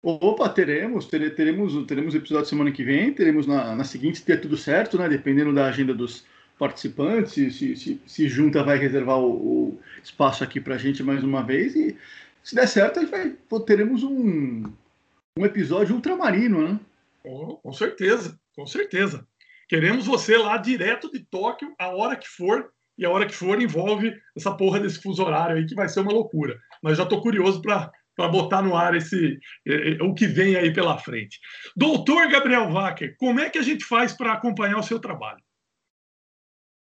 Opa, 0.02 0.48
teremos, 0.48 1.06
tere- 1.06 1.30
teremos, 1.30 1.86
teremos 1.86 2.14
episódio 2.14 2.46
semana 2.48 2.72
que 2.72 2.82
vem, 2.82 3.14
teremos 3.14 3.46
na, 3.46 3.76
na 3.76 3.84
seguinte, 3.84 4.18
se 4.18 4.26
der 4.26 4.40
tudo 4.40 4.56
certo, 4.56 4.98
né? 4.98 5.08
Dependendo 5.08 5.54
da 5.54 5.66
agenda 5.66 5.94
dos 5.94 6.24
participantes, 6.58 7.32
se, 7.32 7.50
se, 7.52 7.76
se, 7.76 8.00
se 8.04 8.28
junta 8.28 8.64
vai 8.64 8.78
reservar 8.78 9.18
o, 9.18 9.30
o 9.68 9.80
espaço 10.02 10.42
aqui 10.42 10.60
pra 10.60 10.76
gente 10.76 11.02
mais 11.04 11.22
uma 11.22 11.42
vez 11.42 11.76
e 11.76 11.96
se 12.42 12.54
der 12.56 12.66
certo, 12.66 12.98
a 12.98 13.02
gente 13.02 13.10
vai, 13.12 13.36
teremos 13.64 14.02
um, 14.02 14.64
um 15.38 15.46
episódio 15.46 15.94
ultramarino, 15.94 16.66
né? 16.68 16.80
Com, 17.22 17.56
com 17.62 17.72
certeza, 17.72 18.36
com 18.56 18.66
certeza. 18.66 19.24
Queremos 19.68 20.06
você 20.06 20.36
lá 20.36 20.56
direto 20.56 21.10
de 21.12 21.20
Tóquio, 21.20 21.72
a 21.78 21.88
hora 21.90 22.16
que 22.16 22.28
for, 22.28 22.72
e 22.98 23.04
a 23.04 23.10
hora 23.10 23.24
que 23.24 23.34
for 23.34 23.62
envolve 23.62 24.12
essa 24.36 24.50
porra 24.52 24.80
desse 24.80 25.00
fuso 25.00 25.22
horário 25.22 25.56
aí, 25.56 25.64
que 25.66 25.76
vai 25.76 25.88
ser 25.88 26.00
uma 26.00 26.12
loucura. 26.12 26.58
Mas 26.82 26.98
já 26.98 27.04
estou 27.04 27.22
curioso 27.22 27.62
para 27.62 27.90
botar 28.16 28.62
no 28.62 28.76
ar 28.76 28.94
esse 28.94 29.38
eh, 29.66 29.92
eh, 29.92 30.02
o 30.02 30.14
que 30.14 30.26
vem 30.26 30.56
aí 30.56 30.72
pela 30.72 30.98
frente. 30.98 31.40
Doutor 31.76 32.28
Gabriel 32.28 32.70
Wacker, 32.70 33.16
como 33.18 33.40
é 33.40 33.50
que 33.50 33.58
a 33.58 33.62
gente 33.62 33.84
faz 33.84 34.12
para 34.12 34.32
acompanhar 34.32 34.78
o 34.78 34.82
seu 34.82 34.98
trabalho? 34.98 35.42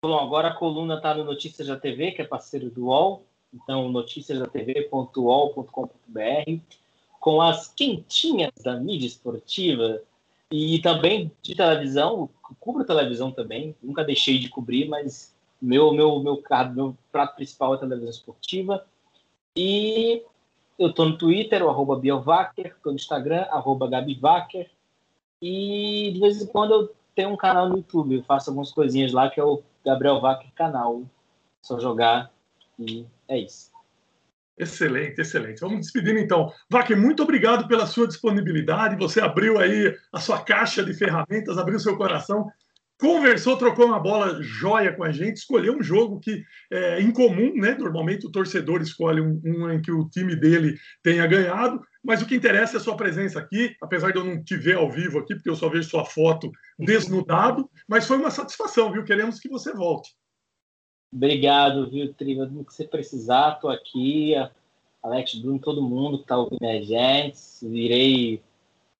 Bom, 0.03 0.19
agora 0.19 0.49
a 0.49 0.53
coluna 0.53 0.95
está 0.95 1.13
no 1.13 1.23
Notícias 1.23 1.67
da 1.67 1.77
TV, 1.77 2.11
que 2.11 2.21
é 2.21 2.25
parceiro 2.25 2.69
do 2.69 2.85
UOL. 2.85 3.25
Então, 3.53 3.89
noticiasdatv.uol.com.br, 3.89 6.61
com 7.19 7.41
as 7.41 7.73
quentinhas 7.73 8.51
da 8.63 8.75
mídia 8.75 9.07
esportiva 9.07 10.01
e 10.51 10.79
também 10.79 11.31
de 11.41 11.55
televisão. 11.55 12.29
Cubro 12.59 12.85
televisão 12.85 13.31
também, 13.31 13.75
nunca 13.81 14.03
deixei 14.03 14.37
de 14.37 14.49
cobrir, 14.49 14.87
mas 14.87 15.35
meu 15.61 15.91
meu 15.91 16.19
meu, 16.19 16.43
meu 16.73 16.97
prato 17.11 17.35
principal 17.35 17.73
é 17.73 17.77
televisão 17.77 18.11
esportiva. 18.11 18.85
E 19.55 20.23
eu 20.77 20.93
tô 20.93 21.05
no 21.05 21.17
Twitter, 21.17 21.63
o 21.63 21.69
arroba 21.69 21.97
Bielvacker, 21.97 22.75
tô 22.83 22.91
no 22.91 22.95
Instagram, 22.95 23.45
arroba 23.49 23.89
Gabivacker. 23.89 24.69
E 25.41 26.11
de 26.13 26.19
vez 26.19 26.41
em 26.41 26.47
quando 26.47 26.73
eu 26.73 26.95
tenho 27.15 27.29
um 27.29 27.37
canal 27.37 27.69
no 27.69 27.77
YouTube, 27.77 28.15
eu 28.15 28.23
faço 28.23 28.49
algumas 28.49 28.71
coisinhas 28.71 29.11
lá, 29.11 29.29
que 29.29 29.39
é 29.39 29.43
o 29.43 29.61
Gabriel 29.83 30.21
Vacker 30.21 30.51
canal. 30.55 31.03
Só 31.61 31.79
jogar 31.79 32.31
e 32.79 33.05
é 33.27 33.39
isso. 33.39 33.71
Excelente, 34.57 35.21
excelente. 35.21 35.61
Vamos 35.61 35.81
despedindo 35.81 36.17
então. 36.17 36.51
Wacker, 36.71 36.99
muito 36.99 37.21
obrigado 37.21 37.67
pela 37.67 37.85
sua 37.85 38.07
disponibilidade. 38.07 38.95
Você 38.95 39.21
abriu 39.21 39.59
aí 39.59 39.95
a 40.11 40.19
sua 40.19 40.41
caixa 40.41 40.83
de 40.83 40.93
ferramentas, 40.93 41.57
abriu 41.57 41.79
seu 41.79 41.95
coração, 41.95 42.51
conversou, 42.99 43.57
trocou 43.57 43.85
uma 43.85 43.99
bola 43.99 44.41
joia 44.41 44.91
com 44.91 45.03
a 45.03 45.11
gente, 45.11 45.37
escolheu 45.37 45.77
um 45.77 45.83
jogo 45.83 46.19
que 46.19 46.43
é 46.71 47.01
incomum, 47.01 47.53
né? 47.55 47.75
Normalmente 47.75 48.25
o 48.25 48.31
torcedor 48.31 48.81
escolhe 48.81 49.21
um, 49.21 49.39
um 49.45 49.71
em 49.71 49.81
que 49.81 49.91
o 49.91 50.09
time 50.09 50.35
dele 50.35 50.77
tenha 51.03 51.27
ganhado, 51.27 51.79
mas 52.03 52.21
o 52.21 52.25
que 52.25 52.35
interessa 52.35 52.77
é 52.77 52.79
a 52.79 52.83
sua 52.83 52.97
presença 52.97 53.39
aqui, 53.39 53.75
apesar 53.81 54.11
de 54.11 54.17
eu 54.17 54.23
não 54.23 54.43
te 54.43 54.57
ver 54.57 54.77
ao 54.77 54.89
vivo 54.89 55.19
aqui, 55.19 55.35
porque 55.35 55.49
eu 55.49 55.55
só 55.55 55.69
vejo 55.69 55.89
sua 55.89 56.05
foto 56.05 56.51
desnudado, 56.79 57.69
mas 57.87 58.07
foi 58.07 58.17
uma 58.17 58.31
satisfação, 58.31 58.91
viu? 58.91 59.03
Queremos 59.03 59.39
que 59.39 59.49
você 59.49 59.73
volte. 59.73 60.15
Obrigado, 61.13 61.89
viu, 61.89 62.13
Triva? 62.13 62.45
Do 62.45 62.65
que 62.65 62.73
você 62.73 62.85
precisar, 62.85 63.55
tô 63.55 63.69
aqui. 63.69 64.33
Alex, 65.01 65.35
Bruno, 65.35 65.59
todo 65.59 65.81
mundo 65.81 66.19
que 66.19 66.27
tá 66.27 66.37
ouvindo 66.37 66.65
a 66.65 66.81
gente. 66.81 67.37
Virei, 67.61 68.41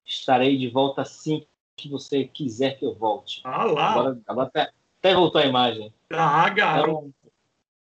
estarei 0.06 0.58
de 0.58 0.70
volta 0.70 1.02
assim 1.02 1.46
que 1.78 1.88
você 1.88 2.26
quiser 2.26 2.78
que 2.78 2.84
eu 2.86 2.96
volte. 2.96 3.40
Ah 3.44 3.64
lá! 3.66 3.92
Agora, 3.92 4.20
agora 4.28 4.48
até, 4.48 4.72
até 5.00 5.14
voltou 5.14 5.40
a 5.40 5.46
imagem. 5.46 5.94
Ah, 6.12 6.50
garoto! 6.50 7.14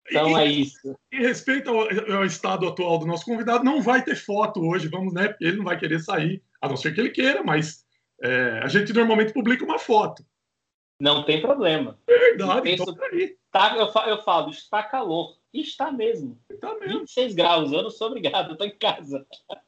Então, 0.09 0.27
então 0.27 0.37
é 0.37 0.45
isso. 0.45 0.95
Em 1.11 1.19
respeito 1.21 1.69
ao, 1.69 1.87
ao 2.17 2.25
estado 2.25 2.67
atual 2.67 2.97
do 2.99 3.05
nosso 3.05 3.23
convidado, 3.25 3.63
não 3.63 3.81
vai 3.81 4.03
ter 4.03 4.15
foto 4.15 4.59
hoje, 4.67 4.87
vamos, 4.89 5.13
né? 5.13 5.29
Porque 5.29 5.45
ele 5.45 5.57
não 5.57 5.63
vai 5.63 5.79
querer 5.79 5.99
sair, 5.99 6.43
a 6.61 6.67
não 6.67 6.75
ser 6.75 6.93
que 6.93 6.99
ele 6.99 7.11
queira, 7.11 7.41
mas 7.43 7.85
é, 8.21 8.59
a 8.61 8.67
gente 8.67 8.91
normalmente 8.91 9.31
publica 9.33 9.63
uma 9.63 9.79
foto. 9.79 10.25
Não 10.99 11.23
tem 11.23 11.41
problema. 11.41 11.97
Verdade, 12.05 12.61
Penso- 12.61 12.83
então 12.83 12.93
peraí. 12.95 13.37
Tá, 13.51 13.77
eu, 13.77 13.91
fa- 13.91 14.07
eu 14.09 14.21
falo, 14.23 14.49
está 14.49 14.83
calor. 14.83 15.37
E 15.53 15.61
está 15.61 15.91
mesmo. 15.91 16.39
Tá 16.61 16.75
mesmo. 16.79 16.99
26 16.99 17.33
graus. 17.33 17.71
Eu 17.71 17.81
não 17.83 17.89
sou 17.89 18.07
obrigado, 18.07 18.51
eu 18.51 18.57
tô 18.57 18.65
em 18.65 18.77
casa. 18.77 19.25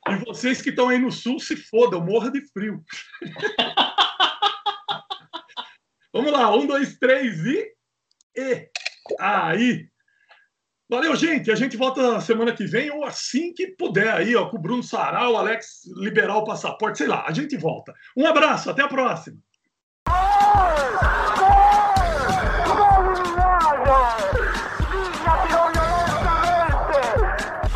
E 0.07 0.15
vocês 0.25 0.61
que 0.61 0.69
estão 0.69 0.89
aí 0.89 0.99
no 0.99 1.11
sul, 1.11 1.39
se 1.39 1.55
fodam, 1.55 2.05
morra 2.05 2.31
de 2.31 2.41
frio. 2.51 2.83
Vamos 6.13 6.31
lá, 6.31 6.53
um, 6.53 6.67
dois, 6.67 6.99
três 6.99 7.39
e. 7.45 7.73
E. 8.37 8.69
Aí. 9.19 9.89
Valeu, 10.89 11.15
gente. 11.15 11.49
A 11.49 11.55
gente 11.55 11.77
volta 11.77 12.19
semana 12.19 12.53
que 12.53 12.65
vem 12.65 12.91
ou 12.91 13.05
assim 13.05 13.53
que 13.53 13.67
puder 13.67 14.13
aí, 14.13 14.35
ó, 14.35 14.49
com 14.49 14.57
o 14.57 14.61
Bruno 14.61 14.83
Sará, 14.83 15.29
o 15.29 15.37
Alex 15.37 15.83
liberar 15.95 16.35
o 16.35 16.43
passaporte, 16.43 16.97
sei 16.97 17.07
lá, 17.07 17.25
a 17.25 17.31
gente 17.31 17.55
volta. 17.55 17.93
Um 18.15 18.27
abraço, 18.27 18.69
até 18.69 18.83
a 18.83 18.89
próxima. 18.89 19.37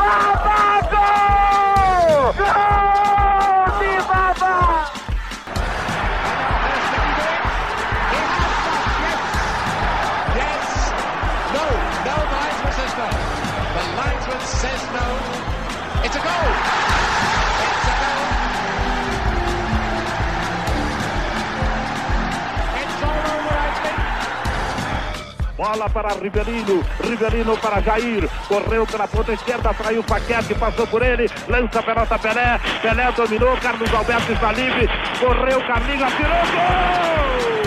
Ah! 0.07 0.34
Bola 25.57 25.87
para 25.89 26.09
Rivelino. 26.15 26.83
Rivelino 26.99 27.55
para 27.57 27.81
Jair. 27.81 28.29
Correu 28.47 28.85
pela 28.85 29.07
ponta 29.07 29.33
esquerda, 29.33 29.73
traiu 29.73 30.01
o 30.01 30.03
Paquete, 30.03 30.53
passou 30.55 30.85
por 30.87 31.01
ele. 31.01 31.29
Lança 31.47 31.79
a 31.79 31.83
pelota 31.83 32.19
Pelé. 32.19 32.59
Pelé 32.81 33.11
dominou. 33.13 33.57
Carlos 33.57 33.93
Alberto 33.93 34.31
está 34.33 34.51
livre. 34.51 34.89
Correu, 35.19 35.65
Carlinhos, 35.65 36.13
atirou. 36.13 36.45
Gol! 36.51 37.65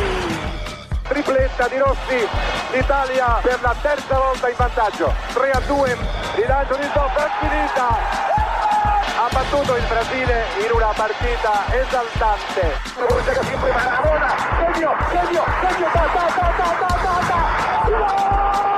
tripletta 1.08 1.68
di 1.68 1.78
Rossi, 1.78 2.28
l'Italia 2.72 3.38
per 3.42 3.58
la 3.62 3.74
terza 3.80 4.18
volta 4.18 4.48
in 4.48 4.54
vantaggio, 4.56 5.12
3 5.32 5.50
a 5.50 5.60
2, 5.60 5.96
rilancio 6.36 6.76
di 6.76 6.86
Zoff, 6.92 7.28
finita, 7.40 8.47
ha 9.18 9.28
battuto 9.32 9.74
il 9.74 9.84
Brasile 9.88 10.44
in 10.64 10.70
una 10.72 10.92
partita 10.94 11.64
esaltante. 11.74 12.78
Maradona, 13.74 14.36
segno, 14.72 14.94
segno, 15.10 15.44
segno, 15.60 15.88
da, 15.92 16.06
da, 16.14 16.26
da, 16.36 16.54
da, 16.56 16.70
da, 16.78 16.96
da, 17.02 17.26
da. 17.26 18.77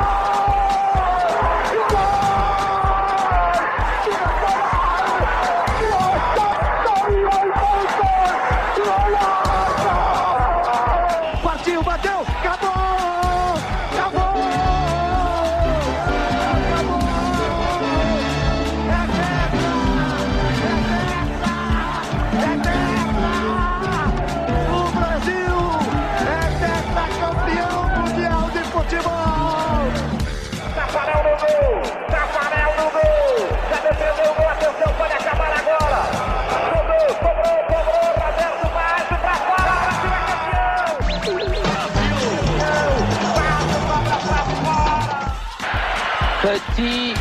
Petit. 46.43 47.13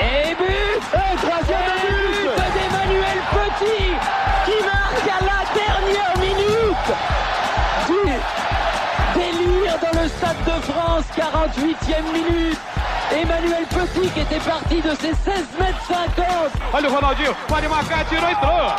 Et 0.00 0.34
but 0.34 0.80
Et 0.94 1.16
troisième 1.16 1.70
but 1.82 2.40
d'Emmanuel 2.54 3.18
Petit 3.30 3.92
qui 4.46 4.64
marque 4.64 5.06
à 5.06 5.20
la 5.22 5.40
dernière 5.54 6.16
minute 6.18 6.88
du 7.86 8.02
délire 9.20 9.76
dans 9.80 10.00
le 10.00 10.08
Stade 10.08 10.42
de 10.46 10.56
France, 10.62 11.04
48e 11.14 12.04
minute. 12.12 12.58
Emmanuel 13.12 13.64
Petit 13.68 14.08
qui 14.08 14.20
était 14.20 14.40
parti 14.40 14.80
de 14.80 14.90
ses 14.94 15.12
16 15.12 15.44
mètres 15.60 15.84
50. 15.86 16.26
Olha 16.72 16.88
o 16.88 16.94
Ronaldinho, 16.94 17.34
pode 17.46 17.68
marcar, 17.68 18.04
tirou, 18.06 18.24
entrou. 18.24 18.72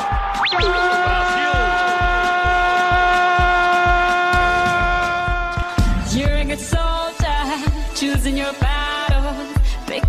You're 6.11 6.37
a 6.37 6.43
good 6.43 6.59
soldier, 6.59 7.69
choosing 7.93 8.37
your 8.37 8.53
battle. 8.59 8.74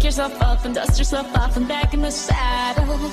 Yourself 0.07 0.41
up 0.41 0.65
and 0.65 0.73
dust 0.73 0.99
yourself 0.99 1.27
off 1.37 1.57
and 1.57 1.67
back 1.67 1.93
in 1.93 2.01
the 2.01 2.13
saddle. 2.13 3.11